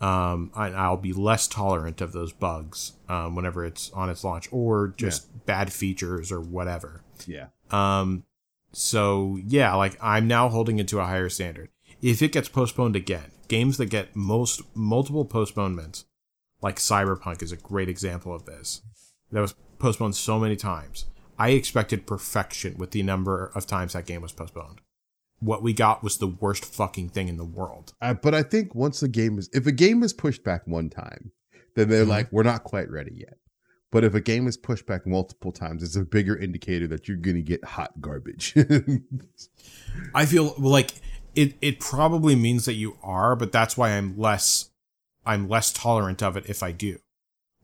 um 0.00 0.52
I, 0.54 0.68
i'll 0.68 0.96
be 0.96 1.12
less 1.12 1.48
tolerant 1.48 2.00
of 2.00 2.12
those 2.12 2.32
bugs 2.32 2.92
um 3.08 3.34
whenever 3.34 3.64
it's 3.64 3.90
on 3.90 4.08
its 4.08 4.22
launch 4.22 4.48
or 4.52 4.94
just 4.96 5.44
bad 5.46 5.72
features 5.72 6.30
or 6.30 6.40
whatever 6.40 7.02
yeah. 7.26 7.46
um, 7.72 8.22
so 8.72 9.38
yeah, 9.44 9.74
like 9.74 9.96
I'm 10.00 10.26
now 10.28 10.48
holding 10.48 10.78
it 10.78 10.88
to 10.88 11.00
a 11.00 11.04
higher 11.04 11.28
standard. 11.28 11.68
If 12.02 12.22
it 12.22 12.32
gets 12.32 12.48
postponed 12.48 12.96
again, 12.96 13.30
games 13.48 13.76
that 13.78 13.86
get 13.86 14.16
most 14.16 14.62
multiple 14.74 15.24
postponements, 15.24 16.04
like 16.62 16.76
Cyberpunk 16.76 17.42
is 17.42 17.52
a 17.52 17.56
great 17.56 17.88
example 17.88 18.34
of 18.34 18.46
this. 18.46 18.82
That 19.32 19.40
was 19.40 19.54
postponed 19.78 20.16
so 20.16 20.38
many 20.38 20.56
times. 20.56 21.06
I 21.38 21.50
expected 21.50 22.06
perfection 22.06 22.76
with 22.78 22.90
the 22.90 23.02
number 23.02 23.50
of 23.54 23.66
times 23.66 23.92
that 23.94 24.06
game 24.06 24.22
was 24.22 24.32
postponed. 24.32 24.80
What 25.40 25.62
we 25.62 25.72
got 25.72 26.02
was 26.02 26.18
the 26.18 26.26
worst 26.26 26.66
fucking 26.66 27.10
thing 27.10 27.28
in 27.28 27.38
the 27.38 27.44
world. 27.46 27.94
I, 28.00 28.12
but 28.12 28.34
I 28.34 28.42
think 28.42 28.74
once 28.74 29.02
a 29.02 29.08
game 29.08 29.38
is, 29.38 29.48
if 29.54 29.66
a 29.66 29.72
game 29.72 30.02
is 30.02 30.12
pushed 30.12 30.44
back 30.44 30.66
one 30.66 30.90
time, 30.90 31.32
then 31.76 31.88
they're 31.88 32.04
Mhm. 32.04 32.08
like, 32.08 32.32
we're 32.32 32.42
not 32.42 32.62
quite 32.64 32.90
ready 32.90 33.14
yet. 33.16 33.38
But 33.90 34.04
if 34.04 34.14
a 34.14 34.20
game 34.20 34.46
is 34.46 34.56
pushed 34.56 34.86
back 34.86 35.06
multiple 35.06 35.50
times, 35.50 35.82
it's 35.82 35.96
a 35.96 36.04
bigger 36.04 36.36
indicator 36.36 36.86
that 36.88 37.08
you're 37.08 37.16
going 37.16 37.36
to 37.36 37.42
get 37.42 37.64
hot 37.64 38.00
garbage. 38.00 38.54
I 40.14 40.26
feel 40.26 40.54
like 40.58 40.92
it 41.34 41.54
it 41.60 41.80
probably 41.80 42.36
means 42.36 42.64
that 42.66 42.74
you 42.74 42.96
are, 43.02 43.34
but 43.34 43.52
that's 43.52 43.76
why 43.76 43.90
I'm 43.90 44.16
less 44.16 44.70
I'm 45.26 45.48
less 45.48 45.72
tolerant 45.72 46.22
of 46.22 46.36
it 46.36 46.48
if 46.48 46.62
I 46.62 46.72
do. 46.72 46.98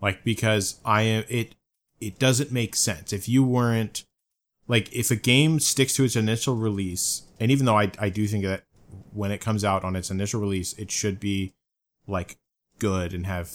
Like 0.01 0.24
because 0.24 0.81
I 0.85 1.03
am 1.03 1.24
it 1.29 1.55
it 2.01 2.18
doesn't 2.18 2.53
make 2.53 2.74
sense. 2.74 3.12
If 3.12 3.29
you 3.29 3.45
weren't 3.45 4.05
like 4.66 4.93
if 4.93 5.11
a 5.11 5.16
game 5.16 5.61
sticks 5.61 5.95
to 5.95 6.05
its 6.05 6.16
initial 6.16 6.57
release, 6.57 7.22
and 7.39 7.51
even 7.53 7.66
though 7.66 7.79
I 7.79 7.93
I 7.99 8.09
do 8.09 8.27
think 8.27 8.45
that 8.45 8.64
when 9.12 9.31
it 9.31 9.41
comes 9.41 9.64
out 9.64 9.85
on 9.85 9.95
its 9.95 10.11
initial 10.11 10.41
release, 10.41 10.72
it 10.74 10.91
should 10.91 11.20
be 11.20 11.55
like 12.07 12.37
good 12.79 13.12
and 13.14 13.27
have 13.27 13.51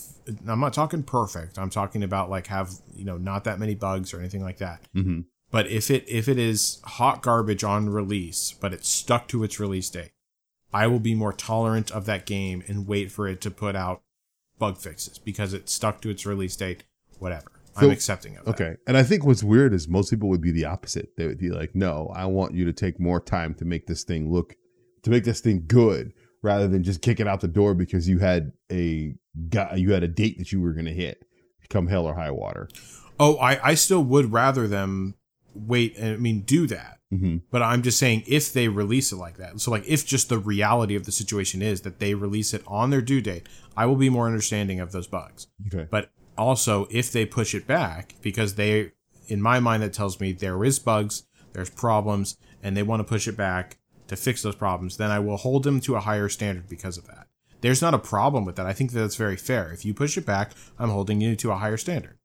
I'm 0.48 0.60
not 0.60 0.74
talking 0.74 1.04
perfect. 1.04 1.58
I'm 1.58 1.70
talking 1.70 2.04
about 2.04 2.30
like 2.30 2.48
have, 2.48 2.72
you 2.94 3.06
know, 3.06 3.18
not 3.18 3.44
that 3.44 3.60
many 3.60 3.76
bugs 3.76 4.14
or 4.14 4.20
anything 4.20 4.44
like 4.44 4.58
that. 4.58 4.82
mm-hmm. 4.96 5.22
But 5.52 5.68
if 5.68 5.92
it 5.92 6.06
if 6.08 6.30
it 6.30 6.38
is 6.38 6.80
hot 6.86 7.22
garbage 7.22 7.64
on 7.64 7.90
release, 7.90 8.54
but 8.60 8.74
it's 8.74 8.88
stuck 8.88 9.28
to 9.30 9.44
its 9.44 9.60
release 9.60 9.90
date, 9.90 10.12
I 10.74 10.88
will 10.88 11.00
be 11.00 11.14
more 11.14 11.34
tolerant 11.34 11.92
of 11.92 12.06
that 12.06 12.26
game 12.26 12.64
and 12.68 12.88
wait 12.88 13.12
for 13.12 13.28
it 13.28 13.42
to 13.42 13.52
put 13.52 13.76
out 13.76 14.02
bug 14.58 14.78
fixes 14.78 15.18
because 15.18 15.54
it's 15.54 15.74
stuck 15.74 16.02
to 16.02 16.10
its 16.10 16.26
release 16.26 16.56
date. 16.56 16.86
Whatever, 17.20 17.52
I'm 17.76 17.92
accepting 17.92 18.38
of 18.38 18.46
that. 18.46 18.52
Okay. 18.52 18.76
And 18.88 18.96
I 18.96 19.04
think 19.04 19.26
what's 19.26 19.44
weird 19.44 19.74
is 19.74 19.88
most 19.88 20.10
people 20.10 20.30
would 20.30 20.42
be 20.42 20.52
the 20.52 20.66
opposite. 20.66 21.10
They 21.18 21.28
would 21.28 21.38
be 21.38 21.50
like, 21.50 21.76
no, 21.76 22.12
I 22.16 22.26
want 22.26 22.54
you 22.54 22.66
to 22.66 22.74
take 22.74 23.00
more 23.00 23.20
time 23.20 23.54
to 23.56 23.66
make 23.66 23.88
this 23.88 24.04
thing 24.04 24.32
look, 24.32 24.56
to 25.04 25.10
make 25.10 25.26
this 25.26 25.42
thing 25.42 25.66
good 25.68 26.14
rather 26.44 26.68
than 26.68 26.84
just 26.84 27.02
kick 27.02 27.20
it 27.20 27.28
out 27.28 27.42
the 27.42 27.48
door 27.48 27.74
because 27.74 28.08
you 28.08 28.20
had 28.20 28.52
a 28.72 29.16
guy, 29.50 29.76
you 29.76 29.94
had 29.94 30.04
a 30.04 30.08
date 30.08 30.38
that 30.40 30.52
you 30.52 30.62
were 30.62 30.74
going 30.74 30.86
to 30.86 30.94
hit 30.94 31.24
come 31.72 31.88
hell 31.88 32.06
or 32.06 32.14
high 32.14 32.32
water. 32.32 32.70
Oh, 33.20 33.38
I 33.38 33.70
I 33.70 33.74
still 33.76 34.04
would 34.04 34.32
rather 34.32 34.68
them 34.68 35.16
wait 35.56 35.98
and 35.98 36.14
I 36.14 36.18
mean 36.18 36.42
do 36.42 36.68
that. 36.68 37.00
Mm-hmm. 37.12 37.38
But 37.50 37.62
I'm 37.62 37.82
just 37.82 37.98
saying 37.98 38.24
if 38.28 38.54
they 38.54 38.68
release 38.68 39.12
it 39.12 39.18
like 39.18 39.38
that. 39.38 39.60
So 39.60 39.72
like 39.72 39.88
if 39.88 40.06
just 40.06 40.30
the 40.30 40.38
reality 40.38 40.96
of 40.96 41.06
the 41.06 41.12
situation 41.12 41.62
is 41.62 41.82
that 41.82 42.00
they 42.00 42.14
release 42.14 42.54
it 42.54 42.64
on 42.68 42.90
their 42.90 43.02
due 43.02 43.22
date, 43.22 43.48
I 43.76 43.86
will 43.86 43.96
be 43.96 44.10
more 44.10 44.28
understanding 44.28 44.80
of 44.80 44.92
those 44.92 45.08
bugs. 45.08 45.48
Okay. 45.68 45.88
But 45.90 46.12
also 46.38 46.88
if 46.90 47.12
they 47.12 47.26
push 47.26 47.54
it 47.54 47.68
back 47.68 48.16
because 48.22 48.56
they 48.56 48.92
in 49.28 49.42
my 49.42 49.60
mind 49.60 49.84
that 49.84 49.94
tells 49.94 50.20
me 50.20 50.32
there 50.32 50.64
is 50.64 50.80
bugs 50.80 51.24
there's 51.54 51.70
problems 51.70 52.38
and 52.64 52.76
they 52.78 52.84
want 52.84 53.02
to 53.02 53.04
push 53.04 53.28
it 53.28 53.36
back 53.36 53.78
to 54.12 54.18
fix 54.18 54.42
those 54.42 54.56
problems 54.56 54.98
then 54.98 55.10
i 55.10 55.18
will 55.18 55.38
hold 55.38 55.64
them 55.64 55.80
to 55.80 55.96
a 55.96 56.02
higher 56.02 56.30
standard 56.30 56.68
because 56.68 56.98
of 56.98 57.08
that. 57.08 57.28
There's 57.62 57.82
not 57.82 57.94
a 57.94 58.00
problem 58.00 58.44
with 58.44 58.56
that. 58.56 58.66
I 58.66 58.74
think 58.74 58.92
that's 58.92 59.16
very 59.16 59.36
fair. 59.38 59.72
If 59.72 59.86
you 59.86 59.94
push 59.94 60.18
it 60.18 60.26
back 60.26 60.52
i'm 60.78 60.90
holding 60.90 61.22
you 61.22 61.36
to 61.38 61.52
a 61.52 61.56
higher 61.56 61.78
standard. 61.78 62.18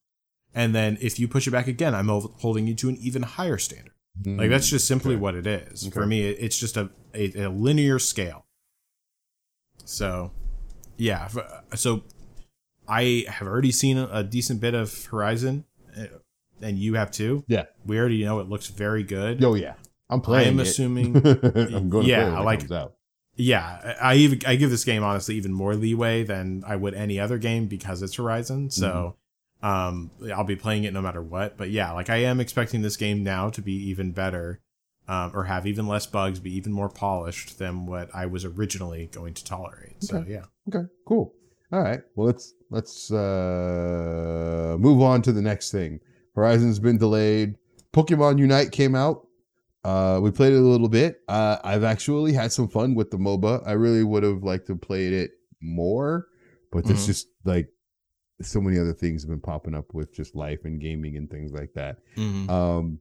And 0.54 0.74
then 0.74 0.98
if 1.00 1.20
you 1.20 1.28
push 1.28 1.46
it 1.46 1.52
back 1.52 1.68
again 1.68 1.94
i'm 1.94 2.08
holding 2.08 2.66
you 2.66 2.74
to 2.74 2.88
an 2.88 2.96
even 2.96 3.22
higher 3.22 3.58
standard. 3.58 3.94
Mm, 4.22 4.38
like 4.38 4.50
that's 4.50 4.68
just 4.68 4.88
simply 4.88 5.14
okay. 5.14 5.20
what 5.20 5.34
it 5.36 5.46
is. 5.46 5.86
Okay. 5.86 5.94
for 5.94 6.06
me 6.06 6.28
it's 6.28 6.58
just 6.58 6.76
a, 6.76 6.90
a, 7.14 7.44
a 7.44 7.48
linear 7.48 7.98
scale. 8.00 8.46
So 9.84 10.32
yeah 10.96 11.28
so 11.74 12.02
I 12.88 13.24
have 13.28 13.46
already 13.46 13.72
seen 13.72 13.98
a, 13.98 14.22
decent 14.22 14.60
bit 14.60 14.74
of 14.74 15.06
Horizon, 15.06 15.64
uh, 15.96 16.06
and 16.60 16.78
you 16.78 16.94
have 16.94 17.10
too. 17.10 17.44
Yeah, 17.48 17.64
we 17.84 17.98
already 17.98 18.24
know 18.24 18.40
it 18.40 18.48
looks 18.48 18.68
very 18.68 19.02
good. 19.02 19.42
Oh 19.42 19.54
yeah, 19.54 19.74
I'm 20.08 20.20
playing. 20.20 20.48
I'm 20.48 20.60
assuming. 20.60 21.16
I'm 21.26 21.88
going 21.88 22.06
yeah, 22.06 22.36
to 22.36 22.42
like 22.42 22.68
yeah, 23.36 23.94
I 24.00 24.14
even 24.16 24.40
I 24.46 24.56
give 24.56 24.70
this 24.70 24.84
game 24.84 25.02
honestly 25.02 25.36
even 25.36 25.52
more 25.52 25.74
leeway 25.74 26.22
than 26.22 26.64
I 26.66 26.76
would 26.76 26.94
any 26.94 27.20
other 27.20 27.38
game 27.38 27.66
because 27.66 28.02
it's 28.02 28.14
Horizon. 28.14 28.70
So 28.70 29.16
mm-hmm. 29.62 29.66
um, 29.66 30.10
I'll 30.34 30.44
be 30.44 30.56
playing 30.56 30.84
it 30.84 30.94
no 30.94 31.02
matter 31.02 31.22
what. 31.22 31.58
But 31.58 31.70
yeah, 31.70 31.92
like 31.92 32.08
I 32.08 32.16
am 32.18 32.40
expecting 32.40 32.80
this 32.80 32.96
game 32.96 33.22
now 33.22 33.50
to 33.50 33.60
be 33.60 33.74
even 33.90 34.12
better, 34.12 34.60
um, 35.06 35.32
or 35.34 35.44
have 35.44 35.66
even 35.66 35.86
less 35.86 36.06
bugs, 36.06 36.40
be 36.40 36.56
even 36.56 36.72
more 36.72 36.88
polished 36.88 37.58
than 37.58 37.84
what 37.84 38.08
I 38.14 38.24
was 38.24 38.46
originally 38.46 39.10
going 39.12 39.34
to 39.34 39.44
tolerate. 39.44 39.96
Okay. 39.96 40.06
So 40.06 40.24
yeah. 40.26 40.44
Okay. 40.68 40.86
Cool. 41.06 41.34
All 41.72 41.82
right. 41.82 42.00
Well, 42.14 42.28
let's 42.28 42.54
let's 42.70 43.10
uh, 43.10 44.76
move 44.78 45.02
on 45.02 45.20
to 45.22 45.32
the 45.32 45.42
next 45.42 45.72
thing. 45.72 46.00
Horizon's 46.34 46.78
been 46.78 46.96
delayed. 46.96 47.56
Pokemon 47.92 48.38
Unite 48.38 48.72
came 48.72 48.94
out. 48.94 49.25
Uh, 49.86 50.18
we 50.18 50.32
played 50.32 50.52
it 50.52 50.56
a 50.56 50.60
little 50.60 50.88
bit. 50.88 51.20
Uh, 51.28 51.58
I've 51.62 51.84
actually 51.84 52.32
had 52.32 52.50
some 52.50 52.66
fun 52.66 52.96
with 52.96 53.12
the 53.12 53.18
MOBA. 53.18 53.62
I 53.64 53.72
really 53.72 54.02
would 54.02 54.24
have 54.24 54.42
liked 54.42 54.66
to 54.66 54.74
play 54.74 55.06
it 55.06 55.30
more, 55.62 56.26
but 56.72 56.82
mm-hmm. 56.82 57.06
just 57.06 57.28
like 57.44 57.68
so 58.42 58.60
many 58.60 58.80
other 58.80 58.92
things 58.92 59.22
have 59.22 59.30
been 59.30 59.40
popping 59.40 59.76
up 59.76 59.94
with 59.94 60.12
just 60.12 60.34
life 60.34 60.64
and 60.64 60.80
gaming 60.80 61.16
and 61.16 61.30
things 61.30 61.52
like 61.52 61.72
that. 61.74 61.98
Mm-hmm. 62.16 62.50
Um, 62.50 62.98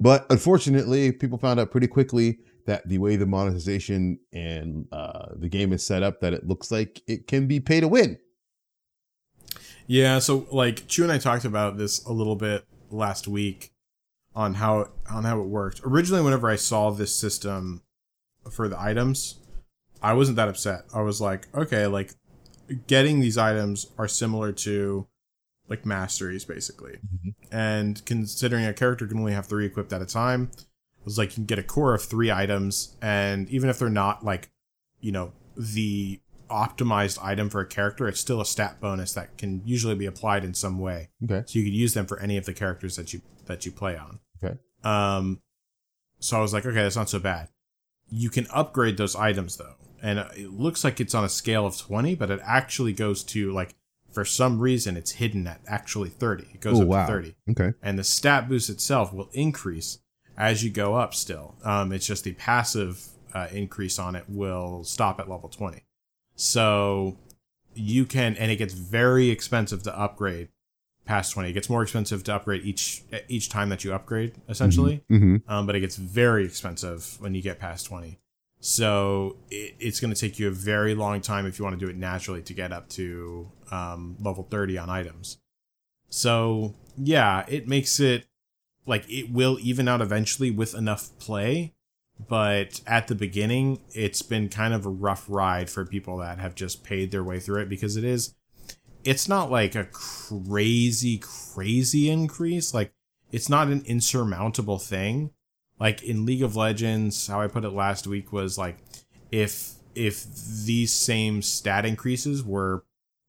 but 0.00 0.26
unfortunately, 0.28 1.12
people 1.12 1.38
found 1.38 1.60
out 1.60 1.70
pretty 1.70 1.86
quickly 1.86 2.40
that 2.66 2.88
the 2.88 2.98
way 2.98 3.14
the 3.14 3.26
monetization 3.26 4.18
and 4.32 4.86
uh, 4.90 5.26
the 5.36 5.48
game 5.48 5.72
is 5.72 5.86
set 5.86 6.02
up, 6.02 6.20
that 6.20 6.34
it 6.34 6.48
looks 6.48 6.72
like 6.72 7.00
it 7.06 7.28
can 7.28 7.46
be 7.46 7.60
pay 7.60 7.78
to 7.78 7.86
win. 7.86 8.18
Yeah, 9.86 10.18
so 10.18 10.48
like 10.50 10.88
Chu 10.88 11.04
and 11.04 11.12
I 11.12 11.18
talked 11.18 11.44
about 11.44 11.76
this 11.76 12.04
a 12.04 12.12
little 12.12 12.34
bit 12.34 12.64
last 12.90 13.28
week 13.28 13.71
on 14.34 14.54
how 14.54 14.88
on 15.10 15.24
how 15.24 15.40
it 15.40 15.46
worked. 15.46 15.80
Originally, 15.84 16.22
whenever 16.22 16.48
I 16.48 16.56
saw 16.56 16.90
this 16.90 17.14
system 17.14 17.82
for 18.50 18.68
the 18.68 18.80
items, 18.80 19.38
I 20.02 20.14
wasn't 20.14 20.36
that 20.36 20.48
upset. 20.48 20.84
I 20.94 21.02
was 21.02 21.20
like, 21.20 21.48
okay, 21.54 21.86
like 21.86 22.14
getting 22.86 23.20
these 23.20 23.38
items 23.38 23.92
are 23.98 24.08
similar 24.08 24.52
to 24.52 25.06
like 25.68 25.86
masteries 25.86 26.44
basically. 26.44 26.92
Mm-hmm. 26.92 27.30
And 27.54 28.04
considering 28.04 28.64
a 28.64 28.72
character 28.72 29.06
can 29.06 29.18
only 29.18 29.32
have 29.32 29.46
three 29.46 29.66
equipped 29.66 29.92
at 29.92 30.02
a 30.02 30.06
time, 30.06 30.50
it 30.54 31.04
was 31.04 31.18
like 31.18 31.30
you 31.30 31.34
can 31.36 31.44
get 31.46 31.58
a 31.58 31.62
core 31.62 31.94
of 31.94 32.02
three 32.02 32.30
items, 32.30 32.96
and 33.02 33.48
even 33.50 33.68
if 33.68 33.78
they're 33.78 33.90
not 33.90 34.24
like, 34.24 34.50
you 35.00 35.12
know, 35.12 35.32
the 35.56 36.20
optimized 36.48 37.18
item 37.22 37.48
for 37.48 37.60
a 37.60 37.66
character, 37.66 38.06
it's 38.06 38.20
still 38.20 38.40
a 38.40 38.44
stat 38.44 38.80
bonus 38.80 39.12
that 39.14 39.36
can 39.38 39.62
usually 39.64 39.94
be 39.94 40.06
applied 40.06 40.44
in 40.44 40.54
some 40.54 40.78
way. 40.78 41.08
Okay. 41.24 41.42
So 41.46 41.58
you 41.58 41.64
could 41.64 41.74
use 41.74 41.94
them 41.94 42.06
for 42.06 42.20
any 42.20 42.36
of 42.36 42.44
the 42.44 42.54
characters 42.54 42.96
that 42.96 43.12
you 43.12 43.22
that 43.46 43.66
you 43.66 43.72
play 43.72 43.96
on. 43.96 44.20
Okay. 44.42 44.58
Um, 44.84 45.40
so 46.18 46.36
I 46.36 46.40
was 46.40 46.52
like, 46.52 46.66
okay, 46.66 46.82
that's 46.82 46.96
not 46.96 47.10
so 47.10 47.18
bad. 47.18 47.48
You 48.08 48.30
can 48.30 48.46
upgrade 48.52 48.96
those 48.96 49.16
items 49.16 49.56
though, 49.56 49.76
and 50.02 50.18
it 50.36 50.50
looks 50.50 50.84
like 50.84 51.00
it's 51.00 51.14
on 51.14 51.24
a 51.24 51.28
scale 51.28 51.66
of 51.66 51.76
twenty, 51.78 52.14
but 52.14 52.30
it 52.30 52.40
actually 52.44 52.92
goes 52.92 53.22
to 53.24 53.52
like 53.52 53.74
for 54.10 54.24
some 54.24 54.60
reason 54.60 54.96
it's 54.96 55.12
hidden 55.12 55.46
at 55.46 55.58
actually 55.66 56.10
30 56.10 56.46
it 56.52 56.60
goes 56.60 56.78
Ooh, 56.78 56.82
up 56.82 56.88
wow. 56.88 57.06
to 57.06 57.12
30 57.12 57.34
okay 57.52 57.72
and 57.82 57.98
the 57.98 58.04
stat 58.04 58.46
boost 58.46 58.68
itself 58.68 59.10
will 59.10 59.30
increase 59.32 60.00
as 60.36 60.64
you 60.64 60.70
go 60.70 60.94
up 60.94 61.14
still. 61.14 61.54
Um, 61.64 61.92
it's 61.92 62.06
just 62.06 62.24
the 62.24 62.32
passive 62.32 63.06
uh, 63.34 63.48
increase 63.52 63.98
on 63.98 64.16
it 64.16 64.24
will 64.28 64.84
stop 64.84 65.20
at 65.20 65.28
level 65.28 65.48
20. 65.48 65.84
So 66.34 67.16
you 67.74 68.04
can, 68.04 68.36
and 68.36 68.50
it 68.50 68.56
gets 68.56 68.74
very 68.74 69.30
expensive 69.30 69.82
to 69.84 69.98
upgrade 69.98 70.48
past 71.04 71.32
20. 71.32 71.50
It 71.50 71.52
gets 71.52 71.68
more 71.68 71.82
expensive 71.82 72.24
to 72.24 72.34
upgrade 72.34 72.64
each 72.64 73.02
each 73.28 73.48
time 73.48 73.68
that 73.70 73.84
you 73.84 73.92
upgrade, 73.92 74.34
essentially. 74.48 75.04
Mm-hmm. 75.10 75.34
mm-hmm. 75.36 75.52
Um, 75.52 75.66
but 75.66 75.74
it 75.74 75.80
gets 75.80 75.96
very 75.96 76.44
expensive 76.44 77.16
when 77.20 77.34
you 77.34 77.42
get 77.42 77.58
past 77.58 77.86
20. 77.86 78.18
So 78.60 79.36
it, 79.50 79.74
it's 79.80 79.98
going 79.98 80.14
to 80.14 80.20
take 80.20 80.38
you 80.38 80.48
a 80.48 80.52
very 80.52 80.94
long 80.94 81.20
time 81.20 81.46
if 81.46 81.58
you 81.58 81.64
want 81.64 81.78
to 81.78 81.84
do 81.84 81.90
it 81.90 81.96
naturally 81.96 82.42
to 82.42 82.54
get 82.54 82.72
up 82.72 82.88
to 82.90 83.50
um, 83.70 84.16
level 84.20 84.46
30 84.48 84.78
on 84.78 84.88
items. 84.88 85.38
So 86.08 86.74
yeah, 86.96 87.44
it 87.48 87.66
makes 87.66 87.98
it 87.98 88.26
like 88.86 89.08
it 89.08 89.30
will 89.30 89.58
even 89.60 89.88
out 89.88 90.00
eventually 90.00 90.50
with 90.50 90.74
enough 90.74 91.10
play 91.18 91.72
but 92.28 92.80
at 92.86 93.08
the 93.08 93.14
beginning 93.14 93.80
it's 93.92 94.22
been 94.22 94.48
kind 94.48 94.74
of 94.74 94.86
a 94.86 94.90
rough 94.90 95.24
ride 95.28 95.70
for 95.70 95.84
people 95.84 96.18
that 96.18 96.38
have 96.38 96.54
just 96.54 96.84
paid 96.84 97.10
their 97.10 97.24
way 97.24 97.40
through 97.40 97.60
it 97.60 97.68
because 97.68 97.96
it 97.96 98.04
is 98.04 98.34
it's 99.04 99.28
not 99.28 99.50
like 99.50 99.74
a 99.74 99.84
crazy 99.84 101.18
crazy 101.18 102.10
increase 102.10 102.72
like 102.72 102.92
it's 103.30 103.48
not 103.48 103.68
an 103.68 103.82
insurmountable 103.86 104.78
thing 104.78 105.30
like 105.78 106.02
in 106.02 106.26
league 106.26 106.42
of 106.42 106.56
legends 106.56 107.26
how 107.26 107.40
i 107.40 107.46
put 107.46 107.64
it 107.64 107.70
last 107.70 108.06
week 108.06 108.32
was 108.32 108.56
like 108.58 108.78
if 109.30 109.74
if 109.94 110.24
these 110.64 110.92
same 110.92 111.42
stat 111.42 111.84
increases 111.84 112.42
were 112.42 112.84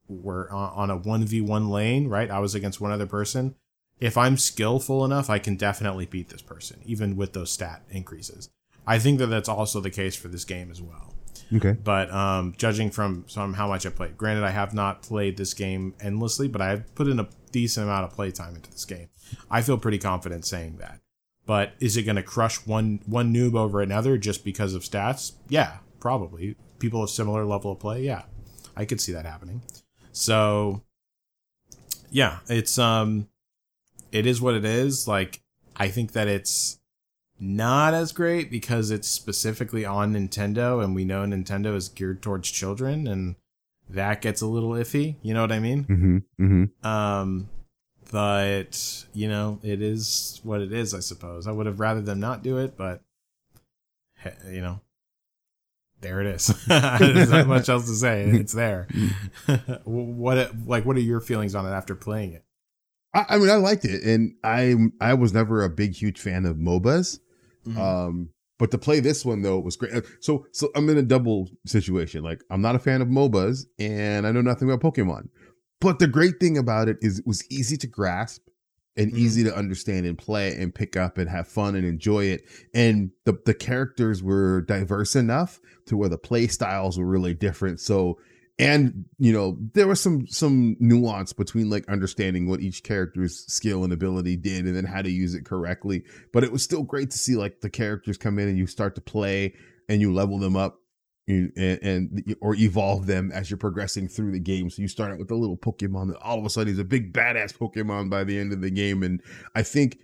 were 0.08 0.52
on 0.52 0.90
a 0.90 0.98
1v1 0.98 1.70
lane 1.70 2.08
right 2.08 2.30
i 2.30 2.40
was 2.40 2.56
against 2.56 2.80
one 2.80 2.92
other 2.92 3.08
person 3.08 3.56
if 4.04 4.18
I'm 4.18 4.38
skillful 4.38 5.06
enough, 5.06 5.30
I 5.30 5.40
can 5.40 5.56
definitely 5.56 6.06
beat 6.06 6.28
this 6.28 6.42
person, 6.42 6.82
even 6.84 7.16
with 7.16 7.32
those 7.32 7.52
stat 7.52 7.84
increases. 7.90 8.50
I 8.86 9.00
think 9.00 9.20
that 9.20 9.28
that's 9.28 9.48
also 9.48 9.80
the 9.80 9.90
case 9.90 10.14
for 10.14 10.28
this 10.28 10.44
game 10.44 10.70
as 10.70 10.82
well. 10.82 11.13
Okay. 11.56 11.74
But 11.74 12.12
um, 12.12 12.54
judging 12.58 12.92
from 12.92 13.26
how 13.36 13.68
much 13.68 13.86
I 13.86 13.90
played, 13.90 14.18
granted 14.18 14.44
I 14.44 14.52
have 14.52 14.74
not 14.74 15.02
played 15.02 15.38
this 15.38 15.54
game 15.54 15.94
endlessly, 16.00 16.48
but 16.48 16.62
I've 16.62 16.94
put 16.96 17.08
in 17.08 17.20
a 17.20 17.28
decent 17.52 17.86
amount 17.86 18.06
of 18.06 18.14
playtime 18.14 18.56
into 18.56 18.72
this 18.72 18.86
game. 18.86 19.10
I 19.50 19.62
feel 19.62 19.78
pretty 19.78 20.00
confident 20.00 20.46
saying 20.46 20.78
that. 20.78 21.00
But 21.46 21.74
is 21.80 21.98
it 21.98 22.04
going 22.04 22.16
to 22.16 22.24
crush 22.24 22.66
one 22.66 23.02
one 23.06 23.34
noob 23.34 23.56
over 23.56 23.82
another 23.82 24.18
just 24.18 24.46
because 24.46 24.74
of 24.74 24.84
stats? 24.84 25.34
Yeah, 25.50 25.78
probably. 26.00 26.56
People 26.80 27.04
of 27.04 27.10
similar 27.10 27.46
level 27.46 27.74
of 27.74 27.80
play, 27.80 28.04
yeah, 28.04 28.24
I 28.76 28.86
could 28.86 29.02
see 29.02 29.12
that 29.12 29.26
happening. 29.26 29.62
So, 30.12 30.84
yeah, 32.12 32.40
it's 32.48 32.78
um, 32.78 33.28
it 34.12 34.26
is 34.26 34.42
what 34.42 34.56
it 34.56 34.64
is. 34.64 35.08
Like, 35.08 35.42
I 35.76 35.90
think 35.90 36.14
that 36.14 36.28
it's 36.28 36.80
not 37.44 37.94
as 37.94 38.12
great 38.14 38.50
because 38.50 38.90
it's 38.90 39.08
specifically 39.08 39.86
on 39.86 40.14
Nintendo, 40.14 40.84
and 40.84 40.96
we 40.96 41.04
know 41.04 41.24
Nintendo 41.26 41.76
is 41.76 41.90
geared 41.90 42.22
towards 42.22 42.50
children, 42.50 43.06
and 43.06 43.36
that 43.90 44.22
gets 44.22 44.42
a 44.42 44.48
little 44.48 44.72
iffy. 44.72 45.18
You 45.22 45.34
know 45.34 45.42
what 45.42 45.52
I 45.52 45.60
mean? 45.60 45.84
Mm-hmm, 45.84 46.18
mm-hmm. 46.44 46.88
Um, 46.88 47.50
but 48.12 49.06
you 49.14 49.28
know, 49.28 49.60
it 49.62 49.82
is 49.82 50.40
what 50.44 50.62
it 50.62 50.72
is. 50.72 50.94
I 50.94 51.02
suppose 51.02 51.46
I 51.46 51.52
would 51.52 51.66
have 51.66 51.80
rather 51.80 52.02
them 52.02 52.20
not 52.20 52.44
do 52.44 52.60
it, 52.60 52.78
but 52.78 53.02
you 54.48 54.62
know, 54.62 54.80
there 56.00 56.22
it 56.22 56.28
is. 56.28 56.48
There's 56.68 57.30
not 57.30 57.48
much 57.48 57.68
else 57.68 57.88
to 57.88 57.96
say. 57.96 58.24
It's 58.24 58.54
there. 58.54 58.88
what 59.84 60.52
like 60.66 60.86
what 60.86 60.96
are 60.96 61.02
your 61.02 61.20
feelings 61.20 61.56
on 61.56 61.66
it 61.66 61.72
after 61.72 61.96
playing 61.96 62.34
it? 62.34 62.46
I, 63.14 63.26
I, 63.30 63.38
mean, 63.38 63.50
I 63.50 63.56
liked 63.56 63.86
it, 63.86 64.04
and 64.04 64.36
I 64.44 64.76
I 65.02 65.14
was 65.16 65.34
never 65.34 65.64
a 65.64 65.70
big, 65.70 65.94
huge 65.94 66.20
fan 66.20 66.46
of 66.46 66.58
MOBAs. 66.58 67.20
Mm-hmm. 67.68 67.80
Um, 67.80 68.30
but 68.60 68.72
to 68.72 68.78
play 68.78 69.00
this 69.00 69.26
one 69.26 69.42
though 69.42 69.60
was 69.60 69.76
great. 69.76 69.92
So 70.22 70.46
so 70.52 70.70
I'm 70.76 70.90
in 70.90 70.98
a 70.98 71.04
double 71.04 71.50
situation. 71.66 72.24
Like 72.24 72.42
I'm 72.50 72.62
not 72.62 72.76
a 72.76 72.80
fan 72.80 73.02
of 73.02 73.08
MOBAs, 73.08 73.66
and 73.80 74.26
I 74.28 74.32
know 74.32 74.42
nothing 74.42 74.70
about 74.70 74.94
Pokemon. 74.94 75.30
But 75.82 76.00
the 76.00 76.08
great 76.08 76.40
thing 76.40 76.58
about 76.58 76.88
it 76.88 76.98
is 77.02 77.20
it 77.20 77.28
was 77.28 77.46
easy 77.52 77.76
to 77.78 77.88
grasp 77.88 78.48
and 78.96 79.08
mm-hmm. 79.08 79.18
easy 79.18 79.44
to 79.44 79.56
understand 79.56 80.06
and 80.06 80.18
play 80.18 80.56
and 80.56 80.74
pick 80.74 80.96
up 80.96 81.18
and 81.18 81.30
have 81.30 81.48
fun 81.48 81.76
and 81.76 81.86
enjoy 81.86 82.26
it. 82.26 82.44
And 82.74 83.12
the 83.26 83.38
the 83.46 83.54
characters 83.54 84.24
were 84.24 84.62
diverse 84.62 85.16
enough 85.16 85.60
to 85.88 85.98
where 85.98 86.10
the 86.10 86.18
play 86.18 86.48
styles 86.48 86.98
were 86.98 87.06
really 87.06 87.34
different. 87.34 87.80
So 87.80 88.18
and 88.60 89.06
you 89.18 89.34
know 89.34 89.58
there 89.74 89.88
was 89.88 90.00
some 90.00 90.28
some 90.28 90.76
nuance 90.80 91.34
between 91.34 91.70
like 91.70 91.88
understanding 91.90 92.48
what 92.48 92.60
each 92.62 92.84
character's 92.84 93.46
skill 93.48 93.84
and 93.84 93.92
ability 93.92 94.36
did 94.36 94.66
and 94.66 94.76
then 94.76 94.86
how 94.86 95.02
to 95.02 95.10
use 95.10 95.34
it 95.34 95.44
correctly 95.44 96.04
but 96.32 96.44
it 96.44 96.52
was 96.52 96.64
still 96.64 96.84
great 96.84 97.10
to 97.12 97.18
see 97.18 97.36
like 97.36 97.62
the 97.62 97.70
characters 97.70 98.18
come 98.18 98.38
in 98.38 98.48
and 98.48 98.58
you 98.58 98.68
start 98.68 98.94
to 98.96 99.02
play 99.02 99.54
and 99.90 100.02
you 100.02 100.14
level 100.14 100.38
them 100.38 100.56
up 100.56 100.78
You- 101.28 101.52
and, 101.58 101.80
and 101.82 102.36
or 102.42 102.54
evolve 102.56 103.08
them 103.08 103.32
as 103.32 103.50
you're 103.50 103.58
progressing 103.58 104.08
through 104.10 104.34
the 104.34 104.40
game. 104.40 104.70
So 104.70 104.82
you 104.82 104.88
start 104.90 105.12
out 105.12 105.20
with 105.20 105.32
a 105.32 105.36
little 105.36 105.58
Pokemon 105.58 106.10
that 106.10 106.18
all 106.22 106.38
of 106.38 106.46
a 106.46 106.50
sudden 106.50 106.68
he's 106.68 106.80
a 106.80 106.84
big 106.84 107.14
badass 107.14 107.58
Pokemon 107.58 108.10
by 108.10 108.24
the 108.26 108.38
end 108.38 108.52
of 108.54 108.60
the 108.62 108.70
game. 108.70 109.04
And 109.04 109.22
I 109.56 109.64
think 109.64 109.98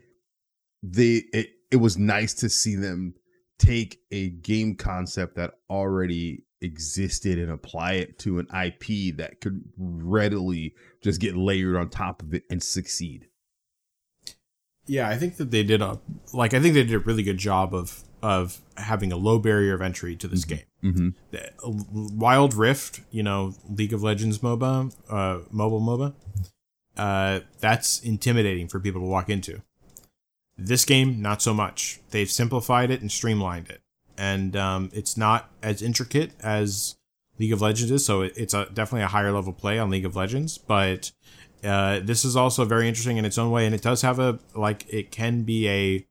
they 0.82 1.24
it, 1.34 1.50
it 1.72 1.76
was 1.76 1.98
nice 1.98 2.34
to 2.36 2.50
see 2.50 2.76
them 2.76 3.14
take 3.58 4.00
a 4.12 4.30
game 4.30 4.76
concept 4.76 5.36
that 5.36 5.52
already 5.70 6.46
existed 6.62 7.40
and 7.40 7.52
apply 7.52 7.94
it 7.94 8.20
to 8.20 8.40
an 8.40 8.48
IP 8.48 9.16
that 9.18 9.42
could 9.42 9.64
readily 9.78 10.74
just 11.02 11.22
get 11.22 11.36
layered 11.36 11.76
on 11.76 11.90
top 11.90 12.22
of 12.22 12.34
it 12.34 12.44
and 12.50 12.62
succeed. 12.62 13.28
Yeah, 14.86 15.08
I 15.08 15.18
think 15.18 15.38
that 15.38 15.52
they 15.52 15.64
did 15.64 15.82
a 15.82 16.00
like 16.34 16.54
I 16.54 16.60
think 16.60 16.74
they 16.74 16.84
did 16.84 16.94
a 16.96 17.00
really 17.00 17.24
good 17.24 17.38
job 17.38 17.76
of 17.76 18.04
of 18.22 18.62
having 18.76 19.12
a 19.12 19.18
low 19.18 19.40
barrier 19.40 19.74
of 19.74 19.82
entry 19.82 20.16
to 20.16 20.28
this 20.28 20.46
game. 20.46 20.64
Mm-hmm. 20.84 22.18
Wild 22.18 22.54
Rift, 22.54 23.02
you 23.12 23.24
know, 23.24 23.54
League 23.70 23.94
of 23.94 24.02
Legends 24.02 24.40
MOBA, 24.40 24.96
uh, 25.10 25.40
mobile 25.52 25.82
MOBA, 25.82 26.14
uh, 26.98 27.42
that's 27.60 28.02
intimidating 28.02 28.68
for 28.68 28.80
people 28.80 29.02
to 29.02 29.08
walk 29.08 29.30
into. 29.30 29.62
This 30.58 30.86
game, 30.86 31.22
not 31.22 31.42
so 31.42 31.54
much. 31.54 32.02
They've 32.10 32.30
simplified 32.30 32.92
it 32.92 33.02
and 33.02 33.12
streamlined 33.12 33.70
it, 33.70 33.82
and 34.20 34.56
um, 34.56 34.90
it's 34.94 35.16
not 35.18 35.50
as 35.64 35.82
intricate 35.82 36.32
as 36.42 36.96
League 37.40 37.54
of 37.54 37.62
Legends 37.62 37.90
is. 37.90 38.06
So 38.06 38.22
it, 38.22 38.34
it's 38.36 38.54
a, 38.54 38.66
definitely 38.66 39.04
a 39.04 39.08
higher 39.08 39.32
level 39.32 39.54
play 39.54 39.80
on 39.80 39.90
League 39.90 40.06
of 40.06 40.16
Legends, 40.16 40.58
but 40.58 41.12
uh, 41.64 42.02
this 42.04 42.26
is 42.26 42.36
also 42.36 42.66
very 42.66 42.88
interesting 42.88 43.18
in 43.18 43.26
its 43.26 43.38
own 43.38 43.50
way, 43.50 43.66
and 43.66 43.74
it 43.74 43.82
does 43.82 44.02
have 44.02 44.20
a 44.20 44.40
like 44.54 44.86
it 44.94 45.10
can 45.12 45.44
be 45.44 45.68
a 45.70 46.06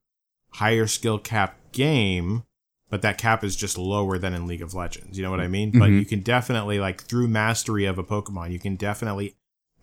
higher 0.53 0.87
skill 0.87 1.19
cap 1.19 1.57
game, 1.73 2.45
but 2.89 3.03
that 3.03 3.19
cap 3.19 3.45
is 3.45 3.55
just 3.55 3.77
lower 3.77 4.19
than 4.19 4.33
in 4.33 4.47
League 4.47 4.63
of 4.63 4.73
Legends. 4.75 5.19
You 5.19 5.23
know 5.25 5.31
what 5.31 5.41
I 5.41 5.49
mean? 5.49 5.71
But 5.73 5.91
Mhm. 5.91 5.99
you 6.01 6.05
can 6.07 6.21
definitely 6.21 6.81
like 6.81 7.03
through 7.03 7.29
mastery 7.29 7.85
of 7.85 7.99
a 7.99 8.03
Pokemon, 8.05 8.51
you 8.53 8.59
can 8.59 8.77
definitely 8.77 9.35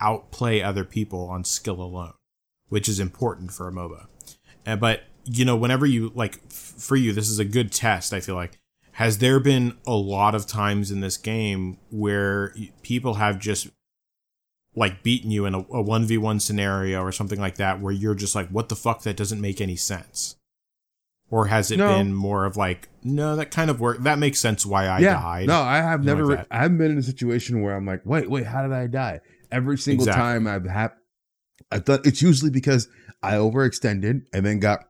outplay 0.01 0.61
other 0.61 0.83
people 0.83 1.29
on 1.29 1.43
skill 1.43 1.81
alone, 1.81 2.13
which 2.69 2.89
is 2.89 2.99
important 2.99 3.53
for 3.53 3.67
a 3.67 3.71
MOBA. 3.71 4.07
Uh, 4.65 4.75
but 4.75 5.03
you 5.25 5.43
know, 5.45 5.55
whenever 5.55 5.85
you 5.85 6.11
like 6.15 6.39
f- 6.49 6.53
for 6.77 6.95
you, 6.95 7.11
this 7.13 7.29
is 7.29 7.39
a 7.39 7.45
good 7.45 7.71
test. 7.71 8.13
I 8.13 8.19
feel 8.19 8.35
like 8.35 8.59
has 8.93 9.17
there 9.17 9.39
been 9.39 9.77
a 9.85 9.93
lot 9.95 10.33
of 10.35 10.45
times 10.47 10.89
in 10.91 11.01
this 11.01 11.17
game 11.17 11.77
where 11.91 12.53
people 12.81 13.15
have 13.15 13.39
just 13.39 13.67
like 14.75 15.03
beaten 15.03 15.31
you 15.31 15.45
in 15.45 15.53
a, 15.53 15.59
a 15.59 15.83
1v1 15.83 16.41
scenario 16.41 17.01
or 17.01 17.11
something 17.11 17.39
like 17.39 17.55
that 17.55 17.79
where 17.81 17.91
you're 17.93 18.15
just 18.15 18.35
like 18.35 18.49
what 18.49 18.69
the 18.69 18.75
fuck 18.75 19.03
that 19.03 19.15
doesn't 19.17 19.39
make 19.41 19.59
any 19.61 19.75
sense 19.75 20.35
or 21.29 21.47
has 21.47 21.71
it 21.71 21.77
No. 21.77 21.97
been 21.97 22.13
more 22.13 22.45
of 22.45 22.55
like 22.57 22.89
no 23.03 23.35
that 23.37 23.51
kind 23.51 23.69
of 23.69 23.79
work 23.79 23.99
that 24.03 24.19
makes 24.19 24.39
sense 24.39 24.65
why 24.65 24.85
i 24.87 24.99
yeah. 24.99 25.13
died 25.21 25.47
No, 25.47 25.61
I 25.61 25.77
have 25.77 26.03
never. 26.03 26.25
like. 26.25 26.47
I 26.51 26.59
haven't 26.61 26.77
been 26.77 26.91
in 26.91 26.97
a 26.97 27.03
situation 27.03 27.61
where 27.61 27.73
I'm 27.75 27.85
like, 27.85 28.01
wait, 28.05 28.29
wait, 28.29 28.45
how 28.45 28.61
did 28.63 28.73
I 28.73 28.87
die? 28.87 29.21
Every 29.51 29.77
single 29.77 30.03
Exactly. 30.07 30.21
time 30.21 30.47
I've 30.47 30.65
had, 30.65 30.91
I 31.71 31.79
thought 31.79 32.05
it's 32.05 32.21
usually 32.21 32.51
because 32.51 32.87
I 33.23 33.33
overextended 33.33 34.23
and 34.33 34.45
then 34.45 34.59
got, 34.59 34.81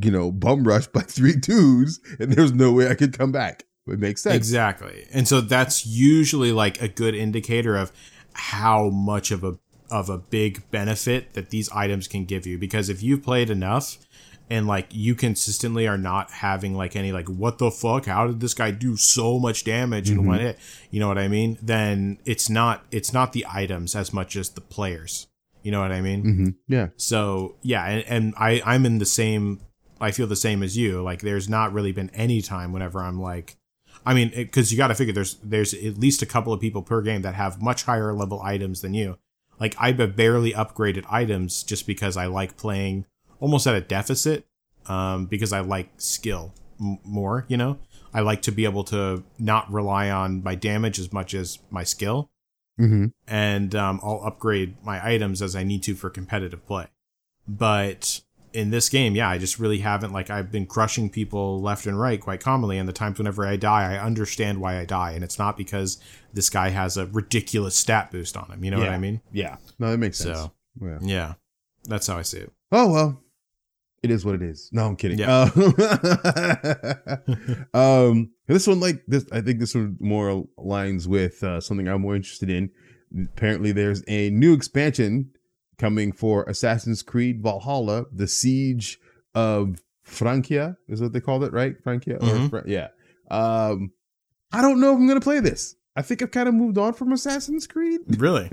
you 0.00 0.10
know, 0.10 0.30
bum 0.32 0.64
rushed 0.64 0.92
by 0.92 1.00
three 1.16 1.38
twos, 1.40 2.00
and 2.18 2.32
there's 2.32 2.52
no 2.52 2.72
way 2.72 2.88
I 2.88 2.94
could 2.94 3.16
come 3.16 3.32
back. 3.32 3.64
It 3.86 3.98
makes 3.98 4.20
sense. 4.22 4.36
Exactly. 4.36 5.06
And 5.12 5.26
so 5.26 5.40
that's 5.40 5.86
usually 5.86 6.52
like 6.52 6.82
a 6.82 6.88
good 6.88 7.14
indicator 7.14 7.76
of 7.76 7.90
how 8.34 8.90
much 8.90 9.30
of 9.30 9.42
a 9.44 9.58
of 9.90 10.10
a 10.10 10.18
big 10.18 10.70
benefit 10.70 11.32
that 11.32 11.48
these 11.50 11.70
items 11.70 12.06
can 12.06 12.26
give 12.26 12.46
you 12.46 12.58
because 12.58 12.90
if 12.90 13.02
you've 13.02 13.22
played 13.22 13.48
enough 13.48 13.96
and 14.50 14.66
like 14.66 14.86
you 14.90 15.14
consistently 15.14 15.88
are 15.88 15.96
not 15.96 16.30
having 16.30 16.74
like 16.74 16.94
any 16.94 17.10
like 17.10 17.26
what 17.26 17.56
the 17.56 17.70
fuck 17.70 18.04
how 18.04 18.26
did 18.26 18.40
this 18.40 18.52
guy 18.52 18.70
do 18.70 18.96
so 18.98 19.38
much 19.38 19.64
damage 19.64 20.10
in 20.10 20.18
Mhm. 20.18 20.26
one 20.26 20.38
hit 20.40 20.58
you 20.90 21.00
know 21.00 21.08
what 21.08 21.16
i 21.16 21.26
mean 21.26 21.56
then 21.62 22.18
it's 22.26 22.50
not 22.50 22.84
it's 22.90 23.14
not 23.14 23.32
the 23.32 23.46
items 23.50 23.96
as 23.96 24.12
much 24.12 24.36
as 24.36 24.50
the 24.50 24.60
players 24.60 25.26
you 25.62 25.72
know 25.72 25.80
what 25.80 25.90
i 25.90 26.02
mean 26.02 26.20
hmm 26.22 26.48
Yeah. 26.68 26.88
so 26.96 27.56
yeah, 27.62 27.86
and, 27.86 28.04
and 28.06 28.34
I 28.36 28.60
I'm 28.66 28.84
in 28.84 28.98
the 28.98 29.06
same. 29.06 29.60
I 30.00 30.10
feel 30.10 30.26
the 30.26 30.36
same 30.36 30.62
as 30.62 30.76
you. 30.76 31.02
Like 31.02 31.20
there's 31.20 31.48
not 31.48 31.72
really 31.72 31.92
been 31.92 32.10
any 32.10 32.42
time 32.42 32.72
whenever 32.72 33.00
I'm 33.00 33.20
like, 33.20 33.56
I 34.06 34.14
mean, 34.14 34.30
because 34.34 34.70
you 34.70 34.78
got 34.78 34.88
to 34.88 34.94
figure 34.94 35.12
there's 35.12 35.36
there's 35.42 35.74
at 35.74 35.98
least 35.98 36.22
a 36.22 36.26
couple 36.26 36.52
of 36.52 36.60
people 36.60 36.82
per 36.82 37.02
game 37.02 37.22
that 37.22 37.34
have 37.34 37.62
much 37.62 37.84
higher 37.84 38.12
level 38.12 38.40
items 38.42 38.80
than 38.80 38.94
you. 38.94 39.18
Like 39.58 39.74
I've 39.78 40.16
barely 40.16 40.52
upgraded 40.52 41.04
items 41.10 41.62
just 41.62 41.86
because 41.86 42.16
I 42.16 42.26
like 42.26 42.56
playing 42.56 43.06
almost 43.40 43.66
at 43.66 43.74
a 43.74 43.80
deficit. 43.80 44.46
Um, 44.86 45.26
because 45.26 45.52
I 45.52 45.60
like 45.60 45.90
skill 45.98 46.54
m- 46.80 46.98
more. 47.04 47.44
You 47.48 47.58
know, 47.58 47.78
I 48.14 48.20
like 48.20 48.40
to 48.42 48.50
be 48.50 48.64
able 48.64 48.84
to 48.84 49.22
not 49.38 49.70
rely 49.70 50.08
on 50.10 50.42
my 50.42 50.54
damage 50.54 50.98
as 50.98 51.12
much 51.12 51.34
as 51.34 51.58
my 51.70 51.84
skill 51.84 52.30
hmm 52.78 53.06
and 53.26 53.74
um, 53.74 54.00
I'll 54.02 54.20
upgrade 54.24 54.76
my 54.84 55.04
items 55.06 55.42
as 55.42 55.56
I 55.56 55.64
need 55.64 55.82
to 55.82 55.94
for 55.94 56.08
competitive 56.08 56.64
play. 56.66 56.86
But 57.46 58.22
in 58.52 58.70
this 58.70 58.88
game, 58.88 59.14
yeah, 59.14 59.28
I 59.28 59.38
just 59.38 59.58
really 59.58 59.78
haven't 59.78 60.12
like 60.12 60.30
I've 60.30 60.50
been 60.50 60.66
crushing 60.66 61.10
people 61.10 61.60
left 61.60 61.86
and 61.86 61.98
right 61.98 62.20
quite 62.20 62.40
commonly, 62.40 62.78
and 62.78 62.88
the 62.88 62.92
times 62.92 63.18
whenever 63.18 63.46
I 63.46 63.56
die, 63.56 63.94
I 63.94 63.98
understand 63.98 64.60
why 64.60 64.78
I 64.78 64.84
die, 64.84 65.12
and 65.12 65.22
it's 65.22 65.38
not 65.38 65.56
because 65.56 65.98
this 66.32 66.50
guy 66.50 66.70
has 66.70 66.96
a 66.96 67.06
ridiculous 67.06 67.76
stat 67.76 68.10
boost 68.10 68.36
on 68.36 68.50
him. 68.50 68.64
You 68.64 68.70
know 68.70 68.78
what 68.78 68.88
I 68.88 68.98
mean? 68.98 69.20
Yeah. 69.32 69.56
No, 69.78 69.90
that 69.90 69.98
makes 69.98 70.18
sense. 70.18 70.38
So 70.38 70.52
Yeah. 70.80 70.98
yeah, 71.02 71.34
that's 71.84 72.06
how 72.06 72.16
I 72.18 72.22
see 72.22 72.38
it. 72.38 72.52
Oh 72.72 72.90
well, 72.90 73.22
it 74.02 74.10
is 74.10 74.24
what 74.24 74.34
it 74.34 74.42
is. 74.42 74.68
No, 74.72 74.86
I'm 74.86 74.96
kidding. 74.96 75.18
Yeah. 75.18 75.50
Uh, 75.56 77.16
um, 77.74 78.30
this 78.46 78.66
one, 78.66 78.80
like 78.80 79.02
this, 79.06 79.26
I 79.32 79.40
think 79.40 79.58
this 79.60 79.74
one 79.74 79.96
more 80.00 80.46
aligns 80.58 81.06
with 81.06 81.42
uh, 81.42 81.60
something 81.60 81.88
I'm 81.88 82.02
more 82.02 82.16
interested 82.16 82.50
in. 82.50 82.70
Apparently, 83.34 83.72
there's 83.72 84.02
a 84.06 84.30
new 84.30 84.52
expansion 84.52 85.30
coming 85.78 86.12
for 86.12 86.44
Assassin's 86.44 87.02
Creed 87.02 87.42
Valhalla: 87.42 88.06
The 88.12 88.26
Siege 88.28 88.98
of 89.34 89.82
Francia 90.04 90.76
is 90.88 91.00
what 91.00 91.12
they 91.12 91.20
called 91.20 91.44
it, 91.44 91.52
right? 91.52 91.74
Francia, 91.82 92.16
or 92.16 92.20
Mhm. 92.28 92.50
Fra- 92.50 92.64
yeah. 92.66 92.88
Um, 93.30 93.92
I 94.52 94.62
don't 94.62 94.80
know 94.80 94.92
if 94.92 94.96
I'm 94.98 95.06
gonna 95.06 95.20
play 95.20 95.40
this. 95.40 95.74
I 95.96 96.02
think 96.02 96.22
I've 96.22 96.30
kind 96.30 96.48
of 96.48 96.54
moved 96.54 96.78
on 96.78 96.92
from 96.94 97.12
Assassin's 97.12 97.66
Creed. 97.66 98.00
Really, 98.18 98.48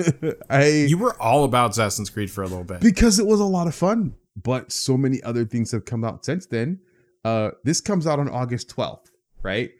I 0.50 0.68
you 0.90 0.98
were 0.98 1.20
all 1.22 1.44
about 1.44 1.72
Assassin's 1.72 2.10
Creed 2.10 2.30
for 2.32 2.42
a 2.44 2.48
little 2.48 2.64
bit. 2.64 2.82
because 2.82 3.20
it 3.20 3.26
was 3.26 3.40
a 3.40 3.46
lot 3.46 3.68
of 3.68 3.76
fun. 3.76 4.16
But 4.42 4.72
so 4.72 4.98
many 4.98 5.24
other 5.24 5.46
things 5.46 5.72
have 5.72 5.86
come 5.86 6.04
out 6.04 6.26
since 6.26 6.46
then. 6.48 6.80
Uh, 7.24 7.52
this 7.64 7.80
comes 7.80 8.06
out 8.06 8.20
on 8.20 8.28
August 8.30 8.70
12th, 8.76 9.10
right? 9.44 9.72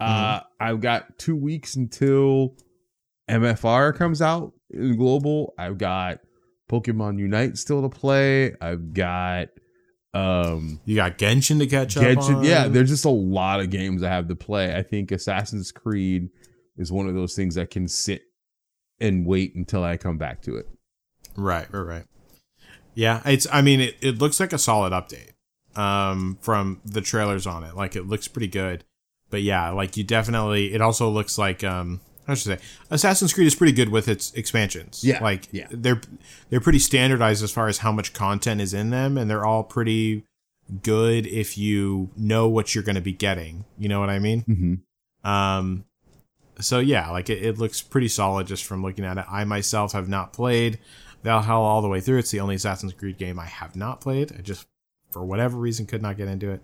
Uh, 0.00 0.40
I've 0.58 0.80
got 0.80 1.18
two 1.18 1.36
weeks 1.36 1.76
until 1.76 2.56
MFR 3.28 3.94
comes 3.94 4.22
out 4.22 4.52
in 4.70 4.96
global. 4.96 5.52
I've 5.58 5.76
got 5.76 6.20
Pokemon 6.68 7.18
Unite 7.18 7.58
still 7.58 7.82
to 7.82 7.88
play. 7.88 8.54
I've 8.60 8.92
got 8.94 9.48
um 10.14 10.80
You 10.84 10.96
got 10.96 11.18
Genshin 11.18 11.58
to 11.58 11.66
catch 11.66 11.96
up 11.96 12.04
Genshin. 12.04 12.36
on. 12.36 12.44
Yeah, 12.44 12.68
there's 12.68 12.90
just 12.90 13.04
a 13.04 13.10
lot 13.10 13.60
of 13.60 13.70
games 13.70 14.02
I 14.02 14.08
have 14.08 14.28
to 14.28 14.36
play. 14.36 14.74
I 14.74 14.82
think 14.82 15.10
Assassin's 15.10 15.72
Creed 15.72 16.30
is 16.76 16.92
one 16.92 17.08
of 17.08 17.14
those 17.14 17.34
things 17.34 17.56
that 17.56 17.70
can 17.70 17.88
sit 17.88 18.22
and 19.00 19.26
wait 19.26 19.54
until 19.54 19.84
I 19.84 19.96
come 19.96 20.18
back 20.18 20.42
to 20.42 20.56
it. 20.56 20.68
Right, 21.36 21.72
right, 21.72 21.80
right. 21.80 22.04
Yeah, 22.94 23.22
it's. 23.24 23.46
I 23.52 23.62
mean, 23.62 23.80
it, 23.80 23.96
it 24.00 24.18
looks 24.18 24.40
like 24.40 24.52
a 24.52 24.58
solid 24.58 24.92
update. 24.92 25.32
Um, 25.76 26.38
from 26.40 26.80
the 26.84 27.00
trailers 27.00 27.46
on 27.46 27.62
it, 27.62 27.76
like 27.76 27.94
it 27.94 28.08
looks 28.08 28.26
pretty 28.26 28.48
good. 28.48 28.84
But 29.30 29.42
yeah, 29.42 29.70
like 29.70 29.96
you 29.96 30.02
definitely. 30.02 30.74
It 30.74 30.80
also 30.80 31.08
looks 31.08 31.38
like 31.38 31.62
um. 31.62 32.00
How 32.28 32.34
should 32.34 32.52
I 32.52 32.56
say? 32.56 32.62
Assassin's 32.90 33.32
Creed 33.32 33.46
is 33.48 33.54
pretty 33.56 33.72
good 33.72 33.88
with 33.88 34.06
its 34.06 34.32
expansions. 34.34 35.02
Yeah, 35.02 35.20
like 35.22 35.48
yeah. 35.50 35.66
they're 35.70 36.00
they're 36.50 36.60
pretty 36.60 36.78
standardized 36.78 37.42
as 37.42 37.50
far 37.50 37.66
as 37.68 37.78
how 37.78 37.90
much 37.90 38.12
content 38.12 38.60
is 38.60 38.74
in 38.74 38.90
them, 38.90 39.16
and 39.18 39.28
they're 39.30 39.44
all 39.46 39.64
pretty 39.64 40.24
good 40.82 41.26
if 41.26 41.56
you 41.56 42.10
know 42.16 42.46
what 42.46 42.74
you're 42.74 42.84
going 42.84 42.94
to 42.96 43.00
be 43.00 43.12
getting. 43.14 43.64
You 43.78 43.88
know 43.88 43.98
what 43.98 44.10
I 44.10 44.18
mean? 44.18 44.42
Mm-hmm. 44.42 45.28
Um, 45.28 45.84
so 46.60 46.78
yeah, 46.80 47.10
like 47.10 47.30
it, 47.30 47.42
it 47.42 47.58
looks 47.58 47.80
pretty 47.80 48.08
solid 48.08 48.46
just 48.46 48.64
from 48.64 48.82
looking 48.82 49.06
at 49.06 49.16
it. 49.16 49.24
I 49.30 49.44
myself 49.44 49.92
have 49.92 50.08
not 50.08 50.34
played 50.34 50.78
Valhalla 51.24 51.64
all 51.66 51.80
the 51.82 51.88
way 51.88 52.00
through. 52.00 52.18
It's 52.18 52.30
the 52.30 52.40
only 52.40 52.56
Assassin's 52.56 52.92
Creed 52.92 53.16
game 53.16 53.38
I 53.38 53.46
have 53.46 53.74
not 53.74 54.00
played. 54.02 54.32
I 54.38 54.42
just, 54.42 54.66
for 55.10 55.24
whatever 55.24 55.56
reason, 55.56 55.86
could 55.86 56.02
not 56.02 56.18
get 56.18 56.28
into 56.28 56.50
it. 56.50 56.60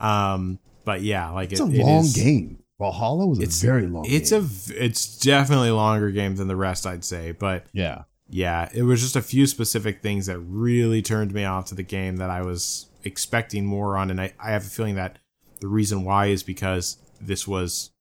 Um, 0.00 0.60
but 0.84 1.02
yeah, 1.02 1.30
like 1.30 1.50
It's 1.50 1.60
it, 1.60 1.64
a 1.80 1.82
long 1.82 2.04
is- 2.04 2.14
game. 2.14 2.58
Valhalla 2.82 3.26
was 3.28 3.38
It's 3.38 3.62
a 3.62 3.66
very 3.66 3.86
long. 3.86 4.04
It's 4.08 4.30
game. 4.30 4.42
a, 4.42 4.84
it's 4.84 5.18
definitely 5.18 5.68
a 5.68 5.74
longer 5.76 6.10
game 6.10 6.34
than 6.34 6.48
the 6.48 6.56
rest, 6.56 6.84
I'd 6.84 7.04
say. 7.04 7.30
But 7.30 7.66
yeah. 7.72 8.02
yeah, 8.28 8.68
it 8.74 8.82
was 8.82 9.00
just 9.00 9.14
a 9.14 9.22
few 9.22 9.46
specific 9.46 10.02
things 10.02 10.26
that 10.26 10.40
really 10.40 11.00
turned 11.00 11.32
me 11.32 11.44
off 11.44 11.66
to 11.66 11.76
the 11.76 11.84
game 11.84 12.16
that 12.16 12.28
I 12.28 12.42
was 12.42 12.86
expecting 13.04 13.64
more 13.64 13.96
on. 13.96 14.10
And 14.10 14.20
I, 14.20 14.32
I 14.40 14.50
have 14.50 14.62
a 14.62 14.68
feeling 14.68 14.96
that 14.96 15.18
the 15.60 15.68
reason 15.68 16.02
why 16.02 16.26
is 16.26 16.42
because 16.42 16.96
this 17.20 17.46
was, 17.46 17.92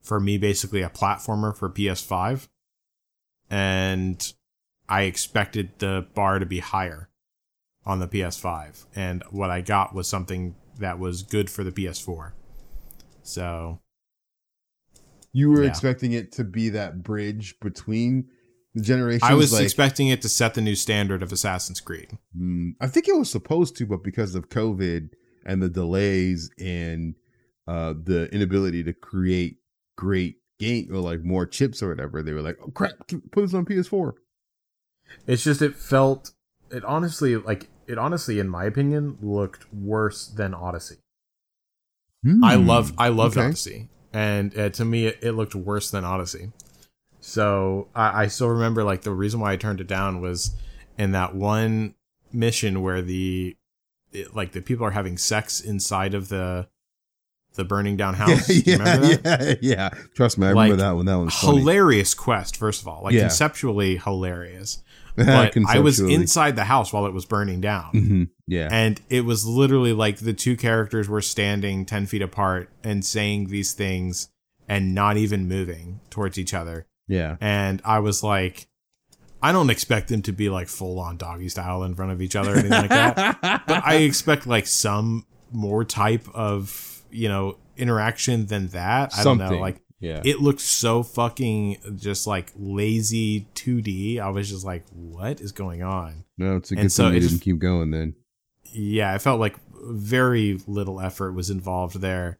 for 0.00 0.20
me, 0.20 0.38
basically 0.38 0.82
a 0.82 0.88
platformer 0.88 1.56
for 1.56 1.68
PS5. 1.68 2.46
And 3.50 4.32
I 4.88 5.02
expected 5.02 5.70
the 5.78 6.06
bar 6.14 6.38
to 6.38 6.46
be 6.46 6.60
higher 6.60 7.08
on 7.84 7.98
the 7.98 8.06
PS5. 8.06 8.84
And 8.94 9.24
what 9.30 9.50
I 9.50 9.60
got 9.60 9.92
was 9.92 10.06
something 10.06 10.54
that 10.78 11.00
was 11.00 11.24
good 11.24 11.50
for 11.50 11.64
the 11.64 11.72
PS4. 11.72 12.30
So, 13.24 13.80
You 15.32 15.50
were 15.50 15.62
Yeah. 15.62 15.68
expecting 15.70 16.12
it 16.12 16.32
to 16.32 16.44
be 16.44 16.70
that 16.70 17.02
bridge 17.02 17.58
between 17.60 18.28
the 18.74 18.82
generations. 18.82 19.22
I 19.30 19.34
was 19.34 19.52
like, 19.52 19.62
expecting 19.64 20.08
it 20.08 20.22
to 20.22 20.28
set 20.28 20.54
the 20.54 20.60
new 20.60 20.74
standard 20.74 21.22
of 21.22 21.32
Assassin's 21.32 21.80
Creed. 21.80 22.18
Mm, 22.38 22.74
I 22.80 22.86
think 22.86 23.08
it 23.08 23.16
was 23.16 23.30
supposed 23.30 23.76
to, 23.76 23.86
but 23.86 24.02
because 24.02 24.34
of 24.34 24.48
COVID 24.48 25.10
and 25.44 25.62
the 25.62 25.68
delays 25.68 26.50
and 26.58 27.14
uh, 27.66 27.94
the 28.02 28.28
inability 28.32 28.82
to 28.84 28.92
create 28.92 29.58
great 29.96 30.36
game 30.58 30.88
or 30.92 30.98
like 30.98 31.22
more 31.22 31.46
chips 31.46 31.82
or 31.82 31.88
whatever, 31.88 32.22
they 32.22 32.32
were 32.32 32.42
like, 32.42 32.58
"Oh 32.64 32.70
crap, 32.70 32.92
put 33.32 33.42
this 33.42 33.54
on 33.54 33.64
PS4." 33.64 34.12
It's 35.26 35.42
just 35.44 35.62
it 35.62 35.76
felt 35.76 36.32
it 36.70 36.84
honestly 36.84 37.36
like 37.36 37.68
it 37.88 37.98
honestly 37.98 38.38
in 38.38 38.48
my 38.48 38.64
opinion 38.64 39.18
looked 39.20 39.72
worse 39.72 40.26
than 40.28 40.54
Odyssey. 40.54 40.96
I 42.42 42.54
love 42.56 42.92
I 42.98 43.08
loved 43.08 43.36
okay. 43.38 43.46
Odyssey, 43.46 43.88
and 44.12 44.56
uh, 44.58 44.70
to 44.70 44.84
me 44.84 45.06
it, 45.06 45.18
it 45.22 45.32
looked 45.32 45.54
worse 45.54 45.90
than 45.90 46.04
Odyssey. 46.04 46.52
So 47.20 47.88
I, 47.94 48.22
I 48.22 48.26
still 48.28 48.48
remember 48.48 48.84
like 48.84 49.02
the 49.02 49.12
reason 49.12 49.40
why 49.40 49.52
I 49.52 49.56
turned 49.56 49.80
it 49.80 49.86
down 49.86 50.20
was 50.20 50.52
in 50.98 51.12
that 51.12 51.34
one 51.34 51.94
mission 52.32 52.82
where 52.82 53.02
the 53.02 53.56
it, 54.12 54.34
like 54.34 54.52
the 54.52 54.62
people 54.62 54.86
are 54.86 54.92
having 54.92 55.18
sex 55.18 55.60
inside 55.60 56.14
of 56.14 56.28
the 56.28 56.68
the 57.54 57.64
burning 57.64 57.96
down 57.96 58.14
house. 58.22 58.48
Yeah, 58.48 58.76
remember 58.76 59.16
that? 59.16 59.62
yeah, 59.62 59.90
yeah. 59.92 59.98
Trust 60.14 60.38
me, 60.38 60.46
I 60.46 60.52
Like, 60.52 60.64
remember 60.70 60.82
that 60.84 60.92
one. 60.92 61.06
That 61.06 61.16
one's 61.16 61.34
funny. 61.34 61.58
Hilarious 61.58 62.14
quest, 62.14 62.56
first 62.56 62.82
of 62.82 62.88
all, 62.88 63.02
like 63.04 63.14
Yeah. 63.14 63.22
conceptually 63.22 63.96
hilarious. 63.96 64.82
But 65.16 65.54
I 65.68 65.80
was 65.80 66.00
inside 66.00 66.56
the 66.56 66.64
house 66.64 66.92
while 66.92 67.04
it 67.04 67.12
was 67.12 67.26
burning 67.26 67.60
down. 67.60 67.90
Mhm, 67.92 68.28
Yeah, 68.46 68.68
And 68.70 69.00
it 69.10 69.24
was 69.26 69.44
literally 69.44 69.92
like 69.92 70.18
the 70.18 70.32
two 70.32 70.56
characters 70.56 71.08
were 71.10 71.20
standing 71.20 71.84
10 71.84 72.06
feet 72.06 72.22
apart 72.22 72.70
and 72.84 73.04
saying 73.04 73.48
these 73.48 73.74
things 73.74 74.28
and 74.68 74.94
not 74.94 75.16
even 75.18 75.46
moving 75.48 76.00
towards 76.10 76.38
each 76.38 76.54
other. 76.54 76.86
yeah. 77.08 77.36
And 77.40 77.82
I 77.84 77.98
was 77.98 78.22
like, 78.22 78.68
I 79.42 79.52
don't 79.52 79.68
expect 79.68 80.08
them 80.08 80.22
to 80.22 80.32
be 80.32 80.48
like 80.48 80.68
full 80.68 80.98
on 81.00 81.16
doggy 81.18 81.48
style 81.50 81.82
in 81.82 81.94
front 81.94 82.12
of 82.12 82.22
each 82.22 82.36
other 82.36 82.52
or 82.54 82.58
anything 82.58 82.70
like 82.70 82.88
that. 82.90 83.38
But 83.66 83.84
I 83.84 83.96
expect 83.96 84.46
like 84.46 84.66
some 84.66 85.26
more 85.50 85.84
type 85.84 86.26
of, 86.32 86.99
you 87.10 87.28
know, 87.28 87.56
interaction 87.76 88.46
than 88.46 88.68
that. 88.68 89.12
I 89.16 89.24
don't 89.24 89.38
know. 89.38 89.58
Like, 89.58 89.80
yeah. 90.00 90.22
it 90.24 90.40
looked 90.40 90.60
so 90.60 91.02
fucking 91.02 91.96
just 91.96 92.26
like 92.26 92.52
lazy 92.56 93.46
2D. 93.54 94.18
I 94.20 94.28
was 94.30 94.48
just 94.50 94.64
like, 94.64 94.84
what 94.90 95.40
is 95.40 95.52
going 95.52 95.82
on? 95.82 96.24
no, 96.38 96.56
it's 96.56 96.70
a 96.70 96.74
good 96.74 96.80
and 96.80 96.92
so 96.92 97.04
thing 97.08 97.16
it 97.16 97.20
just- 97.20 97.32
didn't 97.34 97.42
keep 97.42 97.58
going 97.58 97.90
then. 97.90 98.14
yeah, 98.72 99.12
I 99.12 99.18
felt 99.18 99.40
like 99.40 99.56
very 99.82 100.60
little 100.66 101.00
effort 101.00 101.32
was 101.32 101.50
involved 101.50 102.00
there. 102.00 102.38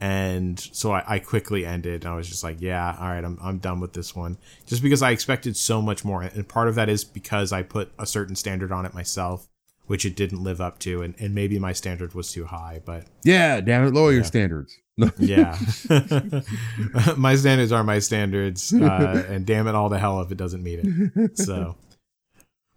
And 0.00 0.60
so 0.60 0.92
I, 0.92 1.02
I 1.14 1.18
quickly 1.18 1.66
ended 1.66 2.04
and 2.04 2.12
I 2.12 2.16
was 2.16 2.28
just 2.28 2.44
like, 2.44 2.60
yeah, 2.60 2.96
all 3.00 3.08
right, 3.08 3.24
I'm, 3.24 3.36
I'm 3.42 3.58
done 3.58 3.80
with 3.80 3.94
this 3.94 4.14
one. 4.14 4.38
Just 4.66 4.80
because 4.82 5.02
I 5.02 5.10
expected 5.10 5.56
so 5.56 5.82
much 5.82 6.04
more. 6.04 6.22
And 6.22 6.46
part 6.48 6.68
of 6.68 6.76
that 6.76 6.88
is 6.88 7.04
because 7.04 7.52
I 7.52 7.62
put 7.62 7.90
a 7.98 8.06
certain 8.06 8.36
standard 8.36 8.70
on 8.70 8.86
it 8.86 8.94
myself, 8.94 9.48
which 9.88 10.04
it 10.06 10.14
didn't 10.14 10.42
live 10.44 10.60
up 10.60 10.78
to. 10.80 11.02
And, 11.02 11.14
and 11.18 11.34
maybe 11.34 11.58
my 11.58 11.72
standard 11.72 12.14
was 12.14 12.30
too 12.30 12.44
high, 12.44 12.80
but 12.84 13.06
Yeah, 13.24 13.60
damn 13.60 13.84
it, 13.86 13.92
lower 13.92 14.12
your 14.12 14.24
standards. 14.24 14.78
Yeah. 15.18 15.56
my 17.16 17.36
standards 17.36 17.70
are 17.70 17.84
my 17.84 18.00
standards. 18.00 18.72
Uh, 18.72 19.24
and 19.28 19.46
damn 19.46 19.68
it 19.68 19.74
all 19.76 19.90
to 19.90 19.98
hell 19.98 20.20
if 20.22 20.32
it 20.32 20.38
doesn't 20.38 20.60
meet 20.60 20.80
it. 20.82 21.38
So, 21.38 21.76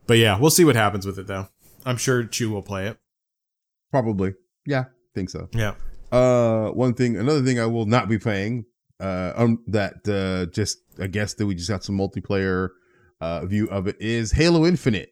but 0.06 0.20
yeah, 0.20 0.38
we'll 0.40 0.52
see 0.52 0.64
what 0.64 0.76
happens 0.76 1.06
with 1.06 1.18
it 1.18 1.26
though. 1.26 1.48
I'm 1.84 1.98
sure 1.98 2.24
Chew 2.24 2.52
will 2.52 2.62
play 2.62 2.88
it. 2.88 2.98
Probably. 3.90 4.36
Yeah, 4.68 4.86
think 5.16 5.32
so. 5.32 5.50
Yeah. 5.52 5.74
Uh, 6.12 6.70
one 6.70 6.94
thing, 6.94 7.18
another 7.18 7.42
thing 7.42 7.60
I 7.60 7.66
will 7.66 7.88
not 7.88 8.08
be 8.08 8.20
playing. 8.20 8.66
Uh, 9.00 9.34
um, 9.36 9.64
that 9.66 10.08
uh, 10.08 10.52
just 10.52 10.78
I 11.00 11.08
guess 11.08 11.34
that 11.34 11.48
we 11.48 11.56
just 11.56 11.70
got 11.70 11.84
some 11.84 11.98
multiplayer 11.98 12.70
uh 13.20 13.46
view 13.48 13.68
of 13.70 13.88
it 13.88 14.00
is 14.00 14.32
Halo 14.32 14.66
Infinite. 14.68 15.10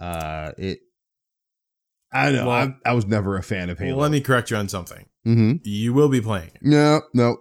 Uh, 0.00 0.52
it. 0.56 0.80
I 2.12 2.30
know. 2.32 2.46
Well- 2.46 2.74
I, 2.84 2.90
I 2.90 2.92
was 2.94 3.06
never 3.06 3.36
a 3.36 3.42
fan 3.42 3.70
of 3.70 3.78
Well, 3.78 3.88
Halo. 3.88 4.00
let 4.02 4.10
me 4.10 4.20
correct 4.20 4.50
you 4.50 4.56
on 4.56 4.68
something. 4.68 5.06
mm-hmm. 5.26 5.56
You 5.64 5.92
will 5.92 6.08
be 6.08 6.20
playing 6.20 6.48
it. 6.54 6.62
No, 6.62 7.02
no. 7.14 7.38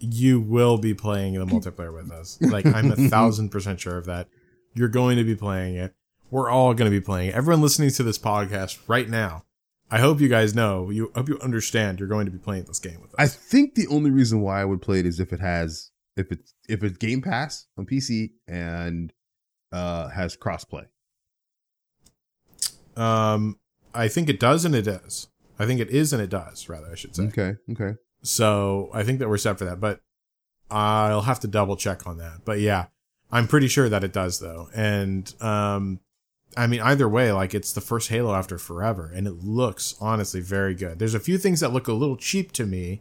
You 0.00 0.40
will 0.40 0.78
be 0.78 0.94
playing 0.94 1.34
the 1.34 1.44
multiplayer 1.44 1.92
with 1.92 2.10
us. 2.12 2.38
Like 2.42 2.64
I'm 2.66 2.92
a 2.92 2.96
thousand 2.96 3.50
percent 3.50 3.80
sure 3.80 3.98
of 3.98 4.06
that. 4.06 4.28
You're 4.74 4.88
going 4.88 5.16
to 5.16 5.24
be 5.24 5.34
playing 5.34 5.74
it. 5.76 5.94
We're 6.30 6.50
all 6.50 6.72
going 6.74 6.90
to 6.90 6.96
be 6.96 7.04
playing 7.04 7.30
it. 7.30 7.34
Everyone 7.34 7.60
listening 7.62 7.90
to 7.90 8.02
this 8.02 8.18
podcast 8.18 8.78
right 8.86 9.08
now, 9.08 9.44
I 9.90 9.98
hope 9.98 10.20
you 10.20 10.28
guys 10.28 10.54
know. 10.54 10.90
You 10.90 11.10
hope 11.14 11.28
you 11.28 11.38
understand. 11.40 11.98
You're 11.98 12.08
going 12.08 12.26
to 12.26 12.30
be 12.32 12.38
playing 12.38 12.64
this 12.64 12.78
game 12.78 13.00
with 13.00 13.10
us. 13.14 13.16
I 13.18 13.26
think 13.26 13.74
the 13.74 13.86
only 13.88 14.10
reason 14.10 14.40
why 14.40 14.60
I 14.60 14.64
would 14.64 14.80
play 14.82 15.00
it 15.00 15.06
is 15.06 15.18
if 15.20 15.32
it 15.32 15.40
has 15.40 15.90
if 16.16 16.30
it's 16.30 16.54
if 16.68 16.84
it's 16.84 16.96
Game 16.98 17.20
Pass 17.22 17.66
on 17.76 17.86
PC 17.86 18.30
and 18.46 19.12
uh 19.72 20.08
has 20.10 20.36
crossplay. 20.36 20.86
um, 22.96 23.58
I 23.94 24.08
think 24.08 24.28
it 24.28 24.40
does 24.40 24.64
and 24.64 24.74
it 24.74 24.82
does. 24.82 25.28
I 25.58 25.66
think 25.66 25.80
it 25.80 25.90
is 25.90 26.12
and 26.12 26.22
it 26.22 26.30
does. 26.30 26.68
Rather, 26.68 26.90
I 26.90 26.94
should 26.94 27.16
say. 27.16 27.24
Okay, 27.24 27.56
okay. 27.72 27.94
So 28.22 28.90
I 28.92 29.02
think 29.02 29.18
that 29.18 29.28
we're 29.28 29.38
set 29.38 29.58
for 29.58 29.64
that, 29.64 29.80
but 29.80 30.00
I'll 30.70 31.22
have 31.22 31.40
to 31.40 31.48
double 31.48 31.76
check 31.76 32.06
on 32.06 32.18
that. 32.18 32.44
But 32.44 32.60
yeah, 32.60 32.86
I'm 33.30 33.46
pretty 33.48 33.68
sure 33.68 33.88
that 33.88 34.04
it 34.04 34.12
does 34.12 34.38
though. 34.40 34.68
And 34.74 35.32
um 35.40 36.00
I 36.56 36.66
mean 36.66 36.80
either 36.80 37.08
way, 37.08 37.32
like 37.32 37.54
it's 37.54 37.72
the 37.72 37.80
first 37.80 38.08
Halo 38.08 38.34
after 38.34 38.58
forever 38.58 39.10
and 39.14 39.26
it 39.26 39.42
looks 39.44 39.94
honestly 40.00 40.40
very 40.40 40.74
good. 40.74 40.98
There's 40.98 41.14
a 41.14 41.20
few 41.20 41.38
things 41.38 41.60
that 41.60 41.72
look 41.72 41.88
a 41.88 41.92
little 41.92 42.16
cheap 42.16 42.52
to 42.52 42.66
me 42.66 43.00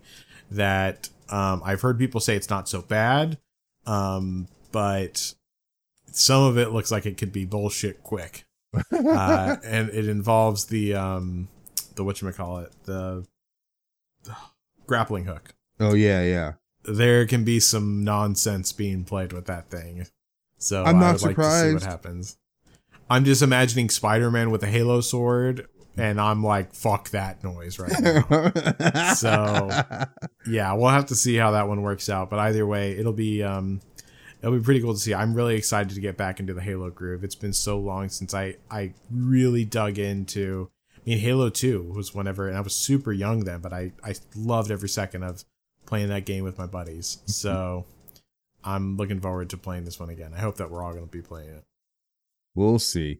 that 0.52 1.10
um 1.30 1.62
I've 1.66 1.82
heard 1.82 2.00
people 2.00 2.22
say 2.22 2.36
it's 2.36 2.50
not 2.50 2.70
so 2.70 2.82
bad. 2.82 3.38
Um 3.86 4.48
but 4.72 5.34
some 6.12 6.44
of 6.44 6.58
it 6.58 6.72
looks 6.72 6.92
like 6.92 7.06
it 7.06 7.18
could 7.18 7.32
be 7.32 7.46
bullshit 7.46 8.04
quick. 8.04 8.46
Uh 8.92 9.56
and 9.64 9.90
it 9.90 10.08
involves 10.08 10.66
the 10.66 10.94
um 10.94 11.48
the 11.96 12.04
what 12.04 12.22
call 12.36 12.60
it 12.60 12.72
the 12.84 13.26
grappling 14.86 15.26
hook 15.26 15.54
oh 15.80 15.94
yeah, 15.94 16.22
yeah. 16.22 16.54
there 16.84 17.26
can 17.26 17.44
be 17.44 17.60
some 17.60 18.04
nonsense 18.04 18.72
being 18.72 19.04
played 19.04 19.34
with 19.34 19.46
that 19.46 19.70
thing. 19.70 20.06
So 20.58 20.84
I'm 20.84 20.98
I 20.98 21.00
not 21.00 21.14
would 21.14 21.22
like 21.24 21.36
to 21.36 21.62
see 21.62 21.74
what 21.74 21.84
happens. 21.84 22.38
I'm 23.10 23.26
just 23.26 23.42
imagining 23.42 23.90
Spider-Man 23.90 24.50
with 24.50 24.64
a 24.64 24.68
Halo 24.68 25.02
sword, 25.02 25.68
and 25.96 26.20
I'm 26.20 26.44
like, 26.44 26.74
"Fuck 26.74 27.10
that 27.12 27.44
noise!" 27.44 27.80
Right 27.80 27.94
now. 28.02 29.14
So- 29.14 29.70
yeah, 30.48 30.74
we'll 30.74 30.90
have 30.90 31.06
to 31.08 31.16
see 31.16 31.36
how 31.36 31.52
that 31.52 31.68
one 31.68 31.82
works 31.84 32.10
out. 32.10 32.30
But 32.30 32.40
either 32.40 32.66
way, 32.66 32.98
it'll 32.98 33.14
be 33.14 33.44
um, 33.44 33.82
it'll 34.42 34.58
be 34.58 34.64
pretty 34.64 34.82
cool 34.82 34.94
to 34.94 35.00
see. 35.00 35.14
I'm 35.14 35.34
really 35.34 35.56
excited 35.56 35.94
to 35.96 36.02
get 36.02 36.18
back 36.18 36.40
into 36.40 36.54
the 36.54 36.62
Halo 36.62 36.90
groove. 36.90 37.24
It's 37.24 37.36
been 37.36 37.54
so 37.54 37.80
long 37.80 38.10
since 38.10 38.34
I 38.34 38.56
I 38.70 38.94
really 39.12 39.66
dug 39.66 39.98
into. 39.98 40.70
I 40.96 41.10
mean, 41.12 41.20
Halo 41.20 41.50
Two 41.50 41.84
was 41.96 42.14
whenever, 42.14 42.48
and 42.48 42.58
I 42.58 42.62
was 42.62 42.76
super 42.76 43.12
young 43.14 43.42
then, 43.46 43.62
but 43.62 43.74
I 43.74 43.92
I 44.04 44.16
loved 44.36 44.72
every 44.72 44.90
second 44.90 45.24
of 45.24 45.44
playing 45.86 46.10
that 46.10 46.26
game 46.26 46.44
with 46.44 46.58
my 46.58 46.66
buddies. 46.66 47.20
So 47.26 47.86
I'm 48.64 48.98
looking 48.98 49.22
forward 49.22 49.50
to 49.52 49.58
playing 49.58 49.86
this 49.86 50.00
one 50.00 50.10
again. 50.10 50.34
I 50.36 50.40
hope 50.40 50.58
that 50.58 50.70
we're 50.70 50.84
all 50.84 50.92
going 50.92 51.06
to 51.06 51.12
be 51.12 51.22
playing 51.22 51.50
it. 51.50 51.64
we'll 52.56 52.80
see. 52.80 53.20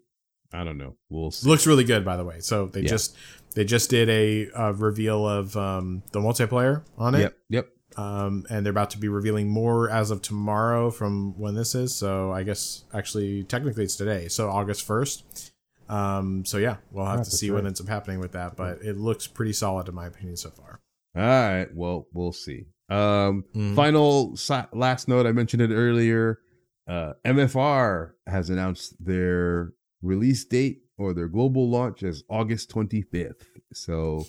I 0.54 0.64
don't 0.64 0.78
know. 0.78 0.96
We'll 1.10 1.32
see. 1.32 1.48
looks 1.48 1.68
really 1.68 1.84
good, 1.84 2.04
by 2.06 2.18
the 2.18 2.24
way. 2.26 2.40
So 2.40 2.68
they 2.68 2.82
Yeah. 2.82 2.88
just 2.90 3.16
they 3.56 3.64
just 3.66 3.90
did 3.90 4.10
a, 4.10 4.50
uh 4.52 4.72
reveal 4.74 5.28
of 5.28 5.56
um, 5.58 6.04
the 6.12 6.20
multiplayer 6.20 6.84
on 6.98 7.16
it. 7.16 7.20
Yep, 7.22 7.38
yep. 7.50 7.70
Um, 7.98 8.46
and 8.50 8.66
they're 8.66 8.72
about 8.72 8.92
to 8.92 8.98
be 8.98 9.08
revealing 9.08 9.50
more 9.50 9.90
as 9.90 10.12
of 10.12 10.22
tomorrow 10.22 10.92
from 10.92 11.38
when 11.40 11.56
this 11.56 11.74
is. 11.76 11.94
So 11.96 12.32
I 12.32 12.44
guess 12.44 12.84
actually 12.94 13.44
technically 13.44 13.84
it's 13.84 13.96
today, 13.96 14.28
so 14.28 14.50
August 14.50 14.86
first. 14.86 15.52
Um, 15.90 16.46
so 16.46 16.58
yeah, 16.58 16.78
we'll 16.92 17.06
have 17.06 17.14
Yeah, 17.20 17.24
to 17.24 17.30
that's 17.30 17.40
see 17.40 17.50
what 17.52 17.66
ends 17.66 17.80
up 17.82 17.88
happening 17.88 18.20
with 18.20 18.34
that, 18.34 18.56
but 18.56 18.82
it 18.84 18.98
looks 18.98 19.26
pretty 19.26 19.54
solid 19.54 19.88
in 19.88 19.96
my 19.96 20.06
opinion 20.08 20.36
so 20.38 20.50
far. 20.52 20.80
All 21.16 21.22
right. 21.24 21.68
Well, 21.74 22.08
we'll 22.14 22.34
see. 22.34 22.66
Um, 22.90 23.46
Mhm. 23.56 23.76
final 23.76 24.36
si- 24.38 24.62
last 24.74 25.08
note. 25.08 25.26
I 25.26 25.32
mentioned 25.32 25.62
it 25.62 25.74
earlier. 25.74 26.40
Uh, 26.88 27.14
MFR 27.26 28.12
has 28.28 28.50
announced 28.50 28.96
their 29.04 29.74
release 30.02 30.46
date 30.46 30.84
or 30.98 31.14
their 31.14 31.28
global 31.28 31.70
launch 31.70 32.04
as 32.04 32.24
August 32.30 32.70
25th. 32.70 33.46
So 33.74 34.26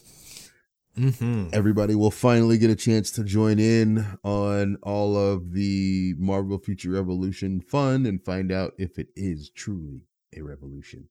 Mm-hmm. 0.98 1.50
everybody 1.52 1.94
will 1.94 2.10
finally 2.10 2.58
get 2.58 2.70
a 2.70 2.76
chance 2.76 3.10
to 3.12 3.22
join 3.24 3.58
in 3.60 4.04
on 4.24 4.76
all 4.82 5.16
of 5.16 5.52
the 5.52 6.14
Marvel 6.18 6.58
Future 6.58 6.90
Revolution 6.90 7.60
fun 7.60 8.04
and 8.04 8.24
find 8.24 8.50
out 8.50 8.72
if 8.78 8.98
it 8.98 9.08
is 9.14 9.48
truly 9.50 10.02
a 10.36 10.42
revolution. 10.42 11.08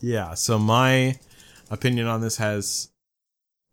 Yeah. 0.00 0.34
So 0.34 0.58
my 0.58 1.18
opinion 1.70 2.06
on 2.06 2.20
this 2.20 2.36
has, 2.38 2.88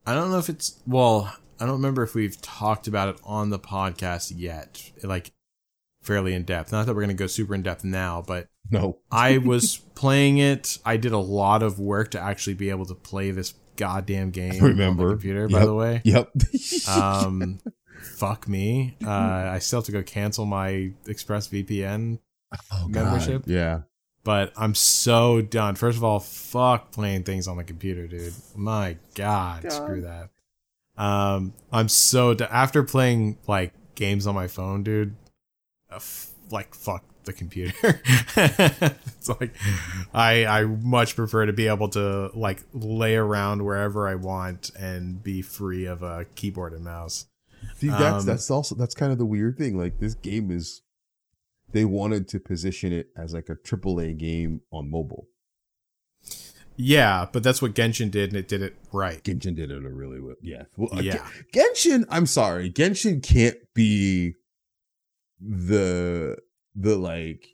I 0.06 0.14
don't 0.14 0.30
know 0.32 0.40
if 0.40 0.50
it's 0.50 0.82
well, 0.86 1.34
I 1.60 1.66
don't 1.66 1.76
remember 1.76 2.04
if 2.04 2.16
we've 2.16 2.40
talked 2.41 2.88
about 2.88 3.08
it 3.10 3.22
on 3.24 3.50
the 3.50 3.60
podcast 3.60 4.34
yet, 4.36 4.91
like 5.04 5.32
fairly 6.02 6.34
in 6.34 6.44
depth. 6.44 6.72
Not 6.72 6.86
that 6.86 6.95
we're 6.95 7.02
gonna 7.02 7.14
go 7.14 7.28
super 7.28 7.56
in 7.56 7.62
depth 7.62 7.84
now, 7.86 8.22
but 8.26 8.48
No. 8.70 9.00
I 9.12 9.38
was 9.45 9.78
playing 9.95 10.38
it. 10.38 10.78
I 10.86 10.98
did 10.98 11.14
a 11.14 11.18
lot 11.18 11.64
of 11.64 11.80
work 11.80 12.12
to 12.12 12.20
actually 12.20 12.56
be 12.56 12.70
able 12.70 12.86
to 12.88 12.95
play 12.95 13.32
this 13.32 13.54
goddamn 13.76 14.32
game. 14.32 14.62
Remember. 14.64 15.04
on 15.04 15.08
the 15.10 15.14
computer, 15.16 15.48
by 15.50 15.66
the 15.66 15.74
way. 15.74 16.02
Yep. 16.04 16.32
Um, 16.88 17.60
fuck 18.18 18.48
me. 18.48 18.95
Uh, 19.06 19.10
I 19.10 19.60
still 19.60 19.80
have 19.80 19.86
to 19.86 19.91
go 19.91 20.04
cancel 20.04 20.45
my 20.45 20.91
ExpressVPN 21.06 22.20
Oh, 22.72 22.88
Membership? 22.88 23.44
Yeah. 23.48 23.82
but 24.24 24.54
I'm 24.56 24.76
so 24.76 25.41
done. 25.41 25.76
First 25.76 25.98
of 25.98 26.04
all, 26.04 26.20
fuck 26.20 26.91
playing 26.91 27.24
things 27.24 27.48
on 27.48 27.58
the 27.58 27.64
computer, 27.64 28.06
dude. 28.08 28.34
My 28.56 28.98
god, 29.16 29.64
God. 29.64 29.72
screw 29.72 30.02
that. 30.02 30.30
Um, 30.95 31.54
I'm 31.72 31.90
so 31.90 32.36
done. 32.36 32.50
after 32.52 32.84
playing 32.84 33.38
like 33.48 33.74
games 33.95 34.28
on 34.28 34.36
my 34.36 34.48
phone, 34.48 34.84
dude. 34.84 35.16
uh, 35.91 35.95
f- 35.95 36.30
like 36.52 36.76
fuck 36.76 37.04
the 37.26 37.34
computer. 37.34 38.02
it's 38.36 39.30
like 39.30 39.56
I 40.14 40.45
I 40.45 40.64
much 40.66 41.16
prefer 41.16 41.45
to 41.45 41.54
be 41.54 41.68
able 41.68 41.90
to 41.90 42.32
like 42.34 42.64
lay 42.74 43.16
around 43.16 43.64
wherever 43.64 44.08
I 44.08 44.16
want 44.16 44.72
and 44.78 45.22
be 45.22 45.41
free 45.41 45.86
of 45.86 46.04
a 46.04 46.26
keyboard 46.36 46.74
and 46.74 46.84
mouse. 46.84 47.26
See, 47.76 47.88
that's 47.88 48.24
Um, 48.24 48.26
that's 48.26 48.52
also 48.52 48.76
that's 48.76 48.95
kind 48.95 49.12
of 49.12 49.18
the 49.18 49.26
weird 49.26 49.58
thing. 49.58 49.78
Like 49.78 50.00
this 50.00 50.16
game 50.16 50.52
is, 50.52 50.82
they 51.72 51.86
wanted 51.86 52.28
to 52.30 52.40
position 52.40 52.91
it 52.91 53.10
as 53.16 53.34
like 53.34 53.50
a 53.50 53.56
AAA 53.56 54.18
game 54.18 54.62
on 54.72 54.90
mobile. 54.90 55.28
Yeah, 56.76 57.28
but 57.32 57.44
that's 57.44 57.62
what 57.62 57.76
Genshin 57.76 58.10
did, 58.10 58.32
and 58.32 58.38
it 58.38 58.48
did 58.48 58.62
it 58.64 58.76
right. 58.91 59.24
Genshin 59.24 59.56
did 59.56 59.70
it 59.70 59.86
a 59.86 59.90
really 59.90 60.20
well. 60.20 60.36
Yeah. 60.41 60.64
Well, 60.76 60.90
uh, 60.98 61.02
Yeah. 61.02 61.26
Genshin, 61.54 62.06
I'm 62.10 62.26
sorry, 62.26 62.72
Genshin 62.72 63.22
can't 63.22 63.58
be 63.76 64.34
the 65.40 66.38
the 66.76 66.95
like 66.95 67.48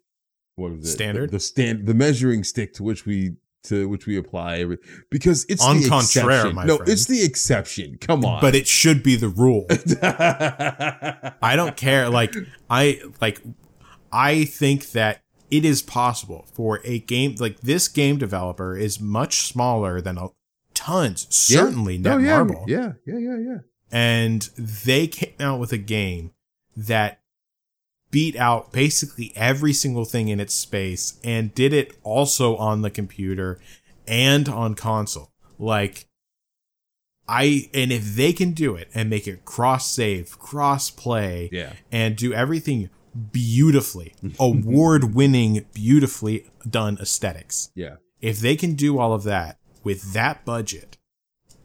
what 0.55 0.71
was 0.71 0.85
it 0.85 0.91
Standard? 0.91 1.29
the, 1.29 1.33
the 1.37 1.39
stand 1.39 1.85
the 1.85 1.93
measuring 1.93 2.43
stick 2.43 2.73
to 2.73 2.83
which 2.83 3.05
we 3.05 3.35
to 3.63 3.89
which 3.89 4.05
we 4.05 4.17
apply 4.17 4.59
every 4.59 4.77
because 5.11 5.45
it's 5.49 5.65
En 5.65 5.81
the 5.81 5.89
contraire, 5.89 6.29
exception. 6.31 6.55
my 6.55 6.65
no, 6.65 6.77
friend. 6.77 6.89
it's 6.89 7.05
the 7.05 7.23
exception. 7.23 7.97
Come 7.99 8.23
on, 8.23 8.41
But 8.41 8.55
it 8.55 8.67
should 8.67 9.03
be 9.03 9.15
the 9.15 9.27
rule. 9.27 9.65
I 11.41 11.55
don't 11.55 11.75
care. 11.75 12.09
Like 12.09 12.33
I 12.69 13.01
like 13.21 13.41
I 14.11 14.45
think 14.45 14.91
that 14.91 15.21
it 15.51 15.65
is 15.65 15.81
possible 15.81 16.47
for 16.53 16.79
a 16.83 16.99
game 16.99 17.35
like 17.39 17.59
this 17.61 17.87
game 17.87 18.17
developer 18.17 18.77
is 18.77 18.99
much 18.99 19.41
smaller 19.47 19.99
than 19.99 20.17
a 20.17 20.29
tons, 20.73 21.27
certainly 21.29 21.97
no, 21.97 22.17
Netmarble. 22.17 22.61
Oh, 22.61 22.65
yeah, 22.67 22.93
yeah, 23.05 23.17
yeah, 23.17 23.19
yeah, 23.19 23.37
yeah. 23.37 23.57
And 23.91 24.41
they 24.57 25.07
came 25.07 25.33
out 25.39 25.59
with 25.59 25.73
a 25.73 25.77
game 25.77 26.31
that 26.77 27.19
beat 28.11 28.35
out 28.35 28.71
basically 28.71 29.31
every 29.35 29.73
single 29.73 30.05
thing 30.05 30.27
in 30.29 30.39
its 30.39 30.53
space 30.53 31.19
and 31.23 31.53
did 31.53 31.73
it 31.73 31.95
also 32.03 32.55
on 32.55 32.81
the 32.81 32.89
computer 32.89 33.59
and 34.07 34.49
on 34.49 34.73
console. 34.75 35.31
Like 35.57 36.05
I 37.27 37.69
and 37.73 37.91
if 37.91 38.15
they 38.15 38.33
can 38.33 38.51
do 38.51 38.75
it 38.75 38.89
and 38.93 39.09
make 39.09 39.27
it 39.27 39.45
cross 39.45 39.89
save, 39.89 40.39
cross 40.39 40.89
play, 40.89 41.49
Yeah. 41.51 41.73
and 41.91 42.15
do 42.15 42.33
everything 42.33 42.89
beautifully, 43.31 44.15
award 44.39 45.13
winning, 45.13 45.65
beautifully 45.73 46.49
done 46.67 46.97
aesthetics. 46.99 47.69
Yeah. 47.75 47.95
If 48.21 48.39
they 48.39 48.55
can 48.55 48.73
do 48.73 48.97
all 48.99 49.13
of 49.13 49.23
that 49.23 49.57
with 49.83 50.13
that 50.13 50.43
budget, 50.43 50.97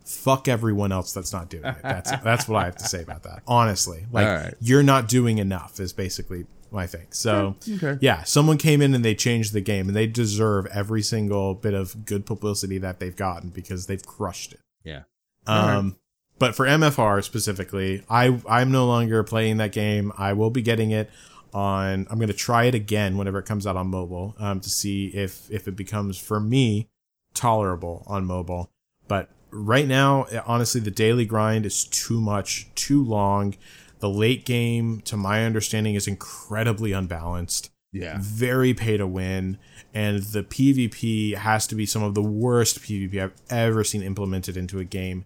fuck 0.04 0.48
everyone 0.48 0.92
else 0.92 1.12
that's 1.12 1.32
not 1.32 1.48
doing 1.48 1.64
it. 1.64 1.76
That's 1.82 2.10
that's 2.22 2.48
what 2.48 2.62
I 2.62 2.64
have 2.66 2.76
to 2.76 2.84
say 2.84 3.02
about 3.02 3.22
that. 3.24 3.42
Honestly, 3.46 4.06
like 4.12 4.26
right. 4.26 4.54
you're 4.60 4.82
not 4.82 5.08
doing 5.08 5.38
enough 5.38 5.80
is 5.80 5.92
basically 5.92 6.46
my 6.70 6.86
thing. 6.86 7.06
So 7.10 7.56
Okay. 7.68 7.98
yeah, 8.00 8.24
someone 8.24 8.58
came 8.58 8.82
in 8.82 8.94
and 8.94 9.04
they 9.04 9.14
changed 9.14 9.52
the 9.52 9.60
game, 9.60 9.86
and 9.88 9.96
they 9.96 10.06
deserve 10.06 10.66
every 10.66 11.02
single 11.02 11.54
bit 11.54 11.72
of 11.74 12.04
good 12.04 12.26
publicity 12.26 12.78
that 12.78 12.98
they've 12.98 13.16
gotten 13.16 13.50
because 13.50 13.86
they've 13.86 14.04
crushed 14.04 14.52
it. 14.52 14.60
Yeah. 14.82 15.02
Um, 15.46 15.96
but 16.38 16.54
for 16.56 16.66
MFR 16.66 17.22
specifically, 17.22 18.02
I 18.10 18.40
I'm 18.48 18.72
no 18.72 18.86
longer 18.86 19.22
playing 19.22 19.58
that 19.58 19.72
game. 19.72 20.12
I 20.18 20.32
will 20.32 20.50
be 20.50 20.62
getting 20.62 20.90
it 20.90 21.10
on. 21.52 22.06
I'm 22.10 22.18
going 22.18 22.28
to 22.28 22.34
try 22.34 22.64
it 22.64 22.74
again 22.74 23.16
whenever 23.16 23.38
it 23.38 23.44
comes 23.46 23.66
out 23.66 23.76
on 23.76 23.86
mobile 23.86 24.34
um, 24.38 24.60
to 24.60 24.68
see 24.68 25.06
if 25.08 25.48
if 25.50 25.68
it 25.68 25.76
becomes 25.76 26.18
for 26.18 26.40
me 26.40 26.88
tolerable 27.34 28.02
on 28.06 28.24
mobile. 28.24 28.70
But 29.06 29.28
right 29.54 29.86
now, 29.86 30.26
honestly, 30.46 30.80
the 30.80 30.90
daily 30.90 31.24
grind 31.24 31.64
is 31.64 31.84
too 31.84 32.20
much, 32.20 32.68
too 32.74 33.02
long. 33.02 33.54
The 34.00 34.10
late 34.10 34.44
game, 34.44 35.00
to 35.02 35.16
my 35.16 35.44
understanding, 35.44 35.94
is 35.94 36.06
incredibly 36.06 36.92
unbalanced 36.92 37.70
Yeah. 37.92 38.18
very 38.20 38.74
pay 38.74 38.96
to 38.96 39.06
win, 39.06 39.56
and 39.94 40.22
the 40.24 40.42
PvP 40.42 41.36
has 41.36 41.66
to 41.68 41.74
be 41.74 41.86
some 41.86 42.02
of 42.02 42.14
the 42.14 42.22
worst 42.22 42.80
PvP 42.80 43.18
I've 43.22 43.32
ever 43.48 43.84
seen 43.84 44.02
implemented 44.02 44.56
into 44.56 44.78
a 44.80 44.84
game 44.84 45.24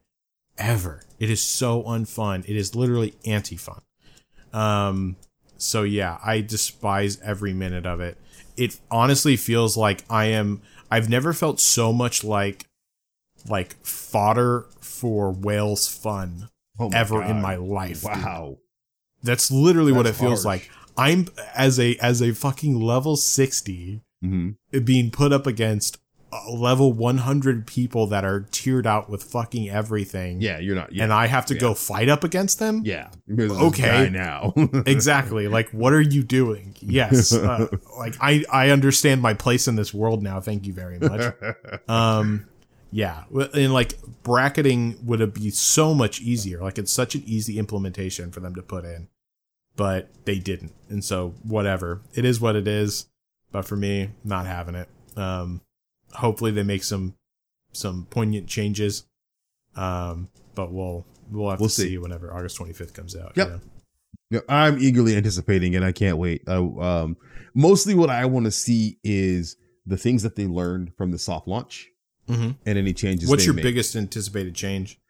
ever. 0.59 1.03
It 1.19 1.31
is 1.31 1.41
so 1.41 1.83
unfun. 1.85 2.45
It 2.47 2.57
is 2.57 2.75
literally 2.77 3.15
anti-fun. 3.25 3.81
Um 4.53 5.17
so 5.57 5.83
yeah, 5.83 6.19
I 6.25 6.41
despise 6.41 7.19
every 7.23 7.53
minute 7.53 7.85
of 7.87 8.01
it. 8.01 8.17
It 8.57 8.79
honestly 8.91 9.37
feels 9.37 9.77
like 9.77 10.05
I 10.11 10.27
am 10.27 10.61
I've 10.91 11.09
never 11.09 11.33
felt 11.33 11.59
so 11.61 11.93
much 11.93 12.23
like 12.23 12.67
like 13.51 13.77
fodder 13.85 14.67
for 14.81 15.31
whales 15.33 15.89
fun 15.89 16.49
Oh 16.79 16.91
ever 16.93 17.23
in 17.23 17.41
my 17.41 17.57
life. 17.57 18.03
dude. 18.03 18.11
Wow. 18.11 18.59
That's 19.23 19.51
literally 19.51 19.93
what 19.93 20.07
it 20.07 20.11
That's 20.11 20.21
feels 20.21 20.47
like. 20.47 20.71
I'm 20.97 21.27
as 21.55 21.79
a 21.81 21.97
as 21.97 22.21
a 22.23 22.33
fucking 22.33 22.81
level 22.81 23.17
60 23.17 24.03
Mm-hmm. 24.25 24.81
being 24.81 25.13
put 25.13 25.33
up 25.33 25.47
against 25.47 25.99
uh, 26.33 26.51
level 26.51 26.93
100 26.93 27.69
people 27.69 28.09
that 28.09 28.25
are 28.25 28.41
tiered 28.51 28.85
out 28.85 29.09
with 29.09 29.23
fucking 29.23 29.71
everything. 29.71 30.41
Yeah, 30.41 30.59
you're 30.59 30.75
not. 30.75 30.93
Yeah. 30.93 31.05
And 31.05 31.13
I 31.13 31.29
have 31.29 31.47
to 31.47 31.55
yeah. 31.55 31.61
go 31.61 31.75
fight 31.75 32.09
up 32.09 32.25
against 32.25 32.59
them? 32.59 32.83
yeah. 32.85 33.11
Okay. 33.31 34.11
now. 34.11 34.53
exactly. 34.87 35.47
Like 35.47 35.71
what 35.71 35.93
are 35.93 36.01
you 36.01 36.25
doing? 36.25 36.75
Yes. 36.81 37.33
Uh, 37.49 37.69
like 37.97 38.17
I 38.21 38.45
I 38.53 38.71
understand 38.71 39.23
my 39.23 39.35
place 39.35 39.69
in 39.69 39.77
this 39.77 39.95
world 39.95 40.21
now. 40.21 40.41
Thank 40.41 40.67
you 40.67 40.73
very 40.73 40.99
much. 40.99 41.33
Um 41.89 42.47
yeah, 42.91 43.25
and 43.55 43.73
like 43.73 43.95
bracketing 44.23 44.99
would 45.05 45.35
be 45.35 45.51
so 45.51 45.95
much 45.95 46.21
easier. 46.21 46.61
Like 46.63 46.79
it's 46.79 46.93
such 46.93 47.15
an 47.15 47.23
easy 47.27 47.59
implementation 47.59 48.31
for 48.31 48.41
them 48.41 48.55
to 48.55 48.63
put 48.63 48.85
in, 48.85 49.09
but 49.77 50.09
they 50.25 50.39
didn't. 50.39 50.73
And 50.89 51.05
so 51.05 51.35
whatever, 51.43 52.01
it 52.15 52.25
is 52.25 52.41
what 52.41 52.57
it 52.57 52.67
is. 52.69 53.07
But 53.51 53.65
for 53.67 53.77
me, 53.77 54.11
not 54.25 54.47
having 54.47 54.75
it. 54.75 54.89
Um, 55.17 55.63
hopefully 56.13 56.51
they 56.51 56.63
make 56.63 56.85
some 56.85 57.15
some 57.73 58.07
poignant 58.11 58.47
changes. 58.47 59.05
Um, 59.77 60.29
but 60.55 60.73
we'll 60.73 61.07
we'll 61.31 61.51
have 61.51 61.61
We'll 61.61 61.69
to 61.69 61.75
see. 61.75 61.89
see. 61.91 61.99
whenever 61.99 62.33
August 62.35 62.57
twenty 62.57 62.73
fifth 62.73 62.95
comes 62.95 63.17
out. 63.17 63.33
Yep. 63.37 63.49
Yeah. 63.49 63.59
Yeah, 64.31 64.41
I'm 64.47 64.79
eagerly 64.79 65.17
anticipating 65.17 65.73
it. 65.73 65.83
I 65.83 65.93
can't 65.93 66.19
wait. 66.19 66.43
I, 66.47 66.57
um, 66.57 67.17
mostly 67.55 67.95
what 67.95 68.11
I 68.11 68.27
want 68.27 68.45
to 68.45 68.51
see 68.51 68.99
is 69.03 69.57
the 69.87 69.97
things 69.97 70.23
that 70.23 70.37
they 70.37 70.47
learned 70.47 70.93
from 70.99 71.13
the 71.13 71.19
soft 71.19 71.49
launch 71.49 71.89
Mhm. 72.29 72.57
and 72.67 72.79
any 72.79 72.93
changes. 72.93 73.29
What's 73.29 73.43
they 73.43 73.47
your 73.47 73.55
make. 73.55 73.63
biggest 73.65 73.97
anticipated 73.97 74.55
change? 74.55 75.01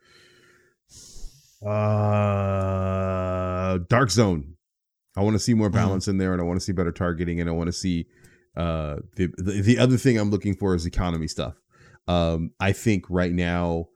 Uh, 2.49 3.79
Dark 3.89 4.11
Zone. 4.11 4.55
I 5.17 5.23
want 5.23 5.35
to 5.35 5.39
see 5.41 5.53
Mm-hmm. 5.53 5.59
more 5.59 5.71
balance 5.71 6.07
in 6.09 6.19
there, 6.19 6.33
and 6.33 6.41
I 6.41 6.45
want 6.45 6.61
to 6.61 6.65
see 6.65 6.73
better 6.73 6.93
targeting, 6.93 7.41
and 7.41 7.49
I 7.51 7.53
want 7.53 7.67
to 7.69 7.73
see 7.73 8.07
uh 8.57 8.97
the, 9.17 9.29
the 9.37 9.61
the 9.63 9.79
other 9.79 9.97
thing 9.97 10.17
I'm 10.19 10.31
looking 10.31 10.55
for 10.55 10.75
is 10.75 10.87
economy 10.87 11.29
stuff. 11.29 11.55
Um, 12.07 12.53
I 12.61 12.73
think 12.73 13.05
right 13.11 13.33
now, 13.33 13.89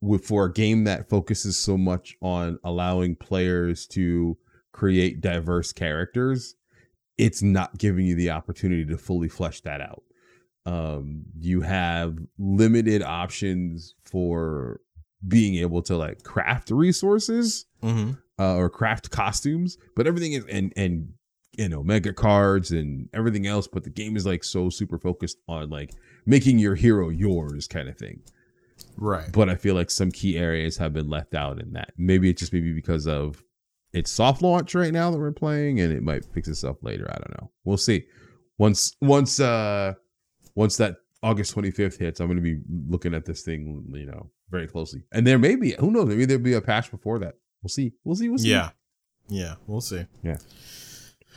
with 0.00 0.24
for 0.24 0.44
a 0.46 0.52
game 0.52 0.84
that 0.84 1.08
focuses 1.08 1.56
so 1.58 1.76
much 1.78 2.16
on 2.20 2.58
allowing 2.64 3.16
players 3.16 3.86
to 3.88 4.36
create 4.72 5.20
diverse 5.20 5.72
characters, 5.72 6.54
it's 7.16 7.42
not 7.42 7.78
giving 7.78 8.04
you 8.06 8.14
the 8.16 8.30
opportunity 8.30 8.84
to 8.84 8.98
fully 8.98 9.28
flesh 9.28 9.60
that 9.62 9.80
out. 9.80 10.02
Um, 10.66 11.24
you 11.38 11.60
have 11.62 12.18
limited 12.38 13.02
options 13.02 13.94
for 14.04 14.80
being 15.26 15.56
able 15.56 15.82
to 15.82 15.96
like 15.96 16.22
craft 16.22 16.70
resources 16.70 17.64
Mm-hmm. 17.82 18.12
uh, 18.40 18.54
or 18.56 18.68
craft 18.68 19.10
costumes, 19.10 19.78
but 19.96 20.06
everything 20.06 20.32
is 20.32 20.44
and 20.50 20.72
and 20.76 21.12
you 21.56 21.68
know 21.68 21.82
mega 21.82 22.12
cards 22.12 22.70
and 22.72 23.08
everything 23.14 23.46
else. 23.46 23.68
But 23.68 23.84
the 23.84 23.90
game 23.90 24.16
is 24.16 24.26
like 24.26 24.42
so 24.44 24.68
super 24.68 24.98
focused 24.98 25.38
on 25.48 25.70
like 25.70 25.92
making 26.26 26.58
your 26.58 26.74
hero 26.74 27.08
yours 27.08 27.66
kind 27.68 27.88
of 27.88 27.96
thing. 27.96 28.20
Right. 28.96 29.30
But 29.32 29.48
I 29.48 29.54
feel 29.54 29.74
like 29.76 29.90
some 29.90 30.10
key 30.10 30.36
areas 30.38 30.76
have 30.76 30.92
been 30.92 31.08
left 31.08 31.34
out 31.34 31.60
in 31.60 31.72
that. 31.74 31.92
Maybe 31.96 32.30
it's 32.30 32.40
just 32.40 32.52
maybe 32.52 32.72
because 32.72 33.06
of 33.06 33.42
it's 33.92 34.10
soft 34.10 34.42
launch 34.42 34.74
right 34.74 34.92
now 34.92 35.10
that 35.10 35.18
we're 35.18 35.30
playing, 35.32 35.80
and 35.80 35.92
it 35.92 36.02
might 36.02 36.24
fix 36.24 36.48
itself 36.48 36.76
later. 36.82 37.06
I 37.10 37.14
don't 37.14 37.40
know. 37.40 37.50
We'll 37.64 37.76
see. 37.76 38.04
Once 38.58 38.96
once 39.00 39.38
uh 39.40 39.94
once 40.58 40.76
that 40.76 40.96
August 41.22 41.54
25th 41.54 41.98
hits, 41.98 42.18
I'm 42.18 42.26
going 42.26 42.36
to 42.36 42.42
be 42.42 42.60
looking 42.88 43.14
at 43.14 43.24
this 43.24 43.42
thing, 43.42 43.84
you 43.92 44.06
know, 44.06 44.28
very 44.50 44.66
closely. 44.66 45.04
And 45.12 45.24
there 45.24 45.38
may 45.38 45.54
be, 45.54 45.76
who 45.78 45.92
knows, 45.92 46.06
maybe 46.06 46.24
there'll 46.24 46.42
be 46.42 46.54
a 46.54 46.60
patch 46.60 46.90
before 46.90 47.20
that. 47.20 47.34
We'll 47.62 47.68
see. 47.68 47.92
We'll 48.02 48.16
see. 48.16 48.28
We'll 48.28 48.38
see. 48.38 48.50
Yeah. 48.50 48.70
Yeah, 49.28 49.54
we'll 49.68 49.80
see. 49.80 50.06
Yeah. 50.24 50.38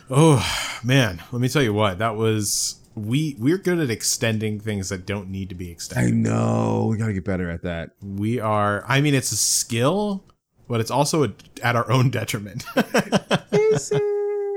Oh, 0.10 0.43
man, 0.84 1.22
let 1.31 1.39
me 1.39 1.49
tell 1.49 1.61
you 1.61 1.73
what. 1.73 1.99
That 1.99 2.15
was 2.15 2.81
we 2.95 3.35
we're 3.38 3.60
good 3.60 3.80
at 3.80 3.91
extending 3.91 4.60
things 4.60 4.89
that 4.89 5.06
don't 5.06 5.30
need 5.30 5.49
to 5.49 5.56
be 5.56 5.69
extended. 5.69 6.07
I 6.07 6.18
know. 6.18 6.88
We 6.89 6.98
got 6.98 7.07
to 7.07 7.14
get 7.14 7.23
better 7.23 7.49
at 7.49 7.61
that. 7.61 7.91
We 8.02 8.39
are 8.39 8.84
I 8.88 9.02
mean 9.02 9.14
it's 9.14 9.31
a 9.31 9.38
skill, 9.38 10.26
but 10.68 10.81
it's 10.81 10.91
also 10.91 11.26
a, 11.26 11.34
at 11.61 11.76
our 11.76 11.89
own 11.91 12.10
detriment. 12.10 12.64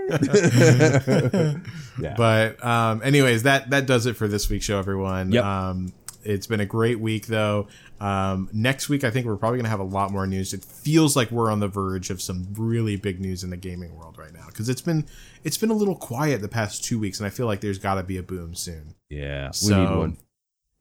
yeah. 2.00 2.14
But 2.16 2.64
um, 2.64 3.02
anyways, 3.02 3.44
that 3.44 3.70
that 3.70 3.86
does 3.86 4.06
it 4.06 4.16
for 4.16 4.28
this 4.28 4.48
week's 4.50 4.64
show, 4.64 4.78
everyone. 4.78 5.32
Yep. 5.32 5.44
Um, 5.44 5.92
it's 6.24 6.46
been 6.46 6.60
a 6.60 6.66
great 6.66 6.98
week, 7.00 7.26
though. 7.26 7.68
Um, 8.00 8.48
next 8.52 8.88
week, 8.88 9.04
I 9.04 9.10
think 9.10 9.26
we're 9.26 9.36
probably 9.36 9.58
gonna 9.58 9.68
have 9.68 9.80
a 9.80 9.84
lot 9.84 10.10
more 10.10 10.26
news. 10.26 10.52
It 10.54 10.64
feels 10.64 11.16
like 11.16 11.30
we're 11.30 11.50
on 11.50 11.60
the 11.60 11.68
verge 11.68 12.10
of 12.10 12.20
some 12.22 12.46
really 12.56 12.96
big 12.96 13.20
news 13.20 13.44
in 13.44 13.50
the 13.50 13.56
gaming 13.56 13.94
world 13.96 14.18
right 14.18 14.32
now 14.32 14.46
because 14.46 14.68
it's 14.68 14.80
been 14.80 15.06
it's 15.44 15.58
been 15.58 15.70
a 15.70 15.74
little 15.74 15.96
quiet 15.96 16.40
the 16.40 16.48
past 16.48 16.84
two 16.84 16.98
weeks, 16.98 17.20
and 17.20 17.26
I 17.26 17.30
feel 17.30 17.46
like 17.46 17.60
there's 17.60 17.78
got 17.78 17.94
to 17.96 18.02
be 18.02 18.16
a 18.16 18.22
boom 18.22 18.54
soon. 18.54 18.94
yeah. 19.10 19.48
We 19.48 19.52
So, 19.52 19.80
need 19.84 19.98
one. 19.98 20.16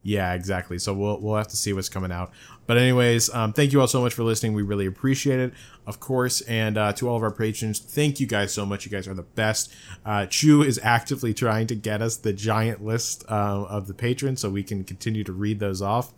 Yeah, 0.06 0.34
exactly. 0.34 0.80
So 0.80 0.94
we'll 0.94 1.22
we'll 1.22 1.38
have 1.38 1.48
to 1.50 1.58
see 1.58 1.72
what's 1.74 1.90
coming 1.90 2.12
out. 2.12 2.32
But 2.66 2.78
anyways, 2.78 3.34
um, 3.34 3.54
thank 3.54 3.74
you 3.74 3.82
all 3.82 3.88
so 3.88 4.02
much 4.02 4.14
for 4.14 4.24
listening. 4.24 4.54
We 4.54 4.62
really 4.62 4.86
appreciate 4.86 5.40
it, 5.40 5.54
of 5.86 6.00
course. 6.00 6.42
And 6.42 6.78
uh, 6.78 6.94
to 6.94 7.10
all 7.10 7.18
of 7.18 7.24
our 7.24 7.32
patrons, 7.32 7.80
thank 7.80 8.20
you 8.20 8.28
guys 8.28 8.54
so 8.54 8.66
much. 8.66 8.86
You 8.86 8.92
guys 8.92 9.08
are 9.08 9.14
the 9.14 9.24
best. 9.24 9.74
Uh, 10.06 10.26
Chu 10.26 10.62
is 10.62 10.80
actively 10.82 11.34
trying 11.34 11.68
to 11.68 11.76
get 11.76 12.02
us 12.02 12.18
the 12.18 12.34
giant 12.34 12.84
list 12.84 13.26
uh, 13.30 13.66
of 13.70 13.88
the 13.88 13.94
patrons 13.94 14.42
so 14.42 14.50
we 14.50 14.64
can 14.64 14.84
continue 14.84 15.24
to 15.24 15.34
read 15.34 15.60
those 15.60 15.82
off 15.82 16.14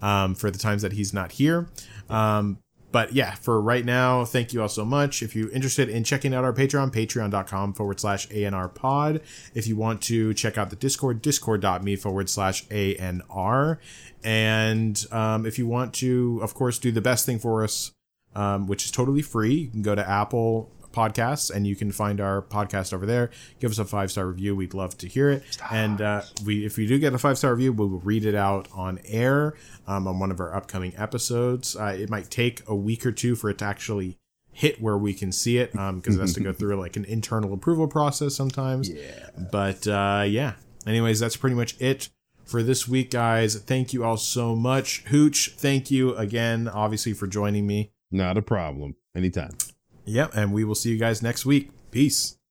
um, 0.00 0.34
for 0.34 0.50
the 0.50 0.58
times 0.58 0.82
that 0.82 0.92
he's 0.92 1.12
not 1.12 1.32
here. 1.32 1.68
Um, 2.08 2.58
but 2.92 3.12
yeah, 3.12 3.34
for 3.34 3.60
right 3.60 3.84
now, 3.84 4.24
thank 4.24 4.52
you 4.52 4.62
all 4.62 4.68
so 4.68 4.84
much. 4.84 5.22
If 5.22 5.36
you're 5.36 5.50
interested 5.50 5.88
in 5.88 6.02
checking 6.02 6.34
out 6.34 6.44
our 6.44 6.52
Patreon, 6.52 6.92
patreon.com 6.92 7.74
forward 7.74 8.00
slash 8.00 8.26
ANR 8.28 8.74
pod. 8.74 9.20
If 9.54 9.68
you 9.68 9.76
want 9.76 10.02
to 10.02 10.34
check 10.34 10.58
out 10.58 10.70
the 10.70 10.76
Discord, 10.76 11.22
discord.me 11.22 11.96
forward 11.96 12.28
slash 12.28 12.66
ANR. 12.66 13.78
And 14.22 15.02
um, 15.10 15.46
if 15.46 15.58
you 15.58 15.66
want 15.66 15.94
to, 15.94 16.40
of 16.42 16.54
course, 16.54 16.78
do 16.78 16.92
the 16.92 17.00
best 17.00 17.26
thing 17.26 17.38
for 17.38 17.64
us, 17.64 17.92
um, 18.34 18.66
which 18.66 18.84
is 18.84 18.90
totally 18.90 19.22
free, 19.22 19.54
you 19.54 19.68
can 19.68 19.82
go 19.82 19.94
to 19.94 20.08
Apple 20.08 20.70
Podcasts 20.92 21.54
and 21.54 21.66
you 21.66 21.76
can 21.76 21.92
find 21.92 22.20
our 22.20 22.42
podcast 22.42 22.92
over 22.92 23.06
there. 23.06 23.30
Give 23.60 23.70
us 23.70 23.78
a 23.78 23.84
five 23.84 24.10
star 24.10 24.26
review. 24.26 24.56
We'd 24.56 24.74
love 24.74 24.98
to 24.98 25.08
hear 25.08 25.30
it. 25.30 25.44
And 25.70 26.00
uh, 26.00 26.22
we, 26.44 26.66
if 26.66 26.76
we 26.76 26.86
do 26.86 26.98
get 26.98 27.14
a 27.14 27.18
five 27.18 27.38
star 27.38 27.54
review, 27.54 27.72
we 27.72 27.86
will 27.86 28.00
read 28.00 28.24
it 28.24 28.34
out 28.34 28.68
on 28.72 28.98
air 29.04 29.54
um, 29.86 30.06
on 30.06 30.18
one 30.18 30.30
of 30.30 30.40
our 30.40 30.54
upcoming 30.54 30.92
episodes. 30.96 31.76
Uh, 31.76 31.96
it 31.98 32.10
might 32.10 32.30
take 32.30 32.62
a 32.68 32.74
week 32.74 33.06
or 33.06 33.12
two 33.12 33.36
for 33.36 33.50
it 33.50 33.58
to 33.58 33.64
actually 33.64 34.18
hit 34.52 34.82
where 34.82 34.98
we 34.98 35.14
can 35.14 35.32
see 35.32 35.58
it 35.58 35.72
because 35.72 36.16
it 36.16 36.20
has 36.20 36.34
to 36.34 36.40
go 36.40 36.52
through 36.52 36.76
like 36.76 36.96
an 36.96 37.04
internal 37.04 37.52
approval 37.52 37.86
process 37.86 38.34
sometimes. 38.34 38.90
Yeah. 38.90 39.30
But 39.50 39.86
uh, 39.86 40.24
yeah. 40.26 40.54
Anyways, 40.86 41.20
that's 41.20 41.36
pretty 41.36 41.56
much 41.56 41.76
it 41.80 42.08
for 42.50 42.62
this 42.62 42.88
week, 42.88 43.10
guys. 43.10 43.54
Thank 43.54 43.92
you 43.92 44.04
all 44.04 44.16
so 44.16 44.56
much. 44.56 45.04
Hooch, 45.06 45.52
thank 45.56 45.90
you 45.90 46.14
again, 46.16 46.68
obviously, 46.68 47.12
for 47.12 47.26
joining 47.26 47.66
me. 47.66 47.92
Not 48.10 48.36
a 48.36 48.42
problem. 48.42 48.96
Anytime. 49.14 49.56
Yep. 50.04 50.32
And 50.34 50.52
we 50.52 50.64
will 50.64 50.74
see 50.74 50.90
you 50.90 50.98
guys 50.98 51.22
next 51.22 51.46
week. 51.46 51.70
Peace. 51.90 52.39